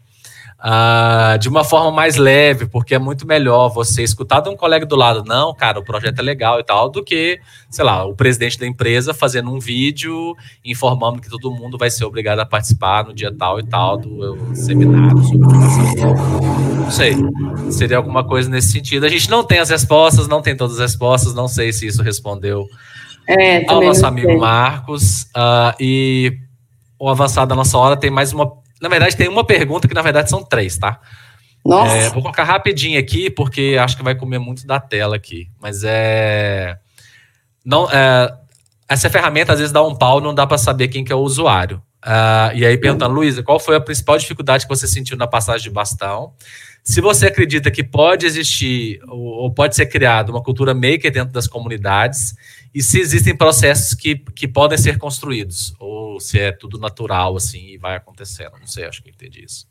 Uh, 0.58 1.38
de 1.38 1.48
uma 1.48 1.64
forma 1.64 1.92
mais 1.92 2.16
leve, 2.16 2.66
porque 2.66 2.96
é 2.96 2.98
muito 2.98 3.28
melhor 3.28 3.70
você 3.70 4.02
escutar 4.02 4.40
de 4.40 4.50
um 4.50 4.56
colega 4.56 4.84
do 4.84 4.96
lado, 4.96 5.24
não, 5.24 5.54
cara, 5.54 5.78
o 5.78 5.84
projeto 5.84 6.18
é 6.18 6.22
legal 6.24 6.60
e 6.60 6.64
tal, 6.64 6.90
do 6.90 7.04
que, 7.04 7.40
sei 7.70 7.86
lá, 7.86 8.04
o 8.04 8.16
presidente 8.16 8.58
da 8.58 8.66
empresa 8.66 9.14
fazendo 9.14 9.52
um 9.52 9.60
vídeo 9.60 10.34
informando 10.64 11.22
que 11.22 11.30
todo 11.30 11.52
mundo 11.52 11.78
vai 11.78 11.92
ser 11.92 12.06
obrigado 12.06 12.40
a 12.40 12.46
participar 12.48 13.04
no 13.04 13.14
dia 13.14 13.32
tal 13.32 13.60
e 13.60 13.64
tal 13.68 13.98
do 13.98 14.56
seminário 14.56 15.22
sobre. 15.24 15.48
Não 15.48 16.90
sei, 16.90 17.16
seria 17.70 17.98
alguma 17.98 18.24
coisa 18.24 18.50
nesse 18.50 18.72
sentido. 18.72 19.06
A 19.06 19.10
gente 19.10 19.30
não 19.30 19.44
tem 19.44 19.60
as 19.60 19.70
respostas, 19.70 20.28
não 20.28 20.42
tem 20.42 20.58
todas 20.58 20.80
as 20.80 20.92
respostas, 20.92 21.36
não 21.36 21.48
sei 21.48 21.72
se 21.74 21.86
isso 21.86 22.02
respondeu 22.02 22.66
é, 23.28 23.70
ao 23.70 23.82
nosso 23.82 24.06
amigo 24.06 24.28
sei. 24.28 24.38
Marcos. 24.38 25.24
Uh, 25.36 25.76
e 25.80 26.38
o 27.00 27.10
avançado 27.10 27.50
da 27.50 27.56
nossa 27.56 27.78
hora 27.78 27.98
tem 27.98 28.10
mais 28.10 28.34
uma. 28.34 28.52
Na 28.82 28.90
verdade, 28.90 29.16
tem 29.16 29.28
uma 29.28 29.46
pergunta 29.46 29.88
que 29.88 29.94
na 29.94 30.02
verdade 30.02 30.30
são 30.30 30.44
três, 30.44 30.78
tá? 30.78 31.00
Nossa. 31.66 31.96
É, 31.96 32.10
vou 32.10 32.22
colocar 32.22 32.44
rapidinho 32.44 33.00
aqui, 33.00 33.30
porque 33.30 33.78
acho 33.80 33.98
que 33.98 34.04
vai 34.04 34.14
comer 34.14 34.38
muito 34.38 34.68
da 34.68 34.80
tela 34.80 35.16
aqui. 35.16 35.50
Mas 35.60 35.84
é. 35.84 36.78
Não, 37.66 37.90
é, 37.90 38.32
essa 38.88 39.10
ferramenta 39.10 39.54
às 39.54 39.60
vezes 39.60 39.74
dá 39.74 39.82
um 39.82 39.96
pau, 39.96 40.22
não 40.22 40.34
dá 40.34 40.46
para 40.46 40.58
saber 40.58 40.90
quem 40.90 41.04
que 41.04 41.12
é 41.12 41.16
o 41.16 41.20
usuário. 41.20 41.82
Uh, 42.06 42.54
e 42.56 42.64
aí 42.64 42.78
perguntando, 42.78 43.16
Luísa, 43.16 43.42
qual 43.42 43.60
foi 43.60 43.76
a 43.76 43.82
principal 43.82 44.16
dificuldade 44.18 44.68
que 44.68 44.70
você 44.70 44.88
sentiu 44.88 45.18
na 45.18 45.26
passagem 45.26 45.64
de 45.64 45.72
bastão? 45.72 46.34
Se 46.84 47.02
você 47.02 47.26
acredita 47.26 47.72
que 47.72 47.84
pode 47.84 48.28
existir 48.28 49.00
ou 49.08 49.52
pode 49.52 49.76
ser 49.76 49.88
criada 49.88 50.32
uma 50.32 50.44
cultura 50.44 50.72
maker 50.76 51.12
dentro 51.12 51.34
das 51.34 51.48
comunidades 51.48 52.36
e 52.76 52.84
se 52.84 53.00
existem 53.00 53.36
processos 53.36 53.96
que, 53.96 54.18
que 54.36 54.48
podem 54.48 54.78
ser 54.78 55.00
construídos 55.00 55.74
ou 55.80 56.20
se 56.20 56.40
é 56.40 56.52
tudo 56.52 56.78
natural 56.78 57.36
assim 57.36 57.70
e 57.70 57.78
vai 57.80 57.96
acontecendo. 57.96 58.52
Não 58.60 58.68
sei, 58.68 58.86
acho 58.86 59.02
que 59.02 59.10
entendi 59.10 59.44
isso. 59.44 59.66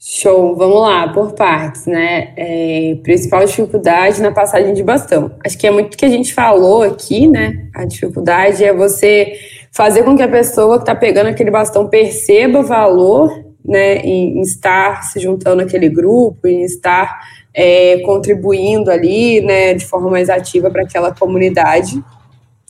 Show, 0.00 0.54
vamos 0.54 0.80
lá, 0.80 1.08
por 1.08 1.32
partes, 1.32 1.86
né? 1.86 2.32
É, 2.36 2.94
principal 3.02 3.44
dificuldade 3.44 4.22
na 4.22 4.30
passagem 4.30 4.72
de 4.72 4.82
bastão. 4.82 5.36
Acho 5.44 5.58
que 5.58 5.66
é 5.66 5.70
muito 5.72 5.96
que 5.96 6.04
a 6.04 6.08
gente 6.08 6.32
falou 6.32 6.82
aqui, 6.82 7.26
né? 7.26 7.68
A 7.74 7.84
dificuldade 7.84 8.62
é 8.62 8.72
você 8.72 9.36
fazer 9.72 10.02
com 10.02 10.16
que 10.16 10.22
a 10.22 10.28
pessoa 10.28 10.76
que 10.76 10.82
está 10.82 10.94
pegando 10.94 11.28
aquele 11.28 11.50
bastão 11.50 11.88
perceba 11.88 12.62
valor 12.62 13.30
né, 13.64 13.96
em, 13.98 14.38
em 14.38 14.40
estar 14.40 15.02
se 15.04 15.20
juntando 15.20 15.62
àquele 15.62 15.88
grupo, 15.88 16.48
em 16.48 16.62
estar 16.62 17.20
é, 17.52 17.98
contribuindo 18.00 18.90
ali, 18.90 19.40
né, 19.40 19.74
de 19.74 19.84
forma 19.84 20.10
mais 20.10 20.30
ativa 20.30 20.70
para 20.70 20.82
aquela 20.82 21.14
comunidade. 21.14 22.02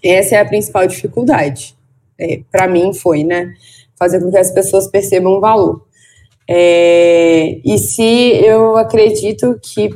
Essa 0.03 0.37
é 0.37 0.41
a 0.41 0.45
principal 0.45 0.87
dificuldade. 0.87 1.77
É, 2.19 2.41
para 2.51 2.67
mim 2.67 2.93
foi, 2.93 3.23
né, 3.23 3.53
fazer 3.97 4.21
com 4.21 4.31
que 4.31 4.39
as 4.39 4.51
pessoas 4.51 4.89
percebam 4.89 5.35
o 5.35 5.41
valor. 5.41 5.85
É, 6.49 7.61
e 7.65 7.79
se 7.79 8.43
eu 8.45 8.77
acredito 8.77 9.61
que 9.63 9.91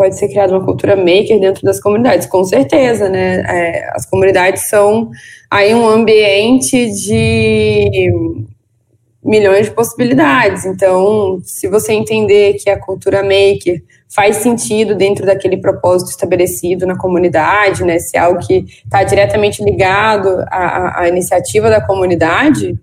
pode 0.00 0.18
ser 0.18 0.28
criada 0.28 0.56
uma 0.56 0.64
cultura 0.64 0.96
maker 0.96 1.38
dentro 1.38 1.62
das 1.62 1.78
comunidades, 1.78 2.26
com 2.26 2.42
certeza, 2.42 3.10
né? 3.10 3.42
É, 3.46 3.90
as 3.94 4.06
comunidades 4.06 4.66
são 4.66 5.10
aí 5.50 5.74
um 5.74 5.86
ambiente 5.86 6.90
de 6.90 8.10
milhões 9.22 9.66
de 9.66 9.72
possibilidades. 9.72 10.64
Então, 10.64 11.38
se 11.44 11.68
você 11.68 11.92
entender 11.92 12.54
que 12.54 12.70
a 12.70 12.80
cultura 12.80 13.22
maker 13.22 13.82
faz 14.08 14.36
sentido 14.36 14.94
dentro 14.94 15.26
daquele 15.26 15.58
propósito 15.58 16.08
estabelecido 16.08 16.86
na 16.86 16.96
comunidade, 16.96 17.84
né? 17.84 17.98
Se 17.98 18.16
é 18.16 18.20
algo 18.20 18.40
que 18.40 18.64
está 18.82 19.04
diretamente 19.04 19.62
ligado 19.62 20.42
à, 20.46 21.02
à, 21.02 21.08
iniciativa 21.08 21.68
da 21.68 21.86
comunidade, 21.86 22.74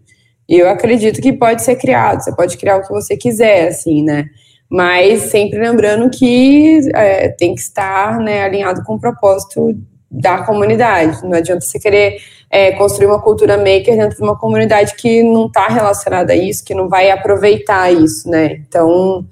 eu 0.48 0.69
acredito 0.69 1.19
que 1.19 1.34
pode 1.34 1.64
ser 1.64 1.77
criado. 1.77 2.23
Você 2.23 2.35
pode 2.35 2.56
criar 2.57 2.77
o 2.77 2.84
que 2.84 2.91
você 2.91 3.18
quiser, 3.18 3.69
assim, 3.69 4.03
né? 4.03 4.26
Mas 4.69 5.23
sempre 5.23 5.60
lembrando 5.60 6.10
que 6.10 6.80
é, 6.94 7.30
tem 7.30 7.56
que 7.56 7.61
estar 7.61 8.19
né, 8.19 8.44
alinhado 8.44 8.84
com 8.84 8.95
o 8.95 8.99
propósito 8.99 9.73
da 10.10 10.44
comunidade. 10.44 11.23
Não 11.23 11.34
adianta 11.34 11.61
você 11.61 11.80
querer 11.80 12.18
é, 12.49 12.72
construir 12.73 13.07
uma 13.07 13.22
cultura 13.22 13.57
maker 13.57 13.95
dentro 13.95 14.18
de 14.18 14.23
uma 14.23 14.38
comunidade 14.38 14.95
que 14.95 15.22
não 15.23 15.48
está 15.48 15.68
relacionada 15.68 16.34
a 16.34 16.35
isso, 16.35 16.64
que 16.64 16.73
não 16.73 16.89
vai 16.89 17.11
aproveitar 17.11 17.91
isso, 17.91 18.30
né? 18.30 18.61
Então, 18.68 19.26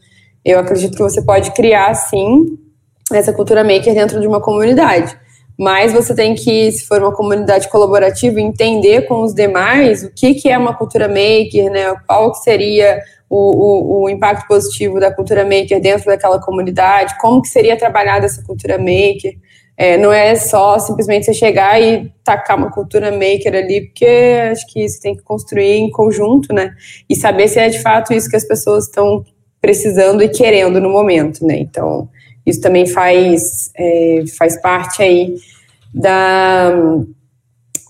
eu 0.43 0.59
acredito 0.59 0.95
que 0.95 1.03
você 1.03 1.21
pode 1.21 1.51
criar, 1.51 1.93
sim, 1.95 2.57
essa 3.11 3.33
cultura 3.33 3.63
maker 3.63 3.93
dentro 3.93 4.19
de 4.19 4.27
uma 4.27 4.41
comunidade. 4.41 5.17
Mas 5.57 5.93
você 5.93 6.13
tem 6.13 6.35
que, 6.35 6.71
se 6.71 6.85
for 6.85 7.01
uma 7.01 7.13
comunidade 7.13 7.69
colaborativa, 7.69 8.41
entender 8.41 9.03
com 9.03 9.23
os 9.23 9.33
demais 9.33 10.03
o 10.03 10.11
que, 10.13 10.33
que 10.33 10.49
é 10.49 10.57
uma 10.57 10.73
cultura 10.73 11.07
maker, 11.07 11.71
né? 11.71 11.95
Qual 12.05 12.33
que 12.33 12.39
seria 12.39 13.01
o, 13.35 14.01
o, 14.01 14.03
o, 14.03 14.09
impacto 14.09 14.47
positivo 14.47 14.99
da 14.99 15.11
cultura 15.11 15.43
maker 15.43 15.81
dentro 15.81 16.05
daquela 16.05 16.39
comunidade, 16.39 17.17
como 17.19 17.41
que 17.41 17.49
seria 17.49 17.77
trabalhada 17.77 18.25
essa 18.25 18.41
cultura 18.43 18.77
maker. 18.77 19.37
É, 19.77 19.97
não 19.97 20.13
é 20.13 20.35
só 20.35 20.79
simplesmente 20.79 21.25
você 21.25 21.33
chegar 21.33 21.81
e 21.81 22.09
tacar 22.23 22.57
uma 22.57 22.71
cultura 22.71 23.11
maker 23.11 23.53
ali, 23.53 23.87
porque 23.87 24.07
acho 24.51 24.65
que 24.71 24.87
você 24.87 25.01
tem 25.01 25.15
que 25.17 25.21
construir 25.21 25.75
em 25.77 25.91
conjunto, 25.91 26.53
né? 26.53 26.73
E 27.09 27.15
saber 27.15 27.49
se 27.49 27.59
é 27.59 27.67
de 27.67 27.81
fato 27.81 28.13
isso 28.13 28.29
que 28.29 28.37
as 28.37 28.47
pessoas 28.47 28.85
estão 28.85 29.25
precisando 29.59 30.23
e 30.23 30.29
querendo 30.29 30.79
no 30.79 30.89
momento, 30.89 31.45
né? 31.45 31.57
Então, 31.57 32.07
isso 32.45 32.61
também 32.61 32.85
faz, 32.85 33.69
é, 33.77 34.23
faz 34.37 34.61
parte 34.61 35.01
aí 35.03 35.35
da, 35.93 36.71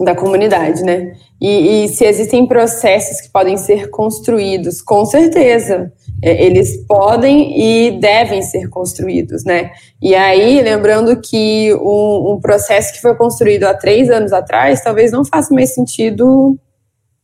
da 0.04 0.14
comunidade, 0.14 0.84
né? 0.84 1.14
E, 1.40 1.86
e, 1.86 1.88
se 1.90 2.06
existem 2.06 2.46
processos 2.46 3.22
que 3.22 3.30
podem 3.30 3.56
ser 3.56 3.90
construídos, 3.90 4.82
com 4.82 5.06
certeza, 5.06 5.92
é, 6.22 6.46
eles 6.46 6.86
podem 6.86 7.58
e 7.58 8.00
devem 8.00 8.42
ser 8.42 8.68
construídos, 8.68 9.46
né? 9.46 9.72
E 10.02 10.14
aí, 10.16 10.62
lembrando 10.62 11.20
que 11.22 11.74
um, 11.76 12.34
um, 12.34 12.40
processo 12.42 12.94
que 12.94 13.02
foi 13.02 13.16
construído 13.16 13.66
há 13.66 13.74
três 13.74 14.10
anos 14.10 14.34
atrás, 14.34 14.82
talvez 14.82 15.12
não 15.12 15.24
faça 15.24 15.54
mais 15.54 15.74
sentido 15.74 16.58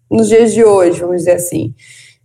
nos 0.10 0.30
dias 0.30 0.54
de 0.54 0.64
hoje, 0.64 1.00
vamos 1.00 1.18
dizer 1.18 1.34
assim. 1.34 1.74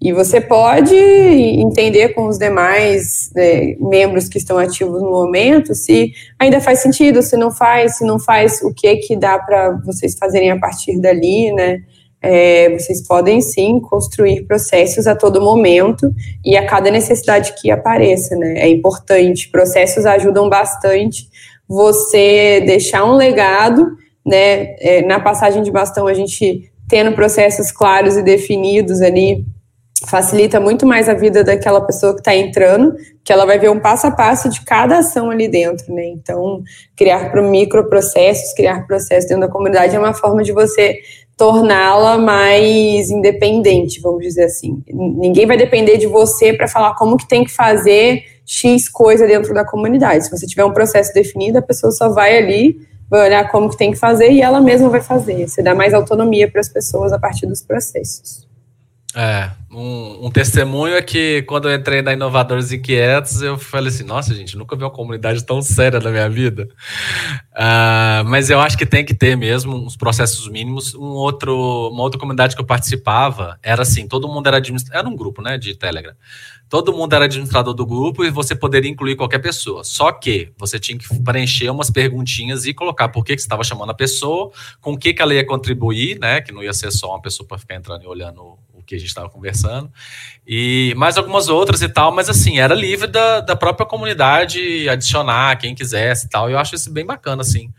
E 0.01 0.12
você 0.12 0.40
pode 0.40 0.94
entender 0.94 2.10
com 2.10 2.27
os 2.27 2.39
demais 2.39 3.31
né, 3.35 3.74
membros 3.81 4.28
que 4.28 4.36
estão 4.36 4.59
ativos 4.59 5.02
no 5.02 5.10
momento 5.10 5.74
se 5.74 6.12
ainda 6.39 6.60
faz 6.60 6.81
sentido, 6.81 7.23
se 7.23 7.36
não 7.36 7.51
faz, 7.51 7.97
se 7.97 8.05
não 8.05 8.18
faz, 8.18 8.60
o 8.62 8.74
que 8.74 8.97
que 8.97 9.16
dá 9.16 9.39
para 9.39 9.70
vocês 9.85 10.16
fazerem 10.18 10.51
a 10.51 10.59
partir 10.59 11.01
dali, 11.01 11.51
né? 11.52 11.81
É, 12.20 12.70
vocês 12.70 13.06
podem 13.06 13.40
sim 13.40 13.78
construir 13.78 14.47
processos 14.47 15.06
a 15.06 15.14
todo 15.14 15.40
momento 15.40 16.12
e 16.44 16.56
a 16.56 16.66
cada 16.66 16.90
necessidade 16.90 17.55
que 17.60 17.70
apareça, 17.70 18.36
né? 18.36 18.59
É 18.59 18.68
importante. 18.68 19.48
Processos 19.51 20.05
ajudam 20.05 20.48
bastante 20.48 21.28
você 21.68 22.62
deixar 22.66 23.05
um 23.05 23.16
legado, 23.16 23.97
né? 24.24 24.77
É, 24.78 25.02
na 25.02 25.20
passagem 25.20 25.62
de 25.62 25.70
bastão, 25.70 26.06
a 26.06 26.14
gente 26.14 26.70
tendo 26.89 27.12
processos 27.12 27.73
claros 27.73 28.16
e 28.16 28.23
definidos 28.23 29.01
ali 29.01 29.44
facilita 30.05 30.60
muito 30.60 30.86
mais 30.86 31.09
a 31.09 31.14
vida 31.14 31.43
daquela 31.43 31.81
pessoa 31.81 32.12
que 32.12 32.20
está 32.20 32.35
entrando, 32.35 32.94
que 33.24 33.32
ela 33.32 33.47
vai 33.47 33.59
ver 33.59 33.70
um 33.70 33.81
passo 33.81 34.06
a 34.06 34.10
passo 34.10 34.48
de 34.48 34.60
cada 34.62 34.98
ação 34.98 35.31
ali 35.31 35.48
dentro, 35.48 35.93
né? 35.94 36.06
Então, 36.09 36.62
criar 36.94 37.31
para 37.31 37.40
microprocessos, 37.40 38.52
criar 38.55 38.86
processos 38.86 39.28
dentro 39.28 39.47
da 39.47 39.52
comunidade 39.52 39.97
é 39.97 39.98
uma 39.98 40.12
forma 40.12 40.43
de 40.43 40.52
você 40.52 40.98
torná-la 41.36 42.18
mais 42.18 43.10
independente, 43.10 44.01
vamos 44.01 44.23
dizer 44.23 44.44
assim. 44.44 44.82
Ninguém 44.89 45.47
vai 45.47 45.56
depender 45.56 45.98
de 45.98 46.06
você 46.06 46.52
para 46.52 46.68
falar 46.68 46.94
como 46.94 47.16
que 47.16 47.28
tem 47.28 47.44
que 47.44 47.51
fazer 47.51 48.23
X 48.44 48.89
coisa 48.89 49.27
dentro 49.27 49.52
da 49.52 49.64
comunidade. 49.64 50.24
Se 50.24 50.31
você 50.31 50.47
tiver 50.47 50.64
um 50.64 50.73
processo 50.73 51.12
definido, 51.12 51.59
a 51.59 51.62
pessoa 51.62 51.90
só 51.90 52.09
vai 52.09 52.39
ali, 52.39 52.81
vai 53.10 53.27
olhar 53.27 53.51
como 53.51 53.68
que 53.68 53.77
tem 53.77 53.90
que 53.90 53.98
fazer 53.98 54.31
e 54.31 54.40
ela 54.40 54.60
mesma 54.60 54.89
vai 54.89 55.01
fazer. 55.01 55.47
Você 55.47 55.62
dá 55.62 55.74
mais 55.74 55.93
autonomia 55.93 56.51
para 56.51 56.60
as 56.60 56.68
pessoas 56.68 57.12
a 57.12 57.18
partir 57.18 57.47
dos 57.47 57.62
processos. 57.62 58.45
É, 59.19 59.51
um, 59.73 60.27
um, 60.27 60.31
testemunho 60.31 60.95
é 60.95 61.01
que 61.01 61.41
quando 61.45 61.71
eu 61.71 61.75
entrei 61.75 62.03
na 62.03 62.13
Inovadores 62.13 62.71
Inquietos, 62.71 63.41
eu 63.41 63.57
falei 63.57 63.89
assim, 63.89 64.05
nossa 64.05 64.35
gente, 64.35 64.59
nunca 64.59 64.77
vi 64.77 64.85
uma 64.85 64.91
comunidade 64.91 65.43
tão 65.43 65.63
séria 65.63 65.99
na 65.99 66.11
minha 66.11 66.29
vida. 66.29 66.69
Uh, 67.53 68.23
mas 68.27 68.51
eu 68.51 68.61
acho 68.61 68.77
que 68.77 68.85
tem 68.85 69.07
que 69.07 69.15
ter 69.15 69.35
mesmo 69.35 69.75
uns 69.75 69.97
processos 69.97 70.47
mínimos. 70.49 70.95
Um 70.95 71.15
outro, 71.15 71.89
uma 71.91 72.03
outra 72.03 72.21
comunidade 72.21 72.55
que 72.55 72.61
eu 72.61 72.67
participava 72.67 73.59
era 73.63 73.81
assim, 73.81 74.07
todo 74.07 74.29
mundo 74.29 74.49
era 74.49 74.59
administrador, 74.59 75.01
era 75.01 75.09
um 75.09 75.17
grupo 75.17 75.41
né, 75.41 75.57
de 75.57 75.75
Telegram. 75.75 76.15
Todo 76.69 76.93
mundo 76.93 77.15
era 77.15 77.25
administrador 77.25 77.73
do 77.73 77.87
grupo 77.87 78.23
e 78.23 78.31
você 78.31 78.55
poderia 78.55 78.91
incluir 78.91 79.17
qualquer 79.17 79.39
pessoa. 79.39 79.83
Só 79.83 80.13
que 80.13 80.53
você 80.59 80.79
tinha 80.79 80.99
que 80.99 81.07
preencher 81.23 81.71
umas 81.71 81.91
perguntinhas 81.91 82.67
e 82.67 82.75
colocar 82.75 83.09
por 83.09 83.25
que, 83.25 83.35
que 83.35 83.41
você 83.41 83.47
estava 83.47 83.65
chamando 83.65 83.91
a 83.91 83.95
pessoa, 83.95 84.51
com 84.81 84.93
o 84.93 84.99
que, 84.99 85.15
que 85.15 85.23
ela 85.23 85.33
ia 85.33 85.47
contribuir, 85.47 86.19
né? 86.19 86.43
Que 86.43 86.53
não 86.53 86.63
ia 86.63 86.75
ser 86.75 86.91
só 86.91 87.11
uma 87.11 87.23
pessoa 87.23 87.47
para 87.47 87.57
ficar 87.57 87.77
entrando 87.77 88.03
e 88.03 88.07
olhando 88.07 88.59
que 88.87 88.95
a 88.95 88.99
gente 88.99 89.09
estava 89.09 89.29
conversando, 89.29 89.91
e 90.47 90.95
mais 90.97 91.19
algumas 91.19 91.49
outras 91.49 91.83
e 91.83 91.89
tal, 91.89 92.13
mas 92.13 92.29
assim, 92.29 92.59
era 92.59 92.75
livre 92.75 93.09
da, 93.09 93.41
da 93.41 93.57
própria 93.57 93.87
comunidade 93.87 94.89
adicionar 94.89 95.57
quem 95.57 95.75
quisesse 95.75 96.27
e 96.27 96.29
tal, 96.31 96.49
e 96.49 96.53
eu 96.53 96.59
acho 96.59 96.75
isso 96.75 96.91
bem 96.93 97.05
bacana, 97.05 97.43
assim. 97.43 97.73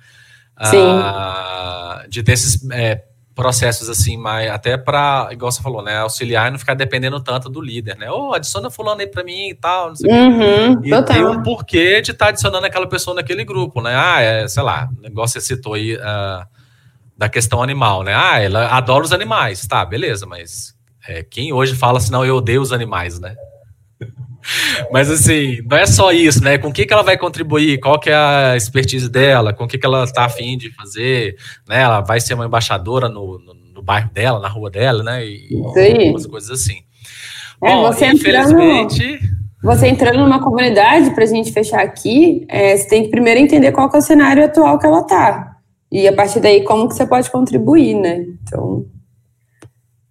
Sim. 0.63 0.77
Ah, 0.81 2.03
de 2.09 2.23
ter 2.23 2.33
esses 2.33 2.67
é, 2.71 3.03
processos 3.37 3.87
assim, 3.87 4.17
mas 4.17 4.49
até 4.49 4.75
para, 4.75 5.29
igual 5.31 5.51
você 5.51 5.61
falou, 5.61 5.83
né, 5.83 5.97
auxiliar 5.99 6.47
e 6.47 6.51
não 6.51 6.57
ficar 6.57 6.73
dependendo 6.73 7.19
tanto 7.19 7.47
do 7.47 7.61
líder, 7.61 7.95
né? 7.95 8.11
Ô, 8.11 8.29
oh, 8.29 8.33
adiciona 8.33 8.71
fulano 8.71 9.01
aí 9.01 9.07
para 9.07 9.23
mim 9.23 9.49
e 9.49 9.53
tal, 9.53 9.89
não 9.89 9.95
sei 9.95 10.11
uhum, 10.11 10.71
o 10.73 10.81
quê. 10.81 10.89
E 10.91 11.03
tem 11.03 11.23
um 11.23 11.43
porquê 11.43 12.01
de 12.01 12.11
estar 12.11 12.25
tá 12.25 12.29
adicionando 12.29 12.65
aquela 12.65 12.89
pessoa 12.89 13.15
naquele 13.15 13.45
grupo, 13.45 13.79
né? 13.79 13.95
Ah, 13.95 14.19
é, 14.19 14.47
sei 14.47 14.63
lá, 14.63 14.89
o 14.97 15.01
negócio 15.01 15.39
você 15.39 15.53
citou 15.53 15.75
aí 15.75 15.95
uh, 15.95 16.47
da 17.15 17.29
questão 17.29 17.61
animal, 17.61 18.01
né? 18.01 18.15
Ah, 18.15 18.39
ela 18.39 18.69
adora 18.69 19.03
os 19.03 19.13
animais, 19.13 19.67
tá, 19.67 19.85
beleza, 19.85 20.25
mas 20.25 20.75
é, 21.07 21.23
quem 21.23 21.53
hoje 21.53 21.75
fala 21.75 21.97
assim, 21.97 22.11
não, 22.11 22.25
eu 22.25 22.35
odeio 22.35 22.61
os 22.61 22.73
animais, 22.73 23.19
né? 23.19 23.35
Mas 24.91 25.09
assim, 25.09 25.61
não 25.69 25.77
é 25.77 25.85
só 25.85 26.11
isso, 26.11 26.43
né? 26.43 26.57
Com 26.57 26.69
o 26.69 26.73
que, 26.73 26.85
que 26.85 26.93
ela 26.93 27.03
vai 27.03 27.17
contribuir? 27.17 27.79
Qual 27.79 27.99
que 27.99 28.09
é 28.09 28.15
a 28.15 28.55
expertise 28.55 29.09
dela? 29.09 29.53
Com 29.53 29.65
o 29.65 29.67
que, 29.67 29.77
que 29.77 29.85
ela 29.85 30.03
está 30.03 30.25
afim 30.25 30.57
de 30.57 30.71
fazer? 30.73 31.35
Né? 31.67 31.81
Ela 31.81 32.01
vai 32.01 32.19
ser 32.19 32.33
uma 32.33 32.45
embaixadora 32.45 33.09
no, 33.09 33.39
no, 33.39 33.53
no 33.75 33.81
bairro 33.81 34.09
dela, 34.11 34.39
na 34.39 34.47
rua 34.47 34.69
dela, 34.69 35.03
né? 35.03 35.25
E 35.25 35.49
algumas 35.55 36.25
coisas 36.25 36.49
assim. 36.49 36.81
É, 37.63 37.73
Bom, 37.73 37.83
você 37.83 38.07
infelizmente... 38.07 39.03
Entrando, 39.03 39.37
você 39.63 39.87
entrando 39.87 40.19
numa 40.19 40.41
comunidade, 40.41 41.09
para 41.11 41.23
a 41.23 41.27
gente 41.27 41.51
fechar 41.51 41.81
aqui, 41.81 42.45
é, 42.47 42.77
você 42.77 42.87
tem 42.87 43.03
que 43.03 43.09
primeiro 43.09 43.39
entender 43.39 43.71
qual 43.71 43.89
que 43.89 43.95
é 43.95 43.99
o 43.99 44.03
cenário 44.03 44.45
atual 44.45 44.77
que 44.77 44.85
ela 44.85 45.01
está. 45.01 45.57
E 45.91 46.07
a 46.07 46.13
partir 46.13 46.39
daí, 46.39 46.63
como 46.63 46.87
que 46.87 46.95
você 46.95 47.07
pode 47.07 47.29
contribuir, 47.31 47.95
né? 47.95 48.25
Então, 48.43 48.85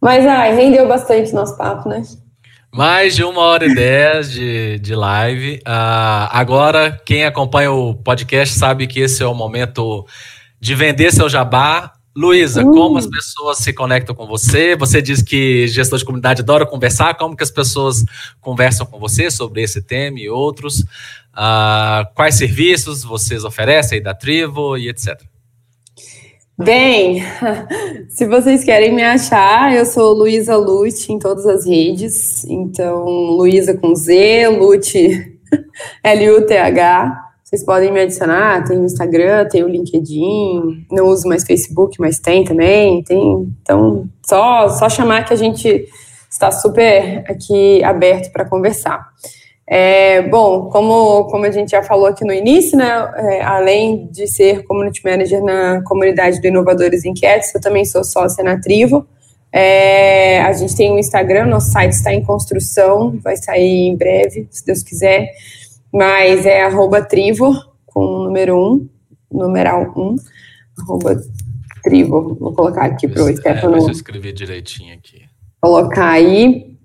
mas, 0.06 0.24
ai, 0.24 0.54
rendeu 0.54 0.86
bastante 0.86 1.32
nosso 1.32 1.56
papo, 1.56 1.88
né? 1.88 2.00
Mais 2.72 3.16
de 3.16 3.24
uma 3.24 3.40
hora 3.40 3.66
e 3.66 3.74
dez 3.74 4.30
de, 4.30 4.78
de 4.78 4.94
live. 4.94 5.56
Uh, 5.66 6.30
agora, 6.30 7.02
quem 7.04 7.24
acompanha 7.24 7.72
o 7.72 7.92
podcast 7.92 8.56
sabe 8.56 8.86
que 8.86 9.00
esse 9.00 9.20
é 9.20 9.26
o 9.26 9.34
momento 9.34 10.06
de 10.60 10.76
vender 10.76 11.12
seu 11.12 11.28
jabá. 11.28 11.92
Luísa, 12.14 12.62
uh. 12.62 12.70
como 12.70 12.98
as 12.98 13.06
pessoas 13.08 13.58
se 13.58 13.72
conectam 13.72 14.14
com 14.14 14.28
você? 14.28 14.76
Você 14.76 15.02
diz 15.02 15.22
que 15.22 15.66
gestor 15.66 15.98
de 15.98 16.04
comunidade 16.04 16.40
adora 16.40 16.64
conversar. 16.64 17.16
Como 17.16 17.36
que 17.36 17.42
as 17.42 17.50
pessoas 17.50 18.04
conversam 18.40 18.86
com 18.86 19.00
você 19.00 19.28
sobre 19.28 19.60
esse 19.60 19.82
tema 19.82 20.20
e 20.20 20.30
outros? 20.30 20.82
Uh, 21.32 22.06
quais 22.14 22.36
serviços 22.36 23.02
vocês 23.02 23.42
oferecem 23.42 23.98
aí 23.98 24.04
da 24.04 24.14
Trivo 24.14 24.78
e 24.78 24.88
etc. 24.88 25.20
Bem, 26.58 27.22
se 28.08 28.26
vocês 28.26 28.64
querem 28.64 28.94
me 28.94 29.02
achar, 29.02 29.76
eu 29.76 29.84
sou 29.84 30.14
Luísa 30.14 30.56
Lute 30.56 31.12
em 31.12 31.18
todas 31.18 31.44
as 31.44 31.66
redes. 31.66 32.46
Então, 32.46 33.04
Luísa 33.04 33.76
com 33.76 33.94
Z, 33.94 34.48
Lute 34.48 35.38
L-U-T-H. 36.02 37.24
Vocês 37.44 37.62
podem 37.62 37.92
me 37.92 38.00
adicionar, 38.00 38.64
tem 38.64 38.78
o 38.78 38.84
Instagram, 38.86 39.46
tem 39.48 39.62
o 39.64 39.68
LinkedIn, 39.68 40.86
não 40.90 41.08
uso 41.08 41.28
mais 41.28 41.44
Facebook, 41.44 42.00
mas 42.00 42.18
tem 42.18 42.42
também, 42.42 43.02
tem. 43.02 43.54
Então, 43.60 44.08
só, 44.26 44.70
só 44.70 44.88
chamar 44.88 45.26
que 45.26 45.34
a 45.34 45.36
gente 45.36 45.86
está 46.30 46.50
super 46.50 47.22
aqui 47.28 47.84
aberto 47.84 48.32
para 48.32 48.46
conversar. 48.46 49.06
É, 49.68 50.22
bom, 50.22 50.68
como, 50.70 51.24
como 51.24 51.44
a 51.44 51.50
gente 51.50 51.72
já 51.72 51.82
falou 51.82 52.06
aqui 52.06 52.24
no 52.24 52.32
início, 52.32 52.78
né, 52.78 53.12
é, 53.16 53.42
além 53.42 54.06
de 54.06 54.28
ser 54.28 54.62
Community 54.62 55.02
Manager 55.04 55.42
na 55.42 55.82
comunidade 55.82 56.40
do 56.40 56.46
Inovadores 56.46 57.04
Inquietos, 57.04 57.52
eu 57.52 57.60
também 57.60 57.84
sou 57.84 58.04
sócia 58.04 58.44
na 58.44 58.60
Trivo. 58.60 59.06
É, 59.52 60.40
a 60.42 60.52
gente 60.52 60.76
tem 60.76 60.92
um 60.92 60.98
Instagram, 60.98 61.46
nosso 61.46 61.72
site 61.72 61.92
está 61.92 62.12
em 62.12 62.22
construção, 62.22 63.18
vai 63.22 63.36
sair 63.36 63.88
em 63.88 63.96
breve, 63.96 64.46
se 64.50 64.64
Deus 64.64 64.82
quiser, 64.82 65.30
mas 65.92 66.46
é 66.46 66.62
arroba 66.62 67.02
Trivo, 67.02 67.52
com 67.86 68.04
o 68.04 68.24
número 68.24 68.56
1, 68.56 68.58
um, 68.58 68.88
numeral 69.32 69.92
1, 69.96 70.00
um, 70.00 70.16
arroba 70.78 71.20
Trivo. 71.82 72.36
Vou 72.38 72.52
colocar 72.52 72.84
aqui 72.84 73.08
para 73.08 73.22
o 73.22 73.36
Stefano. 73.36 73.74
É, 73.74 73.78
deixa 73.78 73.88
eu 73.88 73.92
escrever 73.92 74.32
direitinho 74.32 74.94
aqui. 74.94 75.22
Colocar 75.60 76.10
aí. 76.10 76.75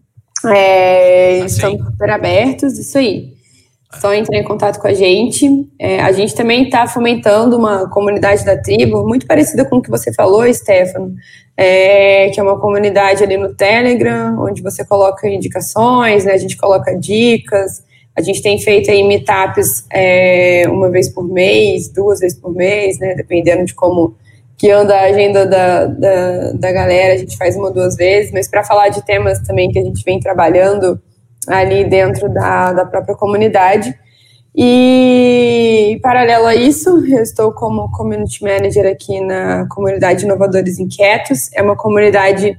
É, 0.48 1.38
assim. 1.38 1.46
Estamos 1.46 1.86
super 1.86 2.10
abertos, 2.10 2.78
isso 2.78 2.98
aí. 2.98 3.34
Só 4.00 4.14
entrar 4.14 4.38
em 4.38 4.44
contato 4.44 4.80
com 4.80 4.88
a 4.88 4.94
gente. 4.94 5.48
É, 5.78 6.00
a 6.02 6.12
gente 6.14 6.34
também 6.34 6.64
está 6.64 6.88
fomentando 6.88 7.58
uma 7.58 7.90
comunidade 7.90 8.46
da 8.46 8.58
tribo, 8.58 9.06
muito 9.06 9.28
parecida 9.28 9.66
com 9.66 9.78
o 9.78 9.82
que 9.82 9.90
você 9.90 10.14
falou, 10.14 10.52
Stefano, 10.54 11.14
é, 11.58 12.30
que 12.30 12.40
é 12.40 12.44
uma 12.44 12.58
comunidade 12.58 13.22
ali 13.22 13.36
no 13.36 13.54
Telegram, 13.54 14.42
onde 14.42 14.62
você 14.62 14.86
coloca 14.86 15.28
indicações, 15.28 16.24
né, 16.24 16.32
a 16.32 16.38
gente 16.38 16.56
coloca 16.56 16.98
dicas, 16.98 17.84
A 18.16 18.22
gente 18.22 18.42
tem 18.42 18.60
feito 18.60 18.92
aí 18.92 19.04
meetups 19.04 19.86
é, 19.90 20.64
uma 20.68 20.90
vez 20.90 21.08
por 21.08 21.24
mês, 21.24 21.88
duas 21.90 22.20
vezes 22.20 22.38
por 22.38 22.54
mês, 22.54 23.00
né, 23.00 23.16
dependendo 23.16 23.64
de 23.66 23.74
como 23.74 24.16
que 24.62 24.70
anda 24.70 24.96
a 24.96 25.06
agenda 25.06 25.44
da, 25.44 25.88
da, 25.88 26.52
da 26.54 26.72
galera, 26.72 27.16
a 27.16 27.18
gente 27.18 27.36
faz 27.36 27.56
uma 27.56 27.70
ou 27.70 27.74
duas 27.74 27.96
vezes, 27.96 28.32
mas 28.32 28.48
para 28.48 28.64
falar 28.64 28.90
de 28.90 29.04
temas 29.04 29.40
também 29.40 29.72
que 29.72 29.80
a 29.80 29.84
gente 29.84 30.04
vem 30.04 30.20
trabalhando 30.20 31.02
ali 31.48 31.84
dentro 31.84 32.32
da, 32.32 32.72
da 32.72 32.86
própria 32.86 33.16
comunidade. 33.16 33.92
E, 34.56 36.00
paralelo 36.04 36.46
a 36.46 36.54
isso, 36.54 36.92
eu 37.08 37.24
estou 37.24 37.52
como 37.52 37.90
Community 37.90 38.44
Manager 38.44 38.86
aqui 38.86 39.20
na 39.20 39.66
comunidade 39.68 40.26
Inovadores 40.26 40.78
Inquietos. 40.78 41.52
É 41.56 41.64
uma 41.64 41.76
comunidade 41.76 42.56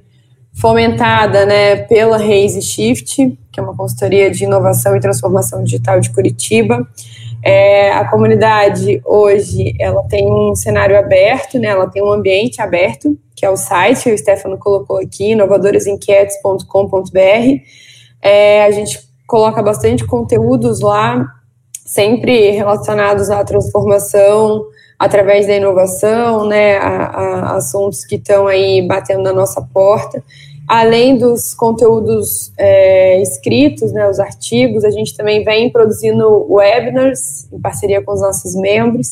fomentada 0.61 1.47
né, 1.47 1.77
pela 1.77 2.17
Raise 2.17 2.61
Shift, 2.63 3.39
que 3.53 3.61
é 3.61 3.63
uma 3.63 3.77
consultoria 3.77 4.29
de 4.29 4.43
inovação 4.43 4.97
e 4.97 5.01
transformação 5.01 5.63
digital 5.63 6.01
de 6.01 6.11
Curitiba. 6.11 6.85
É, 7.45 7.91
a 7.93 8.09
comunidade 8.09 9.03
hoje 9.05 9.75
ela 9.81 10.05
tem 10.05 10.31
um 10.31 10.55
cenário 10.55 10.97
aberto, 10.97 11.59
né, 11.59 11.67
ela 11.69 11.91
tem 11.91 12.01
um 12.03 12.13
ambiente 12.13 12.63
aberto, 12.63 13.19
que 13.35 13.45
é 13.45 13.51
o 13.51 13.57
site, 13.57 14.13
o 14.13 14.17
Stefano 14.17 14.57
colocou 14.57 14.99
aqui, 14.99 15.33
inovadoresinquietos.com.br. 15.33 17.63
É, 18.23 18.65
a 18.65 18.71
gente 18.71 19.01
coloca 19.27 19.61
bastante 19.63 20.07
conteúdos 20.07 20.81
lá 20.81 21.27
sempre 21.85 22.51
relacionados 22.51 23.29
à 23.29 23.43
transformação 23.43 24.65
através 24.97 25.49
da 25.49 25.57
inovação, 25.57 26.47
né, 26.47 26.79
a, 26.79 27.07
a 27.07 27.57
assuntos 27.57 28.05
que 28.05 28.15
estão 28.15 28.47
aí 28.47 28.87
batendo 28.87 29.23
na 29.23 29.33
nossa 29.33 29.61
porta. 29.61 30.23
Além 30.75 31.19
dos 31.19 31.53
conteúdos 31.53 32.51
é, 32.57 33.21
escritos, 33.21 33.93
né, 33.93 34.09
os 34.09 34.19
artigos, 34.19 34.85
a 34.85 34.91
gente 34.91 35.15
também 35.15 35.45
vem 35.45 35.71
produzindo 35.71 36.51
webinars 36.51 37.47
em 37.53 37.61
parceria 37.61 38.01
com 38.01 38.15
os 38.15 38.23
nossos 38.23 38.55
membros. 38.55 39.09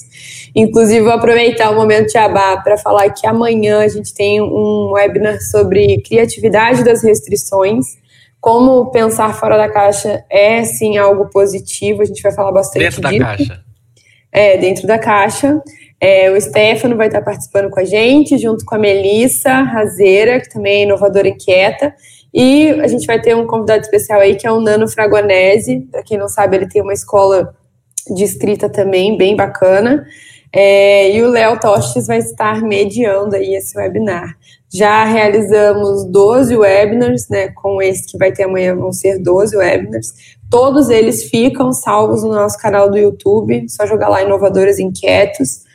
Inclusive, 0.57 1.03
vou 1.03 1.13
aproveitar 1.13 1.71
o 1.71 1.75
momento 1.75 2.13
de 2.13 2.17
abá 2.17 2.57
para 2.57 2.79
falar 2.79 3.11
que 3.11 3.27
amanhã 3.27 3.81
a 3.81 3.89
gente 3.89 4.15
tem 4.15 4.41
um 4.41 4.93
webinar 4.93 5.39
sobre 5.43 6.01
criatividade 6.01 6.83
das 6.83 7.03
restrições 7.03 8.01
como 8.41 8.91
pensar 8.91 9.35
fora 9.35 9.59
da 9.59 9.69
caixa 9.69 10.25
é 10.31 10.65
sim 10.65 10.97
algo 10.97 11.29
positivo, 11.29 12.01
a 12.01 12.07
gente 12.07 12.23
vai 12.23 12.33
falar 12.33 12.53
bastante 12.53 12.85
dentro 12.85 13.03
disso. 13.03 13.11
Dentro 13.11 13.19
da 13.19 13.37
caixa. 13.37 13.65
É, 14.33 14.57
dentro 14.57 14.87
da 14.87 14.99
caixa. 14.99 15.63
É, 16.01 16.31
o 16.31 16.41
Stefano 16.41 16.97
vai 16.97 17.09
estar 17.09 17.21
participando 17.21 17.69
com 17.69 17.79
a 17.79 17.85
gente, 17.85 18.39
junto 18.39 18.65
com 18.65 18.75
a 18.75 18.79
Melissa 18.79 19.53
Razeira, 19.63 20.41
que 20.41 20.49
também 20.49 20.81
é 20.81 20.85
inovadora 20.85 21.29
inquieta. 21.29 21.95
E 22.33 22.71
a 22.81 22.87
gente 22.87 23.07
vai 23.07 23.21
ter 23.21 23.37
um 23.37 23.47
convidado 23.47 23.83
especial 23.83 24.21
aí, 24.21 24.35
que 24.35 24.47
é 24.47 24.53
o 24.53 24.61
Nano 24.61 24.89
Fragonese. 24.89 25.87
Para 25.91 26.03
quem 26.03 26.17
não 26.17 26.29
sabe, 26.29 26.57
ele 26.57 26.69
tem 26.69 26.81
uma 26.81 26.95
escola 26.95 27.55
de 28.09 28.25
escrita 28.25 28.69
também, 28.69 29.17
bem 29.17 29.37
bacana. 29.37 30.07
É, 30.53 31.15
e 31.15 31.23
o 31.23 31.29
Léo 31.29 31.61
Tostes 31.61 32.07
vai 32.07 32.19
estar 32.19 32.63
mediando 32.63 33.37
aí 33.37 33.55
esse 33.55 33.77
webinar. 33.77 34.37
Já 34.73 35.05
realizamos 35.05 36.05
12 36.05 36.57
webinars, 36.57 37.29
né? 37.29 37.49
Com 37.49 37.83
esse 37.83 38.07
que 38.07 38.17
vai 38.17 38.33
ter 38.33 38.45
amanhã 38.45 38.75
vão 38.75 38.93
ser 38.93 39.19
12 39.19 39.57
webinars. 39.57 40.15
Todos 40.49 40.89
eles 40.89 41.25
ficam 41.25 41.73
salvos 41.73 42.23
no 42.23 42.31
nosso 42.31 42.59
canal 42.59 42.91
do 42.91 42.99
YouTube, 42.99 43.69
só 43.69 43.87
jogar 43.87 44.09
lá 44.09 44.23
Inovadores 44.23 44.79
Inquietos. 44.79 45.69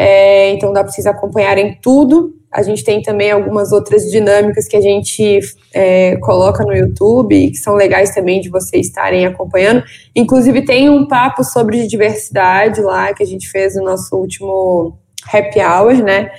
É, 0.00 0.50
então 0.50 0.72
dá 0.72 0.84
para 0.84 0.92
vocês 0.92 1.08
acompanharem 1.08 1.76
tudo. 1.82 2.32
A 2.52 2.62
gente 2.62 2.84
tem 2.84 3.02
também 3.02 3.32
algumas 3.32 3.72
outras 3.72 4.04
dinâmicas 4.04 4.68
que 4.68 4.76
a 4.76 4.80
gente 4.80 5.40
é, 5.74 6.16
coloca 6.18 6.62
no 6.62 6.72
YouTube, 6.72 7.50
que 7.50 7.56
são 7.56 7.74
legais 7.74 8.14
também 8.14 8.40
de 8.40 8.48
vocês 8.48 8.86
estarem 8.86 9.26
acompanhando. 9.26 9.82
Inclusive, 10.14 10.64
tem 10.64 10.88
um 10.88 11.08
papo 11.08 11.42
sobre 11.42 11.88
diversidade 11.88 12.80
lá 12.80 13.12
que 13.12 13.24
a 13.24 13.26
gente 13.26 13.50
fez 13.50 13.74
no 13.74 13.82
nosso 13.82 14.16
último 14.16 14.96
happy 15.34 15.58
hour, 15.60 16.02
né? 16.02 16.30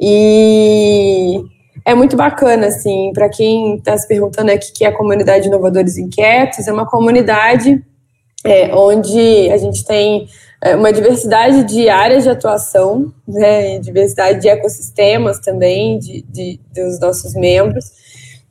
E 0.00 1.44
é 1.84 1.94
muito 1.94 2.16
bacana, 2.16 2.68
assim, 2.68 3.12
para 3.12 3.28
quem 3.28 3.76
está 3.76 3.94
se 3.98 4.08
perguntando 4.08 4.50
aqui 4.50 4.72
que 4.72 4.84
é 4.86 4.88
a 4.88 4.96
comunidade 4.96 5.42
de 5.42 5.48
Inovadores 5.48 5.98
Inquietos, 5.98 6.66
é 6.66 6.72
uma 6.72 6.86
comunidade 6.86 7.84
é, 8.42 8.74
onde 8.74 9.50
a 9.50 9.56
gente 9.58 9.84
tem 9.84 10.26
é, 10.26 10.26
uma 10.76 10.92
diversidade 10.92 11.64
de 11.64 11.88
áreas 11.88 12.22
de 12.22 12.30
atuação, 12.30 13.12
né, 13.26 13.80
diversidade 13.80 14.40
de 14.40 14.48
ecossistemas 14.48 15.40
também, 15.40 15.98
de, 15.98 16.22
de, 16.22 16.60
dos 16.72 17.00
nossos 17.00 17.34
membros, 17.34 17.84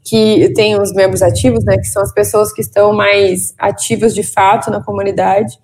que 0.04 0.50
tem 0.54 0.80
os 0.80 0.94
membros 0.94 1.22
ativos, 1.22 1.64
né, 1.64 1.78
que 1.78 1.86
são 1.86 2.02
as 2.02 2.14
pessoas 2.14 2.52
que 2.52 2.62
estão 2.62 2.92
mais 2.92 3.54
ativas 3.58 4.14
de 4.14 4.24
fato 4.24 4.70
na 4.70 4.84
comunidade, 4.84 5.58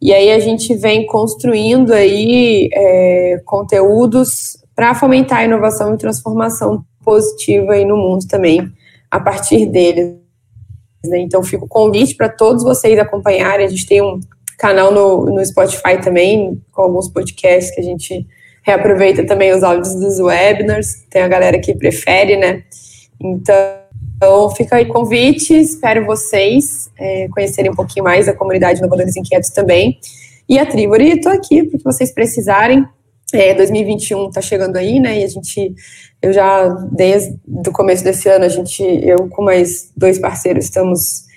e 0.00 0.14
aí 0.14 0.30
a 0.32 0.38
gente 0.38 0.74
vem 0.74 1.04
construindo 1.04 1.92
aí 1.92 2.70
é, 2.72 3.42
conteúdos 3.44 4.56
para 4.74 4.94
fomentar 4.94 5.40
a 5.40 5.44
inovação 5.44 5.94
e 5.94 5.98
transformação 5.98 6.82
positiva 7.04 7.72
aí 7.72 7.84
no 7.84 7.98
mundo 7.98 8.26
também, 8.26 8.72
a 9.10 9.20
partir 9.20 9.66
deles. 9.66 10.16
Né? 11.04 11.18
Então, 11.18 11.42
fica 11.42 11.64
o 11.64 11.68
convite 11.68 12.14
para 12.14 12.30
todos 12.30 12.62
vocês 12.62 12.98
acompanharem. 12.98 13.66
A 13.66 13.68
gente 13.68 13.86
tem 13.86 14.00
um 14.00 14.20
canal 14.60 14.92
no, 14.92 15.24
no 15.24 15.44
Spotify 15.44 15.98
também, 16.02 16.62
com 16.70 16.82
alguns 16.82 17.08
podcasts 17.08 17.74
que 17.74 17.80
a 17.80 17.84
gente 17.84 18.26
reaproveita 18.62 19.24
também 19.24 19.52
os 19.54 19.62
áudios 19.62 19.94
dos 19.94 20.20
webinars. 20.20 21.06
Tem 21.08 21.22
a 21.22 21.28
galera 21.28 21.58
que 21.58 21.74
prefere, 21.74 22.36
né? 22.36 22.62
Então, 23.18 24.50
fica 24.54 24.76
aí 24.76 24.84
o 24.84 24.92
convite. 24.92 25.54
Espero 25.54 26.04
vocês 26.04 26.90
é, 26.98 27.26
conhecerem 27.28 27.70
um 27.70 27.74
pouquinho 27.74 28.04
mais 28.04 28.28
a 28.28 28.34
comunidade 28.34 28.80
Inovadores 28.80 29.16
Inquietos 29.16 29.48
também. 29.48 29.98
E 30.46 30.58
a 30.58 30.66
Tribori, 30.66 31.12
estou 31.12 31.32
aqui 31.32 31.62
para 31.62 31.78
que 31.78 31.84
vocês 31.84 32.12
precisarem. 32.12 32.84
É, 33.32 33.54
2021 33.54 34.28
está 34.28 34.42
chegando 34.42 34.76
aí, 34.76 35.00
né? 35.00 35.20
E 35.20 35.24
a 35.24 35.28
gente, 35.28 35.74
eu 36.20 36.34
já 36.34 36.68
desde 36.92 37.34
o 37.46 37.72
começo 37.72 38.04
desse 38.04 38.28
ano, 38.28 38.44
a 38.44 38.48
gente, 38.48 38.82
eu 38.82 39.26
com 39.28 39.42
mais 39.42 39.90
dois 39.96 40.18
parceiros 40.18 40.66
estamos 40.66 41.29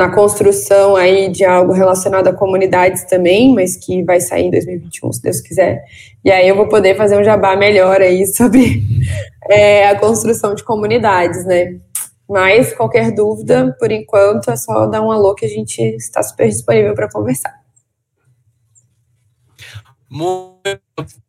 na 0.00 0.08
construção 0.08 0.96
aí 0.96 1.28
de 1.28 1.44
algo 1.44 1.74
relacionado 1.74 2.26
a 2.26 2.32
comunidades 2.32 3.04
também, 3.04 3.54
mas 3.54 3.76
que 3.76 4.02
vai 4.02 4.18
sair 4.18 4.46
em 4.46 4.50
2021, 4.50 5.12
se 5.12 5.22
Deus 5.22 5.40
quiser. 5.42 5.84
E 6.24 6.30
aí 6.30 6.48
eu 6.48 6.56
vou 6.56 6.70
poder 6.70 6.96
fazer 6.96 7.20
um 7.20 7.22
jabá 7.22 7.54
melhor 7.54 8.00
aí 8.00 8.24
sobre 8.34 8.82
é, 9.50 9.90
a 9.90 10.00
construção 10.00 10.54
de 10.54 10.64
comunidades, 10.64 11.44
né? 11.44 11.78
Mas 12.26 12.72
qualquer 12.72 13.14
dúvida, 13.14 13.76
por 13.78 13.92
enquanto, 13.92 14.50
é 14.50 14.56
só 14.56 14.86
dar 14.86 15.02
um 15.02 15.12
alô 15.12 15.34
que 15.34 15.44
a 15.44 15.48
gente 15.48 15.82
está 15.82 16.22
super 16.22 16.48
disponível 16.48 16.94
para 16.94 17.10
conversar. 17.10 17.60
Muito 20.08 20.80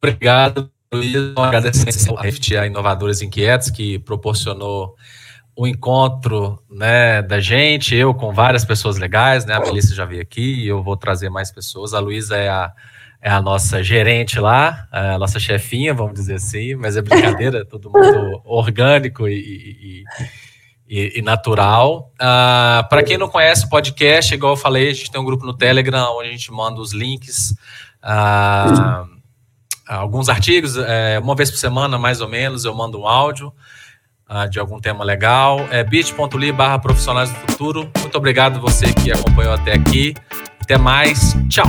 obrigado, 0.02 0.72
Luiz. 0.94 1.14
Agradecendo 1.36 2.18
a 2.18 2.32
FT, 2.32 2.56
a 2.56 2.68
Inovadores 2.68 3.22
Inquietos, 3.22 3.70
que 3.70 4.00
proporcionou 4.00 4.96
o 5.56 5.68
encontro 5.68 6.62
né, 6.70 7.22
da 7.22 7.40
gente, 7.40 7.96
eu 7.96 8.14
com 8.14 8.34
várias 8.34 8.66
pessoas 8.66 8.98
legais, 8.98 9.46
né? 9.46 9.56
A 9.56 9.60
Melissa 9.60 9.94
já 9.94 10.06
veio 10.06 10.22
aqui, 10.22 10.66
eu 10.66 10.82
vou 10.82 10.96
trazer 10.96 11.30
mais 11.30 11.52
pessoas. 11.52 11.94
A 11.94 12.00
Luísa 12.00 12.38
é 12.38 12.50
a, 12.50 12.72
é 13.22 13.30
a 13.30 13.42
nossa 13.42 13.84
gerente 13.84 14.40
lá, 14.40 14.88
a 14.92 15.18
nossa 15.18 15.40
chefinha, 15.40 15.94
vamos 15.94 16.14
dizer 16.14 16.36
assim, 16.36 16.76
mas 16.76 16.96
é 16.98 17.02
brincadeira, 17.02 17.66
todo 17.66 17.92
mundo 17.92 18.42
orgânico 18.46 19.28
e, 19.28 19.36
e, 19.36 20.04
e, 20.88 21.20
e 21.20 21.22
natural. 21.22 22.12
Uh, 22.16 22.88
Para 22.88 23.04
quem 23.04 23.18
não 23.18 23.28
conhece 23.28 23.66
o 23.66 23.70
podcast, 23.70 24.34
igual 24.34 24.54
eu 24.54 24.58
falei, 24.58 24.90
a 24.90 24.94
gente 24.94 25.12
tem 25.12 25.20
um 25.20 25.26
grupo 25.26 25.46
no 25.46 25.56
Telegram 25.56 26.18
onde 26.18 26.30
a 26.30 26.32
gente 26.32 26.52
manda 26.52 26.80
os 26.80 26.94
links 26.94 27.54
ah, 28.02 29.06
alguns 29.88 30.30
artigos, 30.30 30.78
é, 30.78 31.20
uma 31.20 31.36
vez 31.36 31.52
por 31.52 31.58
semana, 31.58 31.98
mais 31.98 32.22
ou 32.22 32.28
menos, 32.28 32.66
eu 32.66 32.74
mando 32.74 33.00
um 33.00 33.08
áudio 33.08 33.54
ah, 34.32 34.46
de 34.48 34.60
algum 34.60 34.80
tema 34.80 35.04
legal. 35.04 35.68
É 35.70 35.84
bit.ly 35.84 36.52
barra 36.54 36.80
profissionais 36.80 37.30
do 37.30 37.36
futuro. 37.52 37.92
Muito 38.00 38.18
obrigado 38.18 38.62
você 38.62 38.94
que 38.94 39.12
acompanhou 39.12 39.54
até 39.54 39.74
aqui. 39.74 40.16
Até 40.62 40.78
mais. 40.78 41.36
Tchau. 41.50 41.68